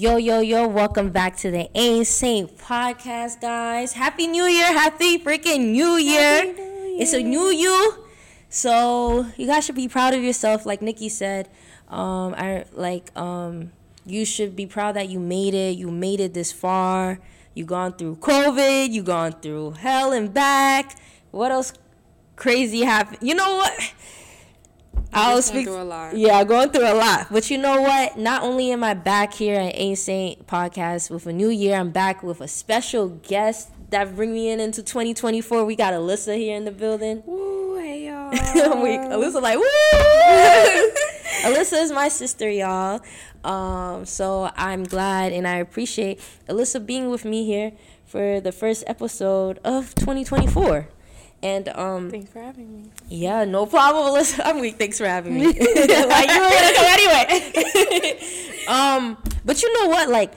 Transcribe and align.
Yo, 0.00 0.16
yo, 0.16 0.38
yo, 0.38 0.68
welcome 0.68 1.10
back 1.10 1.36
to 1.36 1.50
the 1.50 1.68
Ain't 1.74 2.06
Saint 2.06 2.56
podcast, 2.56 3.40
guys. 3.40 3.94
Happy 3.94 4.28
New 4.28 4.44
Year. 4.44 4.66
Happy 4.66 5.18
freaking 5.18 5.72
New 5.72 5.96
Year. 5.96 6.44
New 6.44 6.62
Year. 6.62 7.02
It's 7.02 7.12
a 7.14 7.20
new 7.20 7.50
you. 7.50 8.06
So 8.48 9.26
you 9.36 9.48
guys 9.48 9.66
should 9.66 9.74
be 9.74 9.88
proud 9.88 10.14
of 10.14 10.22
yourself, 10.22 10.64
like 10.64 10.82
Nikki 10.82 11.08
said. 11.08 11.48
Um, 11.88 12.32
I 12.38 12.64
like 12.74 13.10
um 13.18 13.72
you 14.06 14.24
should 14.24 14.54
be 14.54 14.66
proud 14.66 14.94
that 14.94 15.08
you 15.08 15.18
made 15.18 15.52
it. 15.52 15.76
You 15.76 15.90
made 15.90 16.20
it 16.20 16.32
this 16.32 16.52
far. 16.52 17.18
You 17.54 17.64
gone 17.64 17.94
through 17.94 18.18
COVID, 18.18 18.92
you 18.92 19.02
gone 19.02 19.32
through 19.42 19.72
hell 19.82 20.12
and 20.12 20.32
back. 20.32 20.96
What 21.32 21.50
else 21.50 21.72
crazy 22.36 22.82
happened? 22.82 23.18
You 23.20 23.34
know 23.34 23.56
what? 23.56 23.92
I'll 25.12 25.36
just 25.36 25.52
went 25.52 25.64
speak. 25.64 25.66
through 25.66 25.82
a 25.82 25.84
lot. 25.84 26.16
Yeah, 26.16 26.44
going 26.44 26.70
through 26.70 26.92
a 26.92 26.94
lot. 26.94 27.26
But 27.30 27.50
you 27.50 27.58
know 27.58 27.80
what? 27.82 28.18
Not 28.18 28.42
only 28.42 28.70
am 28.72 28.84
I 28.84 28.94
back 28.94 29.34
here 29.34 29.58
at 29.58 29.72
Ain't 29.74 29.98
Saint 29.98 30.46
Podcast 30.46 31.10
with 31.10 31.26
a 31.26 31.32
new 31.32 31.48
year, 31.48 31.76
I'm 31.76 31.90
back 31.90 32.22
with 32.22 32.40
a 32.40 32.48
special 32.48 33.08
guest 33.08 33.70
that 33.90 34.14
bring 34.14 34.32
me 34.32 34.50
in 34.50 34.60
into 34.60 34.82
2024. 34.82 35.64
We 35.64 35.76
got 35.76 35.92
Alyssa 35.92 36.36
here 36.36 36.56
in 36.56 36.64
the 36.64 36.70
building. 36.70 37.22
Woo, 37.26 37.78
hey 37.78 38.06
y'all. 38.06 38.30
we, 38.82 38.90
Alyssa 38.90 39.40
like, 39.42 39.58
woo! 39.58 39.64
Alyssa 41.42 41.82
is 41.82 41.92
my 41.92 42.08
sister, 42.08 42.50
y'all. 42.50 43.00
Um, 43.44 44.04
so 44.04 44.50
I'm 44.56 44.84
glad 44.84 45.32
and 45.32 45.46
I 45.46 45.56
appreciate 45.56 46.20
Alyssa 46.48 46.84
being 46.84 47.10
with 47.10 47.24
me 47.24 47.44
here 47.44 47.72
for 48.04 48.40
the 48.40 48.52
first 48.52 48.84
episode 48.86 49.58
of 49.64 49.94
2024. 49.94 50.88
And 51.42 51.68
um, 51.68 52.10
Thanks 52.10 52.30
for 52.32 52.40
having 52.40 52.72
me. 52.74 52.90
yeah, 53.08 53.44
no 53.44 53.64
problem, 53.66 54.12
Alyssa. 54.12 54.40
I'm 54.44 54.58
weak. 54.58 54.76
Thanks 54.76 54.98
for 54.98 55.06
having 55.06 55.34
me. 55.34 55.46
like 55.46 55.56
you 55.56 56.40
were 56.40 56.50
gonna 56.50 56.74
come 56.74 56.86
anyway. 56.86 58.20
um, 58.68 59.16
but 59.44 59.62
you 59.62 59.72
know 59.74 59.88
what? 59.88 60.08
Like, 60.08 60.32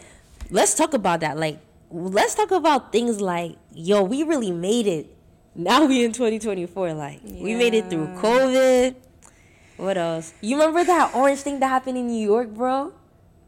let's 0.51 0.75
talk 0.75 0.93
about 0.93 1.21
that. 1.21 1.37
Like, 1.37 1.59
let's 1.89 2.35
talk 2.35 2.51
about 2.51 2.91
things 2.91 3.19
like, 3.19 3.57
yo, 3.73 4.03
we 4.03 4.21
really 4.23 4.51
made 4.51 4.85
it. 4.85 5.15
Now 5.55 5.85
we 5.85 6.05
in 6.05 6.11
2024. 6.13 6.93
Like, 6.93 7.21
we 7.25 7.55
made 7.55 7.73
it 7.73 7.89
through 7.89 8.07
COVID. 8.21 8.95
What 9.77 9.97
else? 9.97 10.33
You 10.41 10.57
remember 10.59 10.83
that 10.83 11.15
orange 11.15 11.39
thing 11.39 11.59
that 11.61 11.67
happened 11.67 11.97
in 11.97 12.05
New 12.07 12.23
York, 12.23 12.49
bro? 12.49 12.93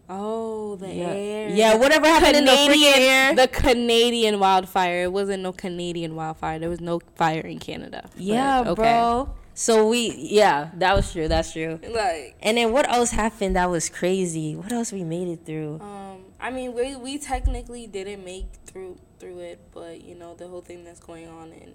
Oh, 0.09 0.76
the 0.76 0.94
Yeah. 0.94 1.08
air. 1.09 1.50
Yeah, 1.50 1.76
whatever 1.76 2.08
happened 2.08 2.36
in 2.38 2.46
the 2.46 2.52
freaking 2.52 2.98
air. 2.98 3.36
The 3.44 3.48
Canadian 3.48 4.40
wildfire. 4.40 5.04
It 5.04 5.12
wasn't 5.14 5.44
no 5.44 5.54
Canadian 5.54 6.16
wildfire. 6.16 6.59
There 6.59 6.70
was 6.70 6.82
no 6.82 7.00
fire 7.16 7.42
in 7.42 7.59
Canada. 7.59 8.09
But, 8.14 8.22
yeah, 8.22 8.62
okay. 8.68 8.74
bro. 8.74 9.34
So 9.56 9.88
we, 9.88 10.09
yeah, 10.18 10.72
that 10.76 10.96
was 10.96 11.12
true. 11.12 11.28
That's 11.28 11.54
true. 11.54 11.80
Like, 11.88 12.36
And 12.42 12.58
then 12.58 12.72
what 12.72 12.90
else 12.90 13.12
happened 13.12 13.56
that 13.56 13.70
was 13.70 13.88
crazy? 13.88 14.56
What 14.56 14.72
else 14.72 14.92
we 14.92 15.04
made 15.04 15.28
it 15.28 15.46
through? 15.46 15.80
um, 15.81 16.26
I 16.40 16.50
mean, 16.52 16.74
we 16.74 16.96
we 16.98 17.18
technically 17.20 17.88
didn't 17.88 18.26
make 18.26 18.48
through 18.66 18.98
through 19.20 19.40
it, 19.40 19.59
but 19.74 20.04
you 20.04 20.16
know 20.16 20.36
the 20.36 20.48
whole 20.50 20.59
thing 20.62 20.84
that's 20.84 21.00
going 21.00 21.30
on 21.30 21.54
in 21.54 21.74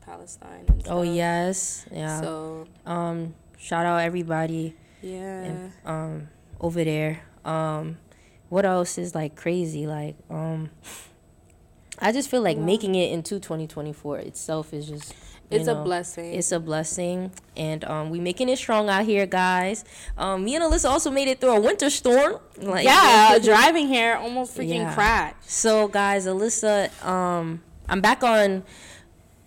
Palestine. 0.00 0.64
And 0.68 0.86
Oh 0.88 1.02
yes, 1.02 1.84
yeah. 1.92 2.20
So 2.20 2.66
um, 2.86 3.34
shout 3.58 3.84
out 3.84 3.98
everybody 4.00 4.74
yeah. 5.02 5.42
and, 5.42 5.72
um 5.84 6.28
over 6.60 6.82
there. 6.84 7.20
Um, 7.44 7.98
what 8.48 8.64
else 8.64 8.98
is 8.98 9.14
like 9.14 9.36
crazy? 9.36 9.86
Like 9.86 10.16
um, 10.30 10.70
I 11.98 12.12
just 12.12 12.28
feel 12.30 12.42
like 12.42 12.56
Yeah. 12.56 12.64
making 12.64 12.94
it 12.94 13.12
into 13.12 13.38
2024 13.40 14.18
itself 14.18 14.72
is 14.74 14.86
just. 14.88 15.14
It's 15.50 15.68
a 15.68 15.74
blessing. 15.76 16.34
It's 16.34 16.50
a 16.50 16.58
blessing, 16.58 17.30
and 17.56 17.84
um, 17.84 18.10
we 18.10 18.18
making 18.18 18.48
it 18.48 18.56
strong 18.58 18.88
out 18.88 19.04
here, 19.04 19.24
guys. 19.24 19.84
Um, 20.18 20.42
me 20.44 20.56
and 20.56 20.64
Alyssa 20.64 20.88
also 20.90 21.10
made 21.12 21.28
it 21.28 21.40
through 21.40 21.50
a 21.52 21.60
winter 21.60 21.90
storm. 21.90 22.40
Like 22.56 22.84
yeah, 22.84 23.38
driving 23.42 23.86
here 23.86 24.16
almost 24.16 24.56
freaking 24.56 24.76
Yeah. 24.80 24.94
crashed. 24.94 25.48
So, 25.48 25.86
guys, 25.86 26.26
Alyssa, 26.26 26.90
um, 27.06 27.62
I'm 27.88 28.00
back 28.00 28.24
on 28.24 28.64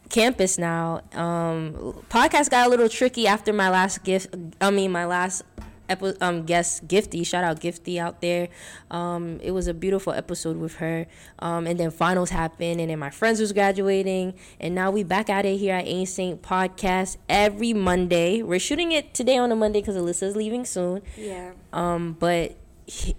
campus 0.09 0.57
now. 0.57 1.01
Um, 1.13 1.73
podcast 2.09 2.51
got 2.51 2.67
a 2.67 2.69
little 2.69 2.87
tricky 2.87 3.27
after 3.27 3.51
my 3.51 3.69
last 3.69 4.03
gift. 4.03 4.33
I 4.61 4.69
mean, 4.71 4.91
my 4.91 5.05
last 5.05 5.41
epi- 5.89 6.19
um 6.21 6.43
guest, 6.45 6.87
Gifty. 6.87 7.25
Shout 7.25 7.43
out 7.43 7.59
Gifty 7.59 7.97
out 7.99 8.21
there. 8.21 8.49
Um, 8.91 9.39
it 9.41 9.51
was 9.51 9.67
a 9.67 9.73
beautiful 9.73 10.13
episode 10.13 10.57
with 10.57 10.75
her. 10.75 11.05
Um, 11.39 11.67
and 11.67 11.79
then 11.79 11.91
finals 11.91 12.29
happened, 12.29 12.79
and 12.81 12.89
then 12.89 12.99
my 12.99 13.09
friends 13.09 13.39
was 13.39 13.53
graduating, 13.53 14.33
and 14.59 14.75
now 14.75 14.91
we 14.91 15.03
back 15.03 15.29
at 15.29 15.45
it 15.45 15.57
here 15.57 15.75
at 15.75 15.85
Ain't 15.85 16.09
Saint 16.09 16.41
Podcast 16.41 17.17
every 17.29 17.73
Monday. 17.73 18.41
We're 18.41 18.59
shooting 18.59 18.91
it 18.91 19.13
today 19.13 19.37
on 19.37 19.51
a 19.51 19.55
Monday 19.55 19.81
because 19.81 19.95
Alyssa's 19.95 20.35
leaving 20.35 20.65
soon. 20.65 21.01
Yeah. 21.15 21.51
Um, 21.73 22.15
but 22.19 22.55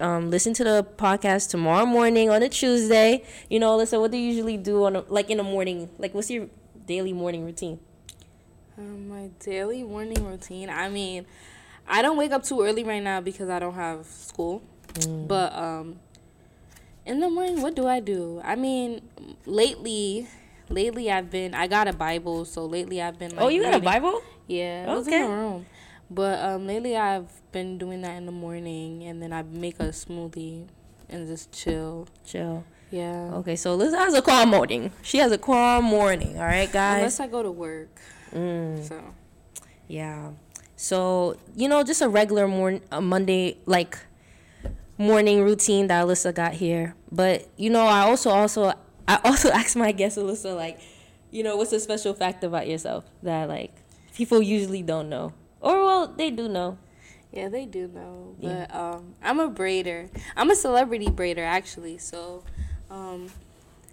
um, 0.01 0.31
listen 0.31 0.55
to 0.55 0.65
the 0.65 0.87
podcast 0.97 1.51
tomorrow 1.51 1.85
morning 1.85 2.31
on 2.31 2.43
a 2.43 2.49
Tuesday. 2.49 3.23
You 3.51 3.61
know, 3.61 3.77
Alyssa, 3.77 4.01
what 4.01 4.11
do 4.11 4.17
you 4.17 4.29
usually 4.31 4.57
do 4.57 4.85
on 4.85 4.97
a, 4.97 5.01
like 5.09 5.31
in 5.31 5.37
the 5.37 5.43
morning? 5.43 5.91
Like, 5.99 6.15
what's 6.15 6.31
your 6.31 6.49
daily 6.87 7.13
morning 7.13 7.45
routine? 7.45 7.79
Um, 8.79 9.09
my 9.09 9.29
daily 9.41 9.83
morning 9.83 10.25
routine. 10.25 10.71
I 10.71 10.89
mean, 10.89 11.27
I 11.89 12.03
don't 12.03 12.17
wake 12.17 12.33
up 12.33 12.43
too 12.45 12.63
early 12.63 12.85
right 12.85 13.03
now 13.03 13.21
because 13.21 13.49
I 13.49 13.59
don't 13.59 13.75
have 13.75 14.07
school. 14.07 14.63
Mm. 14.95 15.29
But 15.29 15.53
um, 15.55 16.01
in 17.07 17.21
the 17.21 17.31
morning, 17.31 17.63
what 17.63 17.75
do 17.75 17.87
I 17.87 18.01
do? 18.01 18.41
I 18.45 18.55
mean, 18.57 19.03
lately, 19.47 20.29
lately 20.69 21.11
I've 21.11 21.31
been. 21.31 21.55
I 21.55 21.67
got 21.67 21.89
a 21.89 21.93
Bible, 21.93 22.45
so 22.45 22.67
lately 22.67 23.01
I've 23.01 23.19
been. 23.19 23.35
Like, 23.35 23.45
oh, 23.45 23.49
you 23.49 23.63
got 23.63 23.75
a 23.75 23.81
Bible? 23.81 24.23
Yeah, 24.47 24.91
it 24.91 24.95
was 24.95 25.07
in 25.07 25.15
Okay. 25.15 25.23
the 25.23 25.29
room. 25.29 25.67
But 26.11 26.43
um, 26.43 26.67
lately 26.67 26.97
I've 26.97 27.29
been 27.53 27.77
doing 27.77 28.01
that 28.03 28.17
in 28.17 28.27
the 28.27 28.33
morning, 28.33 29.05
and 29.05 29.23
then 29.23 29.33
I 29.33 29.43
make 29.43 29.79
a 29.79 29.89
smoothie 29.89 30.67
and 31.09 31.27
just 31.27 31.53
chill. 31.53 32.09
Chill. 32.25 32.65
Yeah. 32.91 33.31
Okay, 33.35 33.57
so 33.57 33.75
Liz 33.75 33.93
has 33.95 34.15
a 34.15 34.23
calm 34.23 34.49
morning. 34.49 34.91
She 35.03 35.19
has 35.19 35.31
a 35.33 35.39
calm 35.39 35.85
morning. 35.85 36.39
All 36.39 36.45
right, 36.47 36.73
guys. 36.73 36.97
Unless 36.97 37.21
I 37.21 37.27
go 37.27 37.43
to 37.43 37.51
work. 37.51 38.01
Mm. 38.35 38.83
So. 38.89 38.99
Yeah. 39.87 40.31
So, 40.81 41.35
you 41.57 41.69
know, 41.69 41.83
just 41.83 42.01
a 42.03 42.09
regular 42.09 42.47
morning, 42.47 42.83
a 42.93 43.01
Monday, 43.01 43.59
like, 43.67 43.99
morning 44.97 45.43
routine 45.43 45.89
that 45.89 46.07
Alyssa 46.07 46.33
got 46.33 46.53
here. 46.53 46.95
But, 47.11 47.49
you 47.57 47.69
know, 47.69 47.85
I 47.85 48.03
also, 48.03 48.31
also, 48.31 48.73
I 49.09 49.19
also 49.25 49.51
asked 49.53 49.75
my 49.75 49.91
guest, 49.91 50.19
Alyssa, 50.19 50.55
like, 50.55 50.79
you 51.33 51.43
know, 51.43 51.57
what's 51.57 51.73
a 51.73 51.81
special 51.81 52.15
fact 52.15 52.45
about 52.45 52.69
yourself 52.69 53.05
that, 53.25 53.49
like, 53.49 53.75
people 54.15 54.41
usually 54.41 54.83
don't 54.85 55.09
know? 55.09 55.33
Or, 55.61 55.85
well, 55.85 56.07
they 56.17 56.31
do 56.31 56.49
know. 56.49 56.79
Yeah, 57.33 57.49
they 57.49 57.67
do 57.67 57.89
know. 57.89 58.37
Yeah. 58.39 58.67
But 58.71 58.77
um, 58.77 59.15
I'm 59.21 59.41
a 59.41 59.51
braider. 59.51 60.09
I'm 60.37 60.49
a 60.49 60.55
celebrity 60.57 61.07
braider, 61.07 61.45
actually. 61.45 61.99
So, 61.99 62.45
um, 62.89 63.31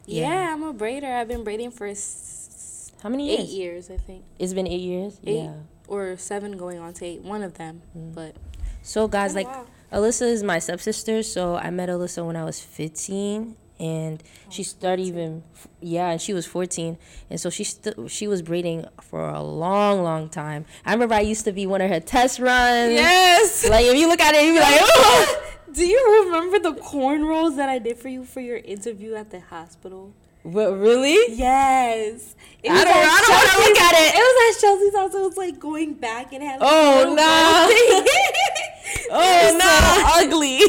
yeah. 0.05 0.29
Yeah. 0.29 0.53
I'm 0.53 0.61
a 0.61 0.71
braider. 0.71 1.11
I've 1.19 1.27
been 1.27 1.43
braiding 1.43 1.71
for 1.71 1.87
s- 1.87 2.91
How 3.01 3.09
many 3.09 3.27
years? 3.31 3.39
eight 3.39 3.49
years? 3.49 3.89
years, 3.89 3.99
I 3.99 4.03
think. 4.03 4.23
It's 4.37 4.53
been 4.53 4.67
eight 4.67 4.81
years? 4.81 5.19
Eight 5.25 5.37
Yeah. 5.45 5.53
Or 5.87 6.15
seven 6.17 6.57
going 6.57 6.79
on 6.79 6.93
to 6.93 7.05
eight. 7.05 7.21
One 7.21 7.41
of 7.43 7.55
them. 7.55 7.81
Mm-hmm. 7.97 8.11
But, 8.13 8.35
So, 8.81 9.07
guys, 9.07 9.31
Oh, 9.33 9.35
like, 9.35 9.47
wow. 9.47 9.65
Alyssa 9.91 10.23
is 10.23 10.43
my 10.43 10.59
stepsister, 10.59 11.23
so 11.23 11.55
I 11.55 11.69
met 11.69 11.89
Alyssa 11.89 12.25
when 12.25 12.35
I 12.35 12.43
was 12.43 12.59
15, 12.59 13.55
and 13.79 14.21
oh, 14.25 14.49
she 14.49 14.63
started 14.63 15.03
even, 15.03 15.43
yeah, 15.79 16.09
and 16.09 16.19
she 16.21 16.33
was 16.33 16.45
14, 16.45 16.97
and 17.29 17.39
so 17.39 17.49
she 17.49 17.63
st- 17.63 18.09
she 18.11 18.27
was 18.27 18.41
braiding 18.41 18.85
for 19.01 19.29
a 19.29 19.41
long, 19.41 20.01
long 20.03 20.27
time. 20.29 20.65
I 20.85 20.91
remember 20.93 21.15
I 21.15 21.21
used 21.21 21.45
to 21.45 21.51
be 21.51 21.65
one 21.65 21.81
of 21.81 21.89
her 21.89 21.99
test 21.99 22.39
runs. 22.39 22.91
yes. 22.93 23.67
Like 23.69 23.85
if 23.85 23.95
you 23.95 24.07
look 24.07 24.19
at 24.19 24.33
it, 24.35 24.45
you 24.45 24.53
be 24.53 24.59
like, 24.59 24.79
oh. 24.81 25.43
do 25.73 25.85
you 25.85 26.23
remember 26.25 26.59
the 26.59 26.73
cornrows 26.81 27.55
that 27.57 27.69
I 27.69 27.79
did 27.79 27.97
for 27.97 28.09
you 28.09 28.25
for 28.25 28.39
your 28.41 28.57
interview 28.57 29.13
at 29.13 29.29
the 29.31 29.39
hospital? 29.39 30.13
But 30.45 30.73
really? 30.77 31.35
Yes. 31.35 32.35
It 32.63 32.69
I 32.71 32.73
was 32.73 32.83
don't- 32.83 32.93
at 32.93 33.03
I 33.03 33.21
don't 33.21 33.29
wanna 33.35 33.49
Chelsea's- 33.49 33.67
look 33.67 33.77
at 33.79 33.93
it. 33.93 34.15
It 34.15 34.19
was 34.19 34.55
at 34.55 34.61
Chelsea's 34.61 34.95
house. 34.95 35.13
It 35.15 35.21
was 35.27 35.37
like 35.37 35.59
going 35.59 35.93
back 35.93 36.33
and 36.33 36.43
had. 36.43 36.59
Like, 36.61 36.69
Oh, 36.71 37.13
no. 37.13 37.93
gold- 37.93 38.07
Oh, 39.11 39.21
It 39.21 39.53
was 39.53 39.63
no. 39.63 39.69
so 39.69 40.21
ugly. 40.25 40.59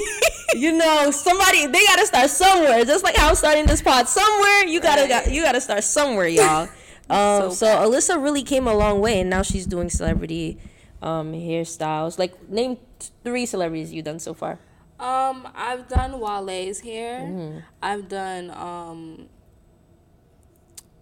You 0.54 0.72
know, 0.72 1.10
somebody 1.10 1.66
they 1.66 1.84
gotta 1.84 2.06
start 2.06 2.30
somewhere. 2.30 2.84
Just 2.84 3.04
like 3.04 3.16
how 3.16 3.28
I'm 3.28 3.34
starting 3.34 3.66
this 3.66 3.82
pod 3.82 4.08
somewhere, 4.08 4.64
you 4.66 4.80
gotta 4.80 5.02
Right. 5.02 5.08
got, 5.26 5.30
you 5.30 5.42
gotta 5.42 5.60
start 5.60 5.84
somewhere, 5.84 6.28
y'all. 6.28 6.68
Um, 7.08 7.50
So 7.50 7.50
so 7.50 7.66
Alyssa 7.66 8.20
really 8.22 8.42
came 8.42 8.66
a 8.66 8.74
long 8.74 9.00
way, 9.00 9.20
and 9.20 9.30
now 9.30 9.42
she's 9.42 9.66
doing 9.66 9.88
celebrity 9.90 10.58
um, 11.02 11.32
hairstyles. 11.32 12.18
Like, 12.18 12.48
name 12.48 12.78
t- 12.98 13.08
three 13.22 13.44
celebrities 13.46 13.92
you've 13.92 14.04
done 14.06 14.18
so 14.18 14.32
far. 14.34 14.58
Um, 14.98 15.46
I've 15.54 15.88
done 15.88 16.18
Wale's 16.18 16.80
hair. 16.80 17.20
Mm-hmm. 17.20 17.58
I've 17.82 18.08
done 18.08 18.50
um 18.50 19.28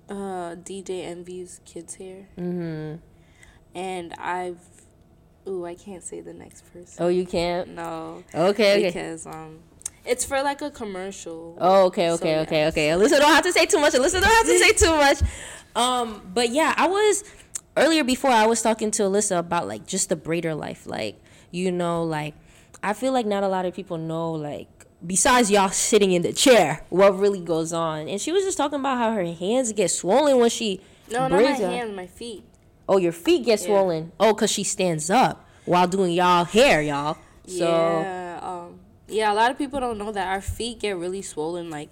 uh 0.09 0.55
DJ 0.57 1.05
Envy's 1.05 1.61
kids 1.65 1.95
hair. 1.97 2.29
Mm-hmm. 2.39 2.97
And 3.75 4.15
I've 4.15 4.59
ooh, 5.49 5.65
I 5.65 5.75
can't 5.75 6.03
say 6.03 6.21
the 6.21 6.33
next 6.33 6.63
person. 6.73 7.05
Oh, 7.05 7.09
you 7.09 7.27
can't. 7.27 7.71
No. 7.71 8.23
Okay, 8.35 8.77
okay. 8.79 8.87
Because 8.87 9.27
um 9.27 9.61
it's 10.05 10.25
for 10.25 10.43
like 10.43 10.61
a 10.61 10.71
commercial. 10.71 11.57
Oh, 11.59 11.87
okay, 11.87 12.09
So, 12.09 12.15
okay, 12.17 12.31
yeah. 12.33 12.41
okay, 12.43 12.67
okay. 12.67 12.89
Alyssa 12.89 13.19
don't 13.19 13.33
have 13.33 13.45
to 13.45 13.53
say 13.53 13.65
too 13.65 13.81
much. 13.81 13.95
Alyssa 13.95 14.21
don't 14.21 14.25
have 14.25 14.47
to 14.47 14.59
say 14.59 14.73
too 14.73 14.97
much. 14.97 15.19
Um, 15.77 16.23
but 16.33 16.51
yeah, 16.51 16.73
I 16.77 16.87
was 16.87 17.25
earlier 17.77 18.05
before 18.05 18.31
I 18.31 18.47
was 18.47 18.63
talking 18.63 18.93
to 18.93 19.03
Alyssa 19.03 19.41
about 19.41 19.67
like 19.67 19.89
just 19.89 20.09
the 20.09 20.15
braider 20.15 20.57
life, 20.57 20.87
like 20.87 21.21
you 21.51 21.73
know, 21.73 22.05
like 22.05 22.35
I 22.81 22.93
feel 22.93 23.13
like 23.13 23.27
not 23.27 23.43
a 23.43 23.49
lot 23.49 23.65
of 23.67 23.75
people 23.75 23.99
know 23.99 24.31
like 24.33 24.69
besides 25.07 25.51
y'all 25.51 25.69
sitting 25.71 26.13
in 26.13 26.23
the 26.23 26.33
chair, 26.33 26.85
what 26.89 27.19
really 27.19 27.41
goes 27.41 27.73
on? 27.73 28.09
And 28.09 28.21
she 28.21 28.33
was 28.33 28.45
just 28.45 28.57
talking 28.59 28.81
about 28.81 28.99
how 28.99 29.13
her 29.13 29.25
hands 29.33 29.73
get 29.73 29.91
swollen 29.91 30.39
when 30.39 30.51
she 30.51 30.81
No, 31.11 31.29
not 31.29 31.43
my 31.43 31.51
hands, 31.51 31.95
my 31.95 32.07
feet. 32.07 32.45
Oh, 32.89 32.99
your 32.99 33.13
feet 33.13 33.45
get 33.45 33.61
Yeah. 33.61 33.67
swollen. 33.67 34.13
Oh, 34.21 34.35
cause 34.35 34.51
she 34.51 34.65
stands 34.65 35.11
up 35.11 35.47
while 35.65 35.87
doing 35.87 36.13
y'all 36.13 36.45
hair, 36.45 36.83
y'all. 36.83 37.17
So 37.47 38.01
yeah, 38.03 38.41
um, 38.43 38.81
yeah. 39.09 39.33
A 39.33 39.35
lot 39.35 39.51
of 39.51 39.59
people 39.59 39.81
don't 39.81 39.99
know 39.99 40.13
that 40.13 40.29
our 40.29 40.41
feet 40.41 40.81
get 40.81 40.97
really 40.97 41.23
swollen. 41.23 41.71
Like, 41.71 41.91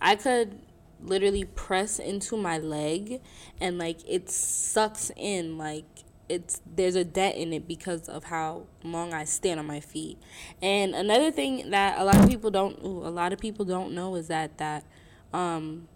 I 0.00 0.16
could 0.16 0.58
literally 1.02 1.44
press 1.44 1.98
into 2.00 2.36
my 2.36 2.58
leg, 2.58 3.20
and 3.60 3.78
like 3.78 3.98
it 4.08 4.28
sucks 4.30 5.10
in. 5.16 5.58
Like 5.58 5.97
it's 6.28 6.60
there's 6.76 6.94
a 6.94 7.04
dent 7.04 7.36
in 7.36 7.52
it 7.52 7.66
because 7.66 8.08
of 8.08 8.24
how 8.24 8.66
long 8.82 9.12
I 9.14 9.24
stand 9.24 9.58
on 9.58 9.66
my 9.66 9.80
feet. 9.80 10.18
And 10.60 10.94
another 10.94 11.30
thing 11.30 11.70
that 11.70 11.98
a 11.98 12.04
lot 12.04 12.16
of 12.16 12.28
people 12.28 12.50
don't, 12.50 12.78
ooh, 12.84 13.06
a 13.06 13.10
lot 13.10 13.32
of 13.32 13.38
people 13.38 13.64
don't 13.64 13.94
know 13.94 14.14
is 14.14 14.28
that 14.28 14.58
that, 14.58 14.84
um, 15.32 15.88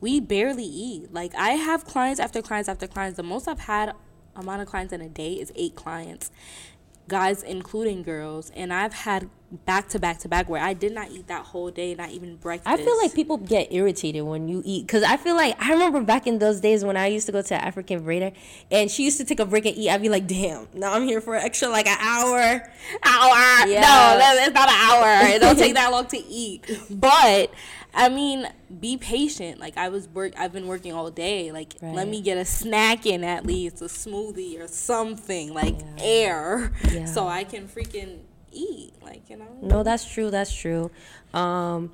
we 0.00 0.20
barely 0.20 0.64
eat. 0.64 1.12
Like 1.12 1.34
I 1.34 1.50
have 1.50 1.84
clients 1.84 2.20
after 2.20 2.42
clients 2.42 2.68
after 2.68 2.86
clients. 2.86 3.16
The 3.16 3.22
most 3.22 3.48
I've 3.48 3.60
had 3.60 3.94
amount 4.34 4.62
of 4.62 4.68
clients 4.68 4.92
in 4.92 5.00
a 5.00 5.08
day 5.08 5.34
is 5.34 5.52
eight 5.56 5.74
clients, 5.74 6.30
guys 7.08 7.42
including 7.42 8.02
girls, 8.02 8.50
and 8.54 8.72
I've 8.72 8.92
had 8.92 9.28
back 9.64 9.88
to 9.88 9.98
back 9.98 10.18
to 10.18 10.28
back 10.28 10.48
where 10.48 10.60
I 10.60 10.72
did 10.72 10.92
not 10.92 11.10
eat 11.10 11.28
that 11.28 11.46
whole 11.46 11.70
day, 11.70 11.94
not 11.94 12.10
even 12.10 12.36
breakfast. 12.36 12.68
I 12.68 12.82
feel 12.82 12.96
like 12.98 13.14
people 13.14 13.36
get 13.36 13.72
irritated 13.72 14.22
when 14.22 14.48
you 14.48 14.62
eat 14.64 14.86
because 14.86 15.02
I 15.02 15.16
feel 15.16 15.36
like 15.36 15.56
I 15.62 15.72
remember 15.72 16.02
back 16.02 16.26
in 16.26 16.38
those 16.38 16.60
days 16.60 16.84
when 16.84 16.96
I 16.96 17.06
used 17.06 17.26
to 17.26 17.32
go 17.32 17.42
to 17.42 17.54
African 17.54 18.04
braider 18.04 18.34
and 18.70 18.90
she 18.90 19.04
used 19.04 19.18
to 19.18 19.24
take 19.24 19.40
a 19.40 19.46
break 19.46 19.66
and 19.66 19.76
eat. 19.76 19.90
I'd 19.90 20.02
be 20.02 20.08
like, 20.08 20.26
damn, 20.26 20.66
now 20.74 20.92
I'm 20.92 21.04
here 21.04 21.20
for 21.20 21.36
an 21.36 21.44
extra 21.44 21.68
like 21.68 21.86
an 21.86 21.98
hour. 22.00 22.70
hour. 23.04 23.68
Yeah. 23.68 23.80
No, 23.80 24.44
it's 24.44 24.54
not 24.54 24.68
an 24.68 24.74
hour. 24.74 25.28
It 25.28 25.40
don't 25.40 25.56
take 25.56 25.74
that 25.74 25.90
long 25.90 26.06
to 26.06 26.18
eat. 26.18 26.64
But 26.90 27.50
I 27.98 28.10
mean, 28.10 28.46
be 28.80 28.96
patient. 28.98 29.58
Like 29.58 29.76
I 29.78 29.88
was 29.88 30.06
work. 30.08 30.34
I've 30.38 30.52
been 30.52 30.66
working 30.66 30.92
all 30.92 31.10
day. 31.10 31.50
Like 31.50 31.74
Right. 31.80 31.94
let 31.94 32.06
me 32.08 32.20
get 32.20 32.36
a 32.36 32.44
snack 32.44 33.06
in 33.06 33.24
at 33.24 33.46
least, 33.46 33.80
a 33.80 33.86
smoothie 33.86 34.60
or 34.62 34.68
something 34.68 35.54
like 35.54 35.76
Yeah. 35.80 36.04
air, 36.04 36.72
Yeah. 36.92 37.06
so 37.06 37.26
I 37.26 37.44
can 37.44 37.66
freaking 37.68 38.18
eat. 38.52 38.92
Like 39.02 39.28
you 39.30 39.36
know. 39.38 39.46
No, 39.62 39.82
that's 39.82 40.04
true. 40.04 40.30
That's 40.30 40.54
true. 40.54 40.90
Um, 41.32 41.92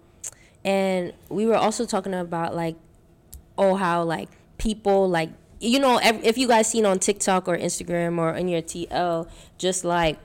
and 0.64 1.12
we 1.28 1.46
were 1.46 1.56
also 1.56 1.86
talking 1.86 2.14
about 2.14 2.54
like, 2.54 2.76
oh, 3.56 3.76
how 3.76 4.02
like 4.02 4.28
people 4.58 5.08
like 5.08 5.30
you 5.60 5.78
know 5.78 6.00
if 6.02 6.36
you 6.36 6.48
guys 6.48 6.66
seen 6.68 6.84
on 6.84 6.98
TikTok 6.98 7.46
or 7.46 7.56
Instagram 7.56 8.18
or 8.18 8.34
in 8.34 8.48
your 8.48 8.62
TL, 8.62 9.28
just 9.58 9.84
like 9.84 10.18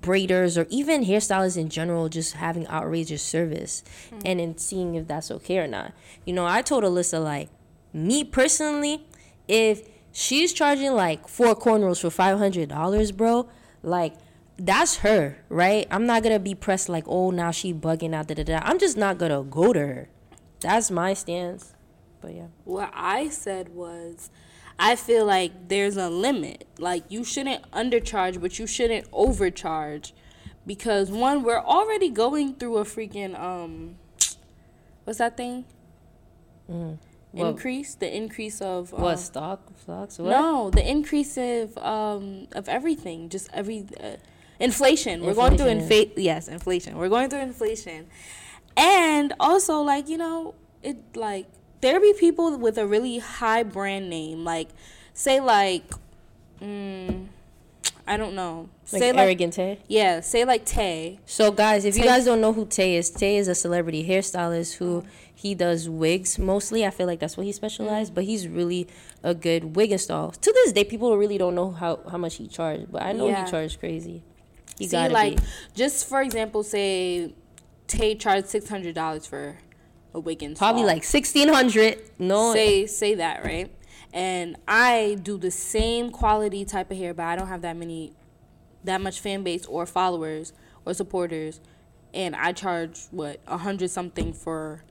braiders 0.00 0.60
or 0.60 0.66
even 0.70 1.04
hairstylists 1.04 1.56
in 1.56 1.68
general 1.68 2.08
just 2.08 2.34
having 2.34 2.66
outrageous 2.68 3.22
service 3.22 3.82
hmm. 4.10 4.20
and 4.24 4.40
then 4.40 4.58
seeing 4.58 4.94
if 4.94 5.06
that's 5.06 5.30
okay 5.30 5.58
or 5.58 5.66
not. 5.66 5.92
You 6.24 6.32
know, 6.32 6.46
I 6.46 6.62
told 6.62 6.84
Alyssa 6.84 7.22
like 7.22 7.48
me 7.92 8.24
personally, 8.24 9.06
if 9.46 9.88
she's 10.12 10.52
charging 10.52 10.92
like 10.92 11.28
four 11.28 11.54
cornrows 11.54 12.00
for 12.00 12.10
five 12.10 12.38
hundred 12.38 12.68
dollars, 12.68 13.12
bro, 13.12 13.48
like 13.82 14.14
that's 14.58 14.98
her, 14.98 15.38
right? 15.48 15.86
I'm 15.90 16.06
not 16.06 16.22
gonna 16.22 16.38
be 16.38 16.54
pressed 16.54 16.88
like, 16.88 17.04
oh 17.06 17.30
now 17.30 17.50
she 17.50 17.72
bugging 17.72 18.14
out, 18.14 18.28
da 18.28 18.34
da 18.34 18.42
da. 18.42 18.60
I'm 18.62 18.78
just 18.78 18.96
not 18.96 19.18
gonna 19.18 19.42
go 19.42 19.72
to 19.72 19.80
her. 19.80 20.08
That's 20.60 20.90
my 20.90 21.14
stance. 21.14 21.74
But 22.20 22.34
yeah. 22.34 22.46
What 22.64 22.90
I 22.94 23.28
said 23.28 23.68
was, 23.70 24.30
I 24.78 24.94
feel 24.96 25.24
like 25.26 25.68
there's 25.68 25.96
a 25.96 26.08
limit. 26.08 26.66
Like 26.78 27.04
you 27.08 27.24
shouldn't 27.24 27.68
undercharge, 27.72 28.40
but 28.40 28.58
you 28.58 28.66
shouldn't 28.66 29.06
overcharge, 29.12 30.14
because 30.66 31.10
one, 31.10 31.42
we're 31.42 31.60
already 31.60 32.10
going 32.10 32.54
through 32.54 32.78
a 32.78 32.84
freaking 32.84 33.38
um, 33.38 33.96
what's 35.04 35.18
that 35.18 35.36
thing? 35.36 35.64
Mm. 36.70 36.98
What- 37.32 37.48
Increase 37.48 37.94
the 37.94 38.14
increase 38.14 38.60
of 38.62 38.94
um, 38.94 39.02
What 39.02 39.18
stock 39.18 39.60
stocks? 39.82 40.18
What? 40.18 40.30
No, 40.30 40.70
the 40.70 40.88
increase 40.88 41.36
of 41.36 41.76
um 41.78 42.46
of 42.52 42.68
everything, 42.68 43.28
just 43.28 43.50
every 43.52 43.84
uh, 44.00 44.16
inflation. 44.60 45.22
We're 45.24 45.34
going 45.34 45.56
through 45.58 45.66
Inflation. 45.68 46.12
yes, 46.16 46.48
inflation. 46.48 46.96
We're 46.96 47.10
going 47.10 47.28
through 47.30 47.40
inflation, 47.42 48.06
and 48.76 49.34
also 49.40 49.80
like 49.82 50.08
you 50.08 50.16
know 50.16 50.54
it 50.82 50.96
like 51.16 51.46
there 51.80 52.00
be 52.00 52.12
people 52.18 52.56
with 52.58 52.78
a 52.78 52.86
really 52.86 53.18
high 53.18 53.62
brand 53.62 54.08
name, 54.10 54.44
like 54.44 54.68
say 55.14 55.40
like, 55.40 55.84
mm, 56.60 57.26
I 58.06 58.16
don't 58.16 58.34
know, 58.34 58.68
Like 58.92 59.00
say 59.00 59.12
like 59.12 59.20
arrogant 59.22 59.52
Tay. 59.52 59.78
yeah, 59.86 60.20
say 60.20 60.44
like 60.44 60.64
Tay. 60.64 61.20
So 61.26 61.50
guys, 61.50 61.84
if 61.84 61.96
you 61.96 62.04
guys 62.04 62.24
don't 62.24 62.40
know 62.40 62.52
who 62.52 62.66
Tay 62.66 62.96
is, 62.96 63.10
Tay 63.10 63.36
is 63.36 63.48
a 63.48 63.54
celebrity 63.54 64.06
hairstylist 64.08 64.76
who 64.76 65.04
he 65.34 65.54
does 65.54 65.88
wigs 65.88 66.38
mostly. 66.38 66.84
I 66.86 66.90
feel 66.90 67.06
like 67.06 67.20
that's 67.20 67.36
what 67.36 67.46
he 67.46 67.52
specialized, 67.52 68.14
but 68.14 68.24
he's 68.24 68.48
really 68.48 68.88
a 69.22 69.34
good 69.34 69.76
wig 69.76 69.92
install. 69.92 70.30
To 70.32 70.52
this 70.52 70.72
day, 70.72 70.84
people 70.84 71.16
really 71.16 71.38
don't 71.38 71.54
know 71.54 71.70
how, 71.70 72.00
how 72.10 72.18
much 72.18 72.36
he 72.36 72.48
charged, 72.48 72.90
but 72.90 73.02
I 73.02 73.12
know 73.12 73.28
Yeah. 73.28 73.44
he 73.44 73.50
charged 73.50 73.78
crazy. 73.78 74.22
He 74.78 74.86
See, 74.86 74.92
got 74.92 75.10
like 75.12 75.36
be. 75.36 75.42
just 75.74 76.08
for 76.08 76.22
example, 76.22 76.62
say 76.62 77.34
Tay 77.88 78.14
charged 78.14 78.48
six 78.48 78.68
hundred 78.68 78.94
dollars 78.94 79.26
for 79.26 79.56
a. 80.14 80.58
Probably 80.58 80.84
like 80.84 81.04
sixteen 81.04 81.48
hundred. 81.48 82.00
No, 82.18 82.52
say 82.52 82.86
say 82.86 83.14
that 83.14 83.44
right 83.44 83.70
and 84.12 84.56
i 84.66 85.18
do 85.22 85.36
the 85.36 85.50
same 85.50 86.10
quality 86.10 86.64
type 86.64 86.90
of 86.90 86.96
hair 86.96 87.12
but 87.12 87.24
i 87.24 87.36
don't 87.36 87.48
have 87.48 87.62
that 87.62 87.76
many 87.76 88.12
that 88.84 89.00
much 89.00 89.20
fan 89.20 89.42
base 89.42 89.66
or 89.66 89.84
followers 89.84 90.52
or 90.86 90.94
supporters 90.94 91.60
and 92.14 92.34
i 92.36 92.52
charge 92.52 93.06
what 93.10 93.38
a 93.46 93.58
hundred 93.58 93.90
something 93.90 94.32
for 94.32 94.82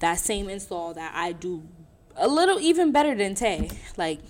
that 0.00 0.18
same 0.18 0.48
install 0.48 0.92
that 0.92 1.12
i 1.14 1.32
do 1.32 1.62
a 2.16 2.28
little 2.28 2.60
even 2.60 2.92
better 2.92 3.14
than 3.14 3.34
tay 3.34 3.70
like 3.96 4.20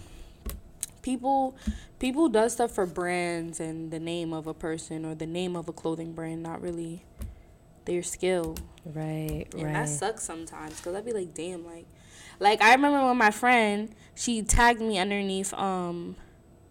people 1.02 1.56
people 1.98 2.28
does 2.28 2.52
stuff 2.52 2.70
for 2.70 2.86
brands 2.86 3.58
and 3.58 3.90
the 3.90 3.98
name 3.98 4.32
of 4.32 4.46
a 4.46 4.54
person 4.54 5.04
or 5.04 5.14
the 5.14 5.26
name 5.26 5.56
of 5.56 5.68
a 5.68 5.72
clothing 5.72 6.12
brand 6.12 6.42
not 6.42 6.62
really 6.62 7.02
their 7.84 8.02
skill 8.02 8.56
right, 8.84 9.46
and 9.52 9.62
right. 9.62 9.72
that 9.72 9.88
sucks 9.88 10.22
sometimes 10.22 10.76
because 10.78 10.94
I'd 10.94 11.04
be 11.04 11.12
like, 11.12 11.34
damn, 11.34 11.64
like, 11.64 11.86
like 12.40 12.60
I 12.62 12.74
remember 12.74 13.04
when 13.06 13.16
my 13.16 13.30
friend 13.30 13.94
she 14.14 14.42
tagged 14.42 14.80
me 14.80 14.98
underneath 14.98 15.52
um, 15.54 16.16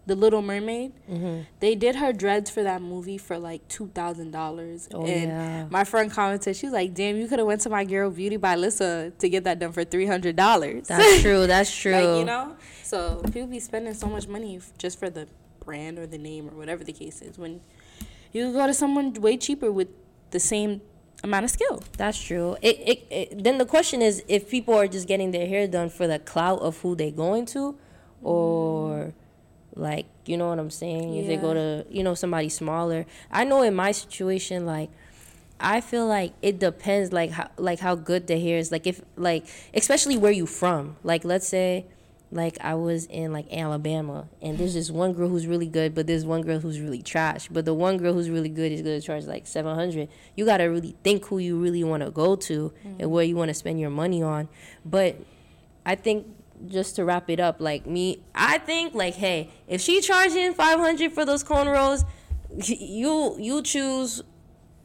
the 0.06 0.16
Little 0.16 0.42
Mermaid. 0.42 0.92
Mm-hmm. 1.10 1.42
They 1.60 1.76
did 1.76 1.96
her 1.96 2.12
dreads 2.14 2.50
for 2.50 2.64
that 2.64 2.82
movie 2.82 3.18
for 3.18 3.38
like 3.40 3.68
two 3.68 3.88
thousand 3.88 4.32
dollars, 4.32 4.90
Oh, 4.94 5.06
and 5.06 5.30
yeah. 5.30 5.68
my 5.70 5.84
friend 5.84 6.12
commented, 6.12 6.56
she 6.56 6.66
was 6.66 6.74
like, 6.74 6.94
"Damn, 6.94 7.16
you 7.18 7.28
could 7.28 7.40
have 7.40 7.48
went 7.48 7.62
to 7.62 7.70
my 7.70 7.84
girl 7.86 8.10
Beauty 8.10 8.38
by 8.38 8.56
Lissa 8.56 9.12
to 9.20 9.30
get 9.30 9.44
that 9.46 9.60
done 9.60 9.72
for 9.72 9.84
three 9.84 10.06
hundred 10.06 10.36
dollars." 10.36 10.88
That's 10.88 11.22
true. 11.22 11.48
That's 11.48 11.74
true. 11.76 11.94
like 11.94 12.20
you 12.20 12.26
know, 12.26 12.56
so 12.84 13.22
people 13.32 13.48
be 13.48 13.60
spending 13.60 13.94
so 13.94 14.08
much 14.08 14.28
money 14.28 14.60
just 14.78 15.00
for 15.00 15.10
the 15.10 15.28
brand 15.64 15.98
or 15.98 16.06
the 16.06 16.18
name 16.18 16.50
or 16.50 16.58
whatever 16.58 16.84
the 16.84 16.92
case 16.92 17.22
is 17.22 17.38
when 17.38 17.62
you 18.34 18.52
go 18.52 18.68
to 18.68 18.74
someone 18.74 19.14
way 19.14 19.38
cheaper 19.38 19.72
with 19.72 19.88
the 20.32 20.40
same 20.40 20.82
amount 21.24 21.46
of 21.46 21.52
skill. 21.52 21.82
That's 21.98 22.22
true. 22.22 22.58
It, 22.62 22.80
it, 22.80 23.08
it 23.10 23.44
then 23.44 23.58
the 23.58 23.66
question 23.66 24.02
is 24.02 24.24
if 24.28 24.50
people 24.50 24.74
are 24.76 24.88
just 24.88 25.08
getting 25.08 25.32
their 25.32 25.48
hair 25.48 25.68
done 25.68 25.90
for 25.90 26.08
the 26.08 26.20
clout 26.20 26.60
of 26.60 26.78
who 26.80 26.96
they 26.96 27.12
going 27.12 27.46
to, 27.48 27.76
or 28.22 29.14
like 29.76 30.06
you 30.26 30.38
know 30.38 30.50
what 30.50 30.60
I'm 30.60 30.70
saying. 30.70 31.16
If 31.16 31.28
they 31.28 31.38
go 31.38 31.54
to 31.54 31.86
you 31.90 32.04
know 32.04 32.14
somebody 32.14 32.50
smaller, 32.50 33.06
I 33.32 33.44
know 33.44 33.62
in 33.62 33.76
my 33.76 33.92
situation 33.92 34.66
like. 34.66 34.90
I 35.60 35.80
feel 35.80 36.08
like 36.08 36.34
it 36.42 36.60
depends 36.60 37.14
like 37.14 37.32
how 37.32 37.50
like 37.58 37.80
how 37.80 37.96
good 37.96 38.28
the 38.28 38.38
hair 38.38 38.58
is 38.58 38.70
like 38.70 38.86
if 38.86 39.02
like 39.16 39.46
especially 39.74 40.18
where 40.18 40.32
you 40.32 40.46
from 40.46 40.98
like 41.04 41.24
let's 41.24 41.48
say 41.48 41.86
like 42.34 42.58
I 42.62 42.76
was 42.76 43.06
in 43.06 43.32
like 43.32 43.52
Alabama 43.54 44.28
and 44.42 44.58
there's 44.58 44.74
this 44.74 44.90
one 44.90 45.14
girl 45.14 45.30
who's 45.30 45.46
really 45.46 45.68
good 45.68 45.94
but 45.94 46.08
there's 46.08 46.26
one 46.26 46.42
girl 46.42 46.60
who's 46.60 46.80
really 46.80 47.02
trash. 47.02 47.48
But 47.50 47.66
the 47.66 47.74
one 47.74 47.98
girl 47.98 48.14
who's 48.14 48.30
really 48.30 48.50
good 48.50 48.72
is 48.72 48.82
going 48.82 49.00
to 49.00 49.06
charge 49.06 49.26
like 49.26 49.46
700 49.46 50.10
you 50.36 50.46
got 50.46 50.58
to 50.58 50.66
really 50.66 50.96
think 51.04 51.26
who 51.26 51.38
you 51.38 51.58
really 51.58 51.84
want 51.84 52.04
to 52.04 52.12
go 52.12 52.36
to 52.36 52.74
and 53.00 53.12
where 53.12 53.24
you 53.24 53.36
want 53.36 53.50
to 53.50 53.54
spend 53.54 53.80
your 53.80 53.90
money 53.90 54.24
on. 54.24 54.50
But 54.84 55.18
I 55.86 55.96
think 55.96 56.28
just 56.68 56.96
to 56.96 57.06
wrap 57.06 57.30
it 57.30 57.40
up 57.40 57.60
like 57.60 57.86
me 57.86 58.22
I 58.34 58.58
think 58.58 58.94
like 58.96 59.16
hey 59.16 59.50
if 59.68 59.82
she 59.82 60.02
charging 60.02 60.54
500 60.54 61.12
for 61.12 61.26
those 61.26 61.44
cornrows 61.44 62.06
you 62.66 63.36
you 63.40 63.62
choose 63.62 64.22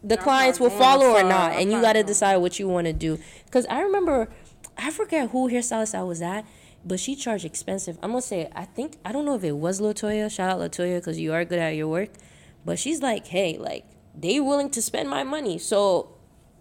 the 0.02 0.18
I'm 0.18 0.24
clients 0.24 0.60
will 0.60 0.70
follow 0.70 1.10
or 1.10 1.22
not 1.22 1.52
I'm 1.52 1.60
and 1.62 1.72
you 1.72 1.80
got 1.80 1.92
to 1.94 2.00
going. 2.00 2.06
decide 2.06 2.36
what 2.38 2.58
you 2.58 2.68
want 2.68 2.86
to 2.86 2.92
do. 2.92 3.18
Because 3.44 3.64
i 3.66 3.80
remember 3.80 4.28
i 4.76 4.90
forget 4.90 5.30
who 5.30 5.48
hairstylist 5.50 5.94
i 5.94 6.02
was 6.02 6.20
at 6.22 6.44
but 6.84 6.98
she 7.00 7.14
charged 7.16 7.44
expensive 7.44 7.98
i'm 8.02 8.10
gonna 8.10 8.22
say 8.22 8.48
i 8.54 8.64
think 8.64 8.96
i 9.04 9.12
don't 9.12 9.24
know 9.24 9.34
if 9.34 9.44
it 9.44 9.52
was 9.56 9.80
latoya 9.80 10.30
shout 10.30 10.50
out 10.50 10.58
latoya 10.60 10.98
because 10.98 11.18
you 11.18 11.32
are 11.32 11.44
good 11.44 11.58
at 11.58 11.70
your 11.70 11.88
work 11.88 12.10
but 12.64 12.78
she's 12.78 13.02
like 13.02 13.26
hey 13.28 13.56
like 13.58 13.84
they 14.18 14.40
willing 14.40 14.70
to 14.70 14.80
spend 14.80 15.08
my 15.08 15.22
money 15.24 15.58
so 15.58 16.08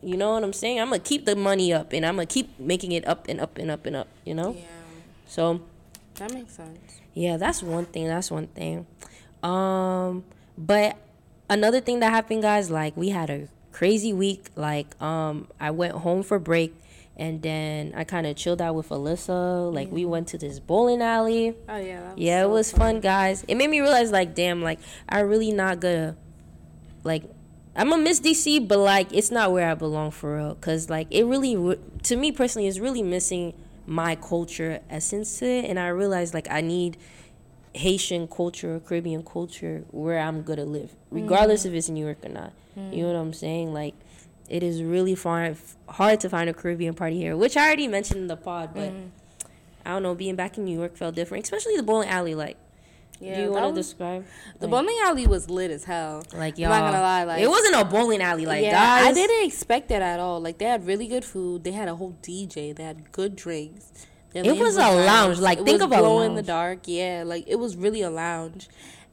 you 0.01 0.17
know 0.17 0.33
what 0.33 0.43
i'm 0.43 0.53
saying 0.53 0.79
i'm 0.79 0.87
gonna 0.89 0.99
keep 0.99 1.25
the 1.25 1.35
money 1.35 1.71
up 1.73 1.93
and 1.93 2.05
i'm 2.05 2.15
gonna 2.15 2.25
keep 2.25 2.59
making 2.59 2.91
it 2.91 3.07
up 3.07 3.27
and 3.29 3.39
up 3.39 3.57
and 3.57 3.69
up 3.71 3.85
and 3.85 3.95
up 3.95 4.07
you 4.25 4.33
know 4.33 4.51
Yeah, 4.53 4.61
so 5.27 5.61
that 6.15 6.33
makes 6.33 6.53
sense. 6.53 6.99
yeah, 7.13 7.37
that's 7.37 7.61
one 7.61 7.85
thing. 7.85 8.07
That's 8.07 8.31
one 8.31 8.47
thing. 8.47 8.87
Um, 9.43 10.23
but 10.57 10.97
another 11.47 11.79
thing 11.79 11.99
that 11.99 12.09
happened, 12.09 12.41
guys, 12.41 12.71
like 12.71 12.97
we 12.97 13.09
had 13.09 13.29
a 13.29 13.47
crazy 13.71 14.13
week. 14.13 14.49
Like 14.55 14.99
um, 15.01 15.47
I 15.59 15.69
went 15.71 15.93
home 15.93 16.23
for 16.23 16.39
break, 16.39 16.73
and 17.17 17.41
then 17.41 17.93
I 17.95 18.03
kind 18.03 18.27
of 18.27 18.35
chilled 18.35 18.61
out 18.61 18.75
with 18.75 18.89
Alyssa. 18.89 19.73
Like 19.73 19.91
we 19.91 20.05
went 20.05 20.27
to 20.29 20.37
this 20.37 20.59
bowling 20.59 21.01
alley. 21.01 21.55
Oh 21.67 21.77
yeah. 21.77 21.99
That 22.01 22.15
was 22.15 22.23
Yeah, 22.23 22.43
it 22.43 22.49
was 22.49 22.71
fun, 22.71 22.99
guys. 23.01 23.43
It 23.47 23.55
made 23.55 23.69
me 23.69 23.81
realize, 23.81 24.11
like, 24.11 24.35
damn, 24.35 24.61
like 24.61 24.79
I 25.09 25.19
really 25.21 25.51
not 25.51 25.79
gonna, 25.79 26.15
like, 27.03 27.23
I'm 27.75 27.91
a 27.91 27.97
Miss 27.97 28.19
DC, 28.19 28.67
but 28.67 28.79
like 28.79 29.11
it's 29.11 29.31
not 29.31 29.51
where 29.51 29.69
I 29.69 29.75
belong 29.75 30.11
for 30.11 30.37
real. 30.37 30.55
Cause 30.55 30.89
like 30.89 31.07
it 31.11 31.25
really, 31.25 31.77
to 32.03 32.15
me 32.15 32.31
personally, 32.31 32.67
is 32.67 32.79
really 32.79 33.03
missing 33.03 33.53
my 33.85 34.15
culture 34.15 34.81
essence 34.89 35.39
to 35.39 35.45
it, 35.45 35.65
and 35.65 35.79
I 35.79 35.87
realized 35.89 36.33
like 36.33 36.47
I 36.49 36.61
need 36.61 36.97
Haitian 37.73 38.27
culture, 38.27 38.81
Caribbean 38.85 39.23
culture 39.23 39.83
where 39.91 40.19
I'm 40.19 40.43
gonna 40.43 40.65
live, 40.65 40.95
regardless 41.11 41.63
mm. 41.63 41.67
if 41.67 41.73
it's 41.73 41.89
New 41.89 42.03
York 42.03 42.25
or 42.25 42.29
not. 42.29 42.53
You 42.75 42.81
mm. 42.81 42.97
know 42.97 43.07
what 43.13 43.19
I'm 43.19 43.33
saying? 43.33 43.73
Like, 43.73 43.95
it 44.49 44.63
is 44.63 44.81
really 44.83 45.15
far, 45.15 45.55
hard 45.89 46.19
to 46.21 46.29
find 46.29 46.49
a 46.49 46.53
Caribbean 46.53 46.93
party 46.93 47.17
here, 47.17 47.35
which 47.35 47.57
I 47.57 47.65
already 47.65 47.87
mentioned 47.87 48.21
in 48.21 48.27
the 48.27 48.37
pod, 48.37 48.71
but. 48.73 48.91
Mm-hmm. 48.91 49.07
I 49.85 49.91
don't 49.91 50.03
know, 50.03 50.15
being 50.15 50.35
back 50.35 50.57
in 50.57 50.65
New 50.65 50.77
York 50.77 50.97
felt 50.97 51.15
different, 51.15 51.45
especially 51.45 51.77
the 51.77 51.83
bowling 51.83 52.09
alley. 52.09 52.35
Like, 52.35 52.57
Yeah, 53.21 53.37
do 53.37 53.41
you 53.43 53.51
want 53.53 53.73
to 53.73 53.81
describe? 53.81 54.25
The 54.59 54.67
like, 54.67 54.71
bowling 54.71 54.99
alley 55.01 55.25
was 55.25 55.49
lit 55.49 55.71
as 55.71 55.85
hell. 55.85 56.23
like 56.33 56.55
I'm 56.55 56.63
y'all. 56.63 56.69
not 56.71 56.91
gonna 56.91 57.01
lie, 57.01 57.23
like 57.23 57.41
it 57.41 57.47
wasn't 57.47 57.75
a 57.75 57.85
bowling 57.85 58.21
alley. 58.21 58.45
Like, 58.45 58.63
yeah, 58.63 58.71
guys, 58.71 59.07
I 59.07 59.13
didn't 59.13 59.47
expect 59.47 59.87
that 59.87 60.01
at 60.01 60.19
all. 60.19 60.41
Like 60.41 60.57
they 60.57 60.65
had 60.65 60.85
really 60.85 61.07
good 61.07 61.23
food. 61.23 61.63
They 61.63 61.71
had 61.71 61.87
a 61.87 61.95
whole 61.95 62.17
DJ. 62.21 62.75
They 62.75 62.83
had 62.83 63.13
good 63.13 63.37
drinks. 63.37 63.93
Their 64.33 64.45
It 64.45 64.57
was 64.57 64.75
a 64.75 64.91
lounge, 64.91 65.39
like, 65.39 65.59
it 65.59 65.63
think 65.63 65.81
was 65.81 65.85
of 65.85 65.93
a 65.93 65.97
glow 65.99 66.19
in 66.23 66.35
the 66.35 66.43
dark. 66.43 66.79
Yeah, 66.83 67.23
like 67.25 67.45
it 67.47 67.55
was 67.55 67.77
really 67.77 68.01
a 68.01 68.09
lounge, 68.09 68.67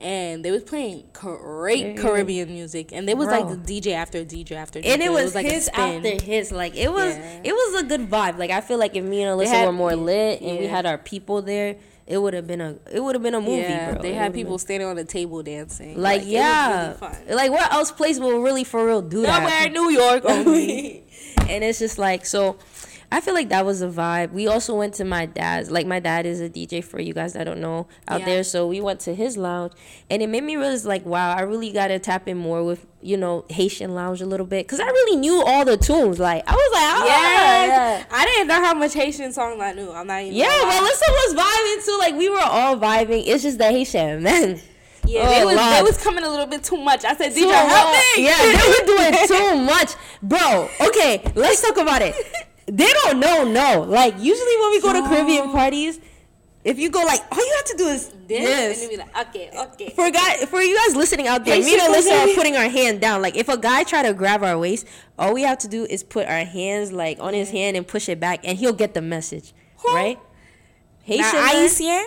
and 0.04 0.44
they 0.44 0.50
was 0.50 0.62
playing 0.62 1.02
great 1.14 1.87
Yeah. 1.96 2.02
Caribbean 2.02 2.49
music, 2.49 2.92
and 2.92 3.08
there 3.08 3.16
was 3.16 3.28
like 3.28 3.44
Bro. 3.46 3.56
the 3.56 3.80
DJ 3.80 3.94
after 3.94 4.23
DJ 4.25 4.52
after 4.52 4.80
DJ. 4.80 4.87
And 4.92 5.02
it 5.02 5.11
was, 5.11 5.34
like 5.34 5.46
a 5.46 5.50
his 5.50 5.68
after 5.68 6.23
his. 6.23 6.52
Like 6.52 6.76
it 6.76 6.92
was, 6.92 7.16
Yeah. 7.16 7.40
it 7.44 7.52
was 7.52 7.82
a 7.82 7.84
good 7.84 8.11
vibe. 8.11 8.38
Like 8.38 8.50
I 8.50 8.61
feel 8.61 8.78
like 8.78 8.94
if 8.94 9.02
me 9.02 9.23
and 9.23 9.38
Alyssa 9.40 9.46
had- 9.49 9.66
were 9.66 9.73
more 9.73 9.96
lit 9.96 10.40
and 10.42 10.58
we 10.58 10.66
had 10.66 10.84
our 10.87 10.99
people 10.99 11.40
there, 11.42 11.76
it 12.06 12.18
would 12.18 12.34
have 12.34 12.46
been 12.46 12.61
a, 12.61 12.76
it 12.92 13.00
would 13.02 13.14
have 13.14 13.23
been 13.23 13.34
a 13.34 13.40
movie, 13.40 13.62
yeah, 13.62 13.92
bro. 13.94 14.02
they 14.02 14.11
It 14.11 14.16
had 14.16 14.34
people 14.34 14.52
been- 14.52 14.58
standing 14.58 14.87
on 14.88 14.96
the 14.96 15.04
table 15.04 15.42
dancing. 15.42 15.99
Like, 16.00 16.20
it 16.20 16.25
was 16.25 16.32
yeah, 16.34 16.94
really 17.00 17.34
like 17.34 17.50
what 17.50 17.73
else 17.73 17.90
place 17.90 18.20
will 18.20 18.40
really 18.42 18.62
for 18.64 18.84
real 18.87 19.00
do 19.00 19.23
that? 19.23 19.40
Nowhere 19.42 19.66
in 19.68 19.73
New 19.73 19.88
York 19.90 20.23
only. 20.28 21.02
and 21.49 21.64
it's 21.64 21.78
just 21.78 21.96
like 21.99 22.26
so 22.26 22.56
I 23.14 23.21
feel 23.21 23.33
like 23.35 23.49
that 23.50 23.64
was 23.64 23.80
a 23.80 23.88
vibe. 23.88 24.33
We 24.33 24.49
also 24.49 24.75
went 24.75 24.94
to 24.94 25.04
my 25.04 25.26
dad's. 25.26 25.71
Like 25.71 25.87
my 25.87 26.00
dad 26.00 26.26
is 26.26 26.40
a 26.40 26.50
DJ 26.50 26.83
for 26.83 27.00
you 27.00 27.14
guys 27.14 27.33
that 27.35 27.44
don't 27.44 27.61
know 27.61 27.87
out 28.09 28.21
Yeah. 28.21 28.26
there. 28.26 28.44
So 28.44 28.66
we 28.66 28.80
went 28.80 29.00
to 29.00 29.14
his 29.14 29.37
lounge, 29.37 29.73
and 30.11 30.21
it 30.21 30.28
made 30.28 30.42
me 30.42 30.56
realize 30.56 30.85
like, 30.85 31.06
wow, 31.06 31.35
I 31.35 31.42
really 31.42 31.71
gotta 31.73 31.99
tap 31.99 32.26
in 32.28 32.37
more 32.38 32.64
with 32.64 32.85
you 33.00 33.16
know 33.16 33.44
Haitian 33.50 33.94
lounge 33.94 34.21
a 34.21 34.26
little 34.26 34.47
bit 34.47 34.66
because 34.66 34.80
I 34.80 34.87
really 34.87 35.16
knew 35.16 35.42
all 35.47 35.64
the 35.64 35.76
tunes. 35.76 36.18
Like 36.18 36.42
I 36.49 36.52
was 36.54 36.71
like, 36.73 36.83
ah. 36.83 37.02
oh, 37.02 37.06
Yes. 37.06 37.68
yeah. 38.11 38.16
I 38.18 38.25
didn't 38.26 38.49
know 38.49 38.54
how 38.64 38.75
much 38.75 38.94
Haitian 38.94 39.33
songs 39.33 39.61
I 39.61 39.73
knew. 39.73 39.90
I'm 39.92 40.06
not 40.06 40.23
even. 40.23 40.35
Yeah, 40.35 40.47
gonna. 40.49 40.80
Melissa 40.80 41.04
was 41.09 41.35
vibing 41.35 41.85
too. 41.87 41.97
Like 42.00 42.14
we 42.16 42.28
were 42.28 42.40
all 42.40 42.76
vibing. 42.76 43.23
It's 43.26 43.42
just 43.44 43.59
the 43.59 43.64
Haitian 43.71 44.23
men. 44.23 44.61
Yeah, 45.06 45.26
Oh, 45.26 45.28
they 45.28 45.44
was 45.44 45.56
they 45.56 45.83
was 45.83 46.02
coming 46.02 46.25
a 46.25 46.28
little 46.30 46.47
bit 46.47 46.64
too 46.64 46.78
much. 46.78 47.04
I 47.04 47.14
said, 47.14 47.33
DJ, 47.33 47.52
help 47.52 47.92
me. 47.92 48.25
Yeah, 48.25 48.38
they 48.38 48.54
were 48.54 48.87
doing 48.87 49.28
too 49.28 49.62
much, 49.62 49.94
bro. 50.23 50.68
Okay, 50.88 51.23
let's 51.35 51.61
talk 51.61 51.76
about 51.76 52.00
it. 52.02 52.14
They 52.66 52.92
don't 53.02 53.21
know, 53.21 53.44
no. 53.44 53.83
Like 53.83 54.14
usually 54.18 54.56
when 54.61 54.71
we 54.71 54.80
go 54.80 54.92
to 54.92 55.02
Caribbean 55.09 55.50
parties, 55.52 56.00
if 56.64 56.78
you 56.78 56.90
go 56.90 57.02
like, 57.02 57.21
all 57.30 57.38
you 57.44 57.54
have 57.56 57.64
to 57.66 57.76
do 57.76 57.87
is 57.88 58.09
This, 58.26 58.80
this. 58.80 58.99
like, 58.99 59.28
okay, 59.28 59.50
okay. 59.54 59.90
For 59.90 60.11
guy, 60.11 60.47
for 60.47 60.62
you 60.62 60.75
guys 60.75 60.97
listening 60.97 61.26
out 61.28 61.44
there, 61.44 61.59
me 61.59 61.75
and 61.78 61.94
Alyssa 61.94 62.25
are 62.25 62.35
putting 62.35 62.56
our 62.56 62.71
hand 62.71 63.02
down. 63.02 63.21
Like 63.21 63.37
if 63.37 63.50
a 63.50 63.59
guy 63.59 63.85
try 63.85 64.02
to 64.02 64.14
grab 64.14 64.42
our 64.42 64.59
waist, 64.59 64.87
all 65.18 65.35
we 65.35 65.42
have 65.42 65.59
to 65.59 65.68
do 65.68 65.85
is 65.85 66.02
put 66.02 66.26
our 66.26 66.44
hands 66.44 66.90
like 66.90 67.18
on 67.21 67.35
his 67.35 67.50
hand 67.50 67.76
and 67.76 67.87
push 67.87 68.09
it 68.09 68.18
back, 68.18 68.40
and 68.44 68.56
he'll 68.56 68.73
get 68.73 68.94
the 68.94 69.02
message, 69.02 69.52
right? 69.87 70.18
Haitian 71.02 71.38
Haitian, 71.38 72.06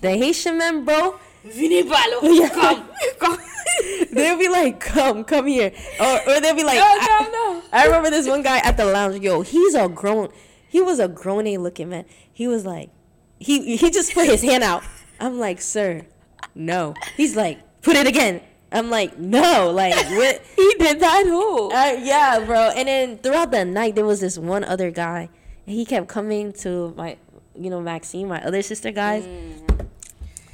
the 0.00 0.10
Haitian 0.16 0.56
man, 0.56 0.86
bro. 0.86 1.20
Yeah. 2.22 2.48
come, 2.48 2.88
come. 3.18 3.38
they'll 4.12 4.38
be 4.38 4.48
like, 4.48 4.80
"Come, 4.80 5.24
come 5.24 5.46
here," 5.46 5.72
or, 6.00 6.20
or 6.28 6.40
they'll 6.40 6.54
be 6.54 6.62
like, 6.64 6.76
No, 6.76 6.84
I- 6.86 7.28
no, 7.30 7.30
no. 7.30 7.62
I 7.72 7.86
remember 7.86 8.10
this 8.10 8.26
one 8.28 8.42
guy 8.42 8.58
at 8.58 8.76
the 8.76 8.84
lounge. 8.84 9.20
Yo, 9.22 9.42
he's 9.42 9.74
a 9.74 9.88
grown. 9.88 10.28
He 10.68 10.80
was 10.80 10.98
a 11.00 11.08
grown 11.08 11.46
a 11.46 11.58
looking 11.58 11.88
man. 11.90 12.04
He 12.32 12.46
was 12.48 12.64
like, 12.64 12.90
he 13.38 13.76
he 13.76 13.90
just 13.90 14.14
put 14.14 14.26
his 14.26 14.42
hand 14.42 14.62
out. 14.64 14.82
I'm 15.20 15.38
like, 15.38 15.60
sir, 15.60 16.06
no. 16.54 16.94
He's 17.16 17.36
like, 17.36 17.58
put 17.82 17.96
it 17.96 18.06
again. 18.06 18.40
I'm 18.72 18.90
like, 18.90 19.18
no. 19.18 19.70
Like 19.70 19.94
what? 20.10 20.42
He 20.56 20.74
did 20.78 21.00
that 21.00 21.24
who? 21.26 21.70
Uh, 21.70 21.96
yeah, 22.00 22.44
bro. 22.44 22.70
And 22.76 22.88
then 22.88 23.18
throughout 23.18 23.50
the 23.50 23.64
night, 23.64 23.94
there 23.96 24.06
was 24.06 24.20
this 24.20 24.38
one 24.38 24.64
other 24.64 24.90
guy, 24.90 25.28
and 25.66 25.76
he 25.76 25.84
kept 25.84 26.08
coming 26.08 26.52
to 26.64 26.94
my, 26.96 27.16
you 27.54 27.70
know, 27.70 27.80
Maxine, 27.80 28.28
my 28.28 28.42
other 28.44 28.62
sister 28.62 28.90
guys. 28.92 29.24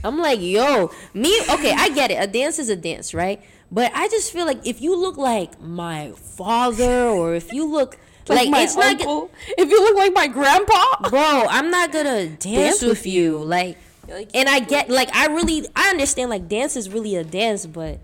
I'm 0.02 0.18
like, 0.18 0.40
yo, 0.40 0.90
me. 1.14 1.40
Okay, 1.50 1.72
I 1.72 1.90
get 1.90 2.10
it. 2.10 2.22
A 2.22 2.26
dance 2.26 2.58
is 2.58 2.68
a 2.68 2.76
dance, 2.76 3.12
right? 3.14 3.42
But 3.70 3.92
I 3.94 4.08
just 4.08 4.32
feel 4.32 4.46
like 4.46 4.66
if 4.66 4.80
you 4.80 4.96
look 4.96 5.16
like 5.16 5.60
my 5.60 6.12
father, 6.12 7.08
or 7.08 7.34
if 7.34 7.52
you 7.52 7.70
look 7.70 7.98
like, 8.28 8.48
my 8.48 8.62
it's 8.62 8.76
not, 8.76 9.00
uncle. 9.00 9.30
if 9.58 9.68
you 9.68 9.80
look 9.82 9.96
like 9.96 10.12
my 10.12 10.26
grandpa. 10.26 11.08
bro. 11.08 11.46
I'm 11.48 11.70
not 11.70 11.92
gonna 11.92 12.28
dance, 12.28 12.44
Dance 12.44 12.82
with 12.82 12.90
with 12.90 13.06
you, 13.06 13.38
like. 13.38 13.76
Like, 14.08 14.30
And 14.34 14.48
I 14.48 14.58
get 14.58 14.90
like 14.90 15.14
I 15.14 15.28
really 15.28 15.68
I 15.76 15.90
understand 15.90 16.30
like 16.30 16.48
dance 16.48 16.74
is 16.74 16.90
really 16.90 17.14
a 17.14 17.22
dance, 17.22 17.64
but 17.64 18.00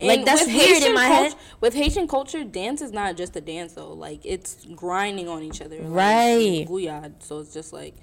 like 0.00 0.24
that's 0.24 0.46
weird 0.46 0.82
in 0.82 0.94
my 0.94 1.04
head. 1.04 1.34
With 1.60 1.74
Haitian 1.74 2.08
culture, 2.08 2.44
dance 2.44 2.80
is 2.80 2.92
not 2.92 3.16
just 3.16 3.36
a 3.36 3.40
dance 3.40 3.74
though. 3.74 3.92
Like 3.92 4.20
it's 4.24 4.66
grinding 4.74 5.28
on 5.28 5.42
each 5.42 5.60
other. 5.60 5.80
Right. 5.82 6.66
Guyad. 6.66 7.22
So 7.22 7.40
it's 7.40 7.52
just 7.52 7.72
like 7.72 7.94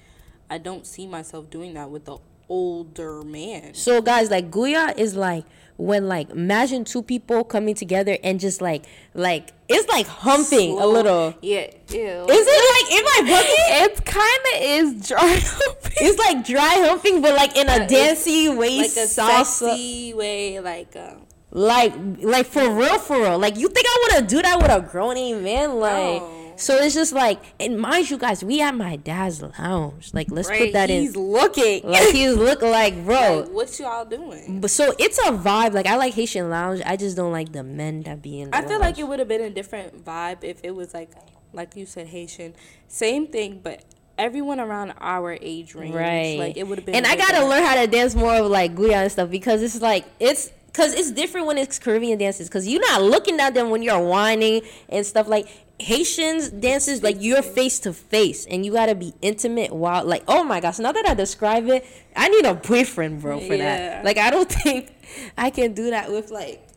I 0.50 0.58
don't 0.58 0.86
see 0.86 1.08
myself 1.08 1.50
doing 1.50 1.74
that 1.74 1.90
with 1.90 2.06
the 2.06 2.18
older 2.50 3.22
man. 3.24 3.74
So 3.74 4.02
guys, 4.02 4.30
like 4.32 4.52
Guya 4.52 4.98
is 4.98 5.16
like 5.16 5.46
when 5.78 6.08
like 6.08 6.30
imagine 6.30 6.84
two 6.86 7.02
people 7.02 7.44
coming 7.44 7.74
together 7.74 8.18
and 8.24 8.40
just 8.40 8.62
like 8.62 8.86
like 9.16 9.52
it's 9.68 9.88
like 9.90 10.06
humping 10.08 10.80
a 10.80 10.86
little. 10.86 11.34
Yeah. 11.42 11.68
Ew. 11.90 12.26
Is 12.30 12.48
it 12.48 12.64
like 12.76 13.00
in 13.00 13.04
my 13.04 13.34
bugging? 13.34 13.86
It 13.86 14.06
kind 14.06 14.44
of 14.54 14.62
is 14.62 15.08
dry. 15.08 15.20
humping. 15.42 15.92
It's 15.98 16.20
like 16.20 16.46
dry 16.46 16.76
humping, 16.88 17.22
but 17.22 17.34
like 17.36 17.58
in 17.58 17.68
a 17.70 17.84
Uh, 17.84 17.88
dancey 17.88 18.50
way, 18.50 18.78
like 18.80 18.92
a 18.92 19.08
salsa, 19.08 19.46
sexy 19.46 20.14
way, 20.14 20.60
like 20.60 20.96
uh, 20.96 21.16
like 21.52 21.94
like 22.20 22.46
for 22.48 22.70
real, 22.70 23.00
for 23.00 23.20
real. 23.20 23.40
Like 23.40 23.58
you 23.58 23.68
think 23.70 23.86
I 23.88 23.98
would 24.04 24.12
have 24.14 24.28
do 24.28 24.42
that 24.42 24.58
with 24.62 24.72
a 24.72 24.82
grown 24.82 25.16
man? 25.44 25.76
Like 25.80 26.22
No. 26.22 26.33
So, 26.56 26.78
it's 26.78 26.96
just 26.96 27.14
like 27.14 27.40
and 27.60 27.80
mind 27.80 28.10
you 28.10 28.18
guys, 28.18 28.44
we 28.44 28.62
at 28.62 28.76
my 28.76 28.96
dad's 28.96 29.42
lounge. 29.42 30.14
Like 30.14 30.32
let's 30.32 30.50
right. 30.50 30.64
put 30.64 30.74
that 30.74 30.90
He's 30.90 30.98
in. 30.98 31.04
He's 31.06 31.16
looking. 31.16 31.84
Like 31.84 32.10
he's 32.10 32.36
looking 32.36 32.72
like 32.72 33.04
bro. 33.06 33.42
Like, 33.42 33.50
what 33.50 33.80
y'all 33.80 34.06
doing? 34.06 34.62
But 34.62 34.72
so 34.72 34.94
it's 35.00 35.18
a 35.20 35.32
vibe. 35.32 35.74
Like 35.74 35.88
I 35.88 35.96
like 35.96 36.14
Haitian 36.14 36.50
lounge. 36.50 36.82
I 36.86 36.96
just 36.96 37.16
don't 37.16 37.32
like 37.32 37.52
the 37.52 37.64
men 37.64 38.04
that 38.04 38.22
be 38.22 38.42
in. 38.42 38.54
I 38.54 38.62
feel 38.62 38.80
like 38.80 38.98
it 39.00 39.08
would 39.08 39.20
have 39.20 39.28
been 39.28 39.42
a 39.42 39.50
different 39.50 40.04
vibe 40.04 40.44
if 40.44 40.60
it 40.64 40.72
was 40.72 40.94
like, 40.94 41.12
like 41.54 41.76
you 41.76 41.86
said, 41.86 42.08
Haitian. 42.08 42.54
Same 42.88 43.28
thing, 43.28 43.60
but 43.64 43.84
everyone 44.18 44.60
around 44.60 44.94
our 45.00 45.38
age 45.42 45.76
range, 45.76 45.96
right. 45.96 46.38
Like 46.38 46.58
it 46.58 46.68
would 46.68 46.78
have 46.78 46.86
been. 46.86 46.96
And 46.96 47.06
I 47.06 47.16
gotta 47.16 47.46
learn 47.46 47.64
how 47.64 47.76
to 47.76 47.88
dance 47.88 48.16
more 48.16 48.36
of 48.36 48.48
like 48.48 48.76
Guyana 48.76 49.04
and 49.04 49.12
stuff 49.12 49.30
because 49.30 49.62
it's 49.62 49.82
like 49.82 50.06
it's 50.20 50.52
because 50.68 50.94
it's 50.94 51.12
different 51.12 51.48
when 51.48 51.58
it's 51.58 51.80
Caribbean 51.80 52.18
dances 52.18 52.48
because 52.48 52.68
you're 52.68 52.82
not 52.82 53.02
looking 53.02 53.40
at 53.40 53.54
them 53.54 53.70
when 53.70 53.82
you're 53.82 54.00
whining 54.00 54.62
and 54.90 55.06
stuff 55.06 55.28
like. 55.28 55.48
Haitians 55.84 56.50
dances 56.50 57.04
like 57.04 57.18
you're 57.20 57.42
face 57.42 57.80
to 57.80 57.94
face 57.94 58.46
and 58.46 58.66
you 58.66 58.72
gotta 58.72 58.96
be 58.96 59.14
intimate 59.22 59.72
while 59.74 60.04
like 60.06 60.24
oh 60.28 60.44
my 60.44 60.60
gosh 60.60 60.80
now 60.80 60.92
that 60.92 61.06
I 61.08 61.14
describe 61.14 61.68
it 61.68 61.86
I 62.16 62.30
need 62.30 62.46
a 62.46 62.54
boyfriend 62.54 63.22
bro 63.22 63.40
for 63.40 63.54
Yeah. 63.56 63.66
that 63.78 64.06
like 64.06 64.18
I 64.18 64.30
don't 64.30 64.50
think 64.64 64.94
I 65.38 65.50
can 65.50 65.74
do 65.74 65.90
that 65.92 66.12
with 66.12 66.32
like 66.32 66.68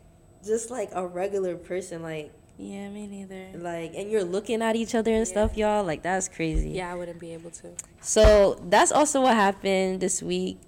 just 0.45 0.69
like 0.69 0.89
a 0.93 1.05
regular 1.05 1.55
person 1.55 2.01
like 2.01 2.31
Yeah, 2.57 2.89
me 2.89 3.07
neither. 3.07 3.47
like 3.57 3.93
and 3.95 4.11
you're 4.11 4.23
looking 4.23 4.61
at 4.61 4.75
each 4.75 4.93
other 4.95 5.11
and 5.13 5.27
stuff 5.27 5.55
y'all 5.57 5.83
like 5.83 6.01
that's 6.03 6.27
crazy 6.27 6.71
Yeah, 6.71 6.91
I 6.91 6.95
wouldn't 6.95 7.19
be 7.19 7.33
able 7.33 7.51
to. 7.61 7.67
so 8.01 8.59
that's 8.69 8.91
also 8.91 9.21
what 9.21 9.35
happened 9.35 9.99
this 10.01 10.21
week 10.21 10.59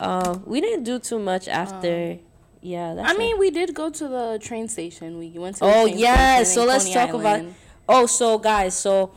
uh, 0.00 0.38
we 0.44 0.60
didn't 0.60 0.84
do 0.84 0.98
too 0.98 1.18
much 1.18 1.48
after 1.48 2.18
yeah 2.60 2.94
that's 2.94 3.10
I 3.12 3.16
mean, 3.16 3.38
we 3.38 3.50
did 3.50 3.74
go 3.74 3.88
to 3.90 4.08
the 4.08 4.38
train 4.42 4.66
station. 4.68 5.16
We 5.18 5.30
went 5.30 5.56
to. 5.56 5.60
The 5.64 5.72
oh 5.74 5.86
yeah 5.86 6.42
so 6.44 6.64
let's 6.64 6.84
Coney 6.84 6.94
talk 6.94 7.10
about 7.14 7.36
Island. 7.40 7.54
Oh 7.88 8.06
so 8.06 8.38
guys 8.38 8.76
so 8.76 9.10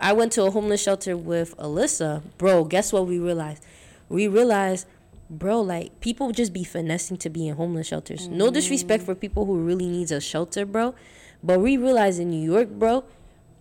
i 0.00 0.12
went 0.12 0.32
to 0.32 0.44
a 0.44 0.50
homeless 0.50 0.82
shelter 0.82 1.16
with 1.16 1.56
alyssa. 1.58 2.22
Bro 2.38 2.64
guess 2.64 2.92
what 2.92 3.06
we 3.06 3.18
realized? 3.18 3.62
We 4.08 4.28
realized 4.28 4.86
bro 5.28 5.60
like 5.60 6.00
people 6.00 6.30
just 6.32 6.52
be 6.52 6.64
finessing 6.64 7.16
to 7.18 7.30
be 7.30 7.48
in 7.48 7.56
homeless 7.56 7.88
shelters. 7.88 8.28
No 8.28 8.50
mm. 8.50 8.54
disrespect 8.54 9.02
for 9.04 9.14
people 9.14 9.44
who 9.44 9.58
really 9.60 9.88
needs 9.88 10.12
a 10.12 10.20
shelter 10.20 10.64
bro 10.66 10.94
but 11.42 11.60
we 11.60 11.76
realized 11.76 12.18
in 12.20 12.30
new 12.30 12.42
york 12.52 12.68
bro 12.68 13.04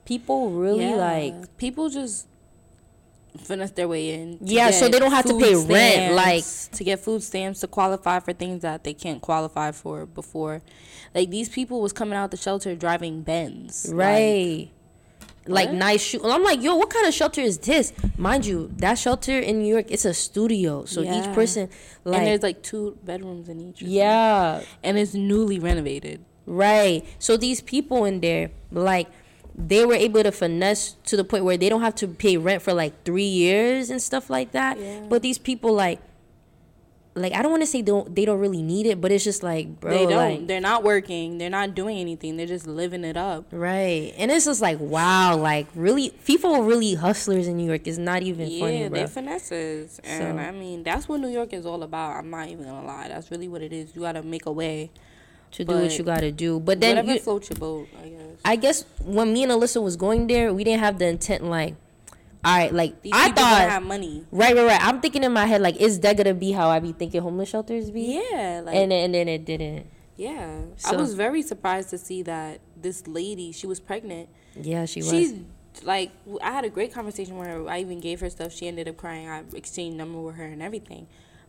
people 0.05 0.51
really 0.51 0.89
Yeah. 0.89 0.95
like 0.95 1.57
people 1.57 1.89
just 1.89 2.27
finesse 3.39 3.71
their 3.71 3.87
way 3.87 4.13
in. 4.13 4.37
Yeah, 4.41 4.71
so 4.71 4.87
they 4.89 4.99
don't 4.99 5.11
have 5.11 5.25
to 5.25 5.37
pay 5.39 5.55
rent, 5.55 6.13
like- 6.13 6.43
to 6.73 6.83
get 6.83 6.99
food 6.99 7.23
stamps 7.23 7.59
to 7.61 7.67
qualify 7.67 8.19
for 8.19 8.33
things 8.33 8.61
that 8.63 8.83
they 8.83 8.93
can't 8.93 9.21
qualify 9.21 9.71
for 9.71 10.05
before. 10.05 10.61
Like 11.13 11.29
these 11.29 11.49
people 11.49 11.81
was 11.81 11.93
coming 11.93 12.15
out 12.15 12.31
the 12.31 12.37
shelter 12.37 12.75
driving 12.75 13.21
Benz. 13.21 13.89
Right. 13.93 14.69
Like, 15.47 15.69
What? 15.69 15.75
nice 15.77 16.01
shoe. 16.01 16.21
I'm 16.23 16.43
like, 16.43 16.63
yo, 16.63 16.75
what 16.75 16.89
kind 16.89 17.05
of 17.05 17.13
shelter 17.13 17.39
is 17.39 17.59
this? 17.59 17.93
Mind 18.17 18.47
you, 18.47 18.71
that 18.77 18.95
shelter 18.97 19.37
in 19.37 19.59
New 19.59 19.67
York, 19.71 19.85
it's 19.89 20.03
a 20.03 20.13
studio. 20.13 20.85
So 20.85 21.03
each 21.03 21.31
person, 21.35 21.69
like, 22.03 22.17
and 22.19 22.27
there's 22.27 22.41
like 22.41 22.63
two 22.63 22.97
bedrooms 23.03 23.47
in 23.47 23.61
each. 23.61 23.79
yeah, 23.83 24.63
and 24.83 24.97
it's 24.97 25.13
newly 25.13 25.59
renovated. 25.59 26.25
right. 26.47 27.05
So 27.19 27.37
these 27.37 27.61
people 27.61 28.05
in 28.05 28.21
there, 28.21 28.49
like, 28.71 29.07
they 29.57 29.85
were 29.85 29.93
able 29.95 30.21
to 30.23 30.31
finesse 30.31 30.95
to 31.05 31.15
the 31.17 31.23
point 31.23 31.45
where 31.45 31.57
they 31.57 31.69
don't 31.69 31.81
have 31.81 31.95
to 31.95 32.07
pay 32.07 32.35
rent 32.37 32.61
for 32.61 32.73
like 32.73 33.03
three 33.05 33.23
years 33.23 33.89
and 33.89 34.01
stuff 34.01 34.29
like 34.29 34.51
that. 34.51 34.77
Yeah. 34.79 35.05
But 35.09 35.21
these 35.21 35.37
people, 35.37 35.73
like, 35.73 35.99
like 37.17 37.31
I 37.31 37.41
don't 37.41 37.51
want 37.51 37.63
to 37.63 37.67
say 37.67 37.81
don't 37.81 38.13
they 38.13 38.25
don't 38.25 38.39
really 38.39 38.61
need 38.61 38.85
it, 38.85 38.99
but 38.99 39.09
it's 39.09 39.23
just 39.23 39.41
like, 39.41 39.79
bro, 39.79 39.91
they 39.91 40.05
don't. 40.05 40.15
like, 40.17 40.47
they're 40.47 40.59
not 40.59 40.83
working. 40.83 41.37
They're 41.37 41.49
not 41.49 41.73
doing 41.73 41.97
anything. 41.99 42.35
They're 42.35 42.45
just 42.45 42.67
living 42.67 43.05
it 43.05 43.15
up. 43.15 43.45
Right. 43.51 44.13
And 44.17 44.29
it's 44.29 44.43
just 44.43 44.61
like, 44.61 44.81
wow, 44.81 45.37
like 45.37 45.67
really 45.75 46.09
people 46.25 46.53
are 46.53 46.61
really 46.61 46.95
hustlers 46.95 47.47
in 47.47 47.55
New 47.55 47.65
York. 47.67 47.87
It's 47.87 47.97
not 47.97 48.21
even 48.23 48.49
Yeah, 48.49 48.59
funny, 48.59 48.89
bro. 48.89 48.97
they're 48.97 49.07
finesses, 49.07 50.01
and 50.03 50.37
So- 50.37 50.43
I 50.43 50.51
mean 50.51 50.83
that's 50.83 51.07
what 51.07 51.21
New 51.21 51.29
York 51.29 51.53
is 51.53 51.65
all 51.65 51.83
about. 51.83 52.17
I'm 52.17 52.29
not 52.29 52.49
even 52.49 52.65
gonna 52.65 52.85
lie. 52.85 53.07
That's 53.07 53.31
really 53.31 53.47
what 53.47 53.61
it 53.61 53.71
is. 53.71 53.95
You 53.95 54.01
gotta 54.01 54.21
make 54.21 54.45
a 54.45 54.51
way. 54.51 54.91
To 55.51 55.63
do 55.65 55.73
what 55.73 55.97
you 55.97 56.03
gotta 56.03 56.31
do. 56.31 56.59
But 56.59 56.79
then 56.81 56.95
Whatever 56.97 57.13
you, 57.13 57.19
floats 57.19 57.49
your 57.49 57.57
boat, 57.59 57.87
I 58.01 58.07
guess. 58.09 58.21
I 58.43 58.55
guess 58.55 58.85
when 59.03 59.33
me 59.33 59.43
and 59.43 59.51
Alyssa 59.51 59.81
was 59.81 59.95
going 59.95 60.27
there, 60.27 60.53
we 60.53 60.63
didn't 60.63 60.81
have 60.81 60.99
the 60.99 61.07
intent 61.07 61.43
like, 61.43 61.75
all 62.43 62.55
right, 62.57 62.73
like 62.73 63.01
These 63.01 63.13
I 63.15 63.31
thought 63.31 63.69
have 63.69 63.83
money. 63.83 64.23
right, 64.31 64.55
right, 64.55 64.65
right. 64.65 64.85
I'm 64.85 65.01
thinking 65.01 65.23
in 65.23 65.31
my 65.33 65.45
head 65.45 65.61
like, 65.61 65.77
is 65.77 65.99
that 66.01 66.17
gonna 66.17 66.33
be 66.33 66.51
how 66.51 66.69
I 66.69 66.79
be 66.79 66.91
thinking 66.91 67.21
homeless 67.21 67.49
shelters 67.49 67.89
be? 67.89 68.21
Yeah, 68.31 68.61
like 68.65 68.75
and 68.75 68.91
then- 68.91 69.05
and 69.05 69.13
then 69.15 69.27
it 69.27 69.45
didn't. 69.45 69.87
yeah. 70.15 70.61
I 70.85 70.95
was 70.95 71.13
very 71.15 71.41
surprised 71.41 71.89
to 71.91 71.97
see 71.97 72.21
that 72.23 72.59
this 72.79 73.07
lady, 73.07 73.51
she 73.51 73.65
was 73.65 73.79
pregnant. 73.79 74.29
Yeah, 74.59 74.85
she 74.85 74.99
was. 74.99 75.09
She's 75.09 75.33
like, 75.83 76.11
I 76.41 76.51
had 76.51 76.63
a 76.65 76.69
great 76.69 76.93
conversation 76.93 77.37
with 77.37 77.47
her. 77.47 77.67
I 77.67 77.79
even 77.79 77.99
gave 77.99 78.19
her 78.21 78.29
stuff. 78.29 78.53
She 78.53 78.67
ended 78.67 78.87
up 78.87 78.95
crying. 78.97 79.27
I 79.27 79.43
exchanged 79.53 79.97
number 79.97 80.19
with 80.21 80.35
her 80.35 80.45
and 80.45 80.61
everything. 80.61 81.07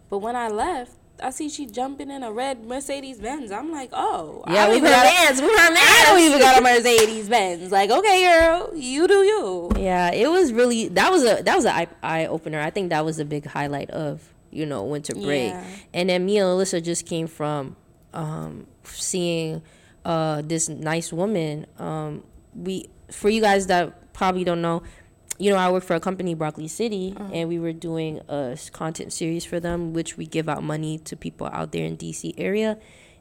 But 0.08 0.18
when 0.18 0.34
I 0.34 0.48
left, 0.48 0.92
I 1.22 1.30
see 1.30 1.48
she 1.48 1.66
jumping 1.66 2.10
in 2.10 2.22
a 2.22 2.30
red 2.32 2.64
Mercedes 2.64 3.18
Benz. 3.18 3.50
I'm 3.50 3.72
like, 3.72 3.90
oh, 3.92 4.42
I 4.46 4.54
yeah, 4.54 4.68
we 4.70 4.78
her 4.80 4.86
got 4.86 5.06
a- 5.06 5.24
mans. 5.26 5.40
We 5.40 5.46
her 5.48 5.70
mans. 5.72 5.78
I 5.80 6.04
don't 6.08 6.20
even 6.20 6.38
got 6.40 6.58
a 6.58 6.60
Mercedes 6.60 7.28
Benz. 7.28 7.72
Like, 7.72 7.90
okay, 7.90 8.22
girl, 8.24 8.70
you 8.74 9.08
do 9.08 9.14
you. 9.14 9.70
Yeah, 9.78 10.10
it 10.12 10.28
was 10.30 10.52
really 10.52 10.88
that 10.88 11.10
was 11.10 11.22
a 11.24 11.42
that 11.42 11.56
was 11.56 11.64
an 11.64 11.72
eye, 11.74 11.86
eye 12.02 12.26
opener. 12.26 12.60
I 12.60 12.70
think 12.70 12.90
that 12.90 13.04
was 13.04 13.18
a 13.18 13.24
big 13.24 13.46
highlight 13.46 13.90
of 13.90 14.32
you 14.50 14.66
know 14.66 14.84
winter 14.84 15.14
break. 15.14 15.50
Yeah. 15.52 15.64
And 15.94 16.10
then 16.10 16.26
me 16.26 16.38
and 16.38 16.46
Alyssa 16.46 16.82
just 16.82 17.06
came 17.06 17.26
from 17.26 17.76
um, 18.12 18.66
seeing 18.84 19.62
uh, 20.04 20.42
this 20.44 20.68
nice 20.68 21.12
woman. 21.12 21.66
Um, 21.78 22.24
we 22.54 22.88
for 23.10 23.28
you 23.28 23.40
guys 23.40 23.66
that 23.68 24.12
probably 24.12 24.44
don't 24.44 24.62
know, 24.62 24.82
you 25.38 25.50
know 25.50 25.56
I 25.56 25.70
work 25.70 25.84
for 25.84 25.94
a 25.94 26.00
company 26.00 26.34
Broccoli 26.34 26.68
City, 26.68 27.14
and 27.32 27.48
we 27.48 27.58
were 27.58 27.72
doing 27.72 28.20
a 28.28 28.58
content 28.72 29.12
series 29.12 29.44
for 29.44 29.60
them, 29.60 29.92
which 29.92 30.16
we 30.16 30.26
give 30.26 30.48
out 30.48 30.62
money 30.62 30.98
to 30.98 31.16
people 31.16 31.48
out 31.52 31.72
there 31.72 31.84
in 31.84 31.96
DC 31.96 32.34
area. 32.38 32.78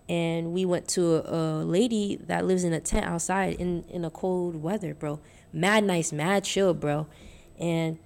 And 0.07 0.53
we 0.53 0.65
went 0.65 0.88
to 0.89 1.15
a, 1.15 1.63
a 1.63 1.63
lady 1.63 2.17
that 2.27 2.45
lives 2.45 2.63
in 2.63 2.74
a 2.74 2.79
tent 2.79 3.05
outside 3.05 3.55
in 3.55 3.84
in 3.89 4.05
a 4.05 4.10
cold 4.10 4.62
weather, 4.62 4.93
bro. 4.93 5.19
Mad 5.51 5.84
nice, 5.84 6.12
mad 6.12 6.43
chill, 6.43 6.73
bro. 6.73 7.08
And 7.60 7.97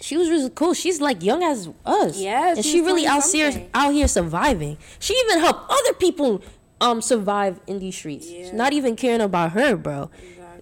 she 0.00 0.16
was 0.16 0.30
really 0.30 0.50
cool. 0.50 0.74
She's 0.74 1.00
like 1.00 1.22
young 1.22 1.42
as 1.42 1.68
us. 1.84 2.18
Yeah, 2.18 2.54
and 2.54 2.64
she 2.64 2.80
really 2.80 3.06
out 3.06 3.24
here 3.24 3.66
out 3.74 3.92
here 3.92 4.06
surviving. 4.06 4.78
She 5.00 5.14
even 5.14 5.40
helped 5.40 5.70
other 5.70 5.94
people 5.94 6.42
um 6.80 7.02
survive 7.02 7.60
in 7.66 7.80
these 7.80 7.96
streets. 7.96 8.30
Yeah. 8.30 8.52
Not 8.52 8.72
even 8.72 8.94
caring 8.94 9.20
about 9.20 9.52
her, 9.52 9.76
bro. 9.76 10.10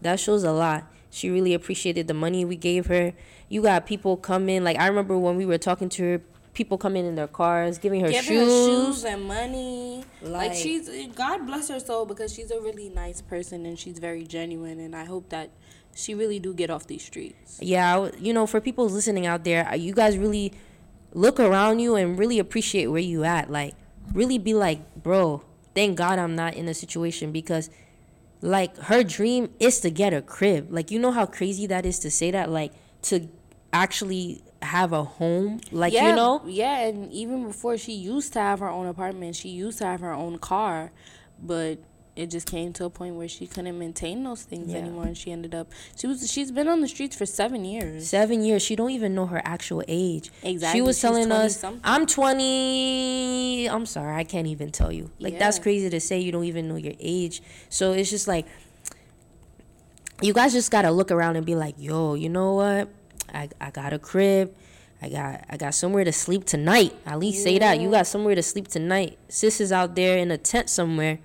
That 0.01 0.21
shows 0.21 0.45
a 0.45 0.53
lot. 0.53 0.91
She 1.17 1.31
really 1.31 1.55
appreciated 1.55 2.09
the 2.09 2.15
money 2.15 2.45
we 2.45 2.57
gave 2.57 2.87
her. 2.87 3.15
You 3.49 3.63
got 3.63 3.87
people 3.87 4.19
come 4.19 4.51
in 4.51 4.65
like 4.65 4.79
I 4.79 4.87
remember 4.87 5.17
when 5.17 5.37
we 5.37 5.47
were 5.47 5.57
talking 5.59 5.89
to 5.97 6.03
her. 6.05 6.21
People 6.53 6.77
come 6.79 6.95
in 6.97 7.05
in 7.07 7.15
their 7.17 7.27
cars, 7.27 7.77
giving 7.79 8.01
her 8.03 8.09
Giving 8.09 8.23
shoes. 8.25 8.49
her 8.49 8.85
shoes 8.93 9.05
and 9.05 9.25
money. 9.25 10.05
Like, 10.23 10.51
Like- 10.51 10.55
she's 10.59 10.91
God 11.15 11.47
bless 11.47 11.69
her 11.69 11.81
soul 11.81 12.05
because 12.05 12.35
she's 12.35 12.51
a 12.51 12.61
really 12.61 12.89
nice 12.91 13.21
person 13.23 13.65
and 13.65 13.79
she's 13.79 13.99
very 13.99 14.25
genuine 14.25 14.79
and 14.79 14.95
I 14.95 15.05
hope 15.05 15.29
that 15.31 15.49
she 15.95 16.15
really 16.15 16.39
do 16.39 16.53
get 16.53 16.69
off 16.69 16.87
these 16.87 17.05
streets. 17.05 17.59
yeah, 17.63 18.11
you 18.21 18.33
know, 18.35 18.47
for 18.47 18.61
people 18.61 18.87
listening 18.89 19.25
out 19.27 19.45
there, 19.45 19.67
uh, 19.69 19.75
you 19.75 19.95
guys 19.95 20.19
really 20.19 20.53
look 21.15 21.41
around 21.41 21.79
you 21.79 21.95
and 21.95 22.19
really 22.19 22.39
appreciate 22.39 22.89
where 22.89 23.01
you 23.01 23.25
at. 23.25 23.51
Like, 23.51 23.75
really 24.13 24.37
be 24.37 24.53
like, 24.53 24.81
bro, 25.03 25.43
thank 25.75 25.97
God 25.97 26.19
I'm 26.19 26.35
not 26.37 26.53
in 26.55 26.69
a 26.69 26.75
situation 26.75 27.33
because, 27.33 27.71
like, 28.47 28.77
her 28.79 29.03
dream 29.03 29.51
is 29.59 29.81
to 29.81 29.91
get 29.91 30.15
a 30.15 30.23
crib. 30.23 30.69
Like, 30.71 30.93
you 30.93 31.01
know 31.01 31.11
how 31.11 31.27
crazy 31.27 31.67
that 31.67 31.85
is 31.85 31.99
to 32.01 32.11
say 32.11 32.31
that, 32.31 32.49
like, 32.49 32.73
to 33.03 33.29
actually 33.73 34.43
have 34.63 34.93
a 34.93 35.03
home. 35.03 35.61
Like, 35.73 35.93
yeah, 35.93 36.11
you 36.11 36.17
know, 36.17 36.43
Yeah, 36.47 36.79
and 36.79 37.13
even 37.13 37.45
before 37.45 37.77
she 37.77 37.93
used 37.93 38.33
to 38.35 38.39
have 38.39 38.61
her 38.61 38.69
own 38.69 38.87
apartment, 38.87 39.35
she 39.35 39.49
used 39.49 39.79
to 39.79 39.87
have 39.87 40.01
her 40.01 40.13
own 40.13 40.39
car, 40.39 40.93
but 41.43 41.79
it 42.17 42.31
just 42.31 42.47
came 42.51 42.73
to 42.73 42.85
a 42.85 42.91
point 42.91 43.15
where 43.15 43.29
she 43.29 43.47
couldn't 43.47 43.79
maintain 43.79 44.25
those 44.25 44.43
things 44.43 44.73
Yeah. 44.73 44.79
anymore 44.79 45.05
and 45.05 45.17
she 45.17 45.31
ended 45.31 45.55
up 45.55 45.69
she 45.97 46.07
was 46.07 46.29
she's 46.31 46.51
been 46.51 46.67
on 46.67 46.81
the 46.81 46.89
streets 46.89 47.15
for 47.15 47.27
7 47.27 47.65
years. 47.65 48.09
seven 48.09 48.43
years. 48.43 48.63
She 48.63 48.75
don't 48.75 48.91
even 48.91 49.15
know 49.15 49.27
her 49.27 49.43
actual 49.45 49.83
age. 49.87 50.31
Exactly, 50.43 50.79
She 50.79 50.83
was 50.83 50.97
she's 50.97 51.03
telling 51.03 51.31
us, 51.31 51.59
20-something. 51.59 51.81
"I'm 51.85 52.07
20. 52.07 53.67
I'm 53.69 53.87
sorry, 53.87 54.15
I 54.17 54.25
can't 54.25 54.47
even 54.47 54.71
tell 54.71 54.91
you. 54.93 55.11
Like 55.21 55.39
that's 55.39 55.59
crazy 55.59 55.91
to 55.91 56.01
say. 56.01 56.19
You 56.19 56.33
don't 56.33 56.45
even 56.45 56.69
know 56.69 56.77
your 56.77 56.95
age. 56.99 57.43
So 57.69 57.93
it's 57.93 58.11
just 58.11 58.27
like 58.27 58.47
you 60.23 60.33
guys 60.33 60.53
just 60.53 60.71
gotta 60.71 60.91
look 60.91 61.11
around 61.11 61.37
and 61.37 61.45
be 61.45 61.55
like, 61.55 61.75
"Yo, 61.79 62.15
you 62.15 62.29
know 62.29 62.55
what? 62.55 62.89
I 63.35 63.49
I 63.61 63.71
got 63.71 63.93
a 63.93 63.99
crib." 63.99 64.55
I 65.03 65.11
got 65.11 65.45
I 65.51 65.57
got 65.59 65.75
somewhere 65.75 66.05
to 66.05 66.13
sleep 66.13 66.47
tonight. 66.47 66.95
At 67.05 67.19
least 67.19 67.43
say 67.43 67.59
that. 67.59 67.79
You 67.81 67.91
got 67.91 68.07
somewhere 68.07 68.35
to 68.35 68.43
sleep 68.43 68.69
tonight. 68.69 69.19
Sis 69.29 69.61
is 69.61 69.71
out 69.71 69.95
there 69.95 70.17
in 70.17 70.31
a 70.31 70.39
tent 70.39 70.71
somewhere. 70.71 71.19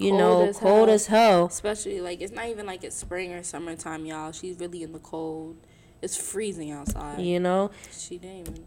You 0.00 0.10
Cold 0.10 0.20
know, 0.20 0.42
as 0.44 0.56
cold 0.58 0.88
hell. 0.88 0.94
as 0.94 1.06
hell. 1.06 1.46
Especially 1.46 2.00
like 2.00 2.20
it's 2.20 2.32
not 2.32 2.46
even 2.46 2.66
like 2.66 2.84
it's 2.84 2.94
spring 2.96 3.32
or 3.32 3.42
summertime, 3.42 4.06
y'all. 4.06 4.30
She's 4.30 4.56
really 4.60 4.84
in 4.84 4.92
the 4.92 5.00
cold. 5.00 5.56
It's 6.00 6.16
freezing 6.16 6.70
outside. 6.70 7.18
You 7.20 7.40
know? 7.40 7.72
She 7.90 8.16
didn't 8.18 8.48
even 8.48 8.64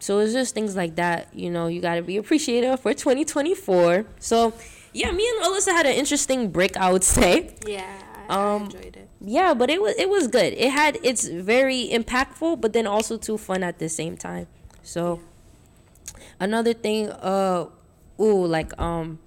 So 0.00 0.18
it's 0.18 0.34
just 0.34 0.52
things 0.54 0.76
like 0.76 0.96
that, 0.96 1.34
you 1.34 1.50
know, 1.50 1.66
you 1.68 1.80
gotta 1.80 2.02
be 2.02 2.18
appreciative 2.18 2.78
for 2.80 2.92
2024. 2.92 4.04
So 4.20 4.52
yeah, 4.92 5.10
me 5.12 5.26
and 5.26 5.46
Alyssa 5.46 5.68
had 5.72 5.86
an 5.86 5.94
interesting 5.94 6.50
break, 6.50 6.76
I 6.76 6.92
would 6.92 7.04
say. 7.04 7.54
Yeah, 7.66 7.86
I, 8.28 8.34
I 8.34 8.54
Um, 8.56 8.64
enjoyed 8.64 8.96
it. 8.96 9.08
Yeah, 9.22 9.54
but 9.54 9.70
it 9.70 9.80
was 9.80 9.94
it 9.96 10.10
was 10.10 10.28
good. 10.28 10.52
It 10.52 10.70
had 10.70 10.98
it's 11.02 11.26
very 11.26 11.88
impactful, 11.90 12.60
but 12.60 12.74
then 12.74 12.86
also 12.86 13.16
too 13.16 13.38
fun 13.38 13.62
at 13.62 13.78
the 13.78 13.88
same 13.88 14.14
time. 14.18 14.46
So 14.82 15.20
another 16.38 16.74
thing, 16.74 17.08
uh, 17.10 17.66
ooh, 18.20 18.46
like 18.46 18.78
um, 18.78 19.18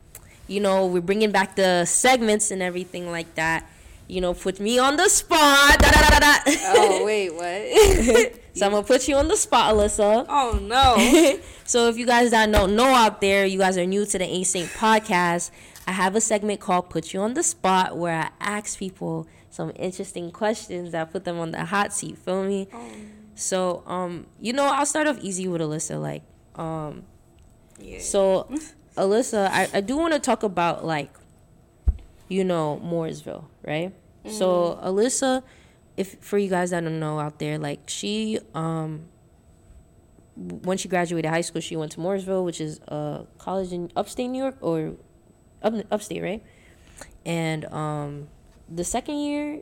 you 0.49 0.59
know, 0.59 0.85
we're 0.87 1.01
bringing 1.01 1.31
back 1.31 1.55
the 1.55 1.85
segments 1.85 2.51
and 2.51 2.61
everything 2.61 3.11
like 3.11 3.35
that. 3.35 3.69
You 4.07 4.21
know, 4.21 4.33
put 4.33 4.59
me 4.59 4.79
on 4.79 4.95
the 4.97 5.07
spot. 5.07 5.77
Da, 5.79 5.91
da, 5.91 6.19
da. 6.19 6.33
Oh 6.75 7.05
wait, 7.05 7.29
what? 7.29 8.33
so 8.55 8.65
I'm 8.65 8.71
gonna 8.71 8.83
put 8.83 9.07
you 9.07 9.15
on 9.15 9.27
the 9.27 9.37
spot, 9.37 9.75
Alyssa. 9.75 10.25
oh 10.27 10.59
no. 10.61 11.39
so 11.65 11.87
if 11.89 11.97
you 11.97 12.07
guys 12.07 12.31
that 12.31 12.51
don't 12.51 12.75
know 12.75 12.85
out 12.87 13.21
there, 13.21 13.45
you 13.45 13.59
guys 13.59 13.77
are 13.77 13.85
new 13.85 14.05
to 14.07 14.17
the 14.17 14.25
Ain't 14.25 14.47
Saint 14.47 14.69
podcast. 14.69 15.51
I 15.87 15.91
have 15.91 16.15
a 16.15 16.21
segment 16.21 16.59
called 16.59 16.89
"Put 16.89 17.13
You 17.13 17.19
on 17.21 17.35
the 17.35 17.43
Spot" 17.43 17.95
where 17.97 18.15
I 18.15 18.29
ask 18.39 18.77
people 18.79 19.27
some 19.51 19.71
interesting 19.75 20.31
questions 20.31 20.91
that 20.91 21.11
put 21.11 21.23
them 21.23 21.39
on 21.39 21.51
the 21.51 21.65
hot 21.65 21.93
seat. 21.93 22.17
Feel 22.17 22.43
me? 22.43 22.67
So 23.35 23.83
um, 23.85 24.25
you 24.39 24.53
know, 24.53 24.65
I'll 24.65 24.85
start 24.87 25.05
off 25.07 25.19
easy 25.19 25.47
with 25.47 25.61
Alyssa. 25.61 26.01
Like 26.01 26.23
um, 26.55 27.03
Yeah. 27.79 27.99
so 27.99 28.49
Alyssa, 28.99 29.49
I, 29.49 29.69
I 29.73 29.81
do 29.81 29.97
want 29.97 30.13
to 30.13 30.19
talk 30.19 30.43
about 30.43 30.85
like, 30.85 31.11
you 32.27 32.43
know, 32.43 32.77
Morrisville, 32.79 33.49
right? 33.65 33.93
So 34.27 34.79
Alyssa, 34.83 35.41
if 35.97 36.17
for 36.19 36.37
you 36.37 36.49
guys 36.49 36.69
that 36.69 36.81
don't 36.83 36.99
know 36.99 37.19
out 37.19 37.39
there, 37.39 37.57
like 37.57 37.79
she 37.87 38.39
um 38.53 39.05
when 40.35 40.77
she 40.77 40.87
graduated 40.87 41.29
high 41.31 41.41
school, 41.41 41.61
she 41.61 41.75
went 41.75 41.91
to 41.93 41.99
Morrisville, 41.99 42.45
which 42.45 42.61
is 42.61 42.79
a 42.87 43.25
college 43.37 43.71
in 43.73 43.91
upstate 43.95 44.29
New 44.29 44.41
York 44.41 44.57
or 44.61 44.93
up, 45.63 45.73
upstate, 45.91 46.21
right? 46.21 46.43
And 47.25 47.65
um 47.73 48.27
the 48.69 48.83
second 48.83 49.17
year, 49.19 49.61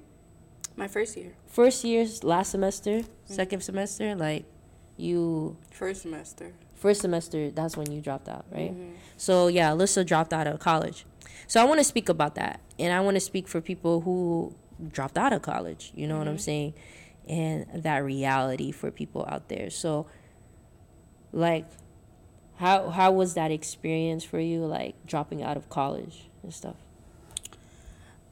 My 0.76 0.88
first 0.88 1.16
year, 1.16 1.32
first 1.48 1.84
year's 1.84 2.24
last 2.24 2.52
semester, 2.52 3.04
second 3.26 3.62
semester, 3.62 4.16
like 4.16 4.46
you 4.98 5.58
first 5.72 6.02
semester. 6.02 6.54
First 6.78 7.02
semester, 7.02 7.52
that's 7.52 7.76
when 7.76 7.92
you 7.92 8.00
dropped 8.02 8.30
out, 8.30 8.46
right? 8.52 8.74
So 9.18 9.48
yeah, 9.48 9.72
Alyssa 9.72 10.06
dropped 10.06 10.32
out 10.32 10.48
of 10.48 10.60
college. 10.60 11.06
So 11.48 11.62
I 11.62 11.66
want 11.66 11.80
to 11.80 11.84
speak 11.84 12.10
about 12.10 12.36
that, 12.36 12.60
and 12.80 12.94
I 12.94 13.00
want 13.02 13.16
to 13.16 13.22
speak 13.22 13.48
for 13.48 13.62
people 13.62 14.02
who 14.02 14.56
dropped 14.92 15.18
out 15.18 15.34
of 15.34 15.42
college. 15.42 15.92
You 15.96 16.08
know 16.08 16.18
what 16.18 16.28
I'm 16.28 16.38
saying? 16.38 16.74
and 17.28 17.66
that 17.74 18.04
reality 18.04 18.72
for 18.72 18.92
people 18.92 19.26
out 19.30 19.50
there. 19.50 19.70
So 19.70 20.08
like 21.32 21.66
how 22.58 22.90
how 22.90 23.12
was 23.12 23.34
that 23.36 23.52
experience 23.52 24.24
for 24.24 24.40
you 24.40 24.66
like 24.66 24.96
dropping 25.06 25.44
out 25.44 25.58
of 25.58 25.70
college 25.70 26.30
and 26.44 26.54
stuff? 26.54 26.76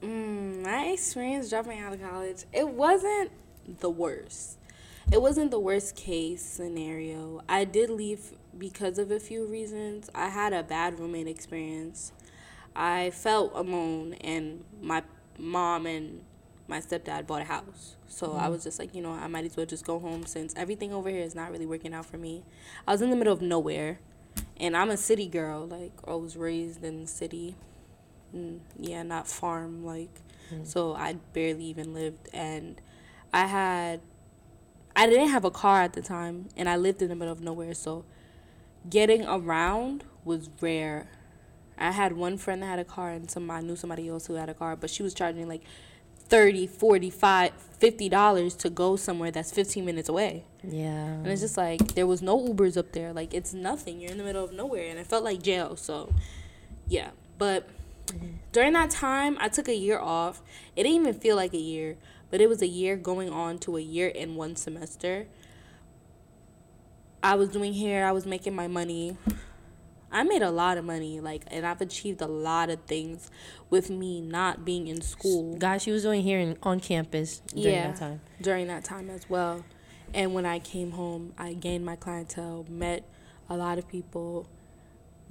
Mm, 0.01 0.63
my 0.63 0.87
experience 0.87 1.49
dropping 1.49 1.79
out 1.79 1.93
of 1.93 2.01
college, 2.01 2.45
it 2.53 2.67
wasn't 2.69 3.31
the 3.79 3.89
worst. 3.89 4.57
It 5.11 5.21
wasn't 5.21 5.51
the 5.51 5.59
worst 5.59 5.95
case 5.95 6.43
scenario. 6.43 7.41
I 7.47 7.63
did 7.63 7.89
leave 7.89 8.33
because 8.57 8.97
of 8.97 9.11
a 9.11 9.19
few 9.19 9.45
reasons. 9.45 10.09
I 10.15 10.29
had 10.29 10.51
a 10.51 10.63
bad 10.63 10.99
roommate 10.99 11.27
experience. 11.27 12.11
I 12.75 13.11
felt 13.11 13.51
alone, 13.53 14.13
and 14.15 14.65
my 14.81 15.03
mom 15.37 15.85
and 15.85 16.23
my 16.67 16.79
stepdad 16.79 17.27
bought 17.27 17.41
a 17.41 17.45
house. 17.45 17.95
So 18.07 18.29
mm-hmm. 18.29 18.39
I 18.39 18.49
was 18.49 18.63
just 18.63 18.79
like, 18.79 18.95
you 18.95 19.01
know, 19.01 19.11
I 19.11 19.27
might 19.27 19.45
as 19.45 19.55
well 19.55 19.65
just 19.65 19.85
go 19.85 19.99
home 19.99 20.25
since 20.25 20.53
everything 20.57 20.91
over 20.91 21.09
here 21.09 21.21
is 21.21 21.35
not 21.35 21.51
really 21.51 21.65
working 21.65 21.93
out 21.93 22.05
for 22.05 22.17
me. 22.17 22.43
I 22.87 22.91
was 22.91 23.01
in 23.01 23.11
the 23.11 23.15
middle 23.15 23.33
of 23.33 23.41
nowhere, 23.41 23.99
and 24.57 24.75
I'm 24.75 24.89
a 24.89 24.97
city 24.97 25.27
girl. 25.27 25.67
Like, 25.67 25.93
I 26.07 26.15
was 26.15 26.35
raised 26.35 26.83
in 26.83 27.01
the 27.01 27.07
city. 27.07 27.55
Mm, 28.35 28.59
yeah, 28.79 29.03
not 29.03 29.27
farm. 29.27 29.85
Like, 29.85 30.21
mm-hmm. 30.51 30.63
so 30.63 30.95
I 30.95 31.13
barely 31.33 31.65
even 31.65 31.93
lived. 31.93 32.27
And 32.33 32.81
I 33.31 33.45
had, 33.45 34.01
I 34.95 35.07
didn't 35.07 35.29
have 35.29 35.43
a 35.43 35.51
car 35.51 35.81
at 35.81 35.93
the 35.93 36.01
time, 36.01 36.47
and 36.55 36.69
I 36.69 36.77
lived 36.77 37.01
in 37.01 37.09
the 37.09 37.15
middle 37.15 37.33
of 37.33 37.41
nowhere. 37.41 37.73
So 37.73 38.05
getting 38.89 39.25
around 39.25 40.05
was 40.23 40.49
rare. 40.61 41.07
I 41.77 41.91
had 41.91 42.13
one 42.13 42.37
friend 42.37 42.63
that 42.63 42.67
had 42.67 42.79
a 42.79 42.85
car, 42.85 43.11
and 43.11 43.29
some 43.29 43.49
I 43.51 43.61
knew 43.61 43.75
somebody 43.75 44.07
else 44.07 44.27
who 44.27 44.35
had 44.35 44.49
a 44.49 44.53
car, 44.53 44.75
but 44.75 44.89
she 44.89 45.03
was 45.03 45.13
charging 45.13 45.47
like 45.47 45.63
30 46.27 46.65
45 46.67 47.51
50 47.77 48.09
dollars 48.09 48.55
to 48.55 48.69
go 48.69 48.95
somewhere 48.95 49.29
that's 49.29 49.51
15 49.51 49.85
minutes 49.85 50.09
away 50.09 50.43
yeah 50.63 50.87
and 50.89 51.27
it's 51.27 51.41
just 51.41 51.55
like 51.55 51.93
there 51.93 52.07
was 52.07 52.21
no 52.21 52.39
ubers 52.39 52.77
up 52.77 52.93
there 52.93 53.13
like 53.13 53.33
it's 53.33 53.53
nothing 53.53 53.99
you're 53.99 54.11
in 54.11 54.17
the 54.17 54.23
middle 54.23 54.43
of 54.43 54.51
nowhere 54.51 54.89
and 54.89 54.97
it 54.97 55.05
felt 55.05 55.23
like 55.23 55.41
jail 55.43 55.75
so 55.75 56.11
yeah 56.87 57.11
but 57.37 57.69
mm-hmm. 58.07 58.37
during 58.51 58.73
that 58.73 58.89
time 58.89 59.37
i 59.39 59.47
took 59.47 59.67
a 59.67 59.75
year 59.75 59.99
off 59.99 60.41
it 60.75 60.83
didn't 60.83 61.01
even 61.01 61.13
feel 61.13 61.35
like 61.35 61.53
a 61.53 61.59
year 61.59 61.95
but 62.31 62.41
it 62.41 62.49
was 62.49 62.61
a 62.61 62.67
year 62.67 62.95
going 62.95 63.29
on 63.29 63.57
to 63.57 63.77
a 63.77 63.81
year 63.81 64.07
in 64.07 64.35
one 64.35 64.55
semester 64.55 65.27
i 67.23 67.35
was 67.35 67.49
doing 67.49 67.73
hair 67.73 68.05
i 68.05 68.11
was 68.11 68.25
making 68.25 68.55
my 68.55 68.67
money 68.67 69.17
I 70.15 70.23
made 70.23 70.41
a 70.41 70.49
lot 70.49 70.77
of 70.77 70.85
money, 70.85 71.19
like, 71.19 71.43
and 71.47 71.65
I've 71.65 71.81
achieved 71.81 72.21
a 72.21 72.27
lot 72.27 72.69
of 72.69 72.79
things 72.83 73.29
with 73.69 73.89
me 73.89 74.21
not 74.21 74.63
being 74.63 74.87
in 74.87 75.01
school. 75.01 75.57
Guys, 75.57 75.83
she 75.83 75.91
was 75.91 76.03
doing 76.03 76.23
here 76.23 76.39
in, 76.39 76.57
on 76.63 76.79
campus 76.79 77.41
during 77.53 77.75
yeah, 77.75 77.87
that 77.87 77.97
time. 77.97 78.21
During 78.41 78.67
that 78.67 78.85
time 78.85 79.09
as 79.09 79.29
well. 79.29 79.65
And 80.13 80.33
when 80.33 80.45
I 80.45 80.59
came 80.59 80.91
home, 80.91 81.33
I 81.37 81.53
gained 81.53 81.85
my 81.85 81.97
clientele, 81.97 82.65
met 82.69 83.03
a 83.49 83.57
lot 83.57 83.77
of 83.77 83.89
people, 83.89 84.47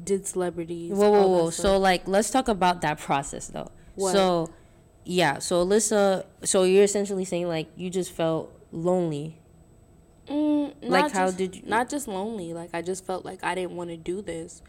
did 0.03 0.27
celebrities. 0.27 0.93
Whoa, 0.93 1.11
whoa, 1.11 1.29
whoa. 1.29 1.51
So, 1.51 1.79
like, 1.79 2.07
let's 2.07 2.31
talk 2.31 2.49
about 2.49 2.83
that 2.83 2.99
process, 2.99 3.47
though. 3.47 3.71
What? 3.95 4.13
So, 4.13 4.51
yeah. 5.05 5.39
So, 5.39 5.65
Alyssa, 5.65 6.25
so 6.43 6.65
you're 6.65 6.85
essentially 6.85 7.25
saying, 7.25 7.49
like, 7.49 7.69
you 7.77 7.91
just 7.91 8.13
felt 8.13 8.53
lonely 8.73 9.39
Mm, 10.29 10.75
like 10.83 11.13
how 11.13 11.27
just, 11.27 11.39
did 11.39 11.57
you? 11.57 11.63
Not 11.67 11.89
just 11.89 12.09
lonely. 12.09 12.55
Like 12.55 12.71
I 12.73 12.83
just 12.83 13.05
felt 13.05 13.25
like 13.25 13.45
I 13.45 13.55
didn't 13.55 13.73
want 13.73 13.91
to 13.91 13.97
do 13.97 14.23
this. 14.23 14.63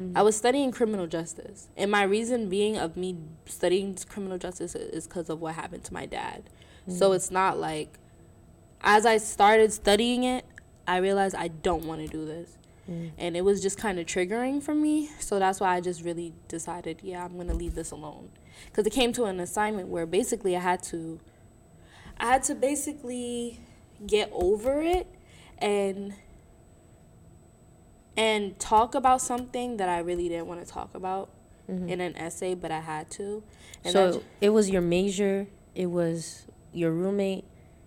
Mm-hmm. 0.00 0.16
I 0.16 0.22
was 0.22 0.36
studying 0.36 0.72
criminal 0.72 1.06
justice, 1.06 1.68
and 1.76 1.90
my 1.90 2.02
reason 2.02 2.48
being 2.48 2.78
of 2.78 2.96
me 2.96 3.16
studying 3.46 3.96
criminal 4.08 4.38
justice 4.38 4.74
is 4.74 5.06
because 5.06 5.28
of 5.28 5.40
what 5.40 5.54
happened 5.54 5.84
to 5.84 5.92
my 5.92 6.06
dad. 6.06 6.44
Mm-hmm. 6.82 6.92
So 6.92 7.12
it's 7.12 7.30
not 7.30 7.58
like, 7.58 7.98
as 8.80 9.04
I 9.04 9.18
started 9.18 9.72
studying 9.72 10.24
it, 10.24 10.46
I 10.86 10.96
realized 10.96 11.36
I 11.36 11.48
don't 11.48 11.84
want 11.84 12.00
to 12.00 12.08
do 12.08 12.24
this. 12.24 12.56
Mm. 12.90 13.12
And 13.16 13.36
it 13.36 13.42
was 13.42 13.62
just 13.62 13.78
kind 13.78 14.00
of 14.00 14.06
triggering 14.06 14.60
for 14.60 14.74
me. 14.74 15.08
So 15.20 15.38
that's 15.38 15.60
why 15.60 15.76
I 15.76 15.80
just 15.80 16.02
really 16.02 16.32
decided, 16.48 16.98
yeah, 17.02 17.24
I'm 17.24 17.34
going 17.34 17.46
to 17.46 17.54
leave 17.54 17.76
this 17.76 17.92
alone. 17.92 18.30
Because 18.66 18.86
it 18.86 18.92
came 18.92 19.12
to 19.14 19.24
an 19.24 19.40
assignment 19.40 19.88
where 19.88 20.06
basically 20.06 20.56
I 20.56 20.60
had 20.60 20.82
to, 20.84 21.20
I 22.18 22.26
had 22.26 22.42
to 22.44 22.54
basically 22.54 23.60
get 24.06 24.30
over 24.32 24.82
it 24.82 25.06
and 25.58 26.14
and 28.16 28.58
talk 28.58 28.94
about 28.94 29.20
something 29.20 29.78
that 29.78 29.88
I 29.88 29.98
really 30.00 30.28
didn't 30.28 30.46
want 30.46 30.64
to 30.64 30.70
talk 30.70 30.94
about 30.94 31.30
mm-hmm. 31.70 31.88
in 31.88 32.00
an 32.00 32.16
essay, 32.16 32.54
but 32.54 32.70
I 32.70 32.80
had 32.80 33.10
to. 33.12 33.42
And 33.84 33.92
so 33.92 34.22
it 34.40 34.50
was 34.50 34.70
your 34.70 34.82
major. 34.82 35.46
It 35.74 35.86
was 35.86 36.46
your 36.72 36.90
roommate. 36.90 37.44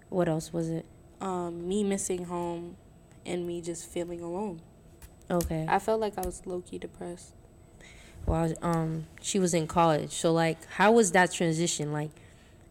What 0.09 0.27
else 0.27 0.51
was 0.51 0.69
it? 0.69 0.85
Um, 1.21 1.67
me 1.67 1.83
missing 1.83 2.25
home, 2.25 2.77
and 3.25 3.45
me 3.45 3.61
just 3.61 3.87
feeling 3.87 4.21
alone. 4.21 4.61
Okay. 5.29 5.65
I 5.67 5.79
felt 5.79 5.99
like 5.99 6.17
I 6.17 6.21
was 6.21 6.45
low 6.45 6.61
key 6.61 6.77
depressed. 6.77 7.33
Well, 8.25 8.53
um, 8.61 9.05
she 9.21 9.39
was 9.39 9.53
in 9.53 9.67
college, 9.67 10.11
so 10.11 10.33
like, 10.33 10.57
how 10.71 10.91
was 10.91 11.11
that 11.11 11.31
transition? 11.31 11.93
Like, 11.93 12.09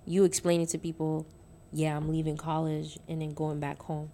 you 0.06 0.24
explaining 0.24 0.66
to 0.68 0.78
people 0.78 1.26
yeah, 1.74 1.96
I'm 1.96 2.08
leaving 2.08 2.36
college 2.36 2.98
and 3.08 3.20
then 3.20 3.34
going 3.34 3.58
back 3.58 3.82
home? 3.82 4.10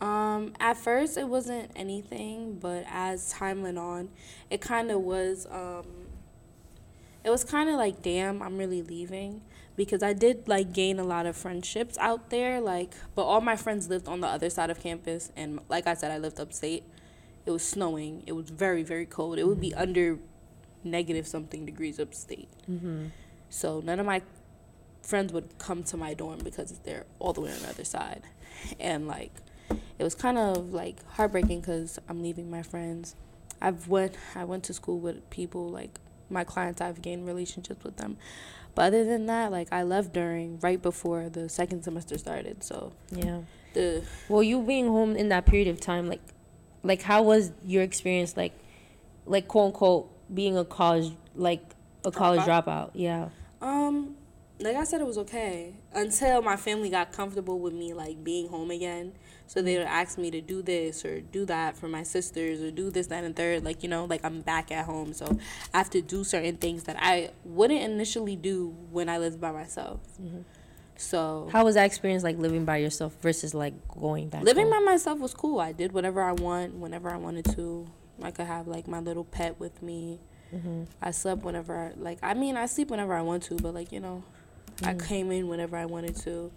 Um, 0.00 0.52
at 0.60 0.76
first 0.76 1.16
it 1.16 1.28
wasn't 1.28 1.70
anything, 1.74 2.58
but 2.60 2.84
as 2.90 3.30
time 3.30 3.62
went 3.62 3.78
on, 3.78 4.10
it 4.50 4.60
kind 4.60 4.90
of 4.90 5.00
was 5.00 5.46
um 5.50 5.86
it 7.24 7.30
was 7.30 7.44
kind 7.44 7.70
of 7.70 7.76
like 7.76 8.02
damn, 8.02 8.42
I'm 8.42 8.58
really 8.58 8.82
leaving 8.82 9.40
because 9.76 10.02
I 10.02 10.12
did 10.12 10.48
like 10.48 10.72
gain 10.72 10.98
a 10.98 11.04
lot 11.04 11.26
of 11.26 11.36
friendships 11.36 11.96
out 11.98 12.30
there 12.30 12.60
like 12.60 12.94
but 13.14 13.24
all 13.24 13.40
my 13.40 13.56
friends 13.56 13.88
lived 13.88 14.08
on 14.08 14.20
the 14.20 14.26
other 14.26 14.48
side 14.48 14.70
of 14.70 14.80
campus 14.80 15.30
and 15.36 15.60
like 15.68 15.86
I 15.86 15.94
said 15.94 16.10
I 16.10 16.18
lived 16.18 16.40
upstate. 16.40 16.84
It 17.46 17.52
was 17.52 17.62
snowing. 17.62 18.24
It 18.26 18.32
was 18.32 18.50
very 18.50 18.82
very 18.82 19.06
cold. 19.06 19.38
It 19.38 19.46
would 19.46 19.60
be 19.60 19.70
mm-hmm. 19.70 19.80
under 19.80 20.18
negative 20.84 21.26
something 21.26 21.66
degrees 21.66 21.98
upstate. 21.98 22.48
hmm 22.66 23.06
So 23.48 23.80
none 23.84 24.00
of 24.00 24.06
my 24.06 24.22
friends 25.02 25.32
would 25.32 25.58
come 25.58 25.82
to 25.84 25.96
my 25.96 26.14
dorm 26.14 26.40
because 26.42 26.78
they're 26.84 27.06
all 27.18 27.32
the 27.32 27.40
way 27.40 27.52
on 27.52 27.60
the 27.60 27.68
other 27.68 27.84
side. 27.84 28.22
And 28.80 29.06
like 29.06 29.32
it 29.98 30.04
was 30.04 30.14
kind 30.14 30.38
of 30.38 30.72
like 30.72 31.04
heartbreaking 31.12 31.62
cuz 31.62 31.98
I'm 32.08 32.22
leaving 32.22 32.50
my 32.50 32.62
friends. 32.62 33.14
I've 33.60 33.88
went 33.88 34.16
I 34.34 34.44
went 34.44 34.64
to 34.64 34.74
school 34.74 34.98
with 34.98 35.28
people 35.30 35.68
like 35.68 35.98
my 36.28 36.44
clients 36.44 36.80
I've 36.80 37.00
gained 37.02 37.26
relationships 37.26 37.84
with 37.84 37.96
them. 37.96 38.16
But 38.74 38.86
other 38.88 39.04
than 39.04 39.26
that, 39.26 39.50
like 39.52 39.72
I 39.72 39.82
left 39.82 40.12
during 40.12 40.60
right 40.60 40.80
before 40.80 41.28
the 41.28 41.48
second 41.48 41.82
semester 41.82 42.18
started. 42.18 42.62
So 42.62 42.92
yeah. 43.10 43.40
The 43.72 44.04
well, 44.28 44.42
you 44.42 44.60
being 44.62 44.88
home 44.88 45.16
in 45.16 45.28
that 45.30 45.46
period 45.46 45.68
of 45.68 45.80
time, 45.80 46.08
like, 46.08 46.20
like 46.82 47.02
how 47.02 47.22
was 47.22 47.52
your 47.64 47.82
experience, 47.82 48.36
like, 48.36 48.52
like 49.26 49.48
quote 49.48 49.66
unquote 49.66 50.10
being 50.32 50.56
a 50.56 50.64
college, 50.64 51.12
like 51.34 51.62
a 52.04 52.10
college 52.10 52.40
dropout? 52.40 52.64
dropout? 52.64 52.90
Yeah. 52.94 53.28
Um, 53.60 54.16
like 54.60 54.76
I 54.76 54.84
said, 54.84 55.00
it 55.00 55.06
was 55.06 55.18
okay 55.18 55.74
until 55.92 56.42
my 56.42 56.56
family 56.56 56.88
got 56.88 57.12
comfortable 57.12 57.58
with 57.58 57.74
me 57.74 57.92
like 57.92 58.22
being 58.24 58.48
home 58.48 58.70
again. 58.70 59.12
So 59.48 59.62
they 59.62 59.76
would 59.76 59.86
ask 59.86 60.18
me 60.18 60.30
to 60.32 60.40
do 60.40 60.60
this 60.60 61.04
or 61.04 61.20
do 61.20 61.44
that 61.44 61.76
for 61.76 61.88
my 61.88 62.02
sisters 62.02 62.60
or 62.60 62.70
do 62.70 62.90
this, 62.90 63.06
that, 63.08 63.22
and 63.22 63.36
third. 63.36 63.64
Like 63.64 63.82
you 63.82 63.88
know, 63.88 64.04
like 64.06 64.24
I'm 64.24 64.40
back 64.40 64.72
at 64.72 64.86
home, 64.86 65.12
so 65.12 65.38
I 65.72 65.78
have 65.78 65.90
to 65.90 66.00
do 66.00 66.24
certain 66.24 66.56
things 66.56 66.84
that 66.84 66.96
I 66.98 67.30
wouldn't 67.44 67.80
initially 67.80 68.34
do 68.34 68.74
when 68.90 69.08
I 69.08 69.18
lived 69.18 69.40
by 69.40 69.52
myself. 69.52 70.00
Mm-hmm. 70.20 70.40
So 70.96 71.48
how 71.52 71.64
was 71.64 71.74
that 71.74 71.84
experience 71.84 72.24
like 72.24 72.38
living 72.38 72.64
by 72.64 72.78
yourself 72.78 73.14
versus 73.20 73.54
like 73.54 73.74
going 73.88 74.28
back? 74.28 74.42
Living 74.42 74.70
home? 74.70 74.84
by 74.84 74.92
myself 74.92 75.18
was 75.20 75.34
cool. 75.34 75.60
I 75.60 75.72
did 75.72 75.92
whatever 75.92 76.22
I 76.22 76.32
want 76.32 76.74
whenever 76.74 77.10
I 77.10 77.16
wanted 77.16 77.44
to. 77.56 77.86
I 78.22 78.30
could 78.30 78.46
have 78.46 78.66
like 78.66 78.88
my 78.88 79.00
little 79.00 79.24
pet 79.24 79.58
with 79.60 79.82
me. 79.82 80.20
Mm-hmm. 80.54 80.84
I 81.02 81.10
slept 81.10 81.42
whenever 81.42 81.76
I 81.76 81.92
like. 81.96 82.18
I 82.22 82.34
mean, 82.34 82.56
I 82.56 82.66
sleep 82.66 82.90
whenever 82.90 83.14
I 83.14 83.22
want 83.22 83.42
to, 83.44 83.56
but 83.56 83.74
like 83.74 83.92
you 83.92 84.00
know, 84.00 84.22
Mm-hmm. 84.76 84.88
I 84.88 85.06
came 85.06 85.30
in 85.30 85.48
whenever 85.48 85.76
I 85.76 85.86
wanted 85.86 86.16
to. 86.16 86.52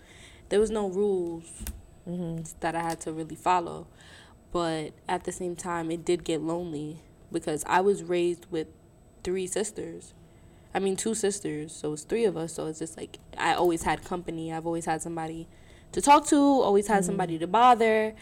There 0.49 0.59
was 0.59 0.69
no 0.69 0.89
rules 0.89 1.45
mm-hmm. 2.07 2.43
that 2.59 2.75
I 2.75 2.81
had 2.81 2.99
to 3.01 3.13
really 3.13 3.35
follow. 3.35 3.87
But 4.51 4.93
at 5.07 5.23
the 5.23 5.31
same 5.31 5.55
time, 5.55 5.91
it 5.91 6.03
did 6.03 6.23
get 6.23 6.41
lonely 6.41 7.01
because 7.31 7.63
I 7.67 7.81
was 7.81 8.03
raised 8.03 8.47
with 8.49 8.67
three 9.23 9.47
sisters. 9.47 10.13
I 10.73 10.79
mean, 10.79 10.95
two 10.95 11.15
sisters, 11.15 11.73
so 11.73 11.93
it's 11.93 12.03
three 12.03 12.25
of 12.25 12.35
us. 12.35 12.53
So 12.53 12.67
it's 12.67 12.79
just 12.79 12.97
like 12.97 13.19
I 13.37 13.53
always 13.53 13.83
had 13.83 14.03
company. 14.03 14.51
I've 14.51 14.65
always 14.65 14.85
had 14.85 15.01
somebody 15.01 15.47
to 15.91 16.01
talk 16.01 16.27
to, 16.27 16.35
always 16.35 16.87
had 16.87 16.97
mm-hmm. 16.97 17.05
somebody 17.05 17.37
to 17.39 17.47
bother. 17.47 18.15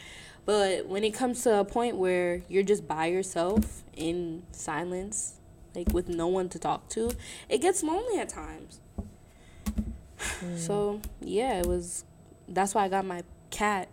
But 0.48 0.88
when 0.88 1.04
it 1.04 1.14
comes 1.14 1.44
to 1.44 1.60
a 1.60 1.66
point 1.66 1.98
where 1.98 2.42
you're 2.48 2.64
just 2.64 2.88
by 2.88 3.08
yourself 3.08 3.84
in 3.94 4.44
silence, 4.54 5.42
like 5.76 5.94
with 5.94 6.08
no 6.08 6.28
one 6.28 6.48
to 6.48 6.58
talk 6.58 6.88
to, 6.92 7.12
it 7.50 7.58
gets 7.58 7.84
lonely 7.84 8.18
at 8.18 8.30
times. 8.30 8.80
Mm. 10.18 10.58
So 10.58 11.02
yeah, 11.20 11.60
it 11.60 11.66
was. 11.66 12.06
That's 12.48 12.74
why 12.74 12.86
I 12.86 12.88
got 12.88 13.04
my 13.04 13.24
cat. 13.50 13.90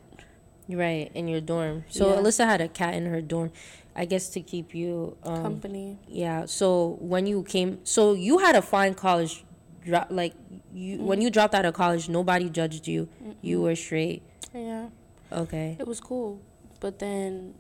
Right 0.68 1.10
in 1.12 1.26
your 1.26 1.40
dorm. 1.40 1.86
So 1.88 2.10
yeah. 2.10 2.20
Alyssa 2.20 2.46
had 2.46 2.60
a 2.60 2.68
cat 2.68 2.94
in 2.94 3.06
her 3.06 3.20
dorm. 3.20 3.50
I 3.96 4.04
guess 4.04 4.28
to 4.30 4.40
keep 4.40 4.76
you 4.76 5.16
um, 5.24 5.42
company. 5.42 5.98
Yeah. 6.06 6.46
So 6.46 6.98
when 7.00 7.26
you 7.26 7.42
came, 7.42 7.80
so 7.82 8.12
you 8.12 8.38
had 8.38 8.54
a 8.54 8.62
fine 8.62 8.94
college, 8.94 9.44
drop 9.84 10.06
like 10.08 10.34
you 10.72 10.98
mm 10.98 11.00
when 11.00 11.20
you 11.20 11.30
dropped 11.30 11.56
out 11.56 11.64
of 11.64 11.74
college, 11.74 12.08
nobody 12.08 12.48
judged 12.48 12.86
you. 12.86 13.08
Mm-mm. 13.20 13.34
You 13.42 13.62
were 13.62 13.74
straight. 13.74 14.22
Yeah. 14.54 14.90
Okay. 15.34 15.76
It 15.78 15.86
was 15.86 16.00
cool. 16.00 16.40
But 16.80 16.98
then 16.98 17.54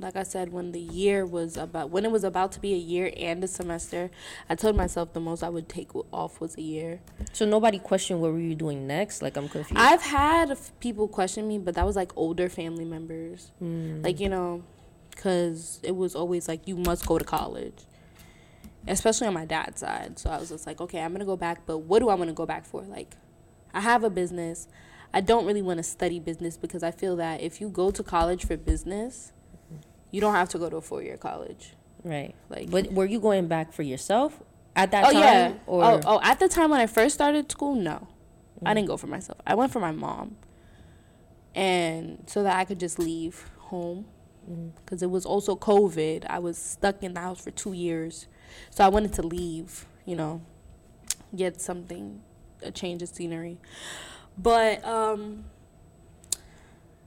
like 0.00 0.16
I 0.16 0.22
said, 0.22 0.52
when 0.52 0.72
the 0.72 0.80
year 0.80 1.26
was 1.26 1.56
about 1.56 1.90
when 1.90 2.04
it 2.04 2.10
was 2.10 2.24
about 2.24 2.52
to 2.52 2.60
be 2.60 2.72
a 2.74 2.78
year 2.78 3.12
and 3.16 3.42
a 3.42 3.48
semester, 3.48 4.10
I 4.48 4.54
told 4.54 4.76
myself 4.76 5.12
the 5.12 5.20
most 5.20 5.42
I 5.42 5.48
would 5.48 5.68
take 5.68 5.90
off 6.12 6.40
was 6.40 6.56
a 6.56 6.62
year. 6.62 7.00
So 7.32 7.46
nobody 7.46 7.78
questioned 7.78 8.20
what 8.20 8.32
were 8.32 8.38
you 8.38 8.54
doing 8.54 8.86
next? 8.86 9.22
Like 9.22 9.36
I'm 9.36 9.48
confused. 9.48 9.80
I've 9.80 10.02
had 10.02 10.56
people 10.80 11.08
question 11.08 11.46
me, 11.48 11.58
but 11.58 11.74
that 11.74 11.86
was 11.86 11.96
like 11.96 12.16
older 12.16 12.48
family 12.48 12.84
members, 12.84 13.52
mm. 13.62 14.02
like 14.02 14.20
you 14.20 14.28
know, 14.28 14.62
because 15.10 15.80
it 15.82 15.96
was 15.96 16.14
always 16.14 16.48
like 16.48 16.66
you 16.66 16.76
must 16.76 17.06
go 17.06 17.18
to 17.18 17.24
college, 17.24 17.84
especially 18.86 19.26
on 19.26 19.34
my 19.34 19.44
dad's 19.44 19.80
side. 19.80 20.18
So 20.18 20.30
I 20.30 20.38
was 20.38 20.50
just 20.50 20.66
like, 20.66 20.80
okay, 20.80 21.00
I'm 21.00 21.12
gonna 21.12 21.24
go 21.24 21.36
back, 21.36 21.66
but 21.66 21.78
what 21.78 22.00
do 22.00 22.08
I 22.08 22.14
want 22.14 22.28
to 22.30 22.34
go 22.34 22.46
back 22.46 22.64
for? 22.64 22.82
Like, 22.82 23.14
I 23.74 23.80
have 23.80 24.04
a 24.04 24.10
business. 24.10 24.68
I 25.12 25.20
don't 25.20 25.46
really 25.46 25.62
want 25.62 25.78
to 25.78 25.82
study 25.82 26.20
business 26.20 26.56
because 26.56 26.82
I 26.82 26.90
feel 26.90 27.16
that 27.16 27.40
if 27.40 27.60
you 27.60 27.68
go 27.68 27.90
to 27.90 28.02
college 28.02 28.46
for 28.46 28.56
business, 28.56 29.32
you 30.10 30.20
don't 30.20 30.34
have 30.34 30.48
to 30.50 30.58
go 30.58 30.68
to 30.68 30.76
a 30.76 30.80
four 30.80 31.02
year 31.02 31.16
college. 31.16 31.74
Right. 32.04 32.34
Like 32.48 32.70
But 32.70 32.92
were 32.92 33.06
you 33.06 33.20
going 33.20 33.48
back 33.48 33.72
for 33.72 33.82
yourself 33.82 34.40
at 34.76 34.90
that 34.90 35.04
time? 35.04 35.16
oh, 35.16 35.20
time? 35.20 35.52
Yeah. 35.52 35.58
Or 35.66 35.84
oh, 35.84 36.00
oh, 36.04 36.20
at 36.22 36.38
the 36.38 36.48
time 36.48 36.70
when 36.70 36.80
I 36.80 36.86
first 36.86 37.14
started 37.14 37.50
school, 37.50 37.74
no. 37.74 38.08
Mm. 38.62 38.68
I 38.68 38.74
didn't 38.74 38.88
go 38.88 38.96
for 38.96 39.06
myself. 39.06 39.38
I 39.46 39.54
went 39.54 39.72
for 39.72 39.80
my 39.80 39.92
mom. 39.92 40.36
And 41.54 42.24
so 42.26 42.42
that 42.42 42.56
I 42.56 42.64
could 42.64 42.78
just 42.78 42.98
leave 42.98 43.50
home. 43.58 44.06
Because 44.84 45.00
mm. 45.00 45.04
it 45.04 45.10
was 45.10 45.26
also 45.26 45.56
COVID. 45.56 46.26
I 46.28 46.38
was 46.38 46.56
stuck 46.56 47.02
in 47.02 47.14
the 47.14 47.20
house 47.20 47.40
for 47.40 47.50
two 47.50 47.72
years. 47.72 48.28
So 48.70 48.84
I 48.84 48.88
wanted 48.88 49.12
to 49.14 49.22
leave, 49.22 49.86
you 50.04 50.16
know, 50.16 50.42
get 51.34 51.60
something, 51.60 52.22
a 52.62 52.70
change 52.70 53.02
of 53.02 53.08
scenery. 53.08 53.58
But, 54.38 54.84
um, 54.84 55.44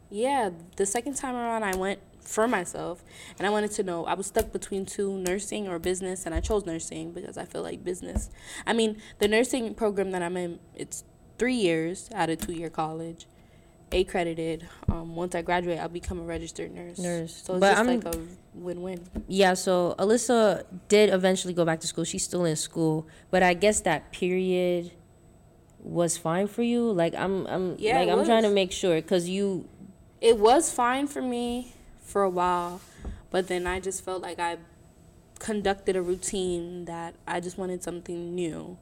yeah, 0.09 0.49
the 0.75 0.85
second 0.85 1.15
time 1.15 1.35
around 1.35 1.63
I 1.63 1.75
went 1.75 1.99
for 2.21 2.47
myself 2.47 3.03
and 3.37 3.47
I 3.47 3.49
wanted 3.49 3.71
to 3.71 3.83
know 3.83 4.05
I 4.05 4.13
was 4.13 4.27
stuck 4.27 4.51
between 4.51 4.85
two 4.85 5.17
nursing 5.17 5.67
or 5.67 5.79
business 5.79 6.25
and 6.25 6.35
I 6.35 6.39
chose 6.39 6.65
nursing 6.65 7.11
because 7.11 7.37
I 7.37 7.45
feel 7.45 7.63
like 7.63 7.83
business 7.83 8.29
I 8.65 8.73
mean 8.73 9.01
the 9.19 9.27
nursing 9.27 9.73
program 9.73 10.11
that 10.11 10.21
I'm 10.21 10.37
in 10.37 10.59
it's 10.75 11.03
three 11.37 11.55
years 11.55 12.09
out 12.13 12.29
of 12.29 12.39
two 12.39 12.53
year 12.53 12.69
college 12.69 13.27
accredited 13.91 14.69
um, 14.87 15.15
once 15.15 15.35
I 15.35 15.41
graduate 15.41 15.79
I'll 15.79 15.89
become 15.89 16.19
a 16.19 16.23
registered 16.23 16.73
nurse. 16.73 16.97
Nurse. 16.97 17.43
So 17.43 17.55
it's 17.55 17.59
but 17.59 17.71
just 17.71 17.79
I'm, 17.79 17.87
like 17.87 18.15
a 18.15 18.19
win-win. 18.53 19.01
Yeah 19.27 19.55
so 19.55 19.95
Alyssa 19.97 20.63
did 20.87 21.11
eventually 21.13 21.53
go 21.53 21.65
back 21.65 21.79
to 21.81 21.87
school. 21.87 22.03
She's 22.03 22.23
still 22.23 22.45
in 22.45 22.55
school. 22.55 23.07
But 23.31 23.43
I 23.43 23.53
guess 23.53 23.81
that 23.81 24.11
period 24.11 24.91
was 25.83 26.17
fine 26.17 26.47
for 26.47 26.63
you 26.63 26.91
like 26.91 27.15
I'm 27.15 27.47
I'm 27.47 27.75
yeah, 27.79 27.99
like 27.99 28.09
I'm 28.09 28.25
trying 28.25 28.43
to 28.43 28.49
make 28.49 28.71
sure 28.71 28.95
because 28.95 29.27
you 29.27 29.67
it 30.21 30.37
was 30.37 30.71
fine 30.71 31.07
for 31.07 31.21
me 31.21 31.73
for 32.01 32.21
a 32.23 32.29
while, 32.29 32.81
but 33.31 33.47
then 33.47 33.65
I 33.65 33.79
just 33.79 34.03
felt 34.05 34.21
like 34.21 34.39
I 34.39 34.57
conducted 35.39 35.95
a 35.95 36.01
routine 36.01 36.85
that 36.85 37.15
I 37.27 37.39
just 37.39 37.57
wanted 37.57 37.81
something 37.81 38.35
new. 38.35 38.77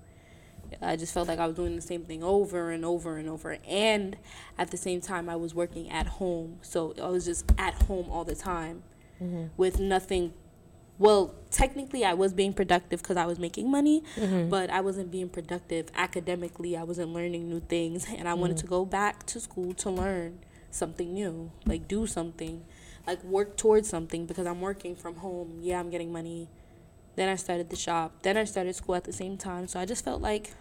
I 0.81 0.95
just 0.95 1.13
felt 1.13 1.27
like 1.27 1.39
I 1.39 1.47
was 1.47 1.55
doing 1.55 1.75
the 1.75 1.81
same 1.81 2.03
thing 2.03 2.23
over 2.23 2.71
and 2.71 2.85
over 2.85 3.17
and 3.17 3.29
over. 3.29 3.57
And 3.67 4.17
at 4.57 4.71
the 4.71 4.77
same 4.77 5.01
time, 5.01 5.29
I 5.29 5.35
was 5.35 5.55
working 5.55 5.89
at 5.89 6.05
home. 6.05 6.59
So 6.61 6.93
I 7.01 7.07
was 7.07 7.25
just 7.25 7.51
at 7.57 7.73
home 7.83 8.09
all 8.09 8.23
the 8.23 8.35
time 8.35 8.83
mm-hmm. 9.21 9.45
with 9.57 9.79
nothing. 9.79 10.33
Well, 10.99 11.33
technically, 11.49 12.03
I 12.05 12.13
was 12.13 12.33
being 12.33 12.53
productive 12.53 13.01
because 13.01 13.17
I 13.17 13.25
was 13.25 13.39
making 13.39 13.71
money, 13.71 14.03
mm-hmm. 14.15 14.49
but 14.49 14.69
I 14.69 14.81
wasn't 14.81 15.09
being 15.09 15.29
productive 15.29 15.87
academically. 15.95 16.75
I 16.77 16.83
wasn't 16.83 17.13
learning 17.13 17.49
new 17.49 17.61
things. 17.61 18.05
And 18.05 18.27
I 18.27 18.31
mm-hmm. 18.31 18.41
wanted 18.41 18.57
to 18.57 18.67
go 18.67 18.85
back 18.85 19.25
to 19.27 19.39
school 19.39 19.73
to 19.75 19.89
learn 19.89 20.39
something 20.69 21.13
new, 21.13 21.51
like 21.65 21.87
do 21.87 22.05
something 22.05 22.63
like 23.07 23.23
work 23.23 23.57
towards 23.57 23.89
something 23.89 24.25
because 24.25 24.45
I'm 24.45 24.61
working 24.61 24.95
from 24.95 25.15
home. 25.15 25.59
Yeah, 25.61 25.79
I'm 25.79 25.89
getting 25.89 26.11
money. 26.11 26.47
Then 27.15 27.27
I 27.27 27.35
started 27.35 27.69
the 27.69 27.75
shop. 27.75 28.21
Then 28.21 28.37
I 28.37 28.43
started 28.43 28.75
school 28.75 28.95
at 28.95 29.03
the 29.03 29.13
same 29.13 29.35
time. 29.35 29.67
So 29.67 29.79
I 29.79 29.85
just 29.85 30.05
felt 30.05 30.21
like 30.21 30.53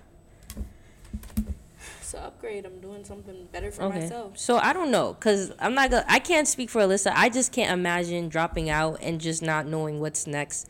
an 2.15 2.23
upgrade. 2.23 2.65
I'm 2.67 2.81
doing 2.81 3.05
something 3.05 3.49
better 3.53 3.71
for 3.71 3.85
okay. 3.85 4.01
myself. 4.01 4.39
So 4.39 4.59
I 4.59 4.73
don't 4.73 4.91
know, 4.91 5.15
cause 5.15 5.53
I'm 5.59 5.75
not 5.75 5.91
gonna. 5.91 6.05
I 6.09 6.19
can't 6.19 6.49
speak 6.49 6.71
for 6.71 6.81
Alyssa. 6.81 7.13
I 7.15 7.29
just 7.29 7.53
can't 7.53 7.73
imagine 7.73 8.29
dropping 8.29 8.71
out 8.71 8.99
and 9.03 9.21
just 9.21 9.43
not 9.43 9.67
knowing 9.67 10.01
what's 10.01 10.27
next. 10.27 10.69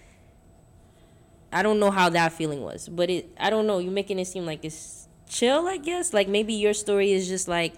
I 1.53 1.63
don't 1.63 1.81
know 1.81 1.91
how 1.91 2.09
that 2.11 2.33
feeling 2.33 2.63
was, 2.63 2.89
but 2.89 3.11
it. 3.11 3.31
I 3.39 3.51
don't 3.51 3.67
know. 3.67 3.79
You're 3.79 3.93
making 3.93 4.19
it 4.19 4.27
seem 4.27 4.47
like 4.47 4.65
it's 4.65 5.09
chill. 5.29 5.67
I 5.67 5.77
guess 5.77 6.13
like 6.13 6.29
maybe 6.29 6.55
your 6.55 6.75
story 6.75 7.13
is 7.13 7.29
just 7.29 7.49
like 7.49 7.75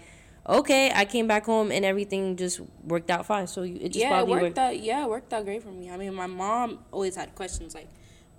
okay, 0.47 0.91
I 0.93 1.05
came 1.05 1.27
back 1.27 1.45
home 1.45 1.71
and 1.71 1.85
everything 1.85 2.35
just 2.35 2.61
worked 2.83 3.11
out 3.11 3.25
fine. 3.25 3.47
So 3.47 3.63
it 3.63 3.89
just 3.89 3.97
yeah, 3.97 4.19
it 4.19 4.27
worked, 4.27 4.43
worked 4.43 4.57
out. 4.57 4.79
Yeah, 4.79 5.03
it 5.03 5.09
worked 5.09 5.33
out 5.33 5.45
great 5.45 5.63
for 5.63 5.71
me. 5.71 5.89
I 5.89 5.97
mean, 5.97 6.13
my 6.13 6.27
mom 6.27 6.79
always 6.91 7.15
had 7.15 7.35
questions 7.35 7.75
like, 7.75 7.87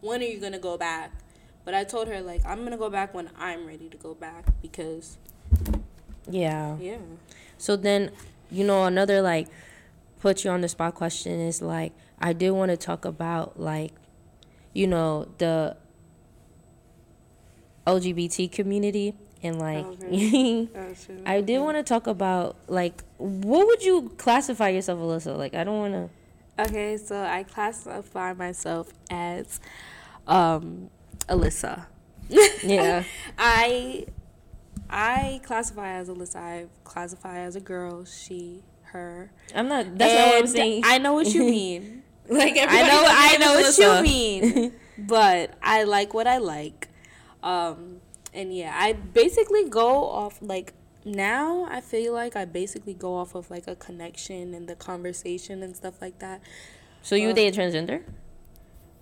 "When 0.01 0.21
are 0.21 0.27
you 0.27 0.41
gonna 0.41 0.59
go 0.59 0.77
back?" 0.77 1.13
But 1.65 1.75
I 1.75 1.85
told 1.85 2.09
her 2.09 2.21
like, 2.21 2.45
"I'm 2.45 2.65
gonna 2.65 2.77
go 2.77 2.91
back 2.91 3.15
when 3.15 3.31
I'm 3.39 3.67
ready 3.67 3.89
to 3.89 3.97
go 3.97 4.15
back 4.15 4.47
because." 4.61 5.19
Yeah. 6.29 6.77
Yeah. 6.79 6.99
So 7.59 7.77
then, 7.77 8.11
you 8.51 8.65
know, 8.65 8.85
another 8.85 9.23
like 9.23 9.49
put 10.21 10.45
you 10.45 10.51
on 10.51 10.61
the 10.61 10.69
spot 10.69 10.95
question 10.95 11.41
is 11.41 11.63
like, 11.63 11.93
I 12.21 12.33
did 12.33 12.51
want 12.51 12.71
to 12.71 12.77
talk 12.77 13.05
about 13.05 13.59
like, 13.59 13.93
you 14.73 14.87
know, 14.87 15.29
the 15.39 15.77
LGBT 17.87 18.51
community 18.51 19.15
and 19.43 19.59
like 19.59 19.85
okay. 19.85 20.69
oh, 20.75 20.95
I 21.27 21.41
did 21.41 21.59
want 21.59 21.77
to 21.77 21.83
talk 21.83 22.07
about 22.07 22.57
like 22.69 23.03
what 23.19 23.67
would 23.67 23.83
you 23.83 24.13
classify 24.17 24.69
yourself, 24.69 25.01
Alyssa? 25.01 25.37
Like 25.37 25.55
I 25.55 25.65
don't 25.65 25.79
want 25.79 25.95
to. 25.95 26.11
Okay, 26.65 26.97
so 26.97 27.21
I 27.23 27.43
classify 27.45 28.35
myself 28.35 28.93
as 29.11 29.59
um, 30.27 30.91
Alyssa. 31.29 31.87
Yeah. 32.63 33.05
I 33.39 34.07
I 34.89 35.41
classify 35.45 35.93
as 35.95 36.09
Alyssa. 36.09 36.37
I 36.37 36.67
classify 36.85 37.39
as 37.39 37.57
a 37.57 37.61
girl. 37.61 38.05
She, 38.05 38.63
her. 38.85 39.33
I'm 39.55 39.69
not. 39.69 39.97
That's 39.97 40.13
and 40.13 40.21
not 40.21 40.29
what 40.29 40.39
I'm 40.39 40.47
saying. 40.47 40.83
I 40.85 40.99
know 40.99 41.15
what 41.15 41.33
you 41.33 41.45
mean. 41.45 42.03
like 42.29 42.57
I 42.59 42.83
know. 42.83 43.05
I 43.07 43.37
know 43.39 43.55
what 43.55 43.79
you 43.79 44.03
mean. 44.03 44.73
but 44.99 45.55
I 45.63 45.85
like 45.85 46.15
what 46.15 46.27
I 46.27 46.39
like. 46.39 46.89
Um, 47.43 48.01
and 48.33 48.55
yeah, 48.55 48.75
I 48.79 48.93
basically 48.93 49.69
go 49.69 50.05
off 50.05 50.39
like 50.41 50.75
now 51.05 51.67
I 51.69 51.81
feel 51.81 52.13
like 52.13 52.37
I 52.37 52.45
basically 52.45 52.95
go 52.95 53.17
off 53.17 53.35
of 53.35 53.51
like 53.51 53.67
a 53.67 53.75
connection 53.75 54.55
and 54.55 54.69
the 54.69 54.77
conversation 54.77 55.63
and 55.63 55.75
stuff 55.77 56.01
like 56.01 56.19
that. 56.21 56.41
So 57.03 57.17
you 57.17 57.31
um, 57.31 57.35
date 57.35 57.55
transgender? 57.55 58.03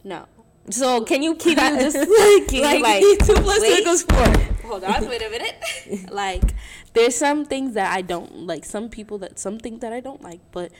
No. 0.04 0.26
So 0.68 1.05
can 1.05 1.23
you 1.23 1.35
keep 1.35 1.59
you 1.62 1.79
just 1.79 1.96
like, 1.96 2.53
like, 2.53 2.83
like 2.83 3.03
two 3.25 3.35
plus 3.35 3.59
two 3.61 3.75
equals 3.81 4.03
four? 4.03 4.70
Hold 4.70 4.85
on, 4.85 5.09
wait 5.09 5.23
a 5.23 5.31
minute. 5.31 6.12
like 6.12 6.55
there's 6.92 7.16
some 7.16 7.44
things 7.44 7.75
that 7.75 7.92
I 7.92 8.03
don't 8.03 8.46
like. 8.46 8.64
Some 8.64 8.88
people 8.88 9.18
that 9.18 9.38
some 9.38 9.59
things 9.59 9.81
that 9.81 9.92
I 9.92 10.01
don't 10.01 10.23
like, 10.23 10.40
but 10.53 10.70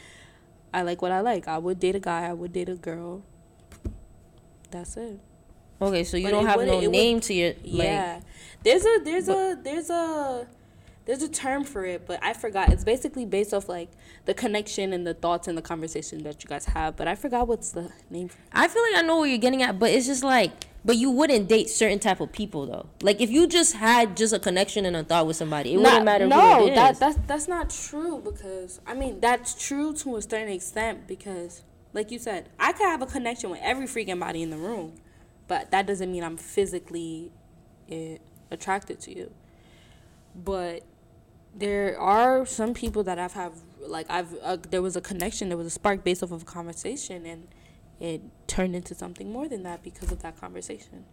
I 0.73 0.83
like 0.83 1.03
what 1.03 1.12
I 1.12 1.21
like. 1.21 1.49
I 1.49 1.59
would 1.59 1.81
date 1.81 1.97
a 1.97 2.01
guy. 2.01 2.27
I 2.27 2.33
would 2.33 2.53
date 2.53 2.69
a 2.69 2.77
girl. 2.77 3.23
That's 4.71 4.97
it. 4.97 5.19
Okay, 5.83 6.05
so 6.05 6.16
you 6.16 6.25
but 6.25 6.31
don't 6.33 6.47
have 6.47 6.61
no 6.61 6.81
name 6.81 7.16
would, 7.16 7.23
to 7.25 7.35
your 7.35 7.49
like, 7.49 7.64
yeah. 7.64 8.21
There's 8.62 8.85
a 8.85 9.01
there's 9.03 9.27
but, 9.27 9.37
a 9.37 9.59
there's 9.62 9.90
a 9.90 10.47
there's 11.11 11.25
a 11.25 11.29
term 11.29 11.64
for 11.64 11.85
it, 11.85 12.07
but 12.07 12.23
I 12.23 12.33
forgot. 12.35 12.73
It's 12.73 12.85
basically 12.85 13.25
based 13.25 13.53
off 13.53 13.68
like 13.68 13.90
the 14.27 14.33
connection 14.33 14.92
and 14.92 15.05
the 15.05 15.12
thoughts 15.12 15.49
and 15.49 15.59
the 15.59 15.62
conversation 15.62 16.23
that 16.23 16.44
you 16.44 16.49
guys 16.49 16.66
have. 16.66 16.94
But 16.94 17.09
I 17.09 17.16
forgot 17.16 17.49
what's 17.49 17.73
the 17.73 17.90
name. 18.11 18.31
I 18.53 18.68
feel 18.68 18.81
like 18.83 19.03
I 19.03 19.03
know 19.03 19.16
what 19.16 19.25
you're 19.25 19.38
getting 19.38 19.61
at, 19.61 19.77
but 19.77 19.90
it's 19.90 20.07
just 20.07 20.23
like, 20.23 20.53
but 20.85 20.96
you 20.96 21.11
wouldn't 21.11 21.49
date 21.49 21.68
certain 21.68 21.99
type 21.99 22.20
of 22.20 22.31
people 22.31 22.64
though. 22.64 22.87
Like 23.03 23.20
if 23.20 23.29
you 23.29 23.49
just 23.49 23.75
had 23.75 24.16
just 24.16 24.33
a 24.33 24.38
connection 24.38 24.87
and 24.87 24.94
a 24.94 25.03
thought 25.03 25.27
with 25.27 25.35
somebody, 25.35 25.75
it 25.75 25.79
not, 25.79 25.85
wouldn't 25.85 26.05
matter. 26.05 26.29
No, 26.29 26.73
that 26.77 27.01
that's 27.01 27.18
that's 27.27 27.49
not 27.49 27.70
true 27.70 28.20
because 28.25 28.81
I 28.87 28.94
mean 28.94 29.18
that's 29.18 29.66
true 29.66 29.92
to 29.94 30.14
a 30.14 30.23
certain 30.23 30.49
extent 30.49 31.09
because, 31.09 31.62
like 31.92 32.12
you 32.12 32.20
said, 32.20 32.51
I 32.57 32.70
could 32.70 32.87
have 32.87 33.03
a 33.03 33.07
connection 33.07 33.51
with 33.51 33.59
every 33.64 33.87
freaking 33.87 34.20
body 34.20 34.42
in 34.42 34.51
the 34.51 34.59
room 34.59 34.92
but 35.51 35.73
that 35.73 35.85
doesn't 35.85 36.12
mean 36.12 36.23
I'm 36.23 36.37
physically 36.37 37.33
eh, 37.90 38.18
attracted 38.53 39.01
to 39.01 39.18
you. 39.18 39.33
But 40.33 40.85
there 41.54 41.98
are 41.98 42.46
some 42.46 42.74
people 42.74 43.02
that 43.04 43.18
I've 43.18 43.32
have 43.32 43.54
like 43.86 44.06
I've 44.08 44.34
uh, 44.42 44.56
there 44.70 44.82
was 44.82 44.96
a 44.96 45.00
connection, 45.00 45.48
there 45.48 45.58
was 45.58 45.66
a 45.66 45.70
spark 45.70 46.04
based 46.04 46.22
off 46.22 46.32
of 46.32 46.42
a 46.42 46.44
conversation, 46.44 47.26
and 47.26 47.48
it 47.98 48.22
turned 48.46 48.74
into 48.74 48.94
something 48.94 49.30
more 49.30 49.48
than 49.48 49.62
that 49.64 49.82
because 49.82 50.12
of 50.12 50.22
that 50.22 50.40
conversation. 50.40 51.04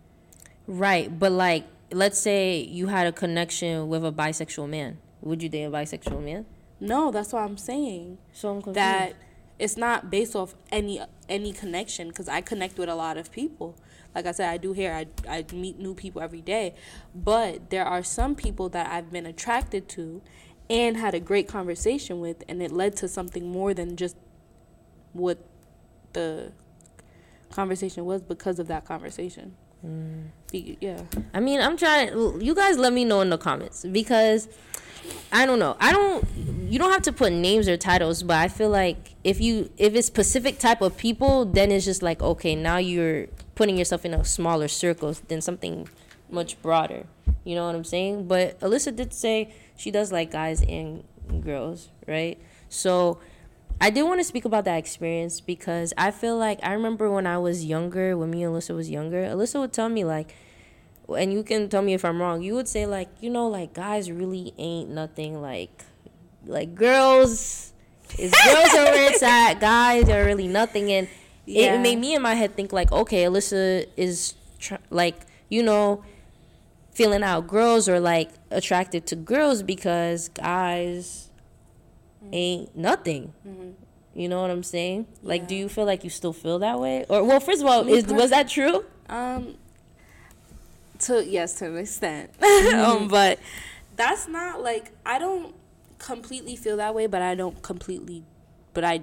Right, 0.67 1.17
but 1.17 1.31
like 1.31 1.65
let's 1.91 2.19
say 2.19 2.59
you 2.59 2.87
had 2.87 3.07
a 3.07 3.11
connection 3.11 3.87
with 3.87 4.05
a 4.05 4.11
bisexual 4.11 4.69
man, 4.69 4.97
would 5.21 5.41
you 5.41 5.49
date 5.49 5.63
a 5.63 5.71
bisexual 5.71 6.23
man? 6.23 6.45
No, 6.79 7.11
that's 7.11 7.33
what 7.33 7.43
I'm 7.43 7.57
saying. 7.57 8.17
So 8.33 8.49
I'm 8.49 8.61
confused. 8.61 8.75
That 8.75 9.13
it's 9.59 9.77
not 9.77 10.11
based 10.11 10.35
off 10.35 10.55
any 10.71 11.01
any 11.29 11.53
connection 11.53 12.07
because 12.09 12.27
I 12.27 12.41
connect 12.41 12.77
with 12.77 12.89
a 12.89 12.95
lot 12.95 13.17
of 13.17 13.31
people 13.31 13.77
like 14.17 14.25
I 14.25 14.31
said, 14.31 14.49
I 14.49 14.57
do 14.57 14.73
hair. 14.73 14.95
I, 14.95 15.05
I 15.29 15.45
meet 15.53 15.77
new 15.77 15.93
people 15.93 16.23
every 16.23 16.41
day. 16.41 16.73
But 17.13 17.69
there 17.69 17.85
are 17.85 18.01
some 18.01 18.33
people 18.33 18.67
that 18.69 18.91
I've 18.91 19.11
been 19.11 19.27
attracted 19.27 19.87
to 19.89 20.23
and 20.71 20.97
had 20.97 21.13
a 21.13 21.19
great 21.19 21.47
conversation 21.47 22.19
with 22.19 22.43
and 22.49 22.61
it 22.63 22.71
led 22.71 22.95
to 22.97 23.07
something 23.07 23.47
more 23.47 23.75
than 23.75 23.95
just 23.95 24.17
what 25.13 25.37
the 26.13 26.51
conversation 27.51 28.05
was 28.05 28.23
because 28.23 28.57
of 28.57 28.67
that 28.69 28.85
conversation. 28.85 29.55
Mm. 29.85 30.29
Yeah. 30.51 31.03
I 31.35 31.39
mean, 31.39 31.61
I'm 31.61 31.77
trying. 31.77 32.41
You 32.41 32.55
guys, 32.55 32.79
let 32.79 32.93
me 32.93 33.05
know 33.05 33.21
in 33.21 33.29
the 33.29 33.37
comments 33.37 33.85
because 33.85 34.47
I 35.31 35.45
don't 35.45 35.59
know. 35.59 35.75
I 35.79 35.91
don't. 35.91 36.25
You 36.69 36.79
don't 36.79 36.91
have 36.91 37.03
to 37.03 37.13
put 37.13 37.31
names 37.31 37.67
or 37.67 37.77
titles, 37.77 38.23
but 38.23 38.37
I 38.37 38.47
feel 38.47 38.69
like 38.69 39.15
if 39.23 39.39
you 39.39 39.69
if 39.77 39.95
it's 39.95 40.07
specific 40.07 40.59
type 40.59 40.81
of 40.81 40.97
people, 40.97 41.45
then 41.45 41.71
it's 41.71 41.85
just 41.85 42.01
like 42.01 42.21
okay, 42.21 42.55
now 42.55 42.77
you're 42.77 43.27
putting 43.55 43.77
yourself 43.77 44.05
in 44.05 44.13
a 44.13 44.23
smaller 44.23 44.67
circle 44.67 45.15
than 45.27 45.41
something 45.41 45.87
much 46.29 46.61
broader. 46.61 47.05
You 47.43 47.55
know 47.55 47.65
what 47.65 47.75
I'm 47.75 47.83
saying? 47.83 48.27
But 48.27 48.59
Alyssa 48.59 48.95
did 48.95 49.13
say 49.13 49.53
she 49.77 49.91
does 49.91 50.11
like 50.11 50.31
guys 50.31 50.61
and 50.61 51.03
girls, 51.41 51.89
right? 52.07 52.39
So 52.69 53.19
I 53.79 53.89
did 53.89 54.03
want 54.03 54.19
to 54.19 54.23
speak 54.23 54.45
about 54.45 54.65
that 54.65 54.77
experience 54.77 55.39
because 55.39 55.93
I 55.97 56.11
feel 56.11 56.37
like 56.37 56.59
I 56.63 56.73
remember 56.73 57.11
when 57.11 57.27
I 57.27 57.37
was 57.37 57.63
younger, 57.63 58.17
when 58.17 58.31
me 58.31 58.43
and 58.43 58.53
Alyssa 58.53 58.75
was 58.75 58.89
younger, 58.89 59.23
Alyssa 59.23 59.59
would 59.59 59.73
tell 59.73 59.89
me 59.89 60.03
like 60.03 60.35
and 61.09 61.31
you 61.33 61.43
can 61.43 61.69
tell 61.69 61.81
me 61.81 61.93
if 61.93 62.03
I'm 62.03 62.21
wrong, 62.21 62.41
you 62.41 62.55
would 62.55 62.67
say 62.67 62.85
like, 62.85 63.09
you 63.21 63.29
know, 63.29 63.47
like 63.47 63.73
guys 63.73 64.11
really 64.11 64.53
ain't 64.57 64.89
nothing 64.89 65.41
like 65.41 65.85
like 66.45 66.75
girls 66.75 67.73
is 68.17 68.33
girls 68.45 68.73
are 68.73 68.85
where 68.85 69.11
it's 69.11 69.23
at, 69.23 69.55
guys 69.59 70.09
are 70.09 70.23
really 70.25 70.47
nothing 70.47 70.91
and 70.91 71.07
yeah. 71.45 71.75
it 71.75 71.79
made 71.79 71.97
me 71.97 72.13
in 72.15 72.21
my 72.21 72.35
head 72.35 72.55
think 72.55 72.73
like, 72.73 72.91
okay, 72.91 73.23
Alyssa 73.23 73.87
is 73.95 74.35
tr- 74.59 74.75
like, 74.89 75.25
you 75.49 75.63
know, 75.63 76.03
feeling 76.91 77.23
out 77.23 77.47
girls 77.47 77.87
or 77.87 77.99
like 77.99 78.29
attracted 78.51 79.05
to 79.07 79.15
girls 79.15 79.63
because 79.63 80.29
guys 80.29 81.29
mm-hmm. 82.23 82.33
ain't 82.33 82.75
nothing. 82.75 83.33
Mm-hmm. 83.47 83.69
You 84.13 84.27
know 84.27 84.41
what 84.41 84.49
I'm 84.49 84.63
saying? 84.63 85.05
Yeah. 85.21 85.29
Like, 85.29 85.47
do 85.47 85.55
you 85.55 85.69
feel 85.69 85.85
like 85.85 86.03
you 86.03 86.09
still 86.09 86.33
feel 86.33 86.57
that 86.59 86.79
way? 86.79 87.05
Or 87.07 87.23
well, 87.23 87.39
first 87.39 87.61
of 87.61 87.67
all, 87.67 87.87
is 87.87 88.07
was 88.07 88.31
that 88.31 88.49
true? 88.49 88.83
Um, 89.09 89.57
to 90.99 91.25
yes, 91.25 91.53
to 91.59 91.65
an 91.67 91.77
extent. 91.77 92.31
Mm-hmm. 92.39 92.79
um, 92.79 93.07
but 93.07 93.39
that's 93.95 94.27
not 94.27 94.61
like 94.61 94.91
I 95.05 95.19
don't 95.19 95.55
completely 95.99 96.55
feel 96.55 96.77
that 96.77 96.95
way, 96.95 97.07
but 97.07 97.21
I 97.21 97.35
don't 97.35 97.61
completely, 97.61 98.23
but 98.73 98.83
I 98.83 99.01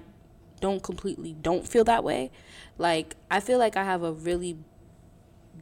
don't 0.61 0.83
completely 0.83 1.37
don't 1.41 1.67
feel 1.67 1.85
that 1.85 2.05
way. 2.05 2.31
Like 2.79 3.17
I 3.31 3.41
feel 3.41 3.59
like 3.59 3.77
I 3.77 3.85
have 3.85 4.03
a 4.03 4.13
really 4.13 4.57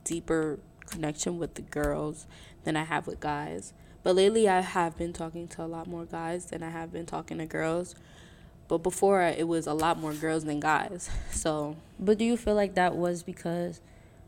deeper 0.04 0.58
connection 0.86 1.38
with 1.38 1.54
the 1.54 1.62
girls 1.62 2.26
than 2.64 2.76
I 2.76 2.84
have 2.84 3.06
with 3.06 3.20
guys. 3.20 3.72
But 4.02 4.16
lately, 4.16 4.48
I 4.48 4.60
have 4.60 4.96
been 4.96 5.12
talking 5.12 5.46
to 5.48 5.62
a 5.62 5.66
lot 5.66 5.86
more 5.86 6.04
guys 6.04 6.46
than 6.46 6.62
I 6.62 6.70
have 6.70 6.92
been 6.92 7.06
talking 7.06 7.38
to 7.38 7.46
girls. 7.46 7.94
But 8.68 8.78
before, 8.78 9.22
it 9.22 9.46
was 9.46 9.66
a 9.66 9.74
lot 9.74 9.98
more 9.98 10.12
girls 10.12 10.44
than 10.44 10.60
guys. 10.60 11.10
So. 11.30 11.76
But 11.98 12.18
do 12.18 12.24
you 12.24 12.36
feel 12.36 12.54
like 12.54 12.74
that 12.74 12.96
was 12.96 13.22
because 13.22 13.80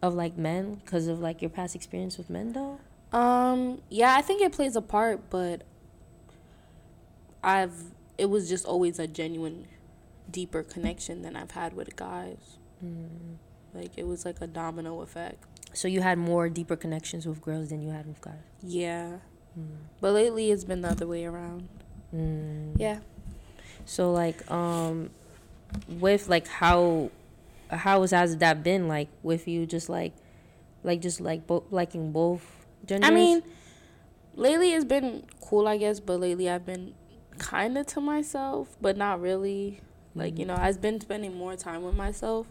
of 0.05 0.15
like 0.15 0.37
men, 0.37 0.81
because 0.85 1.07
of 1.07 1.21
like 1.21 1.41
your 1.41 1.51
past 1.51 1.75
experience 1.75 2.19
with 2.19 2.29
men, 2.31 2.53
though? 2.53 2.79
Um. 3.17 3.81
Yeah, 3.89 4.15
I 4.17 4.23
think 4.23 4.43
it 4.43 4.53
plays 4.53 4.77
a 4.77 4.83
part, 4.83 5.31
but 5.31 5.63
I've. 7.43 7.75
It 8.17 8.27
was 8.27 8.49
just 8.49 8.65
always 8.67 8.99
a 8.99 9.07
genuine, 9.07 9.67
deeper 10.31 10.63
connection 10.63 11.23
than 11.23 11.35
I've 11.35 11.53
had 11.53 11.75
with 11.75 11.97
guys. 11.97 12.59
Mm. 12.85 13.39
Like 13.75 13.93
it 13.97 14.07
was 14.07 14.25
like 14.25 14.41
a 14.41 14.47
domino 14.47 15.01
effect. 15.01 15.43
So 15.73 15.89
you 15.89 16.01
had 16.01 16.19
more 16.19 16.49
deeper 16.49 16.77
connections 16.77 17.27
with 17.27 17.43
girls 17.43 17.71
than 17.71 17.83
you 17.83 17.91
had 17.91 18.07
with 18.07 18.21
guys. 18.21 18.35
Yeah. 18.63 19.19
Mm. 19.59 19.67
But 20.01 20.13
lately 20.13 20.53
it's 20.53 20.65
been 20.65 20.83
the 20.83 20.91
other 20.91 21.07
way 21.07 21.25
around. 21.25 21.69
Mm. 22.15 22.77
Yeah. 22.79 23.01
So 23.85 24.13
like 24.13 24.49
um 24.51 25.11
with 25.89 26.29
like 26.29 26.47
how 26.47 27.11
how 27.71 28.01
has 28.03 28.37
that 28.37 28.63
been 28.63 28.89
like 28.89 29.09
with 29.23 29.49
you 29.49 29.67
just 29.67 29.89
like 29.89 30.15
like 30.83 31.01
just 31.01 31.21
like 31.21 31.47
both 31.47 31.65
liking 31.71 32.13
both 32.13 32.67
genders? 32.85 33.09
I 33.09 33.13
mean, 33.13 33.43
lately 34.35 34.73
it's 34.73 34.85
been 34.85 35.25
cool, 35.41 35.67
I 35.67 35.77
guess, 35.77 36.01
but 36.01 36.21
lately 36.21 36.49
I've 36.49 36.67
been 36.67 36.95
kind 37.39 37.77
of 37.79 37.87
to 37.89 38.01
myself, 38.01 38.77
but 38.81 38.97
not 38.97 39.21
really. 39.21 39.81
Like, 40.17 40.39
you 40.39 40.47
know, 40.47 40.57
I've 40.57 40.81
been 40.81 41.01
spending 41.01 41.35
more 41.37 41.57
time 41.57 41.83
with 41.83 41.97
myself. 41.97 42.47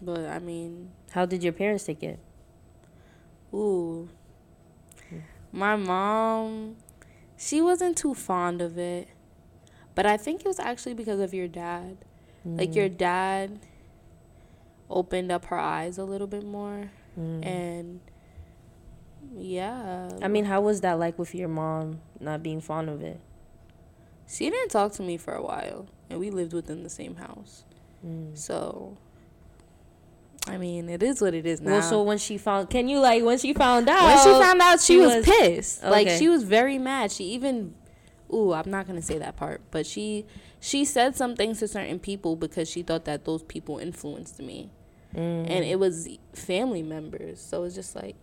But 0.00 0.26
I 0.26 0.38
mean, 0.38 0.90
how 1.10 1.26
did 1.26 1.42
your 1.42 1.52
parents 1.52 1.84
take 1.84 2.02
it? 2.02 2.18
Ooh. 3.52 4.08
My 5.52 5.76
mom, 5.76 6.76
she 7.36 7.60
wasn't 7.60 7.96
too 7.96 8.14
fond 8.14 8.62
of 8.62 8.78
it. 8.78 9.08
But 9.94 10.06
I 10.06 10.16
think 10.16 10.40
it 10.40 10.46
was 10.46 10.58
actually 10.58 10.94
because 10.94 11.20
of 11.20 11.32
your 11.32 11.46
dad. 11.46 11.98
Mm. 12.46 12.58
Like 12.58 12.74
your 12.74 12.88
mm. 12.88 12.96
dad 12.96 13.60
opened 14.90 15.32
up 15.32 15.46
her 15.46 15.58
eyes 15.58 15.98
a 15.98 16.04
little 16.04 16.26
bit 16.26 16.44
more. 16.44 16.90
Mm. 17.18 17.46
And 17.46 18.00
yeah. 19.36 20.10
I 20.22 20.28
mean, 20.28 20.44
how 20.44 20.60
was 20.60 20.80
that 20.82 20.98
like 20.98 21.18
with 21.18 21.34
your 21.34 21.48
mom 21.48 22.00
not 22.20 22.42
being 22.42 22.60
fond 22.60 22.88
of 22.88 23.02
it? 23.02 23.20
She 24.28 24.48
didn't 24.50 24.70
talk 24.70 24.92
to 24.92 25.02
me 25.02 25.16
for 25.18 25.34
a 25.34 25.42
while, 25.42 25.86
and 26.08 26.18
we 26.18 26.30
lived 26.30 26.54
within 26.54 26.82
the 26.82 26.90
same 26.90 27.16
house. 27.16 27.64
Mm. 28.04 28.36
So 28.36 28.96
I 30.46 30.58
mean, 30.58 30.88
it 30.88 31.02
is 31.02 31.22
what 31.22 31.34
it 31.34 31.46
is 31.46 31.60
now. 31.60 31.72
Well, 31.72 31.82
so 31.82 32.02
when 32.02 32.18
she 32.18 32.36
found, 32.36 32.68
can 32.68 32.88
you 32.88 33.00
like 33.00 33.22
when 33.24 33.38
she 33.38 33.54
found 33.54 33.88
out? 33.88 34.04
When 34.04 34.18
she 34.18 34.42
found 34.42 34.60
out, 34.60 34.80
she, 34.80 34.94
she 34.94 35.00
was, 35.00 35.16
was, 35.16 35.24
pissed. 35.24 35.80
Okay. 35.80 35.90
Like 35.90 36.08
she 36.08 36.28
was 36.28 36.42
very 36.42 36.78
mad. 36.78 37.10
She 37.10 37.24
even, 37.24 37.74
ooh, 38.32 38.52
I'm 38.52 38.70
not 38.70 38.86
gonna 38.86 39.02
say 39.02 39.18
that 39.18 39.36
part, 39.36 39.62
but 39.70 39.86
she 39.86 40.26
she 40.64 40.86
said 40.86 41.14
some 41.14 41.36
things 41.36 41.58
to 41.58 41.68
certain 41.68 41.98
people 41.98 42.36
because 42.36 42.70
she 42.70 42.82
thought 42.82 43.04
that 43.04 43.26
those 43.26 43.42
people 43.42 43.76
influenced 43.76 44.40
me, 44.40 44.70
mm. 45.14 45.20
and 45.20 45.62
it 45.62 45.78
was 45.78 46.08
family 46.32 46.82
members. 46.82 47.38
So 47.38 47.64
it's 47.64 47.74
just 47.74 47.94
like, 47.94 48.16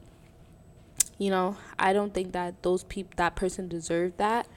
you 1.19 1.29
know, 1.29 1.55
I 1.77 1.93
don't 1.93 2.15
think 2.15 2.31
that 2.31 2.63
those 2.63 2.83
people 2.83 3.11
that 3.17 3.35
person 3.35 3.67
deserved 3.67 4.17
that, 4.17 4.47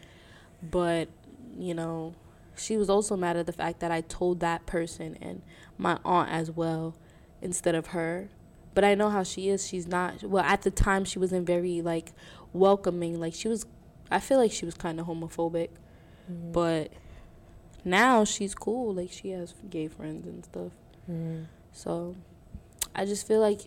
but 0.63 1.11
you 1.59 1.75
know, 1.75 2.15
she 2.57 2.79
was 2.79 2.89
also 2.89 3.19
mad 3.19 3.37
at 3.37 3.45
the 3.45 3.53
fact 3.53 3.81
that 3.81 3.91
I 3.91 4.01
told 4.01 4.41
that 4.41 4.65
person 4.65 5.19
and 5.21 5.43
my 5.77 5.99
aunt 6.07 6.31
as 6.31 6.51
well 6.51 6.95
instead 7.43 7.75
of 7.75 7.89
her. 7.89 8.31
But 8.73 8.85
I 8.85 8.95
know 8.95 9.11
how 9.11 9.25
she 9.25 9.51
is. 9.51 9.69
She's 9.69 9.87
not 9.87 10.23
well 10.23 10.43
at 10.43 10.63
the 10.63 10.71
time 10.71 11.05
she 11.05 11.19
wasn't 11.19 11.47
very 11.47 11.83
like 11.83 12.15
welcoming. 12.55 13.21
Like 13.21 13.35
she 13.35 13.47
was 13.47 13.67
I 14.11 14.21
feel 14.21 14.39
like 14.39 14.53
she 14.53 14.65
was 14.65 14.75
kind 14.75 14.99
of 14.99 15.07
homophobic. 15.07 15.69
Mm-hmm. 16.33 16.53
But 16.53 16.91
now 17.85 18.25
she's 18.25 18.55
cool. 18.55 18.95
Like 18.95 19.11
she 19.11 19.31
has 19.31 19.55
gay 19.69 19.89
friends 19.89 20.27
and 20.27 20.45
stuff. 20.45 20.73
Mm-hmm. 21.11 21.45
So 21.73 22.17
I 22.95 23.05
just 23.05 23.27
feel 23.27 23.41
like 23.41 23.63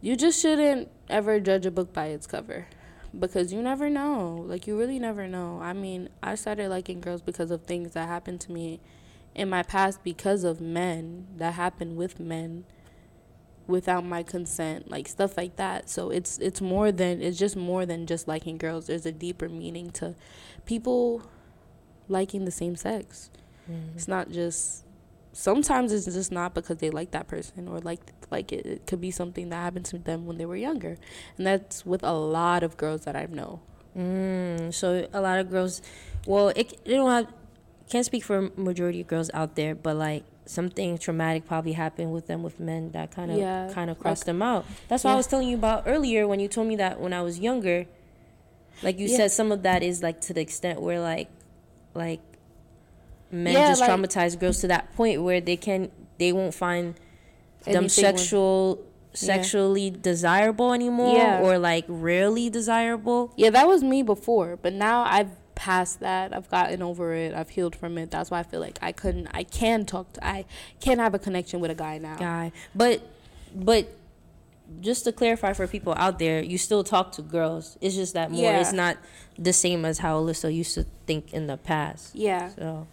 you 0.00 0.16
just 0.16 0.40
shouldn't 0.40 0.88
ever 1.08 1.40
judge 1.40 1.66
a 1.66 1.70
book 1.70 1.92
by 1.92 2.06
its 2.06 2.26
cover 2.26 2.66
because 3.18 3.52
you 3.52 3.62
never 3.62 3.88
know. 3.90 4.44
Like 4.46 4.66
you 4.66 4.78
really 4.78 4.98
never 4.98 5.26
know. 5.26 5.60
I 5.62 5.72
mean, 5.72 6.08
I 6.22 6.34
started 6.34 6.68
liking 6.68 7.00
girls 7.00 7.22
because 7.22 7.50
of 7.50 7.62
things 7.62 7.92
that 7.92 8.08
happened 8.08 8.40
to 8.42 8.52
me 8.52 8.80
in 9.34 9.48
my 9.48 9.62
past 9.62 10.02
because 10.02 10.44
of 10.44 10.60
men 10.60 11.26
that 11.36 11.54
happened 11.54 11.96
with 11.96 12.18
men 12.18 12.64
without 13.68 14.02
my 14.02 14.22
consent 14.22 14.90
like 14.90 15.06
stuff 15.06 15.36
like 15.36 15.56
that 15.56 15.90
so 15.90 16.08
it's 16.08 16.38
it's 16.38 16.60
more 16.60 16.90
than 16.90 17.20
it's 17.20 17.38
just 17.38 17.54
more 17.54 17.84
than 17.84 18.06
just 18.06 18.26
liking 18.26 18.56
girls 18.56 18.86
there's 18.86 19.04
a 19.04 19.12
deeper 19.12 19.46
meaning 19.46 19.90
to 19.90 20.14
people 20.64 21.22
liking 22.08 22.44
the 22.44 22.50
same 22.50 22.76
sex 22.76 23.30
mm-hmm. 23.70 23.96
it's 23.96 24.08
not 24.08 24.30
just 24.30 24.84
sometimes 25.32 25.92
it's 25.92 26.06
just 26.06 26.32
not 26.32 26.54
because 26.54 26.78
they 26.78 26.90
like 26.90 27.10
that 27.12 27.28
person 27.28 27.68
or 27.68 27.78
like 27.80 28.00
like 28.30 28.52
it. 28.52 28.66
it 28.66 28.86
could 28.86 29.00
be 29.00 29.10
something 29.10 29.48
that 29.50 29.56
happened 29.56 29.84
to 29.84 29.98
them 29.98 30.26
when 30.26 30.38
they 30.38 30.46
were 30.46 30.56
younger 30.56 30.96
and 31.36 31.46
that's 31.46 31.86
with 31.86 32.02
a 32.02 32.12
lot 32.12 32.62
of 32.62 32.76
girls 32.76 33.04
that 33.04 33.14
i 33.14 33.26
know 33.26 33.60
mm, 33.96 34.72
so 34.72 35.06
a 35.12 35.20
lot 35.20 35.38
of 35.38 35.50
girls 35.50 35.80
well 36.26 36.48
it, 36.50 36.72
it 36.84 36.94
don't 36.94 37.10
have 37.10 37.32
can't 37.88 38.04
speak 38.04 38.24
for 38.24 38.50
majority 38.56 39.00
of 39.00 39.06
girls 39.06 39.30
out 39.32 39.54
there 39.54 39.74
but 39.74 39.96
like 39.96 40.24
something 40.48 40.96
traumatic 40.98 41.46
probably 41.46 41.72
happened 41.72 42.12
with 42.12 42.26
them 42.26 42.42
with 42.42 42.58
men 42.58 42.90
that 42.92 43.10
kind 43.10 43.30
of 43.30 43.38
yeah, 43.38 43.70
kind 43.72 43.90
of 43.90 43.98
crossed 43.98 44.22
like, 44.22 44.26
them 44.26 44.42
out. 44.42 44.64
That's 44.88 45.04
what 45.04 45.10
yeah. 45.10 45.14
I 45.14 45.16
was 45.16 45.26
telling 45.26 45.48
you 45.48 45.56
about 45.56 45.84
earlier 45.86 46.26
when 46.26 46.40
you 46.40 46.48
told 46.48 46.66
me 46.66 46.76
that 46.76 47.00
when 47.00 47.12
I 47.12 47.22
was 47.22 47.38
younger. 47.38 47.86
Like 48.82 48.98
you 48.98 49.08
yeah. 49.08 49.16
said, 49.16 49.32
some 49.32 49.52
of 49.52 49.62
that 49.64 49.82
is 49.82 50.02
like 50.02 50.20
to 50.22 50.32
the 50.32 50.40
extent 50.40 50.80
where 50.80 51.00
like, 51.00 51.28
like, 51.94 52.20
men 53.30 53.54
just 53.54 53.80
like, 53.80 53.90
traumatize 53.90 54.38
girls 54.38 54.60
to 54.60 54.68
that 54.68 54.94
point 54.94 55.22
where 55.22 55.40
they 55.40 55.56
can 55.56 55.90
they 56.18 56.32
won't 56.32 56.54
find 56.54 56.94
them 57.64 57.88
sexual 57.88 58.82
sexually 59.12 59.90
desirable 59.90 60.72
anymore 60.72 61.38
or 61.40 61.58
like 61.58 61.84
rarely 61.88 62.48
desirable. 62.48 63.32
Yeah, 63.36 63.50
that 63.50 63.66
was 63.66 63.82
me 63.82 64.02
before, 64.02 64.56
but 64.56 64.72
now 64.72 65.02
I've 65.02 65.30
past 65.54 65.98
that. 66.00 66.34
I've 66.34 66.48
gotten 66.48 66.82
over 66.82 67.12
it. 67.14 67.34
I've 67.34 67.50
healed 67.50 67.74
from 67.74 67.98
it. 67.98 68.12
That's 68.12 68.30
why 68.30 68.38
I 68.38 68.42
feel 68.44 68.60
like 68.60 68.78
I 68.80 68.92
couldn't. 68.92 69.28
I 69.32 69.42
can 69.42 69.84
talk. 69.84 70.12
To, 70.12 70.24
I 70.26 70.44
can 70.80 70.98
have 71.00 71.14
a 71.14 71.18
connection 71.18 71.60
with 71.60 71.70
a 71.70 71.74
guy 71.74 71.98
now. 71.98 72.16
Guy, 72.16 72.52
but 72.74 73.02
but 73.54 73.88
just 74.80 75.04
to 75.04 75.12
clarify 75.12 75.52
for 75.54 75.66
people 75.66 75.94
out 75.96 76.18
there, 76.18 76.42
you 76.42 76.58
still 76.58 76.84
talk 76.84 77.12
to 77.12 77.22
girls. 77.22 77.76
It's 77.80 77.94
just 77.94 78.14
that 78.14 78.30
more. 78.30 78.42
Yeah. 78.42 78.60
It's 78.60 78.72
not 78.72 78.96
the 79.38 79.52
same 79.52 79.84
as 79.84 79.98
how 79.98 80.20
Alyssa 80.20 80.52
used 80.54 80.74
to 80.74 80.84
think 81.06 81.32
in 81.32 81.46
the 81.46 81.56
past. 81.56 82.14
Yeah, 82.14 82.50
So 82.50 82.86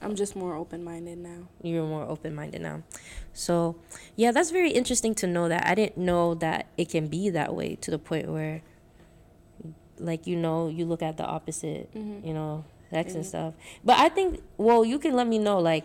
I'm 0.00 0.14
just 0.14 0.34
more 0.36 0.54
open 0.54 0.82
minded 0.84 1.18
now. 1.18 1.48
you're 1.62 1.86
more 1.86 2.04
open 2.08 2.34
minded 2.34 2.62
now. 2.62 2.82
So 3.34 3.76
yeah, 4.16 4.30
that's 4.32 4.50
very 4.50 4.70
interesting 4.70 5.14
to 5.16 5.26
know 5.26 5.48
that. 5.48 5.66
I 5.66 5.74
didn't 5.74 5.98
know 5.98 6.34
that 6.36 6.66
it 6.76 6.88
can 6.88 7.08
be 7.08 7.30
that 7.30 7.54
way 7.54 7.76
to 7.82 7.90
the 7.90 7.98
point 7.98 8.28
where, 8.30 8.62
like 9.98 10.26
you 10.26 10.36
know, 10.36 10.68
you 10.68 10.84
look 10.86 11.02
at 11.02 11.16
the 11.16 11.24
opposite, 11.24 11.90
you 11.94 12.32
know, 12.32 12.64
sex 12.90 13.14
and 13.14 13.24
Mhm. 13.24 13.28
stuff. 13.28 13.54
But 13.84 13.98
I 13.98 14.08
think, 14.08 14.40
well, 14.56 14.84
you 14.84 14.98
can 14.98 15.14
let 15.14 15.26
me 15.26 15.38
know, 15.38 15.58
like, 15.58 15.84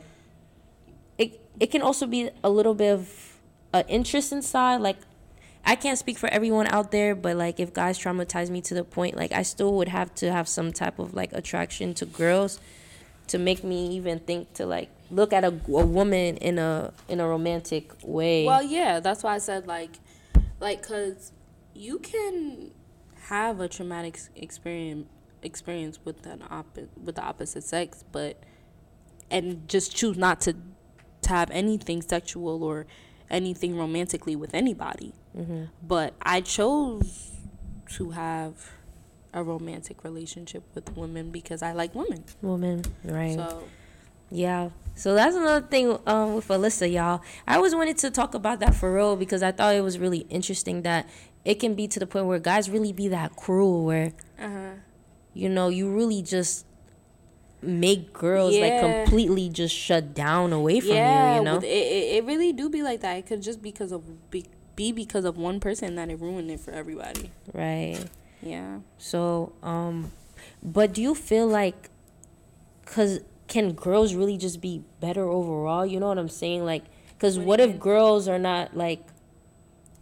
it 1.18 1.39
it 1.60 1.68
can 1.70 1.82
also 1.82 2.08
be 2.08 2.30
a 2.44 2.50
little 2.50 2.74
bit 2.74 2.91
of 2.94 3.38
an 3.74 3.84
interest 3.88 4.32
inside, 4.32 4.78
like. 4.82 4.98
I 5.66 5.76
can't 5.76 5.97
speak 5.97 6.18
for 6.18 6.28
everyone 6.28 6.68
out 6.68 6.91
there, 6.91 7.16
but 7.16 7.38
like 7.38 7.59
if 7.59 7.74
guys 7.74 7.97
traumatize 7.97 8.49
me 8.49 8.61
to 8.61 8.74
the 8.74 8.84
point, 8.84 9.16
like 9.16 9.32
I 9.32 9.43
still 9.43 9.74
would 9.76 9.88
have 9.88 10.14
to 10.16 10.32
have 10.32 10.47
some 10.47 10.74
type 10.74 10.99
of 10.99 11.14
like 11.14 11.32
attraction 11.34 11.93
to 11.95 12.05
girls 12.05 12.59
to 13.28 13.38
make 13.38 13.64
me 13.64 13.95
even 13.95 14.20
think 14.20 14.53
to 14.53 14.66
like 14.66 14.89
look 15.09 15.32
at 15.32 15.43
a, 15.43 15.47
a 15.47 15.86
woman 15.86 16.38
in 16.38 16.59
a 16.59 16.91
in 17.07 17.20
a 17.20 17.28
romantic 17.28 17.93
way. 18.03 18.45
Well, 18.45 18.61
yeah, 18.61 18.99
that's 18.99 19.24
why 19.24 19.36
I 19.36 19.38
said 19.38 19.66
like, 19.66 19.91
like, 20.59 20.86
cause 20.86 21.32
you 21.74 21.99
can 21.99 22.72
have 23.28 23.59
a 23.61 23.70
traumatic 23.70 24.20
experience 24.36 25.07
experience 25.41 25.99
with 26.03 26.26
an 26.26 26.43
opposite 26.49 26.89
with 27.01 27.16
the 27.16 27.24
opposite 27.24 27.64
sex, 27.64 28.03
but 28.11 28.38
and 29.32 29.68
just 29.70 29.95
choose 29.95 30.18
not 30.18 30.41
to 30.41 30.55
to 31.22 31.30
have 31.30 31.49
anything 31.51 32.01
sexual 32.01 32.64
or 32.64 32.86
anything 33.30 33.78
romantically 33.78 34.36
with 34.36 34.53
anybody. 34.53 35.14
Hmm 35.36 35.66
But 35.82 36.14
I 36.22 36.42
chose 36.42 37.32
to 37.94 38.12
have 38.12 38.54
a 39.34 39.44
romantic 39.44 40.04
relationship 40.04 40.64
with 40.76 40.96
women 40.96 41.32
because 41.32 41.62
I 41.62 41.74
like 41.74 41.96
women. 41.96 42.24
Women, 42.42 42.84
right? 43.04 43.36
So 43.36 43.64
Yeah. 44.30 44.70
So 44.96 45.16
that's 45.16 45.36
another 45.36 45.66
thing 45.66 45.98
um, 46.06 46.36
with 46.36 46.48
Alyssa, 46.50 46.92
y'all. 46.92 47.22
I 47.48 47.56
always 47.56 47.74
wanted 47.74 47.98
to 48.00 48.12
talk 48.12 48.36
about 48.36 48.60
that 48.60 48.76
for 48.76 48.94
real 48.94 49.16
because 49.16 49.42
I 49.42 49.52
thought 49.52 49.76
it 49.76 49.82
was 49.82 49.98
really 49.98 50.26
interesting 50.30 50.84
that 50.84 51.10
it 51.46 51.56
can 51.56 51.74
be 51.74 51.88
to 51.88 52.00
the 52.00 52.08
point 52.08 52.28
where 52.28 52.40
guys 52.40 52.70
really 52.70 52.94
be 52.94 53.08
that 53.10 53.36
cruel, 53.36 53.86
where 53.86 54.14
uh 54.40 54.50
huh. 54.50 54.70
you 55.34 55.50
know 55.50 55.70
you 55.70 55.90
really 55.90 56.22
just 56.22 56.66
make 57.62 58.14
girls 58.14 58.56
like 58.58 58.80
completely 58.80 59.50
just 59.50 59.76
shut 59.76 60.14
down 60.14 60.54
away 60.54 60.80
from 60.80 60.96
yeah, 60.96 61.34
you. 61.34 61.40
You 61.40 61.44
know, 61.44 61.58
it, 61.58 61.64
it, 61.64 62.16
it 62.16 62.26
really 62.26 62.54
do 62.54 62.70
be 62.70 62.84
like 62.84 63.02
that. 63.02 63.18
It 63.18 63.26
could 63.26 63.42
just 63.42 63.62
because 63.62 63.92
of 63.92 64.30
be, 64.30 64.46
be 64.76 64.92
because 64.92 65.26
of 65.26 65.38
one 65.38 65.60
person 65.60 65.96
that 65.96 66.10
it 66.10 66.20
ruined 66.20 66.50
it 66.52 66.60
for 66.60 66.72
everybody. 66.72 67.32
right? 67.54 68.00
Yeah. 68.42 68.80
So, 68.98 69.54
um, 69.64 70.12
but 70.62 70.94
do 70.94 71.02
you 71.02 71.16
feel 71.16 71.48
like, 71.48 71.90
cause 72.86 73.20
can 73.48 73.74
girls 73.74 74.16
really 74.16 74.38
just 74.38 74.62
be 74.62 74.84
better 75.00 75.24
overall? 75.30 75.86
You 75.86 76.00
know 76.00 76.08
what 76.08 76.18
I'm 76.18 76.30
saying? 76.30 76.66
Like, 76.66 76.84
cause 77.20 77.38
What 77.38 77.48
what 77.48 77.60
if 77.62 77.70
mean? 77.72 77.78
girls 77.80 78.28
are 78.28 78.40
not 78.40 78.76
like, 78.76 79.02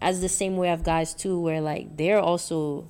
as 0.02 0.22
the 0.22 0.30
same 0.30 0.58
way 0.58 0.70
of 0.72 0.84
guys 0.84 1.14
too, 1.14 1.40
where 1.40 1.62
like 1.62 1.96
they're 1.98 2.20
also. 2.20 2.88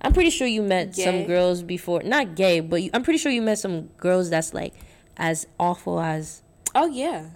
I'm 0.00 0.12
pretty 0.12 0.30
sure 0.30 0.46
you 0.48 0.62
met 0.62 0.94
Gay? 0.94 1.04
some 1.04 1.24
girls 1.26 1.62
before, 1.62 2.02
not 2.02 2.34
gay, 2.34 2.58
but 2.60 2.82
you, 2.82 2.90
I'm 2.92 3.02
pretty 3.04 3.18
sure 3.18 3.30
you 3.30 3.40
met 3.42 3.58
some 3.60 3.86
girls 3.98 4.30
that's 4.30 4.52
like 4.52 4.74
as 5.16 5.46
awful 5.60 6.00
as 6.00 6.42
Oh 6.74 6.86
yeah, 6.86 7.26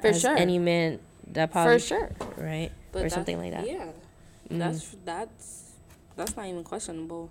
for 0.00 0.08
as 0.08 0.20
sure. 0.20 0.36
any 0.36 0.58
man 0.58 0.98
that 1.28 1.50
probably 1.50 1.74
for 1.74 1.78
sure. 1.78 2.10
right 2.36 2.70
But 2.92 3.04
or 3.04 3.08
something 3.10 3.38
like 3.38 3.52
that. 3.52 3.66
Yeah, 3.66 3.88
Mm. 4.50 4.58
that's 4.58 4.96
that's 5.04 5.70
that's 6.16 6.36
not 6.36 6.46
even 6.46 6.64
questionable. 6.64 7.30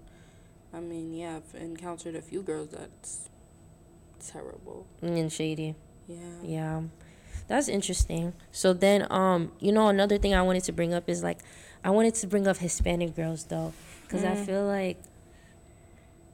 I 0.73 0.79
mean, 0.79 1.13
yeah, 1.13 1.37
I've 1.37 1.61
encountered 1.61 2.15
a 2.15 2.21
few 2.21 2.41
girls 2.43 2.69
that's 2.69 3.27
terrible. 4.25 4.85
and 5.01 5.31
shady. 5.31 5.75
Yeah. 6.07 6.17
Yeah. 6.43 6.81
That's 7.47 7.67
interesting. 7.67 8.33
So 8.51 8.73
then 8.73 9.07
um 9.11 9.51
you 9.59 9.71
know 9.71 9.87
another 9.87 10.17
thing 10.17 10.33
I 10.33 10.41
wanted 10.43 10.63
to 10.65 10.71
bring 10.71 10.93
up 10.93 11.09
is 11.09 11.23
like 11.23 11.39
I 11.83 11.89
wanted 11.89 12.15
to 12.15 12.27
bring 12.27 12.47
up 12.47 12.57
Hispanic 12.57 13.15
girls 13.15 13.45
though 13.45 13.73
I 14.11 14.35
Mm. 14.35 14.45
feel 14.45 14.65
like 14.65 14.97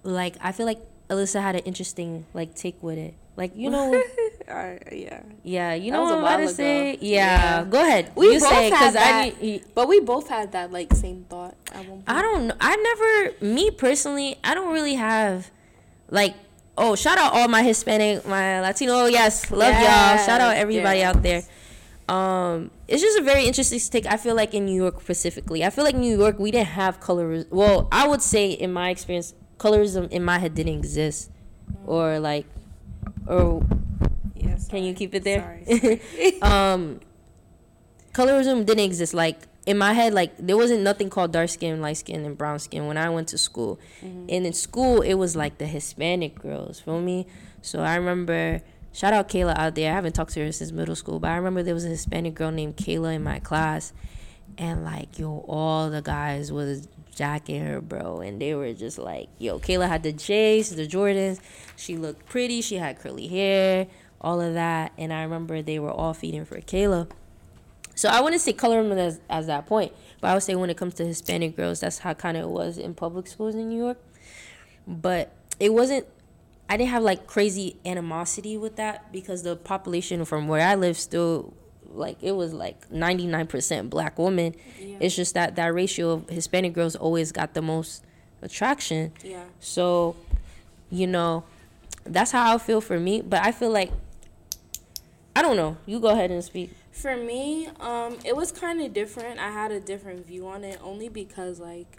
like 0.04 0.36
I 0.42 0.52
feel 0.52 0.66
like 0.66 0.80
Alyssa 1.10 1.42
had 1.42 1.56
an 1.56 1.62
interesting 1.64 2.26
like 2.34 2.56
take 2.56 2.82
with 2.84 2.98
it. 2.98 3.14
Like 3.38 3.56
you 3.56 3.70
know 3.76 4.02
I, 4.48 4.80
yeah. 4.92 5.22
yeah, 5.44 5.74
you 5.74 5.92
That 5.92 5.98
know 5.98 6.04
what 6.04 6.14
I'm 6.14 6.20
about 6.20 6.38
to 6.38 6.50
say? 6.50 6.98
Yeah. 7.02 7.60
Yeah. 7.62 7.66
Go 7.66 7.82
ahead. 7.82 8.12
We 8.16 8.34
you 8.34 8.40
both 8.40 8.50
say 8.50 8.70
had 8.70 8.94
that. 8.94 9.42
need- 9.42 9.66
But 9.74 9.88
we 9.88 10.00
both 10.00 10.30
had 10.30 10.52
that 10.54 10.72
like 10.72 10.94
same 10.94 11.26
thought 11.30 11.56
at 11.72 11.80
one 11.80 11.88
point. 11.88 12.04
I 12.08 12.22
don't 12.22 12.48
know. 12.48 12.56
I 12.62 12.76
never, 12.76 13.46
me 13.54 13.72
personally, 13.72 14.38
I 14.44 14.54
don't 14.54 14.72
really 14.72 14.94
have, 14.96 15.50
like, 16.10 16.36
oh, 16.78 16.96
shout 16.96 17.18
out 17.18 17.34
all 17.34 17.48
my 17.48 17.64
Hispanic, 17.64 18.26
my 18.28 18.62
Latino. 18.62 19.06
Yes, 19.06 19.50
love 19.52 19.74
y'all. 19.74 20.18
Shout 20.26 20.42
out 20.42 20.56
everybody 20.56 21.00
yes. 21.00 21.16
out 21.16 21.24
there. 21.24 21.42
Um, 22.08 22.70
it's 22.88 23.02
just 23.02 23.18
a 23.20 23.24
very 23.24 23.46
interesting 23.46 23.80
take. 23.80 24.06
I 24.06 24.18
feel 24.18 24.36
like 24.36 24.54
in 24.54 24.66
New 24.66 24.76
York 24.76 25.02
specifically, 25.02 25.64
I 25.64 25.72
feel 25.72 25.84
like 25.84 25.96
New 25.96 26.16
York 26.18 26.38
we 26.38 26.52
didn't 26.52 26.68
have 26.68 27.00
colorism. 27.00 27.48
Well, 27.50 27.88
I 27.92 28.08
would 28.08 28.22
say 28.22 28.52
in 28.52 28.72
my 28.72 28.92
experience, 28.92 29.34
colorism 29.58 30.08
in 30.12 30.24
my 30.24 30.38
head 30.38 30.54
didn't 30.54 30.76
exist, 30.78 31.32
or 31.88 32.20
like, 32.20 32.46
or 33.28 33.64
Yes. 34.36 34.68
can 34.68 34.84
you 34.84 34.94
keep 34.94 35.14
it 35.16 35.24
there? 35.24 35.42
Sorry. 35.66 36.02
um 36.42 37.00
colorism 38.14 38.66
didn't 38.66 38.84
exist 38.86 39.14
like 39.14 39.38
in 39.66 39.78
my 39.78 39.94
head 39.94 40.14
like 40.14 40.32
there 40.38 40.56
wasn't 40.58 40.82
nothing 40.82 41.10
called 41.10 41.32
dark 41.32 41.50
skin 41.50 41.82
light 41.82 41.98
skin 41.98 42.24
and 42.26 42.38
brown 42.38 42.60
skin 42.60 42.88
when 42.88 42.98
i 42.98 43.10
went 43.10 43.28
to 43.28 43.38
school 43.38 43.80
Mm-hmm. 44.04 44.28
and 44.30 44.46
in 44.46 44.54
school 44.54 45.02
it 45.02 45.16
was 45.16 45.36
like 45.36 45.58
the 45.58 45.66
hispanic 45.66 46.36
girls 46.40 46.80
feel 46.80 47.02
me 47.02 47.26
so 47.62 47.80
i 47.82 47.96
remember 47.96 48.62
shout 48.94 49.12
out 49.14 49.28
kayla 49.28 49.58
out 49.58 49.76
there 49.76 49.92
i 49.92 49.96
haven't 49.96 50.14
talked 50.14 50.34
to 50.34 50.46
her 50.46 50.52
since 50.52 50.72
middle 50.72 50.96
school 50.96 51.20
but 51.20 51.32
i 51.32 51.36
remember 51.36 51.62
there 51.64 51.74
was 51.74 51.84
a 51.86 51.90
hispanic 51.90 52.36
girl 52.36 52.52
named 52.52 52.78
kayla 52.78 53.14
in 53.16 53.24
my 53.24 53.40
class 53.40 53.92
and 54.58 54.84
like 54.84 55.20
yo 55.20 55.44
all 55.48 55.90
the 55.90 56.02
guys 56.02 56.52
was 56.52 56.88
jacking 57.14 57.66
her 57.66 57.82
bro 57.82 58.20
and 58.20 58.42
they 58.42 58.54
were 58.54 58.74
just 58.74 58.98
like 58.98 59.30
yo 59.38 59.60
kayla 59.60 59.88
had 59.88 60.04
the 60.04 60.12
j's 60.12 60.76
the 60.76 60.88
jordans 60.88 61.40
she 61.76 61.96
looked 61.96 62.26
pretty 62.28 62.62
she 62.62 62.76
had 62.76 63.00
curly 63.00 63.28
hair 63.28 63.88
all 64.20 64.42
of 64.42 64.54
that 64.54 64.92
and 64.98 65.14
i 65.14 65.22
remember 65.24 65.62
they 65.62 65.80
were 65.80 65.92
all 65.92 66.14
feeding 66.14 66.46
for 66.46 66.60
kayla 66.62 67.08
so 67.96 68.10
I 68.10 68.20
wouldn't 68.20 68.42
say 68.42 68.54
colorism 68.54 68.98
as, 68.98 69.22
as 69.30 69.48
that 69.48 69.66
point, 69.66 69.94
but 70.20 70.30
I 70.30 70.34
would 70.34 70.44
say 70.44 70.54
when 70.56 70.70
it 70.70 70.78
comes 70.78 70.94
to 70.96 71.06
Hispanic 71.06 71.56
girls, 71.56 71.80
that's 71.80 72.00
how 72.00 72.14
kind 72.14 72.36
of 72.36 72.44
it 72.44 72.50
was 72.50 72.78
in 72.78 72.94
public 72.94 73.26
schools 73.26 73.56
in 73.56 73.70
New 73.70 73.78
York. 73.78 73.98
But 74.86 75.32
it 75.60 75.74
wasn't. 75.74 76.06
I 76.70 76.78
didn't 76.78 76.90
have 76.90 77.04
like 77.04 77.26
crazy 77.26 77.78
animosity 77.86 78.58
with 78.58 78.76
that 78.76 79.12
because 79.14 79.44
the 79.44 79.56
population 79.56 80.26
from 80.26 80.48
where 80.48 80.68
I 80.68 80.76
live 80.76 80.98
still 80.98 81.54
like 81.96 82.18
it 82.22 82.34
was 82.34 82.54
like 82.54 82.90
99% 82.90 83.90
black 83.90 84.18
women. 84.18 84.56
Yeah. 84.80 84.98
It's 85.00 85.16
just 85.16 85.34
that 85.34 85.56
that 85.56 85.74
ratio 85.74 86.12
of 86.12 86.30
Hispanic 86.30 86.74
girls 86.74 86.96
always 86.96 87.32
got 87.32 87.54
the 87.54 87.62
most 87.62 88.04
attraction. 88.42 89.12
yeah. 89.24 89.44
So, 89.60 90.16
you 90.90 91.08
know, 91.08 91.44
that's 92.04 92.32
how 92.32 92.56
I 92.56 92.58
feel 92.58 92.82
for 92.82 93.00
me. 93.00 93.22
But 93.22 93.44
I 93.44 93.52
feel 93.52 93.72
like 93.72 93.92
I 95.36 95.42
don't 95.42 95.58
know. 95.58 95.78
You 95.86 96.00
go 96.00 96.10
ahead 96.10 96.32
and 96.32 96.44
speak. 96.44 96.72
For 96.92 97.18
me, 97.18 97.68
um, 97.82 98.18
it 98.24 98.36
was 98.36 98.54
kind 98.54 98.82
of 98.82 98.94
different. 98.94 99.38
I 99.40 99.52
had 99.52 99.72
a 99.72 99.82
different 99.82 100.26
view 100.26 100.48
on 100.48 100.64
it 100.64 100.80
only 100.82 101.10
because, 101.10 101.60
like, 101.60 101.98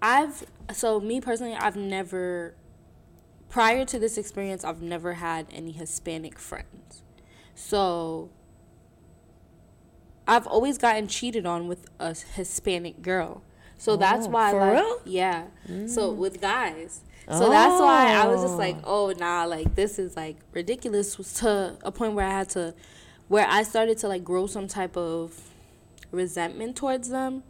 I've 0.00 0.44
so 0.72 1.00
me 1.00 1.20
personally, 1.20 1.54
I've 1.54 1.74
never 1.74 2.54
prior 3.48 3.84
to 3.84 3.98
this 3.98 4.18
experience, 4.18 4.64
I've 4.64 4.82
never 4.82 5.14
had 5.14 5.46
any 5.50 5.72
Hispanic 5.72 6.38
friends. 6.38 7.02
So 7.54 8.28
I've 10.26 10.46
always 10.46 10.78
gotten 10.78 11.08
cheated 11.08 11.46
on 11.46 11.68
with 11.68 11.86
a 11.98 12.14
Hispanic 12.34 13.02
girl. 13.02 13.42
So 13.78 13.96
that's 13.96 14.26
Oh, 14.26 14.30
why, 14.30 14.50
for 14.50 14.60
like, 14.60 14.72
real? 14.72 15.00
yeah. 15.04 15.44
So 15.86 16.12
mm. 16.12 16.16
with 16.16 16.40
guys. 16.40 17.00
So 17.28 17.50
that's 17.50 17.80
why 17.80 18.12
I 18.12 18.26
was 18.28 18.42
just 18.42 18.54
like, 18.56 18.76
Oh. 18.84 19.10
oh 19.10 19.14
nah, 19.18 19.44
like 19.44 19.74
this 19.74 19.98
is 19.98 20.16
like 20.16 20.36
ridiculous 20.52 21.16
to 21.40 21.76
a 21.82 21.90
point 21.92 22.14
where 22.14 22.24
I 22.26 22.30
had 22.30 22.48
to 22.50 22.74
where 23.28 23.46
I 23.48 23.64
started 23.64 23.98
to 23.98 24.08
like 24.08 24.22
grow 24.24 24.46
some 24.46 24.68
type 24.68 24.96
of 24.96 25.34
resentment 26.12 26.76
towards 26.76 27.08
them 27.08 27.42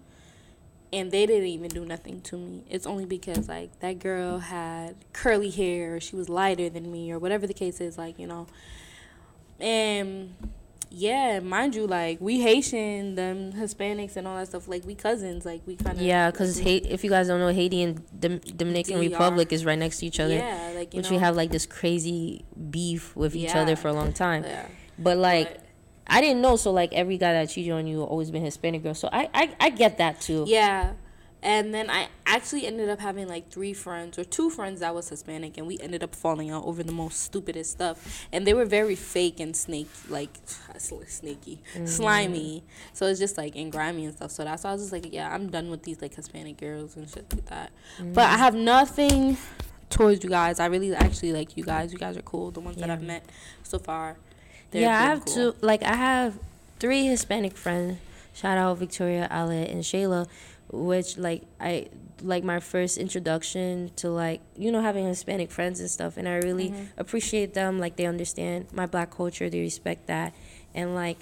and 0.93 1.11
they 1.12 1.27
didn't 1.27 1.49
even 1.49 1.68
do 1.68 1.85
nothing 1.85 2.22
to 2.22 2.37
me. 2.39 2.64
It's 2.70 2.87
only 2.87 3.05
because 3.05 3.49
like 3.49 3.79
that 3.81 3.99
girl 3.99 4.39
had 4.39 4.97
curly 5.12 5.51
hair 5.51 5.97
or 5.97 6.01
she 6.01 6.16
was 6.16 6.29
lighter 6.31 6.70
than 6.70 6.91
me 6.91 7.12
or 7.12 7.18
whatever 7.18 7.47
the 7.47 7.55
case 7.55 7.81
is, 7.81 7.99
like, 7.99 8.18
you 8.18 8.27
know. 8.27 8.47
And 9.61 10.35
yeah, 10.91 11.41
mind 11.41 11.74
you, 11.74 11.87
like 11.87 12.20
we 12.20 12.41
Haitian, 12.41 13.14
them 13.16 13.53
Hispanics 13.53 14.16
and 14.16 14.26
all 14.26 14.37
that 14.37 14.49
stuff, 14.49 14.68
like 14.68 14.84
we 14.87 14.95
cousins, 14.95 15.45
like 15.45 15.62
we 15.66 15.76
kind 15.76 15.97
of 15.99 16.03
Yeah, 16.03 16.30
because 16.30 16.59
if 16.59 17.03
you 17.05 17.11
guys 17.11 17.26
don't 17.28 17.41
know, 17.41 17.49
Haiti 17.49 17.82
and 17.82 18.03
Dom- 18.20 18.39
Dominican 18.39 18.95
DR. 19.01 19.11
Republic 19.11 19.53
is 19.53 19.64
right 19.64 19.78
next 19.78 19.99
to 19.99 20.07
each 20.07 20.20
other, 20.20 20.34
yeah, 20.34 20.72
like 20.74 20.93
which 20.95 21.07
know, 21.11 21.16
we 21.16 21.20
have 21.20 21.37
like 21.37 21.51
this 21.51 21.66
crazy 21.66 22.45
beef 22.70 23.14
with 23.16 23.34
each 23.34 23.51
Yeah. 23.55 23.61
other 23.62 23.76
for 23.76 23.89
a 23.89 23.93
long 23.93 24.12
time. 24.12 24.45
yeah. 24.45 24.66
But 24.99 25.18
like, 25.18 25.59
I 26.07 26.20
didn't 26.20 26.41
know. 26.41 26.57
So 26.57 26.70
like 26.70 26.93
every 26.95 27.18
guy 27.18 27.32
that 27.32 27.51
cheated 27.51 27.72
on 27.72 27.87
you 27.87 28.03
always 28.03 28.30
been 28.30 28.45
Hispanic 28.45 28.82
girl. 28.82 28.95
So 28.95 29.09
I 29.12 29.28
I, 29.34 29.55
I 29.61 29.70
get 29.70 29.99
that 29.99 30.20
too. 30.20 30.45
Yeah. 30.47 30.93
And 31.43 31.72
then 31.72 31.91
I 31.91 32.09
actually 32.24 32.66
ended 32.66 32.89
up 32.89 32.99
having 32.99 33.28
like 33.28 33.51
three 33.51 33.72
friends 33.72 34.18
or 34.18 34.24
two 34.24 34.51
friends 34.51 34.80
that 34.80 34.95
was 34.95 35.09
Hispanic, 35.09 35.59
and 35.59 35.66
we 35.66 35.78
ended 35.78 36.03
up 36.03 36.14
falling 36.14 36.51
out 36.51 36.64
over 36.64 36.82
the 36.82 36.93
most 36.93 37.20
stupidest 37.20 37.70
stuff. 37.72 38.26
And 38.32 38.47
they 38.47 38.55
were 38.55 38.64
very 38.64 38.97
fake 38.97 39.39
and 39.39 39.55
snake, 39.55 39.89
like 40.09 40.30
snaky, 40.76 41.61
mm. 41.74 41.89
slimy. 41.89 42.64
So 42.93 43.07
it's 43.07 43.20
just 43.20 43.39
like 43.39 43.55
and 43.55 43.70
grimy 43.70 44.07
and 44.07 44.14
stuff. 44.14 44.30
So 44.32 44.45
that's 44.45 44.64
why 44.64 44.70
I 44.70 44.72
was 44.72 44.82
just 44.82 44.93
like, 44.93 45.12
yeah, 45.12 45.32
I'm 45.32 45.49
done 45.49 45.70
with 45.70 45.82
these 45.82 46.03
like 46.03 46.14
Hispanic 46.14 46.57
girls 46.57 46.97
and 46.97 47.09
shit 47.09 47.26
like 47.32 47.47
that. 47.47 47.70
Mm. 47.99 48.14
But 48.14 48.24
I 48.24 48.37
have 48.37 48.55
nothing 48.55 49.37
towards 49.91 50.24
you 50.24 50.30
guys. 50.30 50.59
I 50.59 50.66
really 50.66 50.95
actually 50.95 51.32
like 51.32 51.57
you 51.57 51.64
guys. 51.64 51.93
You 51.93 51.99
guys 51.99 52.16
are 52.16 52.22
cool. 52.22 52.51
The 52.51 52.61
ones 52.61 52.76
yeah. 52.78 52.87
that 52.87 52.93
I've 52.95 53.03
met 53.03 53.24
so 53.62 53.78
far. 53.78 54.16
Yeah, 54.72 54.99
I 54.99 55.03
have 55.03 55.24
cool. 55.24 55.34
two. 55.34 55.55
Like 55.61 55.82
I 55.82 55.95
have 55.95 56.39
three 56.78 57.07
Hispanic 57.07 57.57
friends. 57.57 57.99
Shout 58.34 58.59
out 58.59 58.76
Victoria, 58.76 59.28
Alet, 59.30 59.70
and 59.70 59.82
Shayla 59.82 60.28
which 60.71 61.17
like 61.19 61.43
I 61.61 61.89
like 62.23 62.45
my 62.45 62.61
first 62.61 62.99
introduction 62.99 63.91
to 63.97 64.11
like 64.11 64.41
you 64.57 64.73
know 64.73 64.81
having 64.81 65.07
Hispanic 65.07 65.51
friends 65.51 65.81
and 65.81 65.91
stuff, 65.91 66.17
and 66.17 66.29
I 66.29 66.37
really 66.37 66.71
mm-hmm. 66.71 66.85
appreciate 66.99 67.55
them. 67.55 67.79
Like 67.79 67.97
they 67.97 68.07
understand 68.07 68.67
my 68.73 68.87
black 68.87 69.11
culture, 69.11 69.49
they 69.51 69.61
respect 69.61 70.07
that, 70.07 70.35
and 70.75 70.95
like 70.95 71.19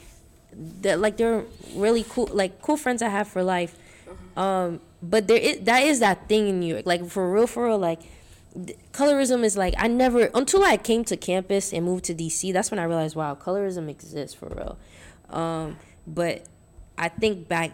that 0.83 1.01
like 1.01 1.17
they're 1.17 1.45
really 1.75 2.05
cool 2.09 2.29
like 2.33 2.63
cool 2.63 2.77
friends 2.77 3.03
I 3.03 3.09
have 3.09 3.29
for 3.29 3.43
life. 3.43 3.77
Mm-hmm. 4.07 4.39
Um, 4.39 4.81
but 5.03 5.29
there 5.29 5.39
is 5.39 5.61
that 5.61 5.83
is 5.83 6.01
that 6.01 6.29
thing 6.29 6.49
in 6.49 6.61
New 6.61 6.75
York, 6.75 6.87
like 6.87 7.07
for 7.07 7.31
real, 7.31 7.47
for 7.47 7.67
real, 7.67 7.79
like 7.79 8.01
colorism 8.93 9.43
is 9.45 9.57
like 9.57 9.75
I 9.77 9.89
never 9.89 10.31
until 10.35 10.65
I 10.65 10.77
came 10.77 11.05
to 11.05 11.17
campus 11.17 11.73
and 11.73 11.85
moved 11.85 12.05
to 12.07 12.15
DC. 12.15 12.53
That's 12.53 12.71
when 12.71 12.79
I 12.79 12.85
realized, 12.85 13.17
wow, 13.17 13.35
colorism 13.35 13.89
exists 13.89 14.35
for 14.35 14.49
real. 14.49 14.79
Um, 15.31 15.77
but 16.07 16.47
I 16.97 17.09
think 17.09 17.49
back 17.49 17.73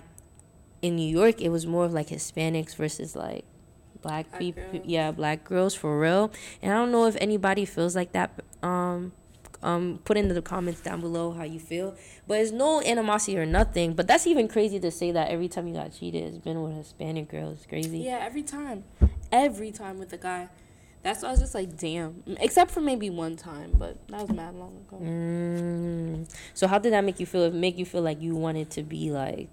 in 0.83 0.97
New 0.97 1.09
York, 1.09 1.41
it 1.41 1.51
was 1.51 1.66
more 1.66 1.85
of 1.85 1.93
like 1.93 2.09
Hispanics 2.09 2.76
versus 2.76 3.14
like 3.14 3.45
black, 4.03 4.28
black 4.31 4.39
people. 4.39 4.62
Girls. 4.72 4.85
Yeah, 4.87 5.11
black 5.11 5.45
girls 5.45 5.74
for 5.74 5.99
real. 5.99 6.33
And 6.62 6.72
I 6.72 6.76
don't 6.76 6.93
know 6.93 7.07
if 7.07 7.16
anybody 7.20 7.64
feels 7.64 7.95
like 7.95 8.12
that. 8.12 8.31
Um, 8.62 9.12
um, 9.62 10.01
put 10.05 10.16
in 10.16 10.28
the 10.28 10.41
comments 10.41 10.81
down 10.81 11.01
below 11.01 11.33
how 11.33 11.45
you 11.45 11.61
feel. 11.61 11.95
But 12.26 12.39
it's 12.41 12.53
no 12.53 12.81
animosity 12.83 13.37
or 13.39 13.47
nothing. 13.47 13.95
But 13.95 14.07
that's 14.07 14.26
even 14.26 14.49
crazy 14.49 14.81
to 14.81 14.91
say 14.91 15.12
that 15.12 15.28
every 15.28 15.49
time 15.49 15.68
you 15.68 15.74
got 15.74 15.93
cheated, 15.93 16.24
it's 16.24 16.39
been 16.39 16.62
with 16.62 16.72
a 16.72 16.76
Hispanic 16.76 17.28
girl. 17.28 17.51
It's 17.51 17.66
crazy. 17.66 17.99
Yeah, 17.99 18.20
every 18.22 18.43
time, 18.43 18.85
every 19.31 19.70
time 19.70 19.99
with 19.99 20.12
a 20.12 20.18
guy. 20.18 20.49
That's 21.03 21.22
why 21.22 21.28
I 21.28 21.31
was 21.33 21.41
just 21.41 21.55
like, 21.55 21.78
damn. 21.78 22.22
Except 22.41 22.70
for 22.70 22.83
maybe 22.83 23.09
one 23.09 23.37
time, 23.37 23.72
but 23.78 23.97
that 24.09 24.20
was 24.20 24.31
mad 24.31 24.55
long 24.55 24.76
ago. 24.76 24.99
Mm. 25.03 26.31
So 26.53 26.66
how 26.66 26.78
did 26.78 26.93
that 26.93 27.05
make 27.05 27.18
you 27.20 27.24
feel? 27.24 27.45
It 27.45 27.55
make 27.55 27.78
you 27.78 27.87
feel 27.87 28.03
like 28.03 28.20
you 28.20 28.37
wanted 28.37 28.70
to 28.72 28.83
be 28.83 29.11
like 29.11 29.49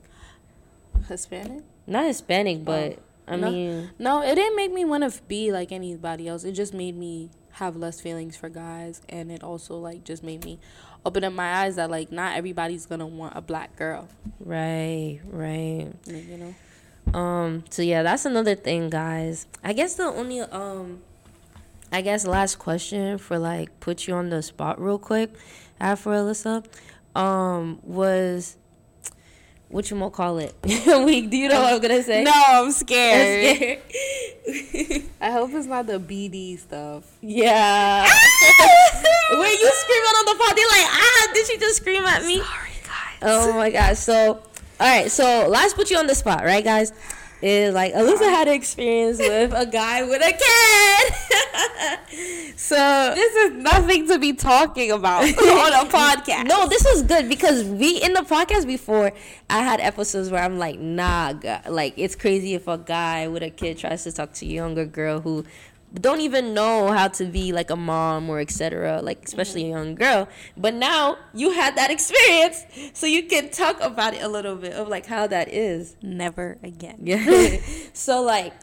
Hispanic? 1.08 1.64
Not 1.86 2.06
Hispanic, 2.06 2.66
but 2.66 2.94
oh. 2.94 3.02
I 3.28 3.36
no, 3.36 3.52
mean, 3.52 3.90
no, 4.00 4.22
it 4.22 4.36
didn't 4.36 4.56
make 4.56 4.72
me 4.72 4.86
want 4.86 5.12
to 5.12 5.22
be 5.24 5.52
like 5.52 5.72
anybody 5.72 6.28
else. 6.28 6.44
It 6.44 6.54
just 6.54 6.74
made 6.74 6.98
me 6.98 7.30
have 7.52 7.76
less 7.76 8.00
feelings 8.00 8.38
for 8.38 8.50
guys, 8.50 9.02
and 9.10 9.32
it 9.32 9.44
also 9.44 9.78
like 9.78 10.04
just 10.04 10.24
made 10.24 10.46
me 10.46 10.60
open 11.06 11.24
up 11.24 11.34
my 11.34 11.64
eyes 11.64 11.76
that 11.76 11.90
like 11.90 12.12
not 12.12 12.38
everybody's 12.38 12.86
gonna 12.86 13.08
want 13.08 13.36
a 13.36 13.42
black 13.42 13.76
girl. 13.76 14.08
Right, 14.40 15.20
right. 15.26 15.88
You 16.06 16.38
know. 16.38 17.20
Um. 17.20 17.64
So 17.70 17.82
yeah, 17.82 18.04
that's 18.04 18.26
another 18.26 18.56
thing, 18.56 18.90
guys. 18.90 19.46
I 19.64 19.74
guess 19.74 19.96
the 19.96 20.04
only 20.04 20.42
um, 20.42 21.02
I 21.92 22.02
guess 22.02 22.26
last 22.26 22.60
question 22.60 23.18
for 23.18 23.38
like 23.40 23.80
put 23.80 24.08
you 24.08 24.14
on 24.14 24.30
the 24.30 24.42
spot 24.42 24.80
real 24.82 25.00
quick, 25.00 25.32
after 25.80 26.12
Alyssa, 26.12 26.66
um, 27.16 27.80
was 27.84 28.58
what 29.70 29.90
you 29.90 29.98
gonna 29.98 30.10
call 30.10 30.38
it? 30.40 30.54
Week? 30.64 31.30
Do 31.30 31.38
you 31.38 31.50
know 31.50 31.62
what 31.62 31.74
I'm 31.74 31.82
gonna 31.82 32.04
say? 32.04 32.24
No, 32.24 32.32
I'm 32.34 32.72
scared. 32.72 33.58
I'm 33.58 33.82
scared. 34.48 35.04
I 35.22 35.32
hope 35.32 35.52
it's 35.54 35.68
not 35.68 35.88
the 35.88 36.00
BD 36.00 36.58
stuff. 36.60 37.04
Yeah. 37.22 38.08
When 39.30 39.40
you 39.52 39.72
screaming 39.74 40.08
on 40.08 40.26
the 40.26 40.36
phone, 40.42 40.56
they're 40.56 40.66
like, 40.68 40.88
ah, 40.88 41.28
did 41.34 41.48
she 41.48 41.58
just 41.58 41.78
scream 41.78 42.06
at 42.06 42.24
me? 42.24 42.38
Sorry, 42.38 42.70
guys. 42.86 43.20
Oh 43.22 43.54
my 43.54 43.70
gosh. 43.70 43.98
So, 43.98 44.36
all 44.36 44.42
right. 44.80 45.12
So, 45.12 45.50
let's 45.50 45.74
put 45.74 45.92
you 45.92 45.98
on 45.98 46.08
the 46.08 46.16
spot, 46.16 46.46
right, 46.46 46.64
guys? 46.64 46.94
Is 47.42 47.74
like 47.74 47.94
Alyssa 47.94 48.30
had 48.30 48.48
an 48.48 48.54
experience 48.54 49.20
with 49.20 49.54
a 49.54 49.66
guy 49.66 50.04
with 50.04 50.22
a 50.22 50.32
kid. 50.32 52.56
so 52.58 53.12
this 53.16 53.36
is 53.36 53.64
nothing 53.64 54.08
to 54.08 54.20
be 54.20 54.34
talking 54.34 54.92
about 54.92 55.24
on 55.24 55.30
a 55.30 55.90
podcast. 55.90 56.48
No, 56.48 56.68
this 56.68 56.86
is 56.86 57.04
good 57.04 57.30
because 57.30 57.64
we 57.64 58.02
in 58.02 58.14
the 58.14 58.22
podcast 58.22 58.66
before 58.66 59.12
I 59.50 59.60
had 59.60 59.80
episodes 59.80 60.30
where 60.30 60.44
I'm 60.44 60.58
like, 60.58 60.80
nah, 60.80 61.34
like 61.70 61.94
it's 61.98 62.16
crazy 62.16 62.56
if 62.56 62.68
a 62.68 62.78
guy 62.78 63.28
with 63.28 63.44
a 63.44 63.50
kid 63.50 63.78
tries 63.78 64.04
to 64.04 64.12
talk 64.12 64.34
to 64.34 64.46
a 64.46 64.50
younger 64.50 64.86
girl 64.86 65.22
who 65.22 65.46
don't 65.94 66.20
even 66.20 66.54
know 66.54 66.92
how 66.92 67.08
to 67.08 67.26
be 67.26 67.54
like 67.54 67.70
a 67.70 67.76
mom 67.76 68.30
or 68.30 68.40
etc 68.40 69.02
like 69.02 69.24
especially 69.24 69.64
mm-hmm. 69.64 69.74
a 69.74 69.78
young 69.78 69.96
girl. 69.96 70.28
But 70.56 70.74
now 70.74 71.18
you 71.34 71.52
had 71.52 71.76
that 71.78 71.92
experience 71.92 72.66
so 72.94 73.06
you 73.08 73.24
can 73.24 73.50
talk 73.50 73.80
about 73.82 74.14
it 74.14 74.22
a 74.24 74.28
little 74.28 74.56
bit 74.56 74.74
of 74.74 74.88
like 74.88 75.06
how 75.06 75.28
that 75.28 75.48
is. 75.50 75.96
Never 76.02 76.58
again. 76.64 77.00
Yeah. 77.04 77.58
So 77.94 78.22
like 78.22 78.54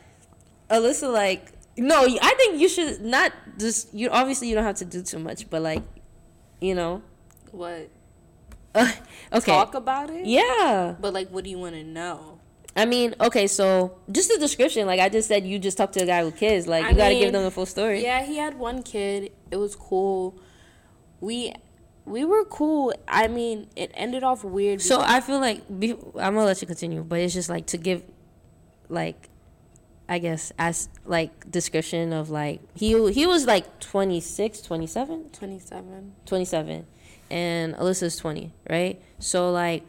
alyssa 0.71 1.13
like 1.13 1.53
no 1.77 2.07
i 2.23 2.35
think 2.39 2.59
you 2.59 2.69
should 2.69 3.03
not 3.03 3.33
just 3.59 3.93
you 3.93 4.09
obviously 4.09 4.49
you 4.49 4.55
don't 4.55 4.65
have 4.65 4.77
to 4.77 4.85
do 4.85 5.03
too 5.03 5.19
much 5.19 5.49
but 5.51 5.61
like 5.61 5.83
you 6.61 6.75
know. 6.75 7.03
What? 7.53 7.91
Uh, 8.75 8.91
okay. 9.33 9.53
Talk 9.53 9.75
about 9.75 10.11
it? 10.11 10.27
Yeah. 10.27 10.95
But 10.99 11.13
like 11.13 11.29
what 11.29 11.45
do 11.45 11.51
you 11.51 11.59
want 11.59 11.75
to 11.75 11.85
know 11.85 12.34
I 12.77 12.87
mean, 12.87 13.15
okay, 13.21 13.47
so 13.47 13.99
just 14.11 14.29
the 14.33 14.39
description, 14.39 14.87
like 14.87 14.99
I 14.99 15.09
just 15.09 15.29
said, 15.29 15.47
you 15.47 15.59
just 15.59 15.79
talked 15.79 15.93
to 15.95 16.03
a 16.03 16.07
guy 16.07 16.25
with 16.25 16.37
kids. 16.37 16.67
Like 16.67 16.85
I 16.85 16.91
you 16.91 16.97
got 16.97 17.09
to 17.11 17.15
give 17.15 17.33
them 17.33 17.45
the 17.45 17.51
full 17.51 17.67
story. 17.67 18.03
Yeah, 18.03 18.25
he 18.25 18.37
had 18.37 18.59
one 18.59 18.83
kid. 18.83 19.31
It 19.51 19.57
was 19.57 19.77
cool. 19.77 20.37
We 21.21 21.55
we 22.05 22.25
were 22.25 22.45
cool. 22.45 22.93
I 23.07 23.29
mean, 23.29 23.69
it 23.77 23.93
ended 23.95 24.25
off 24.25 24.43
weird. 24.43 24.83
So 24.83 25.01
I 25.01 25.21
feel 25.21 25.39
like 25.39 25.63
I'm 25.69 26.35
gonna 26.35 26.45
let 26.45 26.61
you 26.61 26.67
continue, 26.67 27.05
but 27.05 27.21
it's 27.21 27.33
just 27.33 27.49
like 27.49 27.67
to 27.67 27.79
give, 27.79 28.03
like, 28.89 29.29
I 30.09 30.19
guess 30.19 30.53
as 30.59 30.89
like 31.07 31.49
description 31.51 32.13
of 32.13 32.29
like 32.29 32.61
he 32.75 32.89
he 33.13 33.25
was 33.25 33.47
like 33.47 33.79
26, 33.79 34.63
27? 34.63 35.31
27. 35.31 36.13
27. 36.27 36.87
and 37.31 37.75
Alyssa's 37.77 38.17
twenty, 38.17 38.53
right? 38.69 39.01
So 39.21 39.53
like, 39.53 39.85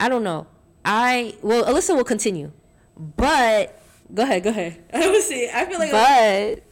I 0.00 0.08
don't 0.08 0.24
know 0.24 0.46
I 0.84 1.36
well, 1.42 1.64
Alyssa 1.64 1.96
will 1.96 2.04
continue, 2.04 2.52
but 2.96 3.80
go 4.12 4.22
ahead, 4.22 4.42
go 4.42 4.50
ahead. 4.50 4.82
I 4.92 5.08
will 5.08 5.20
see. 5.20 5.48
I 5.52 5.64
feel 5.64 5.78
like, 5.78 5.92
but 5.92 6.62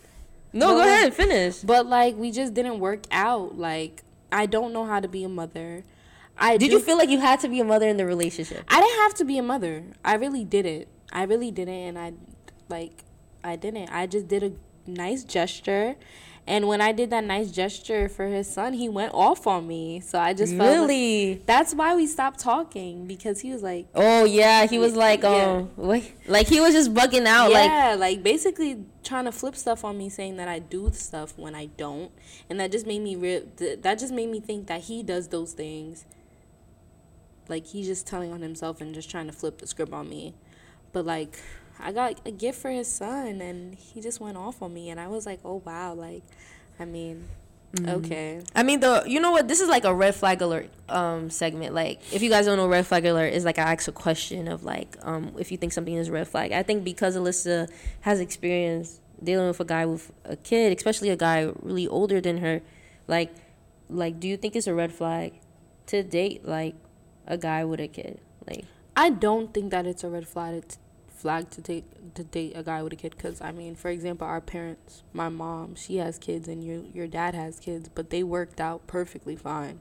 no, 0.53 0.69
but, 0.69 0.75
go 0.75 0.81
ahead, 0.81 1.15
finish. 1.15 1.59
But 1.59 1.87
like, 1.87 2.17
we 2.17 2.33
just 2.33 2.55
didn't 2.55 2.81
work 2.81 3.05
out. 3.11 3.59
Like, 3.59 4.03
I 4.33 4.47
don't 4.47 4.73
know 4.73 4.85
how 4.85 5.01
to 5.01 5.09
be 5.09 5.25
a 5.25 5.29
mother. 5.29 5.85
I 6.37 6.57
did. 6.57 6.73
you 6.73 6.81
feel 6.81 6.97
like 6.97 7.11
you 7.11 7.21
had 7.21 7.41
to 7.41 7.49
be 7.49 7.61
a 7.61 7.65
mother 7.65 7.87
in 7.87 7.99
the 7.99 8.07
relationship? 8.07 8.65
I 8.69 8.81
didn't 8.81 8.99
have 9.03 9.15
to 9.15 9.25
be 9.25 9.37
a 9.39 9.43
mother. 9.43 9.85
I 10.05 10.15
really 10.15 10.45
didn't. 10.45 10.89
I 11.13 11.25
really 11.25 11.51
didn't, 11.51 11.75
and 11.75 11.99
I 11.99 12.13
like, 12.69 13.05
I 13.45 13.57
didn't. 13.57 13.91
I 13.91 14.07
just 14.07 14.27
did 14.27 14.43
a 14.43 14.53
nice 14.87 15.23
gesture 15.25 15.97
and 16.51 16.67
when 16.67 16.81
I 16.81 16.91
did 16.91 17.11
that 17.11 17.23
nice 17.23 17.53
gesture 17.53 18.09
for 18.09 18.27
his 18.27 18.53
son, 18.53 18.73
he 18.73 18.89
went 18.89 19.15
off 19.15 19.47
on 19.47 19.69
me. 19.69 20.01
So 20.01 20.19
I 20.19 20.35
just 20.35 20.57
felt 20.57 20.69
really. 20.69 21.35
Like, 21.35 21.47
that's 21.47 21.77
why 21.77 21.95
we 21.95 22.09
stopped 22.09 22.41
talking 22.41 23.07
because 23.07 23.41
he 23.41 23.53
was 23.53 23.63
like, 23.63 23.87
oh 23.95 24.25
yeah, 24.25 24.67
he 24.67 24.77
was 24.81 24.97
like, 24.97 25.23
um, 25.23 25.71
yeah. 25.79 25.85
oh, 25.85 26.03
like 26.27 26.49
he 26.49 26.61
was 26.61 26.75
just 26.75 26.93
bugging 26.93 27.25
out. 27.25 27.53
Yeah, 27.53 27.91
like, 27.91 28.01
like 28.01 28.23
basically 28.25 28.85
trying 29.05 29.27
to 29.27 29.33
flip 29.33 29.55
stuff 29.55 29.85
on 29.85 29.97
me, 29.97 30.09
saying 30.09 30.39
that 30.39 30.49
I 30.49 30.59
do 30.59 30.91
stuff 30.93 31.39
when 31.39 31.55
I 31.55 31.67
don't, 31.67 32.11
and 32.51 32.59
that 32.59 32.73
just 32.73 32.85
made 32.85 33.01
me 33.01 33.15
re- 33.15 33.47
that 33.83 34.01
just 34.01 34.13
made 34.13 34.29
me 34.29 34.41
think 34.41 34.67
that 34.67 34.81
he 34.81 35.05
does 35.05 35.29
those 35.29 35.53
things. 35.53 36.05
Like 37.49 37.67
he's 37.67 37.87
just 37.87 38.09
telling 38.09 38.33
on 38.33 38.41
himself 38.41 38.81
and 38.81 38.93
just 38.93 39.09
trying 39.09 39.29
to 39.29 39.33
flip 39.33 39.59
the 39.59 39.69
script 39.69 39.93
on 39.93 40.09
me, 40.09 40.35
but 40.93 41.07
like 41.07 41.39
I 41.83 41.93
got 41.93 42.21
a 42.27 42.31
gift 42.31 42.61
for 42.61 42.71
his 42.71 42.89
son 42.89 43.41
and 43.41 43.75
he 43.75 44.01
just 44.01 44.21
went 44.21 44.37
off 44.37 44.63
on 44.63 44.73
me 44.73 44.91
and 44.91 45.01
I 45.01 45.09
was 45.09 45.27
like, 45.27 45.41
"Oh 45.45 45.63
wow, 45.65 45.95
like 45.95 46.23
I 46.79 46.85
mean, 46.85 47.29
mm-hmm. 47.75 47.89
okay." 47.89 48.43
I 48.55 48.63
mean, 48.63 48.81
the 48.81 49.05
you 49.07 49.21
know 49.21 49.31
what? 49.31 49.49
This 49.49 49.61
is 49.61 49.69
like 49.69 49.85
a 49.85 49.95
red 49.95 50.15
flag 50.15 50.43
alert 50.43 50.71
um 50.89 51.31
segment. 51.31 51.75
Like 51.75 52.01
if 52.13 52.23
you 52.23 52.31
guys 52.31 52.47
don't 52.47 52.57
know 52.57 52.69
red 52.69 52.87
flag 52.87 53.05
alert 53.07 53.33
is 53.33 53.45
like 53.45 53.59
I 53.59 53.73
ask 53.73 53.89
a 53.89 53.93
question 53.93 54.49
of 54.49 54.65
like 54.65 54.97
um 55.03 55.35
if 55.39 55.51
you 55.51 55.59
think 55.59 55.73
something 55.73 55.95
is 55.95 56.11
red 56.11 56.29
flag. 56.29 56.53
I 56.53 56.63
think 56.63 56.85
because 56.85 57.17
Alyssa 57.17 57.71
has 58.03 58.21
experience 58.21 59.01
dealing 59.23 59.49
with 59.49 59.61
a 59.61 59.65
guy 59.65 59.87
with 59.87 60.13
a 60.25 60.37
kid, 60.37 60.77
especially 60.77 61.11
a 61.11 61.17
guy 61.17 61.51
really 61.63 61.87
older 61.89 62.21
than 62.21 62.39
her, 62.39 62.63
like 63.09 63.35
like 63.89 64.21
do 64.21 64.29
you 64.29 64.37
think 64.37 64.57
it's 64.57 64.67
a 64.67 64.75
red 64.75 64.93
flag 64.93 65.35
to 65.87 66.03
date 66.03 66.45
like 66.45 66.75
a 67.27 67.37
guy 67.37 67.65
with 67.65 67.81
a 67.81 67.89
kid? 67.89 68.21
Like 68.47 68.65
I 68.97 69.11
don't 69.11 69.53
think 69.55 69.71
that 69.71 69.87
it's 69.87 70.05
a 70.05 70.09
red 70.09 70.29
flag 70.29 70.65
flag 71.21 71.51
to 71.51 71.61
take 71.63 71.85
to 72.15 72.25
date 72.25 72.53
a 72.57 72.63
guy 72.63 72.83
with 72.83 72.93
a 72.93 72.97
kid 72.97 73.13
because 73.17 73.41
I 73.41 73.53
mean, 73.53 73.75
for 73.77 73.89
example, 73.97 74.27
our 74.27 74.41
parents, 74.41 75.03
my 75.13 75.29
mom, 75.29 75.75
she 75.75 75.97
has 75.99 76.19
kids, 76.19 76.49
and 76.49 76.65
your 76.65 76.81
your 76.99 77.07
dad 77.07 77.35
has 77.35 77.61
kids, 77.61 77.89
but 77.95 78.11
they 78.11 78.23
worked 78.23 78.61
out 78.61 78.87
perfectly 78.87 79.37
fine. 79.37 79.77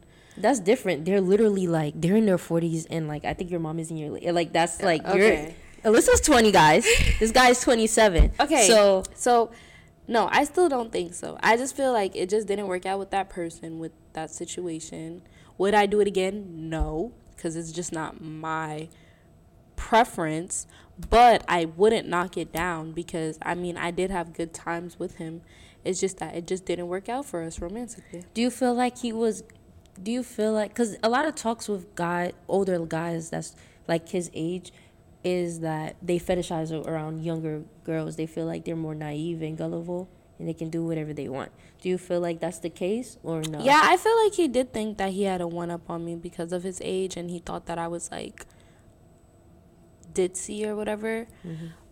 that's 0.46 0.60
different. 0.72 1.06
They're 1.06 1.22
literally 1.34 1.68
like 1.68 1.94
they're 2.02 2.16
in 2.16 2.26
their 2.32 2.38
forties 2.50 2.86
and 2.96 3.08
like 3.14 3.24
I 3.26 3.34
think 3.34 3.50
your 3.52 3.60
mom 3.68 3.78
is 3.80 3.90
in 3.92 3.98
your 3.98 4.12
like 4.40 4.52
that's 4.54 4.82
like 4.82 5.04
Okay. 5.06 5.56
you're 5.84 5.94
Alyssa's 5.94 6.22
twenty 6.22 6.52
guys. 6.52 6.84
this 7.20 7.32
guy's 7.32 7.60
twenty 7.62 7.88
seven. 7.88 8.32
Okay. 8.40 8.68
So 8.68 9.04
so 9.16 9.52
no, 10.08 10.28
I 10.32 10.44
still 10.46 10.70
don't 10.70 10.92
think 10.92 11.14
so. 11.14 11.38
I 11.44 11.56
just 11.58 11.76
feel 11.76 11.94
like 11.94 12.16
it 12.16 12.30
just 12.30 12.48
didn't 12.48 12.68
work 12.68 12.86
out 12.86 13.00
with 13.00 13.12
that 13.12 13.30
person 13.30 13.80
with 13.80 13.92
that 14.14 14.30
situation. 14.32 15.22
Would 15.58 15.74
I 15.74 15.86
do 15.94 16.00
it 16.00 16.08
again? 16.08 16.70
No, 16.70 17.12
cuz 17.38 17.56
it's 17.60 17.72
just 17.72 17.92
not 17.92 18.22
my 18.22 18.88
preference, 19.76 20.68
but 21.10 21.44
I 21.48 21.66
wouldn't 21.66 22.08
knock 22.08 22.38
it 22.38 22.52
down 22.52 22.92
because 22.92 23.38
I 23.42 23.56
mean, 23.56 23.78
I 23.78 23.92
did 23.92 24.12
have 24.12 24.34
good 24.34 24.54
times 24.54 25.00
with 25.00 25.16
him. 25.16 25.42
It's 25.86 26.00
just 26.00 26.18
that 26.18 26.36
it 26.36 26.46
just 26.46 26.66
didn't 26.66 26.88
work 26.88 27.08
out 27.08 27.26
for 27.26 27.42
us 27.42 27.60
romantically. 27.62 28.26
do 28.34 28.42
you 28.42 28.50
feel 28.52 28.74
like 28.74 28.98
he 28.98 29.14
was 29.14 29.44
do 30.02 30.12
you 30.12 30.24
feel 30.24 30.52
like 30.54 30.70
because 30.72 30.98
a 31.04 31.10
lot 31.10 31.26
of 31.26 31.36
talks 31.36 31.68
with 31.70 31.94
guy 31.96 32.32
older 32.48 32.78
guys 32.86 33.30
that's 33.30 33.56
like 33.88 34.10
his 34.10 34.30
age 34.34 34.72
is 35.24 35.60
that 35.62 35.96
they 36.02 36.18
fetishize 36.20 36.72
around 36.86 37.24
younger 37.24 37.64
girls 37.84 38.16
they 38.18 38.26
feel 38.26 38.46
like 38.46 38.66
they're 38.66 38.76
more 38.76 38.96
naive 38.96 39.42
and 39.42 39.58
gullible 39.58 40.10
and 40.38 40.48
they 40.48 40.54
can 40.54 40.70
do 40.70 40.86
whatever 40.86 41.14
they 41.14 41.28
want 41.28 41.52
do 41.82 41.90
you 41.90 41.98
feel 41.98 42.20
like 42.22 42.40
that's 42.40 42.60
the 42.60 42.70
case 42.70 43.18
or 43.24 43.42
no 43.42 43.60
Yeah, 43.62 43.82
I 43.84 43.98
feel 43.98 44.18
like 44.24 44.34
he 44.34 44.48
did 44.48 44.74
think 44.74 44.98
that 44.98 45.12
he 45.12 45.24
had 45.24 45.42
a 45.42 45.48
one 45.48 45.72
up 45.72 45.90
on 45.90 46.04
me 46.06 46.16
because 46.16 46.52
of 46.54 46.64
his 46.64 46.80
age 46.84 47.18
and 47.18 47.30
he 47.30 47.40
thought 47.40 47.66
that 47.68 47.78
I 47.78 47.88
was 47.88 48.12
like 48.12 48.46
ditzy 50.14 50.66
or 50.66 50.76
whatever. 50.76 51.28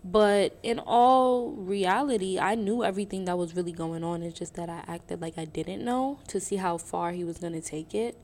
But 0.03 0.57
in 0.63 0.79
all 0.79 1.51
reality, 1.51 2.39
I 2.39 2.55
knew 2.55 2.83
everything 2.83 3.25
that 3.25 3.37
was 3.37 3.55
really 3.55 3.73
going 3.73 4.03
on. 4.03 4.23
It's 4.23 4.37
just 4.37 4.53
that 4.55 4.69
I 4.69 4.83
acted 4.87 5.21
like 5.21 5.37
I 5.37 5.43
didn't 5.45 5.83
know 5.83 6.19
to 6.29 6.39
see 6.39 6.55
how 6.55 6.77
far 6.77 7.11
he 7.11 7.23
was 7.25 7.37
going 7.39 7.53
to 7.53 7.61
take 7.61 7.93
it. 7.93 8.17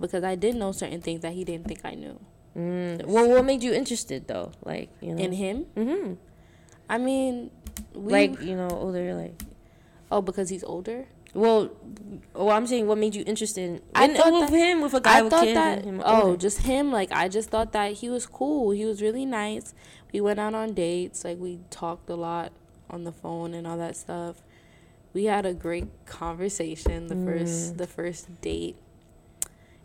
Because 0.00 0.24
I 0.24 0.34
did 0.34 0.56
know 0.56 0.72
certain 0.72 1.00
things 1.00 1.20
that 1.20 1.32
he 1.32 1.44
didn't 1.44 1.66
think 1.68 1.80
I 1.84 1.94
knew. 1.94 2.18
mm, 2.56 3.04
well 3.06 3.28
what 3.28 3.44
made 3.44 3.62
you 3.62 3.72
interested 3.72 4.28
though 4.28 4.52
like 4.64 4.88
you 5.00 5.12
know 5.14 5.22
In 5.22 5.32
him, 5.32 5.66
mm-hmm. 5.76 6.14
I 6.88 6.98
mean, 6.98 7.50
we, 7.94 8.12
like 8.12 8.40
you 8.40 8.56
know 8.56 8.68
older 8.70 9.14
like 9.14 9.34
oh, 10.10 10.22
because 10.22 10.48
he's 10.48 10.64
older. 10.64 11.06
Well 11.34 11.70
well 12.32 12.50
i'm 12.52 12.66
saying 12.66 12.86
what 12.86 12.96
made 12.96 13.14
you 13.14 13.24
interested 13.26 13.62
in, 13.68 13.80
I 13.94 14.04
in 14.04 14.14
thought 14.14 14.32
with 14.32 14.50
that- 14.50 14.56
him 14.56 14.80
with 14.82 14.94
a 14.94 15.00
guy 15.00 15.18
I 15.18 15.22
with 15.22 15.32
thought 15.32 15.44
kids 15.44 15.54
that 15.54 15.84
him 15.84 16.00
oh, 16.04 16.22
older? 16.22 16.36
just 16.36 16.58
him. 16.62 16.92
Like 16.92 17.10
I 17.12 17.28
just 17.28 17.50
thought 17.50 17.72
that 17.72 17.92
he 17.94 18.08
was 18.08 18.24
cool. 18.26 18.70
He 18.70 18.84
was 18.84 19.02
really 19.02 19.26
nice. 19.26 19.74
We 20.12 20.20
went 20.20 20.38
out 20.38 20.54
on 20.54 20.74
dates. 20.74 21.24
Like 21.24 21.38
we 21.38 21.58
talked 21.70 22.08
a 22.08 22.14
lot 22.14 22.52
on 22.88 23.02
the 23.04 23.12
phone 23.12 23.52
and 23.54 23.66
all 23.66 23.76
that 23.78 23.96
stuff. 23.96 24.36
We 25.12 25.24
had 25.24 25.44
a 25.46 25.54
great 25.54 25.88
conversation 26.06 27.08
the 27.08 27.14
Mm. 27.16 27.26
first 27.26 27.78
the 27.78 27.86
first 27.86 28.40
date. 28.40 28.76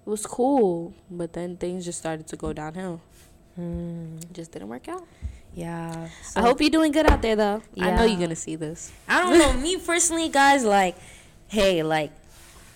It 0.06 0.10
was 0.10 0.26
cool, 0.26 0.94
but 1.10 1.34
then 1.34 1.58
things 1.58 1.86
just 1.86 2.00
started 2.00 2.26
to 2.28 2.36
go 2.36 2.54
downhill. 2.54 3.02
Mm, 3.60 4.22
It 4.24 4.34
just 4.34 4.52
didn't 4.52 4.70
work 4.70 4.88
out. 4.88 5.06
yeah 5.54 6.08
I 6.36 6.42
hope 6.42 6.62
you're 6.62 6.70
doing 6.70 6.92
good 6.92 7.06
out 7.10 7.22
there, 7.22 7.36
though. 7.36 7.62
I 7.80 7.92
know 7.96 8.06
you're 8.06 8.20
gonna 8.20 8.36
see 8.36 8.56
this. 8.56 8.92
I 9.08 9.22
don't 9.22 9.38
know. 9.38 9.54
Me 9.66 9.78
personally, 9.78 10.30
guys, 10.30 10.64
like, 10.64 10.96
hey, 11.50 11.84
like, 11.84 12.12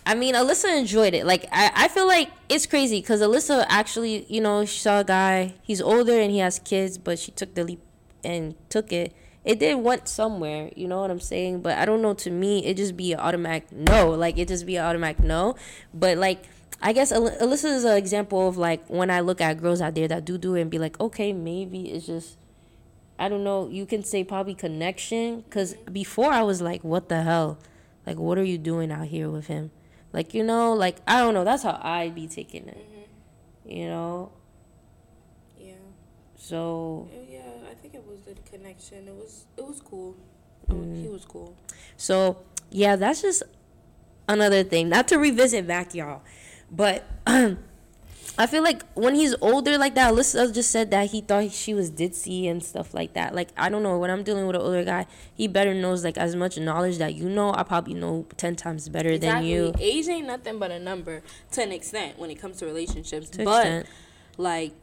I 0.06 0.16
mean, 0.16 0.36
Alyssa 0.36 0.78
enjoyed 0.78 1.14
it. 1.14 1.26
Like, 1.26 1.46
I, 1.52 1.72
I 1.74 1.88
feel 1.88 2.08
like 2.08 2.30
it's 2.50 2.66
crazy 2.66 3.00
because 3.00 3.22
Alyssa 3.22 3.66
actually, 3.70 4.26
you 4.28 4.42
know, 4.42 4.66
she 4.66 4.80
saw 4.80 5.00
a 5.00 5.04
guy. 5.04 5.54
He's 5.62 5.82
older 5.82 6.20
and 6.20 6.30
he 6.32 6.40
has 6.40 6.60
kids, 6.60 6.98
but 6.98 7.18
she 7.18 7.32
took 7.32 7.56
the 7.56 7.64
leap 7.64 7.80
and 8.24 8.56
took 8.70 8.92
it. 8.92 9.16
It 9.46 9.60
did 9.60 9.76
went 9.76 10.08
somewhere, 10.08 10.72
you 10.76 10.88
know 10.88 11.02
what 11.02 11.12
I'm 11.12 11.20
saying? 11.20 11.62
But 11.62 11.78
I 11.78 11.86
don't 11.86 12.02
know. 12.02 12.14
To 12.14 12.32
me, 12.32 12.66
it 12.66 12.78
just 12.78 12.98
be 12.98 13.14
an 13.14 13.20
automatic 13.20 13.72
no. 13.72 14.12
Like, 14.12 14.38
it 14.38 14.48
just 14.48 14.66
be 14.66 14.76
an 14.76 14.86
automatic 14.86 15.20
no. 15.24 15.56
But 15.94 16.18
like. 16.18 16.44
I 16.86 16.92
guess 16.92 17.14
Al- 17.14 17.32
Alyssa 17.38 17.74
is 17.74 17.86
an 17.86 17.96
example 17.96 18.46
of 18.46 18.58
like 18.58 18.86
when 18.90 19.10
I 19.10 19.22
look 19.22 19.40
at 19.40 19.62
girls 19.62 19.80
out 19.80 19.96
there 19.96 20.10
that 20.10 20.26
do 20.26 20.38
do 20.38 20.56
it 20.56 20.62
and 20.64 20.70
be 20.70 20.80
like, 20.80 21.00
okay, 21.00 21.32
maybe 21.32 21.90
it's 21.90 22.06
just 22.06 22.36
I 23.18 23.30
don't 23.30 23.46
know. 23.46 23.70
You 23.70 23.86
can 23.86 24.04
say 24.04 24.26
probably 24.26 24.54
connection 24.54 25.42
because 25.42 25.76
before 25.94 26.34
I 26.34 26.42
was 26.42 26.62
like, 26.62 26.84
what 26.84 27.08
the 27.08 27.22
hell? 27.22 27.58
Like, 28.06 28.18
what 28.18 28.38
are 28.38 28.44
you 28.44 28.58
doing 28.58 28.92
out 28.92 29.08
here 29.08 29.30
with 29.30 29.48
him? 29.48 29.72
Like, 30.12 30.34
you 30.34 30.44
know, 30.44 30.74
like 30.74 30.98
I 31.08 31.20
don't 31.22 31.34
know. 31.34 31.44
That's 31.44 31.64
how 31.64 31.80
I'd 31.82 32.14
be 32.16 32.28
taking 32.28 32.68
it. 32.68 32.86
You 33.66 33.88
know. 33.88 34.32
Yeah. 35.58 35.74
So 36.36 37.08
Yeah, 37.30 37.42
I 37.70 37.74
think 37.76 37.96
it 37.96 38.06
was 38.06 38.22
the 38.22 38.36
connection. 38.50 39.08
It 39.08 39.14
was 39.16 39.46
it 39.58 39.66
was 39.66 39.82
cool. 39.82 40.16
He 40.68 40.74
Mm. 40.74 41.12
was 41.12 41.26
cool. 41.26 41.56
so 41.98 42.38
yeah, 42.70 42.96
that's 42.96 43.22
just 43.22 43.44
another 44.28 44.64
thing. 44.64 44.90
Not 44.90 45.08
to 45.10 45.18
revisit 45.18 45.68
back, 45.68 45.94
y'all, 45.96 46.22
but. 46.72 47.04
I 48.36 48.48
feel 48.48 48.64
like 48.64 48.84
when 48.96 49.14
he's 49.14 49.36
older 49.42 49.78
like 49.78 49.94
that, 49.94 50.12
Alyssa 50.12 50.52
just 50.54 50.72
said 50.72 50.90
that 50.90 51.12
he 51.12 51.22
thought 51.22 51.52
she 51.52 51.74
was 51.76 51.92
ditzy 51.92 52.50
and 52.50 52.64
stuff 52.64 52.94
like 52.94 53.14
that. 53.14 53.36
Like 53.36 53.50
I 53.56 53.70
don't 53.70 53.84
know. 53.84 53.98
When 54.00 54.10
I'm 54.10 54.24
dealing 54.24 54.48
with 54.48 54.56
an 54.56 54.62
older 54.62 54.84
guy, 54.84 55.06
he 55.36 55.48
better 55.48 55.74
knows 55.74 56.04
like 56.04 56.18
as 56.18 56.36
much 56.36 56.58
knowledge 56.58 56.98
that 56.98 57.14
you 57.14 57.30
know. 57.30 57.54
I 57.54 57.62
probably 57.64 57.94
know 57.94 58.26
ten 58.38 58.56
times 58.56 58.90
better 58.90 59.18
than 59.20 59.44
you. 59.44 59.74
Age 59.80 60.08
ain't 60.08 60.26
nothing 60.26 60.58
but 60.58 60.72
a 60.72 60.80
number 60.80 61.22
to 61.52 61.62
an 61.62 61.72
extent 61.72 62.18
when 62.18 62.32
it 62.32 62.36
comes 62.36 62.58
to 62.58 62.66
relationships. 62.66 63.30
To 63.32 63.46
but 63.46 63.60
extent. 63.60 63.88
like, 64.38 64.74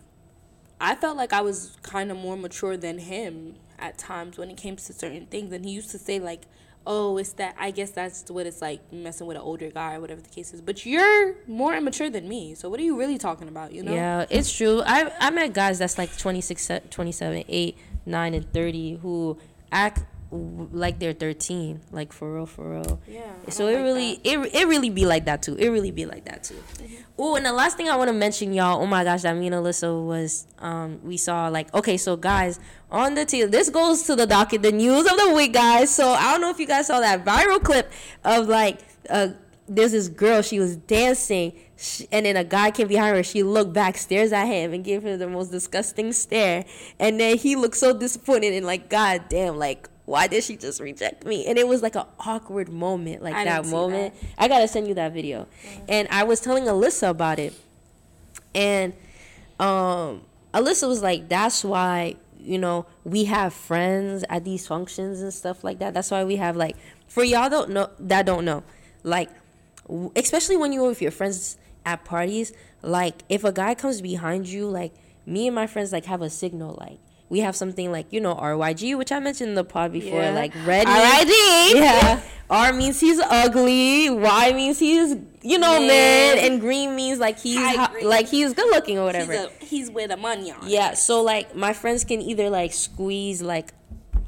I 0.81 0.95
felt 0.95 1.17
like 1.17 1.33
I 1.33 1.41
was 1.41 1.77
kind 1.83 2.13
of 2.13 2.17
more 2.17 2.37
mature 2.37 2.77
than 2.77 2.99
him 2.99 3.57
at 3.81 3.99
times 3.99 4.39
when 4.39 4.51
it 4.51 4.59
came 4.59 4.77
to 4.77 4.93
certain 4.93 5.27
things. 5.27 5.53
And 5.53 5.65
he 5.65 5.73
used 5.73 5.91
to 5.91 5.99
say 5.99 6.21
like, 6.21 6.43
"Oh, 6.93 7.18
it's 7.20 7.32
that." 7.41 7.53
I 7.66 7.70
guess 7.78 7.91
that's 7.99 8.16
what 8.36 8.45
it's 8.51 8.61
like 8.68 8.80
messing 8.93 9.26
with 9.28 9.36
an 9.41 9.45
older 9.51 9.70
guy 9.80 9.91
or 9.95 10.01
whatever 10.01 10.22
the 10.28 10.34
case 10.38 10.49
is. 10.55 10.61
But 10.61 10.76
you're 10.84 11.36
more 11.47 11.72
immature 11.80 12.11
than 12.16 12.24
me, 12.34 12.43
so 12.55 12.64
what 12.70 12.78
are 12.80 12.88
you 12.91 12.97
really 13.03 13.18
talking 13.18 13.49
about? 13.55 13.68
You 13.76 13.82
know? 13.84 13.95
Yeah, 13.95 14.36
it's 14.36 14.51
true. 14.59 14.76
I 14.97 14.99
I 15.26 15.28
met 15.30 15.53
guys 15.62 15.78
that's 15.78 15.97
like 16.03 16.11
26, 16.18 16.70
27, 16.91 17.45
8, 17.49 17.78
9, 18.07 18.34
and 18.34 18.53
30 18.53 18.97
who 19.03 19.38
act 19.72 20.05
like 20.31 20.99
they're 20.99 21.12
13. 21.12 21.81
Like, 21.91 22.12
for 22.12 22.35
real, 22.35 22.47
for 22.47 22.70
real. 22.70 23.01
Yeah. 23.09 23.22
So 23.49 23.66
it 23.66 23.76
like 23.76 23.85
really, 23.85 24.11
it, 24.24 24.39
it 24.55 24.68
really 24.68 24.91
be 24.91 25.07
like 25.07 25.24
that 25.24 25.43
too. 25.43 25.57
It 25.57 25.68
really 25.68 25.91
be 25.91 26.07
like 26.07 26.24
that 26.26 26.45
too. 26.45 26.62
Oh, 27.18 27.35
and 27.35 27.45
the 27.45 27.53
last 27.53 27.76
thing 27.76 27.89
I 27.89 27.97
want 27.97 28.09
to 28.09 28.14
mention, 28.14 28.53
y'all. 28.53 28.81
Oh 28.81 28.87
my 28.87 29.05
gosh, 29.05 29.22
that 29.22 29.37
me 29.37 29.47
and 29.49 29.57
Alyssa 29.57 30.07
was, 30.07 30.47
um, 30.59 31.01
we 31.03 31.16
saw 31.16 31.49
like, 31.49 31.72
okay, 31.74 31.97
so 31.97 32.16
guys 32.16 32.61
on 32.91 33.14
the 33.14 33.24
team. 33.24 33.51
This 33.51 33.70
goes 33.70 34.05
to 34.05 34.16
the 34.16 34.26
docket, 34.26 34.62
the 34.62 34.72
news 34.72 35.11
of 35.11 35.18
the 35.18 35.33
week, 35.35 35.53
guys. 35.53 35.95
So 35.95 36.11
I 36.11 36.33
don't 36.33 36.41
know 36.41 36.51
if 36.51 36.59
you 36.59 36.66
guys 36.66 36.87
saw 36.87 37.01
that 37.01 37.24
viral 37.24 37.62
clip 37.62 37.91
of 38.24 38.49
like, 38.49 38.81
uh, 39.09 39.28
there's 39.68 39.93
this 39.93 40.09
girl. 40.09 40.43
She 40.43 40.59
was 40.59 40.76
dancing, 40.76 41.53
and 42.11 42.26
then 42.26 42.37
a 42.37 42.45
guy 42.45 42.72
came 42.72 42.89
behind 42.89 43.16
her. 43.16 43.22
She 43.22 43.43
looked 43.43 43.72
back, 43.72 43.97
stares 43.97 44.33
at 44.33 44.47
him, 44.47 44.72
and 44.72 44.85
gave 44.85 45.05
him 45.05 45.18
the 45.18 45.28
most 45.28 45.51
disgusting 45.51 46.12
stare. 46.12 46.64
And 46.99 47.20
then 47.20 47.39
he 47.39 47.55
looked 47.55 47.76
so 47.76 47.97
disappointed 47.97 48.53
and 48.53 48.66
like, 48.66 48.91
God 48.91 49.24
damn, 49.28 49.57
like 49.57 49.89
why 50.07 50.27
did 50.27 50.43
she 50.43 50.57
just 50.57 50.81
reject 50.81 51.25
me? 51.25 51.47
And 51.47 51.59
it 51.59 51.69
was 51.69 51.83
like 51.83 51.95
an 51.95 52.07
awkward 52.19 52.69
moment, 52.69 53.23
like 53.23 53.35
I 53.35 53.45
that 53.45 53.67
moment. 53.67 54.15
I 54.39 54.49
gotta 54.49 54.67
send 54.67 54.89
you 54.89 54.95
that 54.95 55.13
video. 55.13 55.47
And 55.89 56.09
I 56.11 56.25
was 56.25 56.41
telling 56.41 56.65
Alyssa 56.65 57.11
about 57.11 57.39
it, 57.39 57.55
and 58.55 58.93
um, 59.59 60.23
Alyssa 60.53 60.89
was 60.89 61.03
like, 61.03 61.29
"That's 61.29 61.65
why 61.65 62.17
you 62.39 62.59
know 62.59 62.87
we 63.05 63.25
have 63.25 63.53
friends 63.53 64.25
at 64.29 64.45
these 64.45 64.67
functions 64.67 65.21
and 65.21 65.33
stuff 65.33 65.63
like 65.63 65.79
that. 65.79 65.95
That's 65.95 66.11
why 66.11 66.25
we 66.25 66.37
have 66.37 66.57
like 66.57 66.77
for 67.07 67.23
y'all 67.23 67.51
don't 67.51 67.71
know 67.71 67.91
that 68.01 68.27
don't 68.27 68.45
know, 68.45 68.65
like 69.03 69.31
w- 69.87 70.11
especially 70.17 70.57
when 70.57 70.73
you're 70.73 70.89
with 70.89 71.03
your 71.03 71.13
friends 71.13 71.59
at 71.87 72.05
parties. 72.05 72.53
Like 72.83 73.23
if 73.29 73.45
a 73.45 73.53
guy 73.53 73.75
comes 73.75 74.01
behind 74.01 74.49
you, 74.49 74.67
like 74.67 74.93
me 75.27 75.47
and 75.47 75.55
my 75.55 75.67
friends 75.67 75.93
like 75.93 76.07
have 76.07 76.23
a 76.23 76.31
signal 76.31 76.77
like." 76.81 76.99
We 77.31 77.41
have 77.41 77.57
something 77.57 77.91
like 77.91 78.12
you 78.12 78.20
know 78.20 78.35
RYG, 78.35 78.99
which 78.99 79.11
I 79.12 79.18
mentioned 79.20 79.51
in 79.51 79.55
the 79.55 79.64
pod 79.64 79.93
before, 79.93 80.20
Yeah. 80.20 80.33
like 80.35 80.53
red. 80.66 80.87
R.I.D.. 80.87 81.78
Yeah. 81.81 82.20
R 82.51 82.72
means 82.72 82.99
he's 82.99 83.20
ugly. 83.20 84.11
Y 84.11 84.53
means 84.53 84.78
he's 84.81 85.16
you 85.43 85.57
know 85.59 85.78
Man. 85.78 85.87
man, 85.89 86.39
and 86.39 86.61
green 86.61 86.97
means 86.97 87.18
like 87.20 87.39
he's 87.39 87.57
like 88.03 88.26
he's 88.26 88.53
good 88.53 88.68
looking 88.74 88.99
or 88.99 89.05
whatever. 89.05 89.33
He's, 89.33 89.45
a, 89.45 89.64
he's 89.64 89.91
with 89.91 90.11
a 90.11 90.16
money 90.16 90.51
on. 90.51 90.59
Yeah, 90.68 90.95
so 90.95 91.22
like 91.22 91.55
my 91.55 91.72
friends 91.72 92.05
can 92.05 92.20
either 92.20 92.51
like 92.51 92.72
squeeze 92.72 93.41
like 93.41 93.72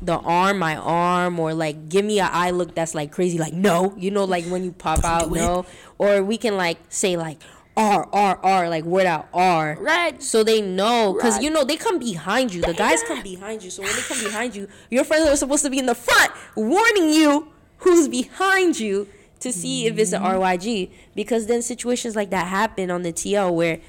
the 0.00 0.18
arm, 0.18 0.59
my 0.61 0.76
arm, 0.76 1.38
or 1.40 1.53
like 1.55 1.88
give 1.88 2.05
me 2.05 2.20
an 2.20 2.28
eye 2.32 2.50
look 2.50 2.74
that's 2.74 2.94
like 2.94 3.11
crazy, 3.12 3.38
like 3.38 3.53
no, 3.53 3.92
you 3.96 4.11
know, 4.12 4.24
like 4.24 4.44
when 4.46 4.62
you 4.64 4.70
pop 4.72 5.05
out, 5.05 5.30
no, 5.32 5.66
or 5.98 6.22
we 6.22 6.38
can 6.38 6.57
like 6.57 6.78
say 6.88 7.16
like 7.16 7.38
R 7.77 8.09
R 8.12 8.39
R, 8.43 8.68
like 8.68 8.85
word 8.85 9.07
out 9.07 9.29
R, 9.33 9.79
Right. 9.81 10.23
so 10.23 10.45
they 10.45 10.61
know, 10.61 11.14
cause 11.14 11.35
Right. 11.35 11.43
you 11.43 11.51
know 11.51 11.64
they 11.64 11.77
come 11.77 11.99
behind 11.99 12.53
you. 12.53 12.61
The 12.62 12.75
guys 12.75 13.03
come 13.03 13.23
behind 13.23 13.62
you, 13.62 13.70
so 13.70 13.83
when 13.83 13.95
they 13.95 14.03
come 14.03 14.23
behind 14.23 14.55
you, 14.55 14.68
your 14.91 15.05
friends 15.05 15.29
are 15.29 15.37
supposed 15.37 15.64
to 15.64 15.70
be 15.70 15.79
in 15.79 15.87
the 15.87 15.95
front, 15.95 16.33
warning 16.55 17.12
you 17.12 17.49
who's 17.79 18.09
behind 18.09 18.79
you 18.79 19.09
to 19.41 19.53
see 19.53 19.87
if 19.87 19.99
it's 19.99 20.12
an 20.12 20.23
mm-hmm. 20.23 20.43
RYG, 20.43 20.91
because 21.14 21.47
then 21.47 21.62
situations 21.62 22.14
like 22.14 22.31
that 22.31 22.47
happen 22.47 22.91
on 22.91 23.03
the 23.03 23.12
TL 23.12 23.55
where 23.55 23.81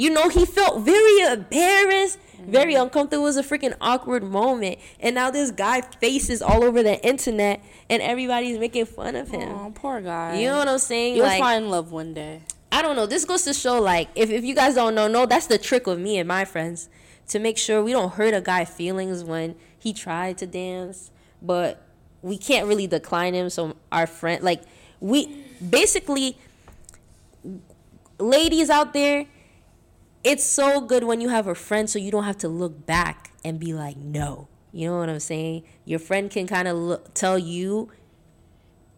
you 0.00 0.08
know, 0.08 0.28
he 0.30 0.46
felt 0.46 0.82
very 0.82 1.20
embarrassed, 1.20 2.18
mm-hmm. 2.34 2.50
very 2.50 2.74
uncomfortable. 2.74 3.24
It 3.24 3.26
was 3.26 3.36
a 3.36 3.42
freaking 3.42 3.74
awkward 3.82 4.22
moment. 4.22 4.78
And 4.98 5.14
now 5.14 5.30
this 5.30 5.50
guy 5.50 5.82
faces 5.82 6.40
all 6.40 6.64
over 6.64 6.82
the 6.82 7.04
internet 7.06 7.62
and 7.90 8.00
everybody's 8.00 8.58
making 8.58 8.86
fun 8.86 9.14
of 9.14 9.28
him. 9.28 9.50
Oh, 9.52 9.72
poor 9.74 10.00
guy. 10.00 10.38
You 10.38 10.48
know 10.48 10.58
what 10.58 10.68
I'm 10.68 10.78
saying? 10.78 11.16
You'll 11.16 11.26
like, 11.26 11.40
find 11.40 11.70
love 11.70 11.92
one 11.92 12.14
day. 12.14 12.40
I 12.72 12.82
don't 12.82 12.96
know. 12.96 13.06
This 13.06 13.24
goes 13.24 13.42
to 13.42 13.54
show, 13.54 13.80
like, 13.80 14.08
if, 14.14 14.30
if 14.30 14.44
you 14.44 14.54
guys 14.54 14.74
don't 14.74 14.94
know, 14.94 15.08
no, 15.08 15.26
that's 15.26 15.46
the 15.46 15.58
trick 15.58 15.86
with 15.86 15.98
me 15.98 16.18
and 16.18 16.28
my 16.28 16.44
friends 16.44 16.88
to 17.28 17.38
make 17.38 17.58
sure 17.58 17.82
we 17.82 17.92
don't 17.92 18.12
hurt 18.14 18.34
a 18.34 18.40
guy 18.40 18.64
feelings 18.64 19.24
when 19.24 19.56
he 19.78 19.92
tried 19.92 20.38
to 20.38 20.46
dance, 20.46 21.10
but 21.42 21.82
we 22.22 22.36
can't 22.36 22.66
really 22.66 22.86
decline 22.86 23.34
him. 23.34 23.50
So 23.50 23.76
our 23.90 24.06
friend, 24.06 24.42
like, 24.42 24.62
we 25.00 25.44
basically, 25.68 26.36
ladies 28.18 28.70
out 28.70 28.92
there, 28.92 29.26
it's 30.22 30.44
so 30.44 30.80
good 30.80 31.04
when 31.04 31.20
you 31.20 31.30
have 31.30 31.46
a 31.46 31.54
friend 31.54 31.88
so 31.88 31.98
you 31.98 32.10
don't 32.10 32.24
have 32.24 32.38
to 32.38 32.48
look 32.48 32.86
back 32.86 33.30
and 33.44 33.58
be 33.58 33.72
like, 33.72 33.96
no. 33.96 34.48
You 34.72 34.88
know 34.88 34.98
what 34.98 35.08
I'm 35.08 35.18
saying? 35.18 35.64
Your 35.84 35.98
friend 35.98 36.30
can 36.30 36.46
kind 36.46 36.68
of 36.68 37.12
tell 37.14 37.38
you, 37.38 37.90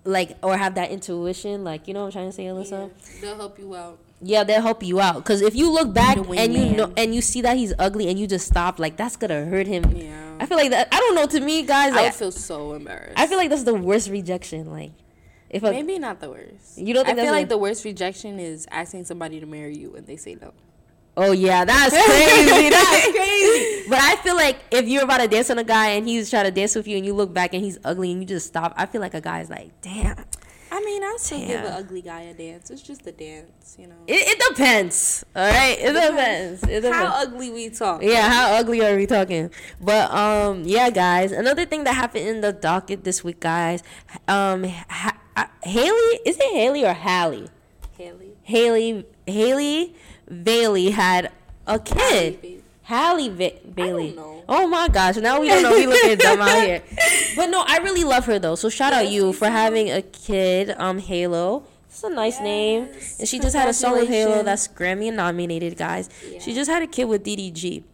like, 0.05 0.36
or 0.42 0.57
have 0.57 0.74
that 0.74 0.90
intuition, 0.90 1.64
like, 1.64 1.88
you 1.88 1.94
know 1.94 2.00
what 2.00 2.07
I'm 2.07 2.12
trying 2.12 2.28
to 2.28 2.32
say, 2.32 2.44
Alyssa? 2.44 2.90
Yeah, 2.90 3.20
they'll 3.20 3.36
help 3.36 3.59
you 3.59 3.74
out. 3.74 3.98
Yeah, 4.24 4.44
they'll 4.44 4.62
help 4.62 4.82
you 4.82 5.00
out. 5.00 5.24
Cause 5.24 5.40
if 5.40 5.57
you 5.57 5.70
look 5.70 5.92
back 5.92 6.16
and 6.16 6.55
you 6.55 6.76
know 6.76 6.92
and 6.96 7.12
you 7.12 7.20
see 7.20 7.40
that 7.40 7.57
he's 7.57 7.74
ugly 7.78 8.09
and 8.09 8.18
you 8.18 8.28
just 8.28 8.46
stop, 8.46 8.78
like 8.78 8.96
that's 8.96 9.16
gonna 9.16 9.44
hurt 9.46 9.66
him. 9.66 9.84
Yeah. 9.96 10.36
I 10.38 10.46
feel 10.46 10.57
like 10.57 10.70
that. 10.70 10.88
I 10.92 10.98
don't 11.00 11.16
know. 11.16 11.26
To 11.26 11.40
me, 11.40 11.62
guys, 11.62 11.92
like, 11.92 12.07
I 12.07 12.11
feel 12.11 12.30
so 12.30 12.74
embarrassed. 12.74 13.14
I 13.16 13.26
feel 13.26 13.36
like 13.36 13.50
that's 13.50 13.64
the 13.64 13.74
worst 13.74 14.11
rejection. 14.11 14.70
Like, 14.70 14.92
if 15.50 15.64
a, 15.64 15.70
maybe 15.70 15.98
not 15.98 16.20
the 16.20 16.30
worst. 16.30 16.78
You 16.78 16.94
don't. 16.94 17.09
I 17.09 17.14
feel 17.14 17.32
like 17.32 17.48
the 17.48 17.59
worst 17.59 17.84
rejection 17.84 18.38
is 18.38 18.66
asking 18.70 19.05
somebody 19.07 19.40
to 19.40 19.46
marry 19.46 19.76
you 19.76 19.94
and 19.96 20.07
they 20.07 20.16
say 20.16 20.36
no. 20.40 20.53
Oh 21.16 21.32
yeah, 21.32 21.64
that's 21.64 21.90
crazy. 21.90 22.70
that's 22.70 23.12
crazy. 23.12 23.88
But 23.88 23.98
I 24.00 24.16
feel 24.22 24.34
like 24.34 24.58
if 24.70 24.88
you're 24.88 25.04
about 25.04 25.18
to 25.20 25.28
dance 25.28 25.50
on 25.50 25.58
a 25.58 25.64
guy 25.64 25.90
and 25.90 26.08
he's 26.08 26.30
trying 26.30 26.44
to 26.46 26.50
dance 26.50 26.74
with 26.74 26.88
you 26.88 26.96
and 26.96 27.04
you 27.04 27.12
look 27.12 27.34
back 27.34 27.52
and 27.52 27.62
he's 27.62 27.78
ugly 27.84 28.12
and 28.12 28.20
you 28.22 28.26
just 28.26 28.46
stop, 28.46 28.72
I 28.76 28.86
feel 28.86 29.00
like 29.00 29.14
a 29.14 29.20
guy's 29.20 29.50
like, 29.50 29.78
damn. 29.82 30.16
I 30.70 30.80
mean, 30.80 31.04
I'll 31.04 31.18
still 31.18 31.38
give 31.38 31.60
an 31.60 31.72
ugly 31.72 32.00
guy 32.00 32.22
a 32.22 32.32
dance. 32.32 32.70
It's 32.70 32.80
just 32.80 33.06
a 33.06 33.12
dance, 33.12 33.76
you 33.78 33.88
know. 33.88 33.94
It, 34.06 34.26
it 34.26 34.42
depends. 34.48 35.22
All 35.36 35.46
right, 35.46 35.76
it, 35.78 35.92
depends. 35.92 36.62
It 36.62 36.80
depends. 36.80 36.96
How 36.96 37.22
ugly 37.22 37.50
we 37.50 37.68
talk? 37.68 38.02
Yeah, 38.02 38.26
how 38.30 38.54
ugly 38.54 38.82
are 38.82 38.96
we 38.96 39.06
talking? 39.06 39.50
But 39.82 40.10
um, 40.10 40.62
yeah, 40.64 40.88
guys. 40.88 41.30
Another 41.30 41.66
thing 41.66 41.84
that 41.84 41.92
happened 41.92 42.26
in 42.26 42.40
the 42.40 42.54
docket 42.54 43.04
this 43.04 43.22
week, 43.22 43.40
guys. 43.40 43.82
Um, 44.26 44.64
ha- 44.64 45.18
Haley, 45.62 46.20
is 46.24 46.38
it 46.38 46.54
Haley 46.54 46.86
or 46.86 46.94
Hallie? 46.94 47.48
Haley. 47.98 48.32
Haley. 48.42 49.06
Haley 49.26 49.94
Bailey 50.33 50.91
had 50.91 51.30
a 51.66 51.78
kid. 51.78 52.62
Halle 52.83 53.28
ba- 53.28 53.61
Bailey. 53.74 54.16
Oh 54.49 54.66
my 54.66 54.89
gosh! 54.89 55.16
Now 55.16 55.41
we 55.41 55.49
don't 55.49 55.62
know. 55.62 55.72
We 55.72 55.87
looking 55.87 56.18
dumb 56.18 56.41
out 56.41 56.62
here. 56.62 56.83
But 57.35 57.49
no, 57.49 57.64
I 57.66 57.78
really 57.78 58.05
love 58.05 58.26
her 58.26 58.39
though. 58.39 58.57
So 58.57 58.68
shout 58.68 58.93
yes, 58.93 59.07
out 59.07 59.11
you 59.11 59.33
for 59.33 59.49
having 59.49 59.91
a 59.91 60.03
kid. 60.03 60.74
Um, 60.76 60.99
Halo. 60.99 61.64
It's 61.87 62.05
a 62.05 62.11
nice 62.11 62.35
yes. 62.35 62.43
name, 62.43 62.89
and 63.18 63.28
she 63.28 63.39
just 63.39 63.55
had 63.57 63.68
a 63.68 63.72
song 63.72 63.93
with 63.93 64.09
Halo 64.09 64.43
that's 64.43 64.68
Grammy 64.68 65.12
nominated, 65.12 65.76
guys. 65.76 66.11
Yeah. 66.26 66.39
She 66.41 66.55
just 66.55 66.70
had 66.70 66.83
a 66.83 66.87
kid 66.87 67.05
with 67.05 67.24
DDG, 67.24 67.85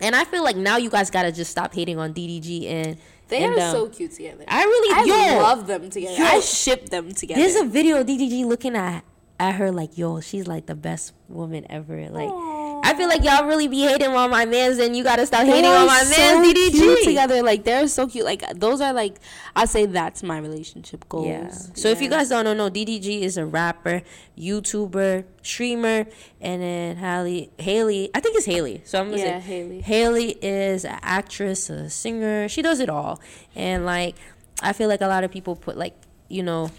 and 0.00 0.14
I 0.14 0.24
feel 0.24 0.44
like 0.44 0.56
now 0.56 0.76
you 0.76 0.90
guys 0.90 1.10
gotta 1.10 1.32
just 1.32 1.50
stop 1.50 1.74
hating 1.74 1.98
on 1.98 2.14
DDG 2.14 2.66
and. 2.66 2.96
They 3.28 3.44
and, 3.44 3.58
are 3.58 3.60
um, 3.60 3.72
so 3.72 3.88
cute 3.90 4.12
together. 4.12 4.44
I 4.48 4.64
really, 4.64 4.94
I 4.94 5.34
yo, 5.34 5.42
love 5.42 5.66
them 5.66 5.90
together. 5.90 6.16
Yo, 6.16 6.24
I 6.24 6.40
ship 6.40 6.88
them 6.88 7.12
together. 7.12 7.38
There's 7.38 7.56
a 7.56 7.64
video 7.66 8.00
of 8.00 8.06
DDG 8.06 8.46
looking 8.46 8.74
at 8.74 9.04
at 9.38 9.54
her 9.54 9.70
like, 9.70 9.96
yo, 9.96 10.20
she's 10.20 10.46
like 10.46 10.66
the 10.66 10.74
best 10.74 11.12
woman 11.28 11.66
ever. 11.70 12.08
Like, 12.08 12.28
Aww. 12.28 12.58
I 12.84 12.94
feel 12.94 13.08
like 13.08 13.22
y'all 13.22 13.46
really 13.46 13.68
be 13.68 13.82
hating 13.82 14.08
on 14.08 14.30
my 14.30 14.44
man's, 14.44 14.78
and 14.78 14.96
you 14.96 15.02
gotta 15.04 15.26
stop 15.26 15.44
they 15.44 15.50
hating 15.50 15.70
on 15.70 15.86
my 15.86 16.02
so 16.02 16.40
man's. 16.40 16.54
DDG 16.54 17.04
together, 17.04 17.42
like 17.42 17.64
they're 17.64 17.88
so 17.88 18.06
cute. 18.06 18.24
Like 18.24 18.42
those 18.54 18.80
are 18.80 18.92
like, 18.92 19.18
I 19.54 19.64
say 19.64 19.86
that's 19.86 20.22
my 20.22 20.38
relationship 20.38 21.08
goals. 21.08 21.26
Yeah. 21.26 21.50
So 21.50 21.88
yeah. 21.88 21.92
if 21.92 22.02
you 22.02 22.08
guys 22.08 22.28
don't 22.28 22.44
know, 22.44 22.54
no, 22.54 22.70
DDG 22.70 23.20
is 23.20 23.36
a 23.36 23.44
rapper, 23.44 24.02
YouTuber, 24.38 25.24
streamer, 25.42 26.06
and 26.40 26.62
then 26.62 26.96
Haley, 26.96 27.50
Haley, 27.58 28.10
I 28.14 28.20
think 28.20 28.36
it's 28.36 28.46
Haley. 28.46 28.82
So 28.84 29.00
I'm 29.00 29.10
gonna 29.10 29.22
yeah, 29.22 29.40
say 29.40 29.46
Haley. 29.46 29.80
Haley 29.80 30.30
is 30.42 30.84
an 30.84 30.98
actress, 31.02 31.70
a 31.70 31.90
singer. 31.90 32.48
She 32.48 32.62
does 32.62 32.80
it 32.80 32.88
all, 32.88 33.20
and 33.54 33.84
like, 33.84 34.16
I 34.62 34.72
feel 34.72 34.88
like 34.88 35.00
a 35.00 35.08
lot 35.08 35.24
of 35.24 35.30
people 35.30 35.56
put 35.56 35.76
like, 35.76 35.94
you 36.28 36.42
know 36.42 36.70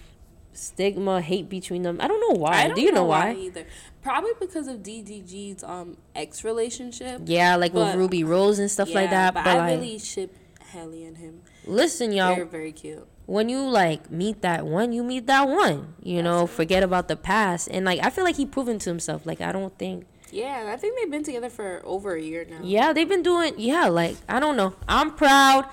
stigma, 0.60 1.22
hate 1.22 1.50
between 1.50 1.84
them. 1.84 1.98
I 2.00 2.08
don't 2.08 2.20
know 2.20 2.40
why. 2.40 2.68
Don't 2.68 2.76
Do 2.76 2.82
you 2.82 2.92
know, 2.92 3.02
know 3.02 3.06
why? 3.06 3.34
either? 3.34 3.66
Probably 4.02 4.32
because 4.40 4.68
of 4.68 4.78
DDG's 4.78 5.64
um 5.64 5.98
ex 6.16 6.44
relationship. 6.44 7.22
Yeah, 7.26 7.56
like 7.56 7.74
but, 7.74 7.88
with 7.88 7.96
Rubi 7.96 8.24
Rose 8.24 8.60
and 8.60 8.70
stuff 8.70 8.90
yeah, 8.90 8.96
like 8.96 9.10
that. 9.10 9.34
But, 9.34 9.44
but 9.46 9.58
I 9.58 9.60
like, 9.60 9.80
really 9.80 10.00
ship 10.00 10.36
Halle 10.72 11.04
and 11.04 11.18
him. 11.18 11.42
Listen, 11.66 12.12
y'all. 12.12 12.36
They're 12.36 12.46
very 12.46 12.72
cute. 12.72 13.08
When 13.26 13.48
you 13.48 13.62
like 13.62 14.10
meet 14.10 14.42
that 14.42 14.66
one, 14.66 14.92
you 14.92 15.04
meet 15.04 15.28
that 15.28 15.48
one. 15.48 15.94
You 16.02 16.18
That's 16.18 16.26
know, 16.26 16.48
forget 16.48 16.82
about 16.82 17.08
the 17.08 17.16
past. 17.16 17.68
And 17.72 17.86
like 17.86 18.04
I 18.04 18.10
feel 18.10 18.24
like 18.24 18.38
he 18.38 18.46
proven 18.46 18.80
to 18.80 18.90
himself. 18.90 19.26
Like 19.26 19.42
I 19.42 19.52
don't 19.52 19.78
think 19.78 20.06
yeah, 20.32 20.72
I 20.72 20.78
think 20.78 20.98
they've 20.98 21.10
been 21.10 21.24
together 21.24 21.50
for 21.50 21.82
over 21.84 22.16
a 22.16 22.22
year 22.22 22.46
now. 22.50 22.60
Yeah, 22.62 22.94
they've 22.94 23.10
been 23.10 23.24
doing 23.24 23.54
yeah, 23.58 23.88
like 23.88 24.16
I 24.28 24.40
don't 24.40 24.56
know. 24.56 24.74
I'm 24.88 25.12
proud. 25.16 25.66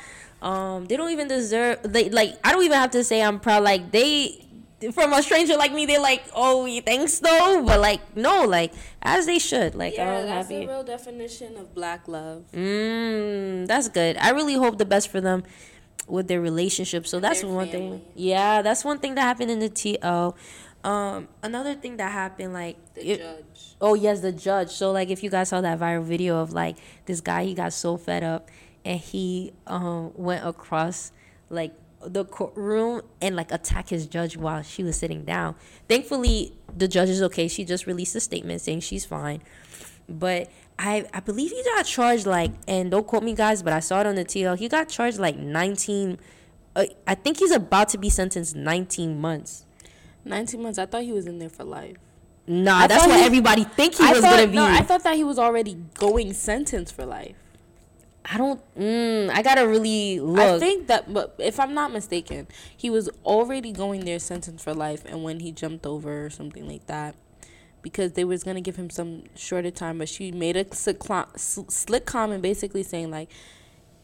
Um, 0.43 0.87
they 0.87 0.97
don't 0.97 1.11
even 1.11 1.29
deserve 1.29 1.81
they 1.83 2.11
like 2.11 2.35
I 2.45 2.53
don't 2.53 2.65
even 2.65 2.79
have 2.79 2.91
to 2.93 3.05
say 3.05 3.23
I'm 3.23 3.41
proud. 3.41 3.63
Like 3.63 3.91
they 3.91 4.46
from 4.93 5.13
a 5.13 5.23
stranger 5.23 5.57
like 5.57 5.73
me, 5.73 5.87
they're 5.87 6.01
like, 6.01 6.25
"Oh, 6.35 6.67
you 6.67 6.83
think 6.83 7.09
so?" 7.09 7.63
But 7.65 7.81
like, 7.81 8.17
no, 8.17 8.45
like 8.45 8.73
as 9.03 9.27
they 9.27 9.39
should. 9.39 9.75
Like, 9.75 9.97
yeah, 9.97 10.23
that's 10.23 10.49
the 10.49 10.67
real 10.67 10.85
definition 10.85 11.57
of 11.57 11.75
black 11.75 12.07
love. 12.09 12.45
Mm, 12.53 13.67
that's 13.67 13.89
good. 13.89 14.17
I 14.19 14.31
really 14.31 14.55
hope 14.55 14.79
the 14.79 14.85
best 14.85 15.09
for 15.09 15.21
them 15.21 15.45
with 16.07 16.29
their 16.29 16.41
relationship. 16.41 17.07
So 17.07 17.21
that's 17.21 17.43
one 17.43 17.69
family. 17.69 17.99
thing. 17.99 18.03
Yeah, 18.15 18.63
that's 18.63 18.85
one 18.85 18.99
thing 18.99 19.15
that 19.15 19.23
happened 19.23 19.51
in 19.51 19.61
the 19.61 19.71
TL. 19.71 20.35
Um, 20.85 21.29
another 21.43 21.75
thing 21.75 21.97
that 21.97 22.13
happened, 22.13 22.53
like 22.53 22.77
the 22.95 23.13
it, 23.13 23.19
judge. 23.19 23.75
Oh 23.81 23.95
yes, 23.95 24.21
the 24.21 24.33
judge. 24.33 24.71
So 24.71 24.93
like, 24.93 25.09
if 25.09 25.23
you 25.23 25.31
guys 25.31 25.49
saw 25.49 25.61
that 25.61 25.81
viral 25.81 26.05
video 26.05 26.39
of 26.39 26.53
like 26.53 26.77
this 27.07 27.21
guy, 27.21 27.45
he 27.45 27.55
got 27.55 27.73
so 27.73 27.97
fed 27.97 28.23
up, 28.23 28.51
and 28.85 29.01
he 29.01 29.53
um 29.67 30.13
went 30.15 30.47
across 30.47 31.13
like 31.51 31.73
the 32.05 32.25
courtroom 32.25 33.03
and 33.21 33.37
like 33.37 33.53
attack 33.53 33.89
his 33.89 34.07
judge 34.07 34.37
while 34.37 34.63
she 34.63 34.83
was 34.83 34.97
sitting 34.97 35.25
down. 35.25 35.55
Thankfully, 35.89 36.53
the 36.77 36.89
judge 36.89 37.09
is 37.09 37.23
okay. 37.23 37.49
She 37.49 37.65
just 37.65 37.87
released 37.87 38.15
a 38.17 38.21
statement 38.21 38.61
saying 38.61 38.81
she's 38.81 39.05
fine. 39.05 39.43
But 40.09 40.51
I 40.79 41.07
I 41.13 41.21
believe 41.21 41.51
he 41.51 41.63
got 41.65 41.85
charged 41.87 42.27
like 42.27 42.53
and 42.69 42.91
don't 42.91 43.07
quote 43.07 43.23
me 43.23 43.35
guys, 43.35 43.63
but 43.63 43.73
I 43.73 43.81
saw 43.81 44.01
it 44.01 44.07
on 44.07 44.15
the 44.15 44.25
TL. 44.25 44.59
He 44.59 44.69
got 44.69 44.89
charged 44.89 45.19
like 45.19 45.37
19 45.37 46.19
uh, 46.77 46.85
I 47.07 47.15
think 47.15 47.39
he's 47.39 47.53
about 47.53 47.89
to 47.91 47.99
be 47.99 48.11
sentenced 48.11 48.55
19 48.55 49.19
months. 49.19 49.65
19 50.27 50.63
months. 50.63 50.79
I 50.79 50.85
thought 50.85 51.03
he 51.05 51.13
was 51.13 51.27
in 51.27 51.39
there 51.39 51.49
for 51.49 51.65
life. 51.65 51.97
Nah, 52.47 52.81
I 52.81 52.87
that's 52.87 53.07
what 53.07 53.19
he, 53.19 53.25
everybody 53.25 53.65
think 53.65 53.95
he 53.97 54.05
I 54.05 54.13
was 54.13 54.21
thought, 54.21 54.37
gonna 54.37 54.47
be. 54.47 54.55
No, 54.55 54.65
I 54.65 54.83
thought 54.83 55.03
that 55.03 55.17
he 55.17 55.25
was 55.25 55.39
already 55.39 55.75
going 55.95 56.33
sentenced 56.33 56.95
for 56.95 57.05
life. 57.05 57.35
I 58.29 58.39
don't. 58.39 58.61
Mm, 58.77 59.31
I 59.31 59.43
gotta 59.43 59.67
really 59.67 60.19
look. 60.19 60.41
I 60.41 60.59
think 60.59 60.89
that, 60.89 61.13
but 61.13 61.37
if 61.39 61.61
I'm 61.61 61.75
not 61.75 61.93
mistaken, 61.93 62.49
he 62.77 62.91
was 62.91 63.09
already 63.25 63.73
going 63.73 64.05
there 64.05 64.19
sentenced 64.19 64.65
for 64.65 64.75
life, 64.75 65.05
and 65.07 65.23
when 65.23 65.41
he 65.41 65.53
jumped 65.53 65.87
over 65.87 66.27
or 66.27 66.31
something 66.31 66.67
like 66.67 66.87
that, 66.87 67.15
because 67.83 68.13
they 68.13 68.25
was 68.25 68.43
gonna 68.43 68.61
give 68.61 68.77
him 68.77 68.91
some 68.91 69.25
shorter 69.37 69.71
time, 69.71 69.99
but 69.99 70.09
she 70.09 70.33
made 70.33 70.57
a 70.57 70.67
slick 70.75 72.07
comment, 72.07 72.43
basically 72.43 72.83
saying 72.83 73.11
like 73.11 73.31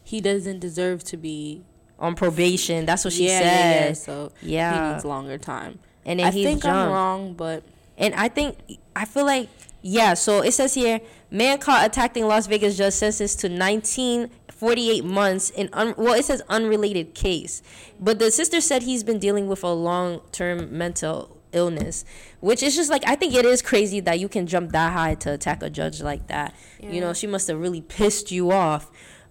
he 0.03 0.21
doesn't 0.21 0.59
deserve 0.59 1.03
to 1.05 1.17
be 1.17 1.63
on 1.99 2.15
probation. 2.15 2.85
That's 2.85 3.03
what 3.03 3.13
she 3.13 3.27
yeah, 3.27 3.39
said. 3.39 3.45
Yeah, 3.45 3.87
yeah. 3.87 3.93
So 3.93 4.31
yeah, 4.41 4.87
he 4.87 4.93
needs 4.93 5.05
longer 5.05 5.37
time. 5.37 5.79
And 6.05 6.21
I 6.21 6.31
think 6.31 6.63
jumped. 6.63 6.65
I'm 6.65 6.91
wrong, 6.91 7.33
but 7.33 7.63
and 7.97 8.13
I 8.15 8.29
think 8.29 8.57
I 8.95 9.05
feel 9.05 9.25
like 9.25 9.49
yeah. 9.83 10.15
So 10.15 10.41
it 10.41 10.53
says 10.53 10.73
here 10.73 11.01
Man 11.29 11.59
caught 11.59 11.85
attacking 11.85 12.27
Las 12.27 12.47
Vegas 12.47 12.77
judge 12.77 12.93
sentenced 12.93 13.39
to 13.41 13.49
19 13.49 14.31
48 14.49 15.03
months 15.03 15.49
in 15.49 15.69
un- 15.73 15.93
well 15.97 16.13
it 16.13 16.25
says 16.25 16.41
unrelated 16.49 17.13
case. 17.13 17.61
But 17.99 18.17
the 18.17 18.31
sister 18.31 18.61
said 18.61 18.83
he's 18.83 19.03
been 19.03 19.19
dealing 19.19 19.47
with 19.47 19.63
a 19.63 19.73
long-term 19.73 20.75
mental 20.75 21.37
illness, 21.51 22.05
which 22.39 22.63
is 22.63 22.75
just 22.75 22.89
like 22.89 23.03
I 23.07 23.15
think 23.15 23.33
it 23.35 23.45
is 23.45 23.61
crazy 23.61 23.99
that 24.01 24.19
you 24.19 24.29
can 24.29 24.47
jump 24.47 24.71
that 24.71 24.93
high 24.93 25.15
to 25.15 25.33
attack 25.33 25.61
a 25.61 25.69
judge 25.69 26.01
like 26.01 26.27
that. 26.27 26.55
Yeah. 26.79 26.91
You 26.91 27.01
know, 27.01 27.13
she 27.13 27.27
must 27.27 27.47
have 27.47 27.59
really 27.59 27.81
pissed 27.81 28.31
you 28.31 28.51
off. 28.51 28.89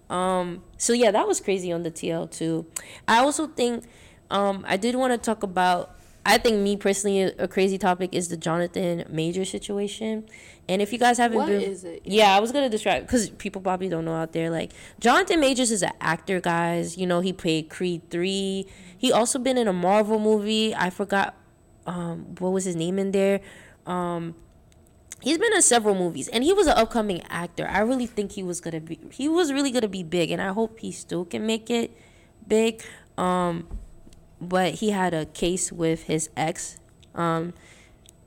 Um, 0.09 0.63
so 0.77 0.93
yeah, 0.93 1.11
that 1.11 1.27
was 1.27 1.39
crazy 1.39 1.71
on 1.71 1.83
the 1.83 1.91
TL 1.91 2.31
too. 2.31 2.67
I 3.07 3.19
also 3.19 3.47
think 3.47 3.85
um, 4.29 4.65
I 4.67 4.77
did 4.77 4.95
want 4.95 5.13
to 5.13 5.17
talk 5.17 5.43
about 5.43 5.92
I 6.25 6.37
think 6.37 6.59
me 6.59 6.77
personally 6.77 7.21
a, 7.21 7.47
crazy 7.47 7.77
topic 7.77 8.13
is 8.13 8.29
the 8.29 8.37
Jonathan 8.37 9.03
Major 9.09 9.43
situation. 9.43 10.25
And 10.69 10.81
if 10.81 10.93
you 10.93 10.99
guys 10.99 11.17
haven't 11.17 11.37
what 11.37 11.47
been, 11.47 11.61
is 11.61 11.83
it? 11.83 12.01
Yeah, 12.05 12.35
I 12.35 12.39
was 12.39 12.53
gonna 12.53 12.69
describe 12.69 13.03
because 13.05 13.29
people 13.31 13.61
probably 13.61 13.89
don't 13.89 14.05
know 14.05 14.15
out 14.15 14.31
there. 14.31 14.49
Like 14.49 14.71
Jonathan 14.99 15.41
Majors 15.41 15.69
is 15.69 15.83
an 15.83 15.91
actor, 15.99 16.39
guys. 16.39 16.97
You 16.97 17.07
know 17.07 17.19
he 17.19 17.33
played 17.33 17.69
Creed 17.69 18.09
three. 18.09 18.67
He 18.97 19.11
also 19.11 19.37
been 19.37 19.57
in 19.57 19.67
a 19.67 19.73
Marvel 19.73 20.17
movie. 20.17 20.73
I 20.73 20.89
forgot 20.89 21.35
um, 21.85 22.35
what 22.39 22.51
was 22.51 22.63
his 22.63 22.77
name 22.77 22.97
in 22.97 23.11
there. 23.11 23.41
Um, 23.85 24.35
he's 25.21 25.37
been 25.37 25.53
in 25.53 25.61
several 25.61 25.95
movies, 25.95 26.29
and 26.29 26.43
he 26.43 26.53
was 26.53 26.67
an 26.67 26.77
upcoming 26.77 27.21
actor. 27.23 27.67
I 27.67 27.79
really 27.79 28.05
think 28.05 28.31
he 28.31 28.43
was 28.43 28.61
gonna 28.61 28.79
be. 28.79 28.97
He 29.11 29.27
was 29.27 29.51
really 29.51 29.71
gonna 29.71 29.89
be 29.89 30.03
big, 30.03 30.31
and 30.31 30.41
I 30.41 30.53
hope 30.53 30.79
he 30.79 30.93
still 30.93 31.25
can 31.25 31.45
make 31.45 31.69
it 31.69 31.91
big. 32.47 32.81
Um, 33.17 33.67
but 34.49 34.75
he 34.75 34.91
had 34.91 35.13
a 35.13 35.25
case 35.25 35.71
with 35.71 36.03
his 36.03 36.29
ex. 36.37 36.77
Um, 37.15 37.53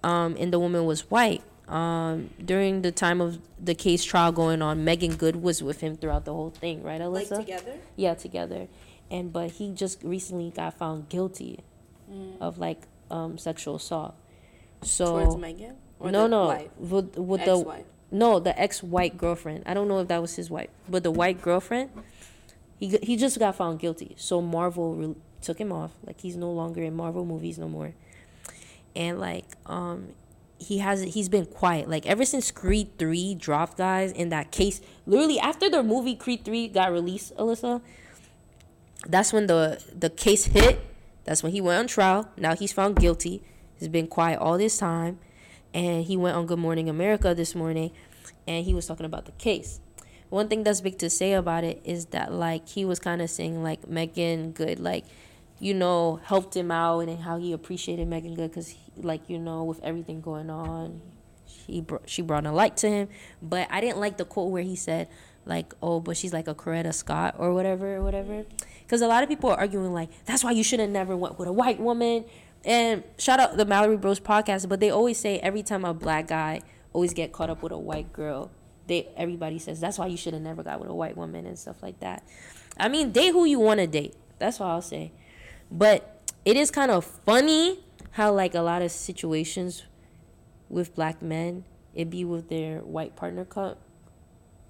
um, 0.02 0.36
and 0.38 0.52
the 0.52 0.58
woman 0.58 0.84
was 0.86 1.10
white. 1.10 1.42
Um, 1.68 2.30
during 2.44 2.82
the 2.82 2.92
time 2.92 3.20
of 3.20 3.40
the 3.62 3.74
case 3.74 4.04
trial 4.04 4.30
going 4.30 4.62
on, 4.62 4.84
Meagan 4.84 5.16
Good 5.16 5.36
was 5.42 5.62
with 5.62 5.80
him 5.80 5.96
throughout 5.96 6.24
the 6.24 6.32
whole 6.32 6.50
thing, 6.50 6.82
right, 6.82 7.00
Alyssa? 7.00 7.30
Like 7.32 7.40
together? 7.46 7.78
Yeah, 7.96 8.14
together. 8.14 8.68
And 9.10 9.32
but 9.32 9.52
he 9.52 9.72
just 9.72 10.02
recently 10.02 10.50
got 10.50 10.74
found 10.78 11.08
guilty 11.08 11.60
Mm. 12.08 12.40
of 12.40 12.56
like 12.58 12.82
um, 13.10 13.36
sexual 13.36 13.74
assault. 13.76 14.14
So 14.82 15.06
Towards 15.06 15.36
Meagan? 15.38 15.74
Or 15.98 16.12
no, 16.12 16.22
the 16.22 16.28
no, 16.28 16.46
wife? 16.46 16.68
with, 16.78 17.18
with 17.18 17.40
Ex-wife? 17.40 17.84
no, 18.12 18.38
the 18.38 18.56
ex-white 18.60 19.18
girlfriend. 19.18 19.64
I 19.66 19.74
don't 19.74 19.88
know 19.88 19.98
if 19.98 20.06
that 20.06 20.20
was 20.22 20.36
his 20.36 20.48
wife, 20.48 20.68
but 20.88 21.02
the 21.02 21.10
white 21.10 21.42
girlfriend. 21.42 21.90
He 22.78 22.96
he 23.02 23.16
just 23.16 23.38
got 23.40 23.56
found 23.56 23.80
guilty. 23.80 24.14
So 24.18 24.40
Marvel 24.40 24.94
re- 24.94 25.14
took 25.40 25.58
him 25.58 25.72
off. 25.72 25.92
Like 26.04 26.20
he's 26.20 26.36
no 26.36 26.50
longer 26.50 26.82
in 26.82 26.94
Marvel 26.94 27.24
movies 27.24 27.58
no 27.58 27.68
more. 27.68 27.94
And 28.94 29.20
like 29.20 29.44
um 29.66 30.14
he 30.58 30.78
has 30.78 31.02
he's 31.02 31.28
been 31.28 31.46
quiet. 31.46 31.88
Like 31.88 32.06
ever 32.06 32.24
since 32.24 32.50
Creed 32.50 32.98
3 32.98 33.34
dropped 33.34 33.76
guys 33.76 34.12
in 34.12 34.30
that 34.30 34.50
case, 34.50 34.80
literally 35.06 35.38
after 35.38 35.68
the 35.68 35.82
movie 35.82 36.14
Creed 36.14 36.44
3 36.44 36.68
got 36.68 36.92
released, 36.92 37.36
Alyssa, 37.36 37.80
that's 39.06 39.32
when 39.32 39.46
the 39.46 39.82
the 39.94 40.10
case 40.10 40.46
hit. 40.46 40.80
That's 41.24 41.42
when 41.42 41.52
he 41.52 41.60
went 41.60 41.78
on 41.80 41.86
trial. 41.88 42.28
Now 42.36 42.54
he's 42.54 42.72
found 42.72 42.96
guilty. 42.96 43.42
He's 43.78 43.88
been 43.88 44.06
quiet 44.06 44.38
all 44.38 44.56
this 44.56 44.78
time. 44.78 45.18
And 45.74 46.04
he 46.04 46.16
went 46.16 46.36
on 46.36 46.46
Good 46.46 46.58
Morning 46.58 46.88
America 46.88 47.34
this 47.34 47.54
morning 47.54 47.90
and 48.46 48.64
he 48.64 48.72
was 48.72 48.86
talking 48.86 49.04
about 49.04 49.26
the 49.26 49.32
case. 49.32 49.80
One 50.30 50.48
thing 50.48 50.64
that's 50.64 50.80
big 50.80 50.98
to 50.98 51.10
say 51.10 51.34
about 51.34 51.64
it 51.64 51.80
is 51.84 52.06
that 52.06 52.32
like 52.32 52.68
he 52.68 52.84
was 52.84 52.98
kind 52.98 53.20
of 53.20 53.28
saying 53.28 53.62
like 53.62 53.86
Meagan 53.86 54.52
Good 54.52 54.80
like 54.80 55.04
you 55.58 55.74
know 55.74 56.20
helped 56.24 56.56
him 56.56 56.70
out 56.70 57.00
and 57.00 57.20
how 57.20 57.38
he 57.38 57.52
appreciated 57.52 58.06
Meagan 58.08 58.34
Good 58.34 58.52
cuz 58.52 58.74
like 58.96 59.28
you 59.28 59.38
know 59.38 59.64
with 59.64 59.82
everything 59.82 60.20
going 60.20 60.50
on 60.50 61.00
she 61.46 61.80
br- 61.80 62.04
she 62.06 62.22
brought 62.22 62.46
a 62.46 62.52
light 62.52 62.76
to 62.78 62.88
him 62.88 63.08
but 63.42 63.66
I 63.70 63.80
didn't 63.80 63.98
like 63.98 64.16
the 64.16 64.24
quote 64.24 64.50
where 64.50 64.62
he 64.62 64.76
said 64.76 65.08
like 65.44 65.74
oh 65.82 66.00
but 66.00 66.16
she's 66.16 66.32
like 66.32 66.48
a 66.48 66.54
Coretta 66.54 66.92
Scott 66.92 67.36
or 67.38 67.54
whatever 67.54 67.96
or 67.96 68.02
whatever 68.02 68.44
cuz 68.88 69.00
a 69.00 69.08
lot 69.08 69.22
of 69.22 69.28
people 69.28 69.50
are 69.50 69.58
arguing 69.58 69.92
like 69.92 70.10
that's 70.24 70.44
why 70.44 70.50
you 70.50 70.62
should 70.62 70.80
have 70.80 70.90
never 70.90 71.16
went 71.16 71.38
with 71.38 71.48
a 71.48 71.52
white 71.52 71.80
woman 71.80 72.24
and 72.64 73.04
shout 73.18 73.38
out 73.40 73.56
the 73.56 73.64
Mallory 73.64 73.96
Bros 73.96 74.20
podcast 74.20 74.68
but 74.68 74.80
they 74.80 74.90
always 74.90 75.18
say 75.18 75.38
every 75.38 75.62
time 75.62 75.84
a 75.84 75.94
black 75.94 76.28
guy 76.28 76.60
always 76.92 77.14
get 77.14 77.32
caught 77.32 77.50
up 77.50 77.62
with 77.62 77.72
a 77.72 77.78
white 77.78 78.12
girl 78.12 78.50
they 78.86 79.08
everybody 79.16 79.58
says 79.58 79.80
that's 79.80 79.98
why 79.98 80.06
you 80.06 80.16
should 80.16 80.32
have 80.34 80.42
never 80.42 80.62
got 80.62 80.80
with 80.80 80.88
a 80.88 80.94
white 80.94 81.16
woman 81.16 81.46
and 81.46 81.58
stuff 81.58 81.82
like 81.82 82.00
that. 82.00 82.22
I 82.78 82.88
mean, 82.88 83.10
date 83.12 83.32
who 83.32 83.44
you 83.44 83.58
want 83.58 83.80
to 83.80 83.86
date. 83.86 84.14
That's 84.38 84.60
what 84.60 84.66
I'll 84.66 84.82
say. 84.82 85.12
But 85.70 86.30
it 86.44 86.56
is 86.56 86.70
kind 86.70 86.90
of 86.90 87.04
funny 87.04 87.84
how 88.12 88.32
like 88.32 88.54
a 88.54 88.60
lot 88.60 88.82
of 88.82 88.90
situations 88.90 89.84
with 90.68 90.94
black 90.94 91.20
men, 91.22 91.64
it 91.94 92.10
be 92.10 92.24
with 92.24 92.48
their 92.48 92.80
white 92.80 93.16
partner 93.16 93.44
co- 93.44 93.76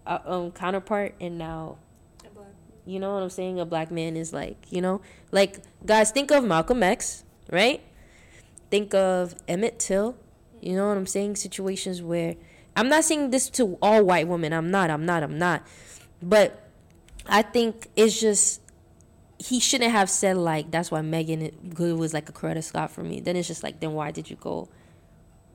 uh, 0.06 0.18
um 0.24 0.52
counterpart, 0.52 1.14
and 1.20 1.38
now 1.38 1.78
you 2.86 3.00
know 3.00 3.14
what 3.14 3.22
I'm 3.22 3.30
saying. 3.30 3.58
A 3.60 3.66
black 3.66 3.90
man 3.90 4.16
is 4.16 4.32
like 4.32 4.56
you 4.70 4.80
know 4.80 5.00
like 5.32 5.58
guys 5.84 6.10
think 6.10 6.30
of 6.30 6.44
Malcolm 6.44 6.82
X, 6.82 7.24
right? 7.50 7.82
Think 8.70 8.94
of 8.94 9.34
Emmett 9.46 9.78
Till. 9.78 10.16
You 10.60 10.74
know 10.74 10.88
what 10.88 10.96
I'm 10.96 11.06
saying? 11.06 11.36
Situations 11.36 12.02
where 12.02 12.34
I'm 12.74 12.88
not 12.88 13.04
saying 13.04 13.30
this 13.30 13.48
to 13.50 13.78
all 13.82 14.04
white 14.04 14.28
women. 14.28 14.52
I'm 14.52 14.70
not. 14.70 14.90
I'm 14.90 15.04
not. 15.04 15.22
I'm 15.22 15.38
not. 15.38 15.66
But 16.22 16.68
I 17.26 17.42
think 17.42 17.88
it's 17.96 18.20
just 18.20 18.60
he 19.38 19.60
shouldn't 19.60 19.90
have 19.92 20.08
said 20.08 20.36
like 20.36 20.70
that's 20.70 20.90
why 20.90 21.02
Meagan 21.02 21.50
Good 21.74 21.98
was 21.98 22.14
like 22.14 22.28
a 22.28 22.32
Coretta 22.32 22.62
Scott 22.62 22.90
for 22.90 23.02
me. 23.02 23.20
Then 23.20 23.36
it's 23.36 23.48
just 23.48 23.62
like 23.62 23.80
then 23.80 23.92
why 23.92 24.10
did 24.10 24.30
you 24.30 24.36
go 24.36 24.68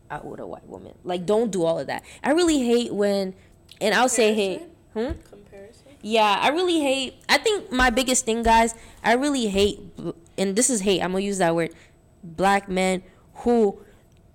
out 0.10 0.26
with 0.26 0.40
a 0.40 0.46
white 0.46 0.68
woman? 0.68 0.94
Like 1.04 1.26
don't 1.26 1.52
do 1.52 1.64
all 1.64 1.80
of 1.80 1.88
that. 1.88 2.04
I 2.24 2.32
really 2.32 2.60
hate 2.66 2.94
when 2.94 3.34
and 3.80 3.96
I'll 3.96 4.10
say 4.10 4.34
hate. 4.34 4.62
Hmm? 4.94 5.12
Comparison? 5.30 5.88
Yeah, 6.02 6.38
I 6.42 6.50
really 6.50 6.80
hate. 6.80 7.16
I 7.30 7.38
think 7.38 7.72
my 7.72 7.90
biggest 7.90 8.26
thing, 8.26 8.44
guys, 8.44 8.76
I 9.04 9.14
really 9.14 9.48
hate, 9.48 9.80
and 10.38 10.56
this 10.56 10.70
is 10.70 10.82
hate. 10.82 11.02
I'm 11.02 11.12
gonna 11.12 11.24
use 11.24 11.38
that 11.38 11.56
word. 11.56 11.74
Black 12.24 12.68
men 12.68 13.04
who 13.36 13.80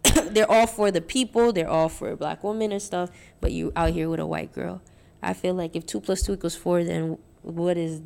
they're 0.30 0.50
all 0.50 0.66
for 0.66 0.90
the 0.90 1.00
people, 1.00 1.52
they're 1.52 1.68
all 1.68 1.88
for 1.88 2.14
black 2.16 2.42
women 2.42 2.72
and 2.72 2.80
stuff, 2.80 3.10
but 3.40 3.52
you 3.52 3.72
out 3.76 3.90
here 3.90 4.08
with 4.08 4.20
a 4.20 4.26
white 4.26 4.52
girl. 4.52 4.80
I 5.22 5.34
feel 5.34 5.54
like 5.54 5.74
if 5.76 5.84
two 5.86 6.00
plus 6.00 6.22
two 6.22 6.34
equals 6.34 6.54
four, 6.56 6.84
then 6.84 7.18
what 7.42 7.76
is 7.76 8.00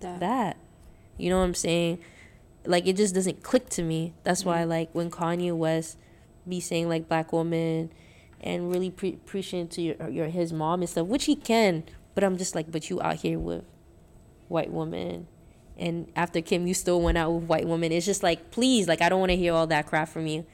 That. 0.00 0.20
that? 0.20 0.56
You 1.18 1.30
know 1.30 1.38
what 1.38 1.44
I'm 1.44 1.54
saying? 1.54 1.98
Like 2.64 2.86
it 2.86 2.96
just 2.96 3.14
doesn't 3.14 3.42
click 3.42 3.68
to 3.70 3.82
me. 3.82 4.14
That's 4.24 4.44
why 4.44 4.64
like 4.64 4.90
when 4.92 5.10
Kanye 5.10 5.54
West 5.56 5.98
be 6.48 6.60
saying 6.60 6.88
like 6.88 7.08
black 7.08 7.32
woman 7.32 7.90
and 8.40 8.70
really 8.70 8.90
pre- 8.90 9.16
preaching 9.26 9.68
to 9.68 9.82
your, 9.82 10.08
your 10.08 10.26
his 10.28 10.52
mom 10.52 10.80
and 10.80 10.88
stuff, 10.88 11.06
which 11.06 11.24
he 11.24 11.34
can, 11.36 11.84
but 12.14 12.24
I'm 12.24 12.38
just 12.38 12.54
like, 12.54 12.70
but 12.70 12.88
you 12.88 13.02
out 13.02 13.16
here 13.16 13.38
with 13.38 13.64
white 14.48 14.70
woman. 14.70 15.26
And 15.76 16.10
after 16.16 16.40
Kim, 16.40 16.66
you 16.66 16.74
still 16.74 17.00
went 17.00 17.18
out 17.18 17.30
with 17.32 17.44
white 17.44 17.66
woman. 17.66 17.92
It's 17.92 18.06
just 18.06 18.22
like, 18.22 18.50
please, 18.50 18.88
like 18.88 19.00
I 19.02 19.08
don't 19.08 19.20
want 19.20 19.30
to 19.30 19.36
hear 19.36 19.52
all 19.54 19.66
that 19.68 19.86
crap 19.86 20.08
from 20.08 20.26
you, 20.26 20.44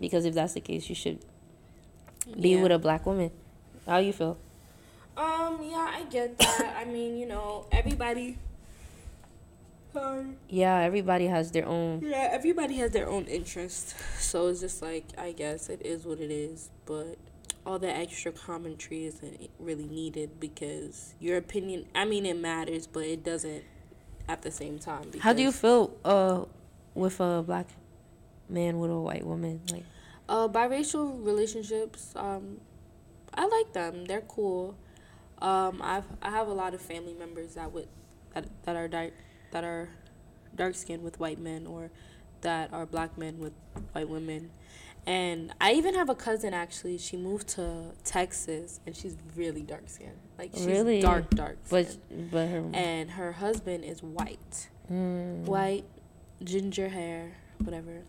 because 0.00 0.24
if 0.24 0.34
that's 0.34 0.54
the 0.54 0.60
case, 0.60 0.88
you 0.88 0.94
should 0.94 1.18
be 2.40 2.50
Yeah. 2.50 2.62
with 2.62 2.72
a 2.72 2.78
black 2.78 3.06
woman. 3.06 3.30
How 3.86 3.98
you 3.98 4.12
feel? 4.12 4.36
Um, 5.16 5.60
yeah, 5.62 5.90
I 5.94 6.04
get 6.10 6.38
that. 6.38 6.76
I 6.78 6.84
mean, 6.84 7.16
you 7.18 7.26
know, 7.26 7.66
everybody. 7.72 8.38
Sorry. 9.92 10.26
Yeah, 10.48 10.78
everybody 10.80 11.26
has 11.26 11.50
their 11.50 11.66
own. 11.66 12.02
Yeah, 12.02 12.28
everybody 12.30 12.76
has 12.76 12.90
their 12.92 13.08
own 13.08 13.24
interest. 13.24 13.94
So 14.18 14.48
it's 14.48 14.60
just 14.60 14.82
like, 14.82 15.06
I 15.16 15.32
guess 15.32 15.68
it 15.68 15.80
is 15.84 16.04
what 16.04 16.20
it 16.20 16.30
is. 16.30 16.70
But 16.84 17.16
all 17.64 17.78
the 17.78 17.88
extra 17.88 18.32
commentary 18.32 19.06
isn't 19.06 19.50
really 19.58 19.86
needed 19.86 20.38
because 20.40 21.14
your 21.20 21.36
opinion, 21.36 21.86
I 21.94 22.04
mean, 22.04 22.26
it 22.26 22.38
matters, 22.38 22.86
but 22.86 23.04
it 23.04 23.24
doesn't 23.24 23.64
at 24.28 24.42
the 24.42 24.50
same 24.50 24.78
time. 24.78 25.10
How 25.20 25.32
do 25.32 25.42
you 25.42 25.52
feel 25.52 25.96
uh 26.04 26.44
with 26.94 27.20
a 27.20 27.42
black 27.42 27.68
man 28.48 28.78
with 28.78 28.90
a 28.90 28.98
white 29.00 29.26
woman? 29.26 29.60
Like, 29.72 29.84
Uh, 30.28 30.46
biracial 30.48 31.24
relationships, 31.24 32.12
um, 32.16 32.60
I 33.32 33.46
like 33.46 33.72
them. 33.72 34.04
They're 34.04 34.20
cool. 34.28 34.76
Um, 35.40 35.80
I've 35.82 36.04
I 36.20 36.30
have 36.30 36.48
a 36.48 36.52
lot 36.52 36.74
of 36.74 36.80
family 36.82 37.14
members 37.14 37.54
that 37.54 37.72
would 37.72 37.88
that 38.34 38.44
that 38.64 38.76
are 38.76 38.88
dark 38.88 39.12
that 39.50 39.64
are 39.64 39.88
dark 40.54 40.74
skinned 40.74 41.02
with 41.02 41.18
white 41.20 41.38
men 41.38 41.66
or 41.66 41.90
that 42.40 42.72
are 42.72 42.86
black 42.86 43.16
men 43.18 43.38
with 43.38 43.52
white 43.92 44.08
women. 44.08 44.50
And 45.06 45.52
I 45.60 45.72
even 45.72 45.94
have 45.94 46.08
a 46.10 46.14
cousin 46.14 46.52
actually. 46.52 46.98
She 46.98 47.16
moved 47.16 47.48
to 47.50 47.92
Texas 48.04 48.80
and 48.86 48.94
she's 48.94 49.16
really 49.34 49.62
dark 49.62 49.88
skinned. 49.88 50.18
Like 50.38 50.50
she's 50.54 50.66
Really? 50.66 51.00
dark, 51.00 51.30
dark. 51.30 51.56
but 51.70 51.96
but 52.30 52.48
her. 52.48 52.64
and 52.74 53.10
her 53.12 53.32
husband 53.32 53.84
is 53.84 54.02
white, 54.02 54.68
Mm. 54.90 55.44
white, 55.44 55.84
ginger 56.42 56.88
hair, 56.90 57.32
whatever. 57.62 58.02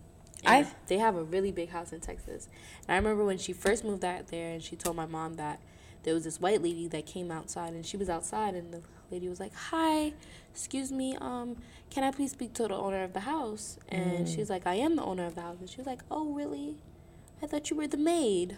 I- 0.46 0.72
they 0.88 0.98
have 1.00 1.16
a 1.16 1.24
really 1.24 1.52
big 1.52 1.70
house 1.70 1.92
in 1.92 2.00
Texas. 2.00 2.48
And 2.88 2.94
I 2.94 2.98
remember 2.98 3.26
when 3.26 3.38
she 3.38 3.52
first 3.54 3.84
moved 3.84 4.06
out 4.06 4.28
there, 4.28 4.52
and 4.54 4.64
she 4.64 4.76
told 4.78 4.96
my 4.96 5.06
mom 5.06 5.34
that 5.36 5.60
there 6.04 6.14
was 6.14 6.24
this 6.24 6.40
white 6.40 6.62
lady 6.62 6.88
that 6.90 7.06
came 7.06 7.30
outside, 7.32 7.74
and 7.74 7.86
she 7.86 7.98
was 7.98 8.10
outside, 8.10 8.56
and 8.56 8.72
the 8.74 8.82
lady 9.12 9.28
was 9.30 9.40
like, 9.40 9.54
"Hi, 9.54 10.14
excuse 10.52 10.92
me, 10.92 11.16
um, 11.22 11.58
can 11.90 12.04
I 12.04 12.12
please 12.12 12.32
speak 12.32 12.54
to 12.56 12.68
the 12.68 12.76
owner 12.76 13.04
of 13.04 13.14
the 13.14 13.22
house?" 13.22 13.78
And 13.90 14.26
Mm. 14.28 14.36
she's 14.36 14.50
like, 14.50 14.66
"I 14.68 14.76
am 14.76 14.96
the 14.96 15.04
owner 15.04 15.26
of 15.26 15.36
the 15.36 15.42
house," 15.42 15.58
and 15.60 15.70
she 15.70 15.78
was 15.78 15.88
like, 15.88 16.02
"Oh, 16.12 16.26
really? 16.34 16.78
I 17.42 17.48
thought 17.48 17.70
you 17.70 17.78
were 17.78 17.88
the 17.88 17.98
maid." 17.98 18.58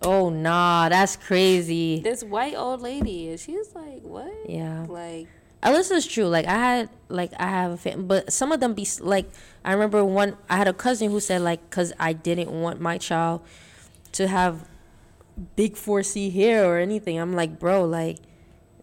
Oh 0.00 0.30
nah, 0.30 0.88
that's 0.88 1.16
crazy. 1.16 2.00
This 2.00 2.24
white 2.24 2.54
old 2.56 2.80
lady, 2.80 3.28
and 3.30 3.38
she 3.38 3.56
was 3.56 3.74
like, 3.74 4.02
"What?" 4.02 4.32
Yeah. 4.48 4.86
Like, 4.88 5.28
Alyssa's 5.62 6.06
true. 6.06 6.24
Like 6.26 6.46
I 6.46 6.58
had, 6.58 6.88
like 7.08 7.30
I 7.38 7.46
have 7.48 7.70
a 7.72 7.76
fam- 7.76 8.06
but 8.08 8.32
some 8.32 8.50
of 8.52 8.60
them 8.60 8.74
be 8.74 8.86
like. 9.00 9.26
I 9.64 9.72
remember 9.72 10.04
one. 10.04 10.36
I 10.50 10.56
had 10.56 10.66
a 10.66 10.72
cousin 10.72 11.08
who 11.12 11.20
said 11.20 11.40
like, 11.42 11.70
cause 11.70 11.92
I 12.00 12.14
didn't 12.14 12.50
want 12.50 12.80
my 12.80 12.98
child 12.98 13.42
to 14.12 14.26
have 14.26 14.66
big 15.54 15.74
4C 15.76 16.32
hair 16.32 16.64
or 16.66 16.78
anything. 16.78 17.16
I'm 17.16 17.34
like, 17.36 17.60
bro, 17.60 17.84
like 17.84 18.18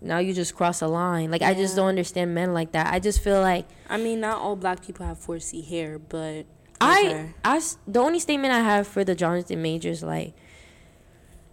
now 0.02 0.20
you 0.20 0.34
just 0.34 0.56
cross 0.56 0.82
a 0.82 0.88
line. 0.88 1.32
Like 1.32 1.42
I 1.42 1.54
just 1.54 1.76
don't 1.76 1.88
understand 1.88 2.34
men 2.34 2.54
like 2.54 2.72
that. 2.72 2.94
I 2.94 3.00
just 3.00 3.22
feel 3.22 3.42
like 3.42 3.66
I 3.90 3.98
mean, 3.98 4.20
not 4.20 4.40
all 4.42 4.56
black 4.56 4.86
people 4.86 5.06
have 5.06 5.18
4C 5.18 5.68
hair, 5.68 6.00
but 6.00 6.46
I. 6.82 7.34
I, 7.44 7.62
the 7.88 8.00
only 8.00 8.20
statement 8.20 8.54
I 8.54 8.60
have 8.60 8.88
for 8.88 9.04
the 9.04 9.16
Jonathan 9.16 9.62
Majors, 9.62 10.04
like, 10.04 10.34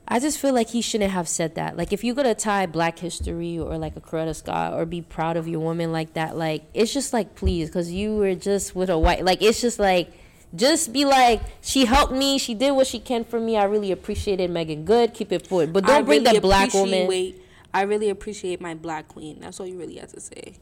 I 0.09 0.21
just 0.21 0.39
feel 0.39 0.55
like 0.55 0.69
he 0.69 0.83
shouldn't 0.83 1.11
have 1.11 1.29
said 1.29 1.57
that. 1.57 1.77
Like, 1.77 1.93
if 1.93 2.05
you're 2.05 2.15
gonna 2.15 2.35
tie 2.35 2.67
Black 2.67 2.99
History 2.99 3.59
or 3.59 3.77
like 3.77 3.97
a 3.97 4.01
Coretta 4.01 4.37
Scott 4.37 4.75
or 4.75 4.87
be 4.87 5.03
proud 5.03 5.37
of 5.37 5.49
your 5.49 5.61
woman 5.61 5.91
like 5.91 6.15
that, 6.15 6.37
like, 6.37 6.65
it's 6.75 6.93
just 6.93 7.13
like, 7.13 7.35
please, 7.35 7.69
because 7.69 7.91
you 7.91 8.17
were 8.17 8.35
just 8.35 8.77
with 8.77 8.91
a 8.91 8.99
white, 8.99 9.25
like, 9.25 9.43
it's 9.43 9.61
just 9.61 9.79
like, 9.79 10.13
just 10.55 10.93
be 10.93 11.05
like, 11.05 11.43
she 11.61 11.87
helped 11.87 12.13
me, 12.13 12.39
she 12.39 12.55
did 12.55 12.71
what 12.71 12.87
she 12.87 13.01
can 13.01 13.25
for 13.25 13.41
me. 13.41 13.57
I 13.57 13.65
really 13.65 13.91
appreciated 13.91 14.49
Meagan 14.51 14.85
Good. 14.85 15.13
Keep 15.13 15.33
it 15.33 15.47
forward, 15.47 15.73
but 15.73 15.85
don't 15.85 15.97
I 15.97 16.03
bring 16.03 16.23
really 16.23 16.37
the 16.37 16.41
black 16.41 16.73
woman. 16.73 17.35
I 17.77 17.83
really 17.83 18.09
appreciate 18.09 18.59
my 18.59 18.73
black 18.73 19.09
queen. 19.09 19.39
That's 19.41 19.61
all 19.61 19.67
you 19.67 19.79
really 19.79 19.97
have 19.97 20.11
to 20.13 20.21
say. 20.21 20.55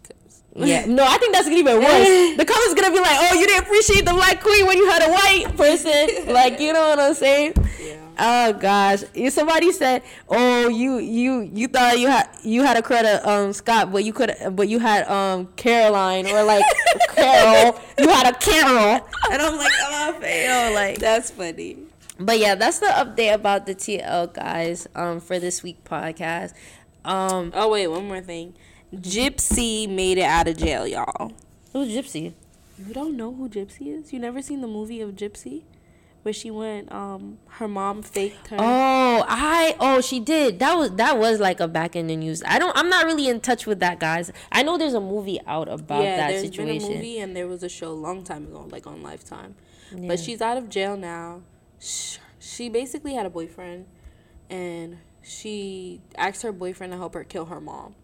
Yeah, 0.56 0.84
no, 0.86 1.04
I 1.06 1.16
think 1.18 1.32
that's 1.32 1.46
even 1.46 1.78
worse. 1.78 2.36
The 2.36 2.44
comments 2.44 2.74
gonna 2.74 2.90
be 2.92 2.98
like, 2.98 3.16
"Oh, 3.20 3.38
you 3.38 3.46
didn't 3.46 3.62
appreciate 3.62 4.04
the 4.04 4.12
black 4.12 4.40
queen 4.42 4.66
when 4.66 4.76
you 4.76 4.90
had 4.90 5.02
a 5.02 5.12
white 5.12 5.56
person." 5.56 6.26
like, 6.34 6.58
you 6.58 6.72
know 6.72 6.88
what 6.88 6.98
I'm 6.98 7.14
saying? 7.14 7.54
Yeah. 7.80 7.96
Oh 8.18 8.52
gosh, 8.52 9.04
If 9.14 9.32
somebody 9.32 9.70
said, 9.70 10.02
"Oh, 10.28 10.68
you 10.68 10.98
you 10.98 11.48
you 11.54 11.68
thought 11.68 12.00
you 12.00 12.08
had 12.08 12.28
you 12.42 12.62
had 12.64 12.76
a 12.76 12.82
credit 12.82 13.24
um 13.28 13.52
Scott, 13.52 13.92
but 13.92 14.02
you 14.02 14.12
could 14.12 14.34
but 14.52 14.68
you 14.68 14.80
had 14.80 15.06
um 15.06 15.46
Caroline 15.54 16.26
or 16.26 16.42
like 16.42 16.64
Carol, 17.14 17.78
you 17.96 18.08
had 18.08 18.26
a 18.34 18.36
Carol," 18.38 19.06
and 19.30 19.40
I'm 19.40 19.56
like, 19.56 19.72
"Oh, 19.82 20.16
fail!" 20.20 20.74
Like 20.74 20.98
that's 20.98 21.30
funny. 21.30 21.78
But 22.18 22.38
yeah, 22.38 22.54
that's 22.54 22.78
the 22.78 22.86
update 22.86 23.34
about 23.34 23.66
the 23.66 23.74
TL 23.74 24.32
guys 24.34 24.86
um 24.94 25.20
for 25.20 25.38
this 25.38 25.62
week 25.62 25.82
podcast. 25.84 26.54
Um. 27.04 27.52
Oh 27.54 27.70
wait, 27.70 27.86
one 27.88 28.06
more 28.06 28.20
thing. 28.20 28.54
Gypsy 28.94 29.88
made 29.88 30.18
it 30.18 30.24
out 30.24 30.48
of 30.48 30.56
jail, 30.56 30.86
y'all. 30.86 31.32
Who's 31.72 31.88
Gypsy? 31.88 32.32
You 32.86 32.94
don't 32.94 33.16
know 33.16 33.32
who 33.32 33.48
Gypsy 33.48 33.98
is? 33.98 34.12
You 34.12 34.18
never 34.18 34.42
seen 34.42 34.60
the 34.60 34.66
movie 34.66 35.00
of 35.00 35.10
Gypsy? 35.10 35.62
Where 36.22 36.32
she 36.32 36.50
went, 36.50 36.90
um, 36.90 37.36
her 37.48 37.68
mom 37.68 38.02
faked 38.02 38.48
her. 38.48 38.56
Oh, 38.58 39.24
I 39.28 39.76
oh 39.78 40.00
she 40.00 40.20
did. 40.20 40.58
That 40.58 40.74
was 40.74 40.92
that 40.92 41.18
was 41.18 41.38
like 41.38 41.60
a 41.60 41.68
back 41.68 41.94
in 41.94 42.06
the 42.06 42.16
news. 42.16 42.42
I 42.46 42.58
don't. 42.58 42.74
I'm 42.74 42.88
not 42.88 43.04
really 43.04 43.28
in 43.28 43.40
touch 43.40 43.66
with 43.66 43.80
that, 43.80 44.00
guys. 44.00 44.32
I 44.50 44.62
know 44.62 44.78
there's 44.78 44.94
a 44.94 45.02
movie 45.02 45.38
out 45.46 45.68
about 45.68 46.02
yeah, 46.02 46.16
that 46.16 46.28
there's 46.28 46.42
situation. 46.44 46.78
been 46.78 46.92
a 46.92 46.94
movie 46.94 47.18
and 47.18 47.36
there 47.36 47.46
was 47.46 47.62
a 47.62 47.68
show 47.68 47.90
a 47.90 47.92
long 47.92 48.24
time 48.24 48.44
ago, 48.44 48.66
like 48.70 48.86
on 48.86 49.02
Lifetime. 49.02 49.54
Yeah. 49.94 50.08
But 50.08 50.18
she's 50.18 50.40
out 50.40 50.56
of 50.56 50.70
jail 50.70 50.96
now. 50.96 51.42
She 51.78 52.70
basically 52.70 53.14
had 53.14 53.26
a 53.26 53.30
boyfriend, 53.30 53.84
and 54.48 54.98
she 55.24 56.00
asked 56.16 56.42
her 56.42 56.52
boyfriend 56.52 56.92
to 56.92 56.98
help 56.98 57.14
her 57.14 57.24
kill 57.24 57.46
her 57.46 57.60
mom 57.60 57.94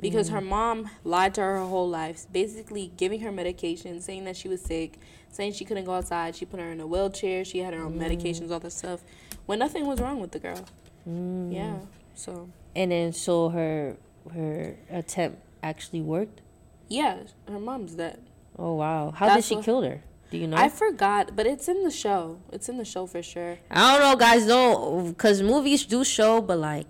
because 0.00 0.28
mm. 0.28 0.34
her 0.34 0.40
mom 0.40 0.90
lied 1.04 1.34
to 1.34 1.40
her 1.40 1.58
her 1.58 1.64
whole 1.64 1.88
life, 1.88 2.26
basically 2.32 2.92
giving 2.96 3.20
her 3.20 3.32
medication, 3.32 4.00
saying 4.00 4.24
that 4.24 4.36
she 4.36 4.48
was 4.48 4.62
sick, 4.62 4.98
saying 5.30 5.52
she 5.52 5.64
couldn't 5.64 5.84
go 5.84 5.94
outside. 5.94 6.36
She 6.36 6.44
put 6.44 6.60
her 6.60 6.70
in 6.70 6.80
a 6.80 6.86
wheelchair. 6.86 7.44
She 7.44 7.58
had 7.58 7.74
her 7.74 7.82
own 7.82 7.98
mm. 7.98 8.06
medications, 8.06 8.50
all 8.50 8.60
that 8.60 8.72
stuff, 8.72 9.02
when 9.46 9.58
nothing 9.58 9.86
was 9.86 10.00
wrong 10.00 10.20
with 10.20 10.32
the 10.32 10.38
girl. 10.38 10.64
Mm. 11.08 11.54
Yeah. 11.54 11.76
So. 12.14 12.48
And 12.74 12.90
then 12.92 13.12
so 13.12 13.48
her 13.50 13.96
her 14.32 14.76
attempt 14.90 15.42
actually 15.62 16.02
worked. 16.02 16.40
Yeah, 16.88 17.18
her 17.48 17.58
mom's 17.58 17.94
dead. 17.94 18.22
Oh 18.58 18.74
wow! 18.74 19.10
How 19.10 19.26
That's 19.26 19.36
did 19.36 19.48
she 19.48 19.56
what, 19.56 19.64
kill 19.64 19.82
her? 19.82 20.02
Do 20.30 20.38
you 20.38 20.46
know? 20.46 20.56
I 20.56 20.68
forgot, 20.68 21.36
but 21.36 21.46
it's 21.46 21.68
in 21.68 21.84
the 21.84 21.90
show. 21.90 22.38
It's 22.52 22.68
in 22.68 22.78
the 22.78 22.84
show 22.84 23.06
for 23.06 23.22
sure. 23.22 23.58
I 23.70 23.98
don't 23.98 24.00
know, 24.00 24.16
guys. 24.16 24.46
Don't 24.46 25.08
because 25.10 25.42
movies 25.42 25.84
do 25.86 26.04
show, 26.04 26.40
but 26.40 26.58
like 26.58 26.86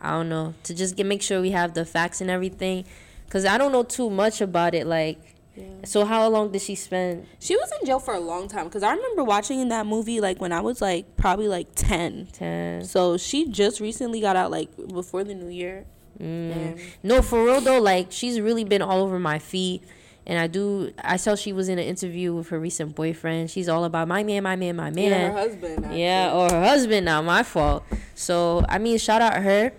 I 0.00 0.12
don't 0.12 0.28
know 0.28 0.54
to 0.64 0.74
just 0.74 0.96
get 0.96 1.06
make 1.06 1.22
sure 1.22 1.40
we 1.40 1.50
have 1.50 1.74
the 1.74 1.84
facts 1.84 2.20
and 2.20 2.30
everything, 2.30 2.84
because 3.26 3.44
I 3.44 3.58
don't 3.58 3.72
know 3.72 3.82
too 3.82 4.08
much 4.08 4.40
about 4.40 4.74
it. 4.74 4.86
Like, 4.86 5.20
yeah. 5.54 5.66
so 5.84 6.04
how 6.06 6.26
long 6.28 6.50
did 6.50 6.62
she 6.62 6.74
spend? 6.74 7.26
She 7.38 7.56
was 7.56 7.70
in 7.80 7.86
jail 7.86 8.00
for 8.00 8.14
a 8.14 8.20
long 8.20 8.48
time. 8.48 8.64
Because 8.64 8.82
I 8.82 8.94
remember 8.94 9.22
watching 9.22 9.60
in 9.60 9.68
that 9.68 9.86
movie 9.86 10.20
like 10.20 10.40
when 10.40 10.52
I 10.52 10.60
was 10.60 10.80
like 10.80 11.16
probably 11.16 11.48
like 11.48 11.68
10. 11.74 12.28
10. 12.32 12.84
So 12.84 13.18
she 13.18 13.48
just 13.48 13.80
recently 13.80 14.20
got 14.20 14.34
out 14.34 14.50
like 14.50 14.70
before 14.88 15.24
the 15.24 15.34
new 15.34 15.48
year. 15.48 15.84
Mm. 16.18 16.80
No, 17.02 17.20
for 17.20 17.44
real 17.44 17.60
though, 17.60 17.80
like 17.80 18.08
she's 18.10 18.40
really 18.40 18.64
been 18.64 18.82
all 18.82 19.02
over 19.02 19.18
my 19.18 19.38
feet. 19.38 19.82
And 20.24 20.38
I 20.38 20.46
do. 20.46 20.92
I 21.02 21.16
saw 21.16 21.34
she 21.34 21.52
was 21.52 21.68
in 21.68 21.78
an 21.78 21.84
interview 21.84 22.32
with 22.32 22.48
her 22.50 22.60
recent 22.60 22.94
boyfriend. 22.94 23.50
She's 23.50 23.68
all 23.68 23.84
about 23.84 24.06
my 24.06 24.22
man, 24.22 24.44
my 24.44 24.54
man, 24.54 24.76
my 24.76 24.90
man. 24.90 25.10
Yeah, 25.10 25.26
her 25.26 25.32
husband. 25.32 25.84
Actually. 25.84 26.02
Yeah, 26.02 26.32
or 26.32 26.48
her 26.50 26.64
husband. 26.64 27.06
Not 27.06 27.24
my 27.24 27.42
fault. 27.42 27.82
So 28.14 28.64
I 28.68 28.78
mean, 28.78 28.98
shout 28.98 29.20
out 29.20 29.42
her 29.42 29.72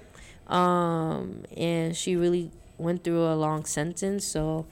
um, 0.48 1.44
and 1.56 1.96
she 1.96 2.16
really 2.16 2.52
went 2.78 3.04
through 3.04 3.26
a 3.26 3.36
long 3.36 3.66
sentence. 3.66 4.26
So, 4.26 4.66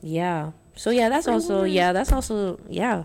yeah. 0.00 0.52
So 0.74 0.90
yeah, 0.90 1.08
that's 1.08 1.28
also 1.28 1.64
yeah, 1.64 1.92
that's 1.92 2.12
also 2.12 2.58
yeah. 2.68 3.04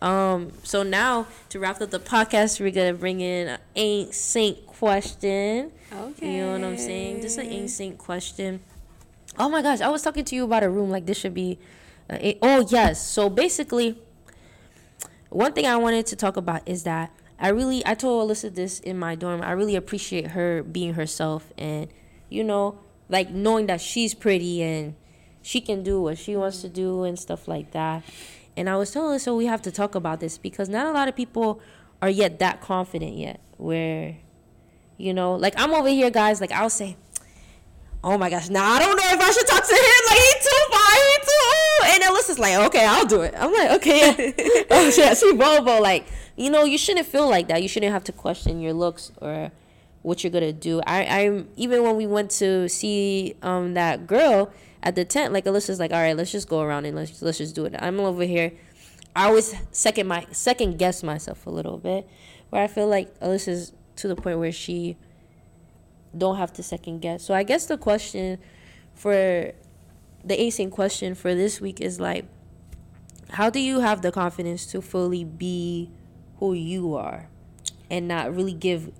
Um, 0.00 0.52
so 0.62 0.82
now 0.82 1.26
to 1.48 1.58
wrap 1.58 1.80
up 1.80 1.90
the 1.90 1.98
podcast, 1.98 2.60
we're 2.60 2.70
gonna 2.70 2.94
bring 2.94 3.20
in 3.20 3.58
ain't 3.74 4.14
saint 4.14 4.64
question. 4.66 5.72
Okay. 5.92 6.36
You 6.36 6.42
know 6.42 6.52
what 6.52 6.64
I'm 6.64 6.78
saying? 6.78 7.22
Just 7.22 7.38
an 7.38 7.46
ain't 7.46 7.98
question. 7.98 8.60
Oh 9.38 9.48
my 9.48 9.62
gosh, 9.62 9.80
I 9.80 9.88
was 9.88 10.02
talking 10.02 10.24
to 10.24 10.34
you 10.34 10.44
about 10.44 10.62
a 10.62 10.70
room 10.70 10.90
like 10.90 11.06
this 11.06 11.18
should 11.18 11.34
be. 11.34 11.58
Uh, 12.08 12.18
a, 12.20 12.38
oh 12.42 12.66
yes. 12.68 13.06
So 13.06 13.30
basically, 13.30 13.98
one 15.30 15.52
thing 15.52 15.66
I 15.66 15.76
wanted 15.76 16.06
to 16.06 16.16
talk 16.16 16.36
about 16.36 16.68
is 16.68 16.82
that 16.82 17.12
I 17.38 17.48
really 17.48 17.84
I 17.86 17.94
told 17.94 18.28
Alyssa 18.28 18.54
this 18.54 18.80
in 18.80 18.98
my 18.98 19.14
dorm. 19.14 19.40
I 19.40 19.52
really 19.52 19.76
appreciate 19.76 20.28
her 20.28 20.62
being 20.62 20.94
herself 20.94 21.52
and 21.56 21.88
you 22.28 22.44
know, 22.44 22.78
like 23.08 23.30
knowing 23.30 23.66
that 23.66 23.80
she's 23.80 24.14
pretty 24.14 24.62
and 24.62 24.94
she 25.42 25.60
can 25.60 25.82
do 25.82 26.02
what 26.02 26.18
she 26.18 26.36
wants 26.36 26.60
to 26.60 26.68
do 26.68 27.04
and 27.04 27.18
stuff 27.18 27.48
like 27.48 27.70
that. 27.72 28.04
And 28.56 28.68
I 28.68 28.76
was 28.76 28.90
telling 28.90 29.18
Alyssa 29.18 29.36
we 29.36 29.46
have 29.46 29.62
to 29.62 29.70
talk 29.70 29.94
about 29.94 30.20
this 30.20 30.36
because 30.36 30.68
not 30.68 30.86
a 30.86 30.92
lot 30.92 31.08
of 31.08 31.16
people 31.16 31.60
are 32.02 32.10
yet 32.10 32.38
that 32.40 32.60
confident 32.60 33.16
yet 33.16 33.40
where 33.56 34.16
you 34.98 35.14
know, 35.14 35.34
like 35.34 35.54
I'm 35.56 35.72
over 35.72 35.88
here 35.88 36.10
guys, 36.10 36.42
like 36.42 36.52
I'll 36.52 36.68
say, 36.68 36.98
Oh 38.02 38.16
my 38.16 38.30
gosh, 38.30 38.48
now 38.48 38.62
nah, 38.62 38.74
I 38.76 38.78
don't 38.78 38.96
know 38.96 39.02
if 39.06 39.20
I 39.20 39.30
should 39.30 39.46
talk 39.46 39.66
to 39.66 39.74
him. 39.74 40.00
Like 40.08 40.18
he 40.18 40.32
too 40.40 40.62
far, 40.70 40.90
he 40.94 41.18
too 41.22 41.60
and 41.92 42.02
Alyssa's 42.02 42.38
like, 42.38 42.56
Okay, 42.66 42.86
I'll 42.86 43.06
do 43.06 43.22
it. 43.22 43.34
I'm 43.36 43.52
like, 43.52 43.70
okay. 43.72 44.34
oh 44.70 44.90
shit, 44.90 45.16
she 45.18 45.32
Bobo, 45.34 45.80
like 45.80 46.06
you 46.36 46.50
know, 46.50 46.64
you 46.64 46.78
shouldn't 46.78 47.06
feel 47.06 47.28
like 47.28 47.48
that. 47.48 47.62
You 47.62 47.68
shouldn't 47.68 47.92
have 47.92 48.04
to 48.04 48.12
question 48.12 48.60
your 48.60 48.72
looks 48.72 49.12
or 49.20 49.50
what 50.02 50.24
you're 50.24 50.30
gonna 50.30 50.52
do. 50.52 50.80
I, 50.86 51.04
I 51.04 51.44
even 51.56 51.82
when 51.82 51.96
we 51.96 52.06
went 52.06 52.30
to 52.32 52.68
see 52.68 53.36
um 53.42 53.74
that 53.74 54.06
girl 54.06 54.50
at 54.82 54.94
the 54.94 55.04
tent, 55.04 55.32
like 55.32 55.44
Alyssa's 55.44 55.78
like, 55.78 55.92
all 55.92 56.00
right, 56.00 56.16
let's 56.16 56.32
just 56.32 56.48
go 56.48 56.62
around 56.62 56.86
and 56.86 56.96
let's 56.96 57.20
let's 57.20 57.38
just 57.38 57.54
do 57.54 57.66
it. 57.66 57.74
I'm 57.78 58.00
over 58.00 58.24
here. 58.24 58.52
I 59.14 59.26
always 59.26 59.54
second 59.72 60.06
my 60.06 60.26
second 60.30 60.78
guess 60.78 61.02
myself 61.02 61.46
a 61.46 61.50
little 61.50 61.78
bit, 61.78 62.08
where 62.50 62.62
I 62.62 62.66
feel 62.66 62.86
like 62.86 63.18
Alyssa's 63.20 63.72
to 63.96 64.08
the 64.08 64.16
point 64.16 64.38
where 64.38 64.52
she 64.52 64.96
don't 66.16 66.36
have 66.36 66.52
to 66.54 66.62
second 66.62 67.00
guess. 67.00 67.22
So 67.22 67.34
I 67.34 67.42
guess 67.42 67.66
the 67.66 67.78
question 67.78 68.38
for 68.94 69.52
the 70.24 70.40
A 70.40 70.50
Saint 70.50 70.72
question 70.72 71.14
for 71.14 71.34
this 71.34 71.60
week 71.60 71.80
is 71.80 72.00
like, 72.00 72.26
how 73.30 73.48
do 73.48 73.60
you 73.60 73.80
have 73.80 74.02
the 74.02 74.10
confidence 74.10 74.66
to 74.66 74.82
fully 74.82 75.24
be 75.24 75.90
who 76.38 76.52
you 76.52 76.94
are 76.96 77.28
and 77.90 78.08
not 78.08 78.34
really 78.34 78.54
give 78.54 78.90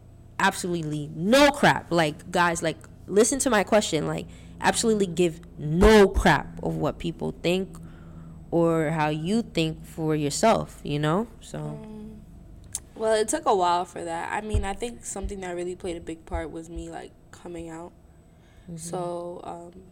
absolutely 0.41 1.11
no 1.15 1.51
crap. 1.51 1.93
Like, 1.93 2.31
guys, 2.31 2.63
like, 2.63 2.79
listen 3.07 3.39
to 3.41 3.51
my 3.51 3.63
question. 3.63 4.07
Like, 4.07 4.27
absolutely 4.61 5.07
give 5.07 5.41
no 5.59 6.09
crap 6.09 6.63
of 6.63 6.77
what 6.77 6.99
people 6.99 7.35
think 7.43 7.77
or 8.51 8.91
how 8.91 9.09
you 9.09 9.43
think 9.43 9.85
for 9.85 10.17
yourself, 10.17 10.81
you 10.83 10.99
know? 10.99 11.29
So. 11.41 11.59
Mm. 11.59 11.90
Well, 13.01 13.15
it 13.15 13.29
took 13.29 13.47
a 13.47 13.55
while 13.55 13.85
for 13.87 14.05
that. 14.05 14.31
I 14.33 14.47
mean, 14.47 14.65
I 14.65 14.75
think 14.75 15.05
something 15.05 15.41
that 15.41 15.57
really 15.57 15.75
played 15.75 15.97
a 15.97 16.01
big 16.01 16.27
part 16.27 16.51
was 16.51 16.69
me, 16.69 16.91
like, 16.91 17.13
coming 17.31 17.71
out. 17.71 17.93
Mm-hmm. 18.65 18.77
So, 18.77 19.41
um, 19.43 19.83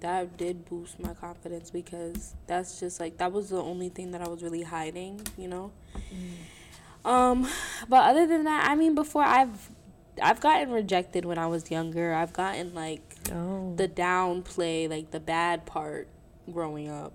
that 0.00 0.36
did 0.36 0.64
boost 0.68 0.98
my 1.00 1.14
confidence 1.14 1.70
because 1.70 2.34
that's 2.46 2.78
just 2.78 3.00
like 3.00 3.16
that 3.18 3.32
was 3.32 3.48
the 3.48 3.62
only 3.62 3.88
thing 3.88 4.10
that 4.10 4.20
I 4.20 4.28
was 4.28 4.42
really 4.42 4.62
hiding, 4.62 5.20
you 5.38 5.48
know. 5.48 5.72
Mm. 5.96 7.10
Um, 7.10 7.48
but 7.88 8.02
other 8.02 8.26
than 8.26 8.44
that, 8.44 8.68
I 8.68 8.74
mean, 8.74 8.94
before 8.94 9.22
I've 9.22 9.70
I've 10.22 10.40
gotten 10.40 10.70
rejected 10.70 11.24
when 11.24 11.38
I 11.38 11.46
was 11.46 11.70
younger. 11.70 12.12
I've 12.12 12.32
gotten 12.32 12.74
like 12.74 13.00
oh. 13.32 13.74
the 13.76 13.88
downplay, 13.88 14.90
like 14.90 15.10
the 15.10 15.20
bad 15.20 15.64
part 15.64 16.08
growing 16.52 16.90
up. 16.90 17.12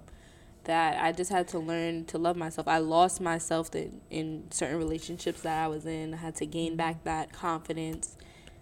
That 0.65 1.03
I 1.03 1.11
just 1.11 1.29
had 1.29 1.47
to 1.49 1.59
learn 1.59 2.05
to 2.05 2.17
love 2.17 2.37
myself. 2.37 2.67
I 2.67 2.77
lost 2.77 3.19
myself 3.19 3.75
in, 3.75 3.99
in 4.09 4.45
certain 4.49 4.77
relationships 4.77 5.41
that 5.41 5.63
I 5.63 5.67
was 5.67 5.85
in. 5.85 6.13
I 6.13 6.17
had 6.17 6.35
to 6.35 6.45
gain 6.45 6.77
back 6.77 7.03
that 7.03 7.33
confidence 7.33 8.15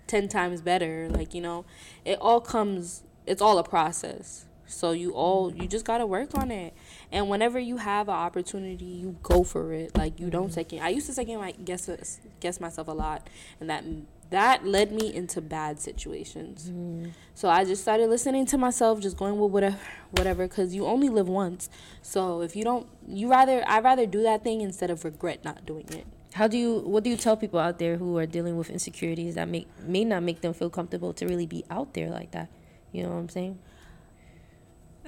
10 0.07 0.27
times 0.27 0.61
better. 0.61 1.07
Like, 1.09 1.33
you 1.35 1.41
know, 1.41 1.65
it 2.03 2.17
all 2.19 2.41
comes, 2.41 3.03
it's 3.27 3.41
all 3.41 3.59
a 3.59 3.63
process. 3.63 4.45
So 4.71 4.91
you 4.91 5.11
all, 5.11 5.53
you 5.53 5.67
just 5.67 5.85
got 5.85 5.99
to 5.99 6.05
work 6.05 6.35
on 6.35 6.49
it. 6.49 6.73
And 7.11 7.29
whenever 7.29 7.59
you 7.59 7.77
have 7.77 8.07
an 8.07 8.15
opportunity, 8.15 8.85
you 8.85 9.17
go 9.21 9.43
for 9.43 9.73
it. 9.73 9.95
Like 9.97 10.19
you 10.19 10.29
don't 10.29 10.45
mm-hmm. 10.45 10.53
second. 10.53 10.79
I 10.79 10.89
used 10.89 11.07
to 11.07 11.13
second 11.13 11.39
like 11.39 11.65
guess 11.65 12.19
guess 12.39 12.59
myself 12.59 12.87
a 12.87 12.91
lot, 12.91 13.27
and 13.59 13.69
that 13.69 13.83
that 14.31 14.65
led 14.65 14.91
me 14.91 15.13
into 15.13 15.39
bad 15.41 15.79
situations. 15.79 16.69
Mm. 16.69 17.11
So 17.35 17.49
I 17.49 17.63
just 17.63 17.81
started 17.81 18.09
listening 18.09 18.45
to 18.47 18.57
myself, 18.57 18.99
just 18.99 19.17
going 19.17 19.39
with 19.39 19.51
whatever, 19.51 19.77
whatever, 20.11 20.47
because 20.47 20.73
you 20.73 20.85
only 20.85 21.09
live 21.09 21.29
once. 21.29 21.69
So 22.01 22.41
if 22.41 22.55
you 22.55 22.63
don't, 22.63 22.87
you 23.07 23.29
rather 23.29 23.63
I 23.67 23.79
rather 23.79 24.05
do 24.05 24.23
that 24.23 24.43
thing 24.43 24.61
instead 24.61 24.89
of 24.89 25.05
regret 25.05 25.45
not 25.45 25.65
doing 25.65 25.87
it. 25.89 26.05
How 26.33 26.47
do 26.47 26.57
you? 26.57 26.79
What 26.79 27.03
do 27.03 27.09
you 27.09 27.17
tell 27.17 27.37
people 27.37 27.59
out 27.59 27.77
there 27.77 27.97
who 27.97 28.17
are 28.17 28.25
dealing 28.25 28.57
with 28.57 28.69
insecurities 28.69 29.35
that 29.35 29.47
make 29.47 29.67
may 29.85 30.03
not 30.03 30.23
make 30.23 30.41
them 30.41 30.53
feel 30.53 30.69
comfortable 30.69 31.13
to 31.13 31.27
really 31.27 31.45
be 31.45 31.63
out 31.69 31.93
there 31.93 32.09
like 32.09 32.31
that? 32.31 32.49
You 32.91 33.03
know 33.03 33.09
what 33.09 33.17
I'm 33.17 33.29
saying? 33.29 33.59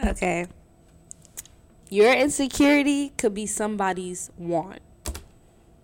Okay 0.06 0.48
your 1.94 2.12
insecurity 2.12 3.10
could 3.20 3.36
be 3.36 3.46
somebody's 3.46 4.32
want. 4.36 4.80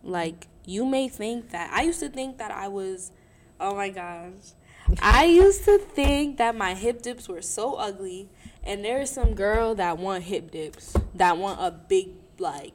Like 0.04 0.48
you 0.66 0.84
may 0.84 1.08
think 1.08 1.52
that 1.52 1.72
I 1.72 1.84
used 1.84 2.00
to 2.00 2.10
think 2.10 2.40
that 2.40 2.50
I 2.50 2.68
was 2.68 3.12
oh 3.60 3.76
my 3.76 3.90
gosh. 3.90 4.54
I 5.02 5.26
used 5.26 5.66
to 5.66 5.78
think 5.78 6.38
that 6.38 6.56
my 6.56 6.74
hip 6.74 7.02
dips 7.02 7.28
were 7.30 7.42
so 7.44 7.76
ugly 7.76 8.30
and 8.64 8.84
there's 8.84 9.12
some 9.12 9.36
girl 9.36 9.76
that 9.76 9.98
want 9.98 10.24
hip 10.24 10.52
dips, 10.52 10.96
that 11.16 11.38
want 11.38 11.60
a 11.62 11.72
big 11.72 12.10
like 12.40 12.74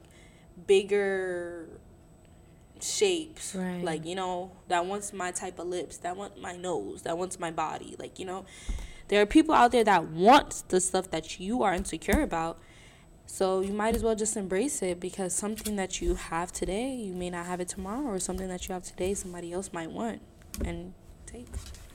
bigger 0.67 1.67
shapes 2.79 3.55
Right. 3.55 3.83
like 3.83 4.05
you 4.05 4.15
know 4.15 4.51
that 4.67 4.85
wants 4.85 5.11
my 5.13 5.31
type 5.31 5.59
of 5.59 5.67
lips 5.67 5.97
that 5.97 6.15
want 6.15 6.39
my 6.39 6.55
nose 6.55 7.01
that 7.03 7.17
wants 7.17 7.39
my 7.39 7.49
body 7.49 7.95
like 7.97 8.19
you 8.19 8.25
know 8.25 8.45
there 9.07 9.21
are 9.21 9.25
people 9.25 9.55
out 9.55 9.71
there 9.71 9.83
that 9.83 10.09
want 10.09 10.63
the 10.67 10.79
stuff 10.81 11.09
that 11.11 11.39
you 11.39 11.63
are 11.63 11.73
insecure 11.73 12.21
about 12.21 12.59
so 13.25 13.61
you 13.61 13.73
might 13.73 13.95
as 13.95 14.03
well 14.03 14.13
just 14.15 14.35
embrace 14.37 14.81
it 14.83 14.99
because 14.99 15.33
something 15.33 15.77
that 15.77 16.01
you 16.01 16.15
have 16.15 16.51
today 16.51 16.93
you 16.93 17.13
may 17.13 17.29
not 17.29 17.45
have 17.45 17.59
it 17.59 17.69
tomorrow 17.69 18.05
or 18.05 18.19
something 18.19 18.47
that 18.49 18.67
you 18.67 18.73
have 18.73 18.83
today 18.83 19.13
somebody 19.13 19.51
else 19.51 19.71
might 19.73 19.89
want 19.89 20.21
and 20.63 20.93
take 21.25 21.47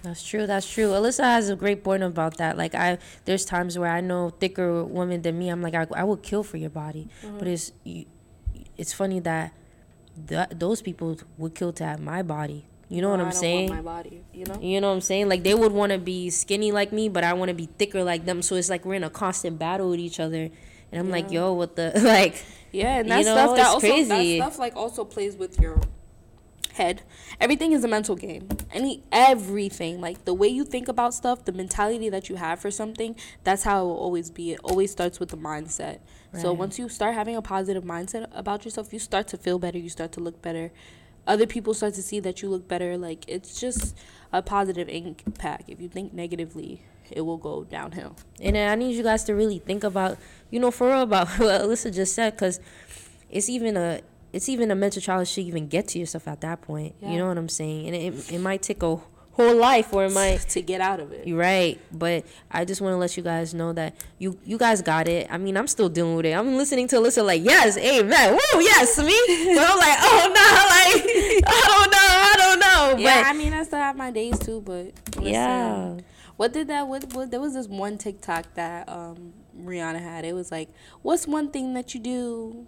That's 0.02 0.24
true. 0.26 0.46
That's 0.46 0.70
true. 0.70 0.88
Alyssa 0.88 1.24
has 1.24 1.48
a 1.50 1.56
great 1.56 1.84
point 1.84 2.02
about 2.02 2.36
that. 2.38 2.56
Like 2.56 2.74
I, 2.74 2.98
there's 3.26 3.44
times 3.44 3.78
where 3.78 3.90
I 3.90 4.00
know 4.00 4.30
thicker 4.30 4.82
women 4.84 5.22
than 5.22 5.38
me. 5.38 5.48
I'm 5.50 5.62
like, 5.62 5.74
I, 5.74 5.86
I 5.94 6.04
would 6.04 6.22
kill 6.22 6.42
for 6.42 6.56
your 6.56 6.70
body. 6.70 7.08
Mm-hmm. 7.22 7.38
But 7.38 7.48
it's, 7.48 7.72
you, 7.84 8.06
it's 8.76 8.92
funny 8.92 9.20
that, 9.20 9.52
th- 10.28 10.48
those 10.52 10.80
people 10.82 11.18
would 11.38 11.54
kill 11.54 11.72
to 11.74 11.84
have 11.84 12.00
my 12.00 12.22
body. 12.22 12.66
You 12.88 13.02
know 13.02 13.10
what 13.10 13.20
I 13.20 13.24
I'm 13.24 13.30
don't 13.30 13.34
want 13.34 13.40
saying? 13.40 13.68
my 13.70 13.82
body 13.82 14.24
you 14.34 14.44
know 14.46 14.58
You 14.60 14.80
know 14.80 14.88
what 14.88 14.94
I'm 14.94 15.00
saying? 15.00 15.28
Like 15.28 15.44
they 15.44 15.54
would 15.54 15.70
want 15.70 15.92
to 15.92 15.98
be 15.98 16.28
skinny 16.30 16.72
like 16.72 16.92
me, 16.92 17.08
but 17.08 17.22
I 17.22 17.34
want 17.34 17.50
to 17.50 17.54
be 17.54 17.66
thicker 17.78 18.02
like 18.02 18.24
them. 18.24 18.42
So 18.42 18.56
it's 18.56 18.68
like 18.68 18.84
we're 18.84 18.94
in 18.94 19.04
a 19.04 19.10
constant 19.10 19.58
battle 19.60 19.90
with 19.90 20.00
each 20.00 20.18
other. 20.18 20.48
And 20.90 21.00
I'm 21.00 21.08
like, 21.10 21.30
yo, 21.30 21.52
what 21.52 21.76
the 21.76 21.92
like? 22.02 22.42
Yeah, 22.72 22.96
and 22.98 23.06
You 23.08 23.14
that 23.14 23.24
know, 23.26 23.34
stuff 23.34 23.56
that 23.56 23.66
also 23.66 23.80
crazy. 23.86 24.38
that 24.38 24.44
stuff 24.48 24.58
like 24.58 24.74
also 24.76 25.04
plays 25.04 25.36
with 25.36 25.60
your 25.60 25.78
head. 26.72 27.02
Everything 27.40 27.72
is 27.72 27.84
a 27.84 27.88
mental 27.88 28.16
game. 28.16 28.48
Any 28.72 29.02
everything 29.12 30.00
like 30.00 30.24
the 30.24 30.34
way 30.34 30.48
you 30.48 30.64
think 30.64 30.88
about 30.88 31.14
stuff, 31.14 31.44
the 31.44 31.52
mentality 31.52 32.08
that 32.08 32.28
you 32.28 32.36
have 32.36 32.60
for 32.60 32.70
something, 32.70 33.16
that's 33.44 33.62
how 33.64 33.82
it 33.82 33.86
will 33.86 33.96
always 33.96 34.30
be. 34.30 34.52
It 34.52 34.60
always 34.62 34.90
starts 34.90 35.20
with 35.20 35.30
the 35.30 35.36
mindset. 35.36 35.98
So 36.38 36.52
once 36.52 36.78
you 36.78 36.88
start 36.88 37.14
having 37.14 37.34
a 37.34 37.42
positive 37.42 37.82
mindset 37.82 38.28
about 38.32 38.64
yourself, 38.64 38.92
you 38.92 39.00
start 39.00 39.26
to 39.28 39.36
feel 39.36 39.58
better. 39.58 39.78
You 39.78 39.88
start 39.88 40.12
to 40.12 40.20
look 40.20 40.40
better. 40.40 40.70
Other 41.26 41.44
people 41.44 41.74
start 41.74 41.94
to 41.94 42.02
see 42.02 42.20
that 42.20 42.40
you 42.40 42.48
look 42.48 42.68
better. 42.68 42.96
Like 42.96 43.24
it's 43.28 43.60
just 43.60 43.96
a 44.32 44.40
positive 44.40 44.88
impact. 44.88 45.68
If 45.68 45.80
you 45.80 45.88
think 45.88 46.12
negatively, 46.12 46.82
it 47.10 47.22
will 47.22 47.36
go 47.36 47.64
downhill. 47.64 48.16
And 48.40 48.56
I 48.56 48.74
need 48.76 48.94
you 48.94 49.02
guys 49.02 49.24
to 49.24 49.34
really 49.34 49.58
think 49.58 49.82
about, 49.82 50.18
you 50.50 50.60
know, 50.60 50.70
for 50.70 50.88
real 50.88 51.02
about 51.02 51.28
what 51.38 51.62
Alyssa 51.62 51.92
just 51.92 52.14
said, 52.14 52.34
because 52.34 52.60
it's 53.28 53.48
even 53.48 53.76
a 53.76 54.00
it's 54.32 54.48
even 54.48 54.70
a 54.70 54.74
mental 54.74 55.02
challenge 55.02 55.34
to 55.34 55.42
even 55.42 55.68
get 55.68 55.88
to 55.88 55.98
yourself 55.98 56.28
at 56.28 56.40
that 56.42 56.62
point. 56.62 56.94
Yeah. 57.00 57.12
You 57.12 57.18
know 57.18 57.28
what 57.28 57.38
I'm 57.38 57.48
saying? 57.48 57.86
And 57.86 57.96
it, 57.96 58.32
it 58.32 58.38
might 58.38 58.62
take 58.62 58.82
a 58.82 58.98
whole 59.32 59.56
life, 59.56 59.92
or 59.92 60.04
it 60.04 60.12
might. 60.12 60.40
to 60.50 60.62
get 60.62 60.80
out 60.80 61.00
of 61.00 61.12
it. 61.12 61.26
You're 61.26 61.38
right, 61.38 61.80
but 61.92 62.24
I 62.50 62.64
just 62.64 62.80
want 62.80 62.92
to 62.92 62.96
let 62.96 63.16
you 63.16 63.22
guys 63.22 63.54
know 63.54 63.72
that 63.72 63.94
you 64.18 64.38
you 64.44 64.58
guys 64.58 64.82
got 64.82 65.08
it. 65.08 65.28
I 65.30 65.38
mean, 65.38 65.56
I'm 65.56 65.66
still 65.66 65.88
dealing 65.88 66.16
with 66.16 66.26
it. 66.26 66.32
I'm 66.32 66.56
listening 66.56 66.88
to 66.88 66.96
Alyssa 66.96 67.24
like, 67.24 67.42
yes, 67.42 67.76
amen, 67.76 68.32
woo, 68.32 68.60
yes, 68.60 68.98
me. 68.98 69.18
But 69.54 69.70
I'm 69.70 69.78
like, 69.78 69.98
oh 70.00 70.24
no, 70.34 70.46
like 71.40 71.44
I 71.46 71.62
don't 71.66 71.90
know, 71.90 71.98
I 72.00 72.34
don't 72.38 72.60
know. 72.60 73.04
Yeah, 73.04 73.24
I 73.26 73.32
mean, 73.32 73.52
I 73.52 73.62
still 73.64 73.78
have 73.78 73.96
my 73.96 74.10
days 74.10 74.38
too, 74.38 74.60
but 74.60 74.92
listen, 75.16 75.24
yeah, 75.24 75.98
What 76.36 76.52
did 76.52 76.68
that? 76.68 76.86
What, 76.88 77.12
what? 77.14 77.30
There 77.30 77.40
was 77.40 77.54
this 77.54 77.68
one 77.68 77.98
TikTok 77.98 78.54
that 78.54 78.88
um 78.88 79.32
Rihanna 79.58 80.00
had. 80.00 80.24
It 80.24 80.34
was 80.34 80.50
like, 80.50 80.68
"What's 81.02 81.26
one 81.26 81.50
thing 81.50 81.74
that 81.74 81.94
you 81.94 82.00
do 82.00 82.66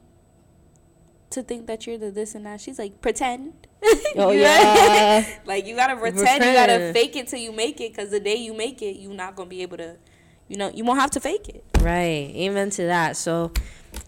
to 1.33 1.43
think 1.43 1.67
that 1.67 1.87
you're 1.87 1.99
the 1.99 2.11
this 2.11 2.35
and 2.35 2.47
that?" 2.47 2.61
She's 2.61 2.79
like, 2.79 3.01
"Pretend." 3.01 3.67
oh 4.17 4.31
yeah, 4.31 5.27
like 5.45 5.67
you 5.67 5.77
gotta 5.77 5.97
pretend. 5.97 6.45
You 6.45 6.53
gotta 6.53 6.93
fake 6.93 7.17
it 7.17 7.29
till 7.29 7.41
you 7.41 7.53
make 7.53 7.81
it. 7.81 7.95
Cause 7.95 8.11
the 8.11 8.21
day 8.21 8.37
you 8.37 8.55
make 8.55 8.83
it, 8.83 8.97
you're 8.97 9.13
not 9.13 9.37
gonna 9.37 9.49
be 9.49 9.63
able 9.63 9.77
to. 9.79 9.97
You 10.49 10.59
know, 10.59 10.71
you 10.71 10.85
won't 10.85 11.01
have 11.01 11.11
to 11.13 11.21
fake 11.21 11.49
it. 11.49 11.65
right. 11.81 12.31
Amen 12.35 12.71
to 12.71 12.85
that. 12.85 13.17
So. 13.17 13.53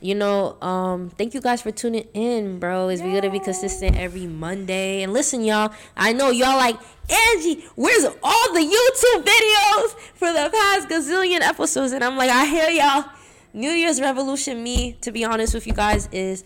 You 0.01 0.15
know, 0.15 0.61
um, 0.63 1.11
thank 1.11 1.35
you 1.35 1.43
guys 1.43 1.61
for 1.61 1.71
tuning 1.71 2.07
in, 2.15 2.59
bro. 2.59 2.89
Is 2.89 3.03
we 3.03 3.13
gonna 3.13 3.31
be 3.31 3.39
consistent 3.39 3.97
every 3.99 4.27
Monday? 4.27 5.03
And 5.03 5.13
listen, 5.13 5.43
y'all, 5.43 5.75
I 5.95 6.15
know 6.15 6.31
y'all 6.31 6.57
like 6.57 6.77
Angie. 7.11 7.65
Where's 7.75 8.05
all 8.23 8.55
the 8.55 8.61
YouTube 8.61 9.25
videos 9.25 9.99
for 10.15 10.33
the 10.33 10.51
past 10.53 10.89
gazillion 10.89 11.41
episodes? 11.41 11.93
And 11.93 12.03
I'm 12.03 12.17
like, 12.17 12.31
I 12.31 12.47
hear 12.47 12.71
y'all. 12.71 13.05
New 13.53 13.71
Year's 13.71 14.01
Revolution, 14.01 14.63
me, 14.65 14.97
to 15.01 15.13
be 15.13 15.25
honest 15.25 15.55
with 15.55 15.65
you 15.65 15.73
guys, 15.73 16.09
is 16.11 16.43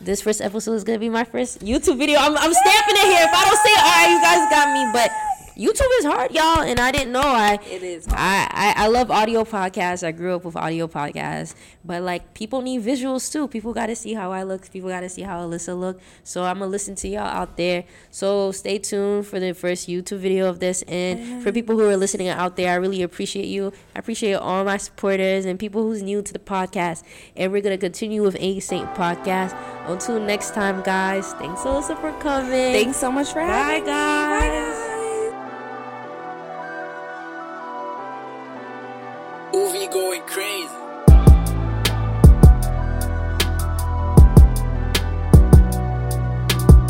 this 0.00 0.22
first 0.22 0.40
episode 0.40 0.74
is 0.74 0.84
gonna 0.84 0.98
be 0.98 1.08
my 1.08 1.24
first 1.24 1.60
YouTube 1.60 1.98
video. 1.98 2.18
I'm, 2.18 2.36
I'm 2.36 2.52
stamping 2.52 2.96
it 2.96 3.06
here. 3.08 3.24
If 3.24 3.32
I 3.32 3.44
don't 3.44 3.60
say 3.62 3.72
it, 3.72 3.82
all 3.82 3.94
right, 3.94 4.10
you 4.12 4.20
guys 4.20 4.42
got 4.50 4.66
me. 4.72 4.82
But 4.92 5.10
YouTube 5.56 5.88
is 6.00 6.04
hard, 6.04 6.32
y'all, 6.32 6.62
and 6.62 6.80
I 6.80 6.90
didn't 6.90 7.12
know. 7.12 7.20
I 7.20 7.60
It 7.70 7.82
is. 7.82 8.08
I, 8.08 8.48
I, 8.50 8.84
I 8.84 8.86
love 8.88 9.10
audio 9.10 9.44
podcasts. 9.44 10.04
I 10.04 10.10
grew 10.10 10.34
up 10.34 10.44
with 10.44 10.56
audio 10.56 10.88
podcasts, 10.88 11.54
but 11.84 12.02
like 12.02 12.34
people 12.34 12.60
need 12.60 12.82
visuals 12.82 13.30
too. 13.30 13.46
People 13.46 13.72
got 13.72 13.86
to 13.86 13.94
see 13.94 14.14
how 14.14 14.32
I 14.32 14.42
look. 14.42 14.68
People 14.72 14.88
got 14.88 15.00
to 15.00 15.08
see 15.08 15.22
how 15.22 15.46
Alyssa 15.46 15.78
look. 15.78 16.00
So 16.24 16.42
I'm 16.42 16.58
gonna 16.58 16.70
listen 16.70 16.96
to 16.96 17.08
y'all 17.08 17.22
out 17.22 17.56
there. 17.56 17.84
So 18.10 18.50
stay 18.50 18.78
tuned 18.78 19.26
for 19.26 19.38
the 19.38 19.52
first 19.52 19.88
YouTube 19.88 20.18
video 20.18 20.48
of 20.48 20.58
this. 20.58 20.82
And 20.82 21.42
for 21.42 21.52
people 21.52 21.76
who 21.76 21.88
are 21.88 21.96
listening 21.96 22.28
out 22.28 22.56
there, 22.56 22.72
I 22.72 22.74
really 22.74 23.02
appreciate 23.02 23.46
you. 23.46 23.72
I 23.94 24.00
appreciate 24.00 24.34
all 24.34 24.64
my 24.64 24.76
supporters 24.76 25.44
and 25.44 25.58
people 25.58 25.82
who's 25.82 26.02
new 26.02 26.20
to 26.22 26.32
the 26.32 26.40
podcast. 26.40 27.04
And 27.36 27.52
we're 27.52 27.62
gonna 27.62 27.78
continue 27.78 28.22
with 28.22 28.36
A 28.40 28.58
Saint 28.58 28.92
podcast. 28.94 29.56
Until 29.86 30.18
next 30.18 30.54
time, 30.54 30.82
guys. 30.82 31.32
Thanks 31.34 31.60
Alyssa 31.60 32.00
for 32.00 32.12
coming. 32.20 32.72
Thanks 32.72 32.96
so 32.96 33.12
much 33.12 33.28
for 33.28 33.40
Bye, 33.40 33.46
having 33.46 33.84
me. 33.84 33.90
Bye, 33.90 34.48
guys. 34.48 34.93
Going 39.94 40.22
crazy. 40.26 40.63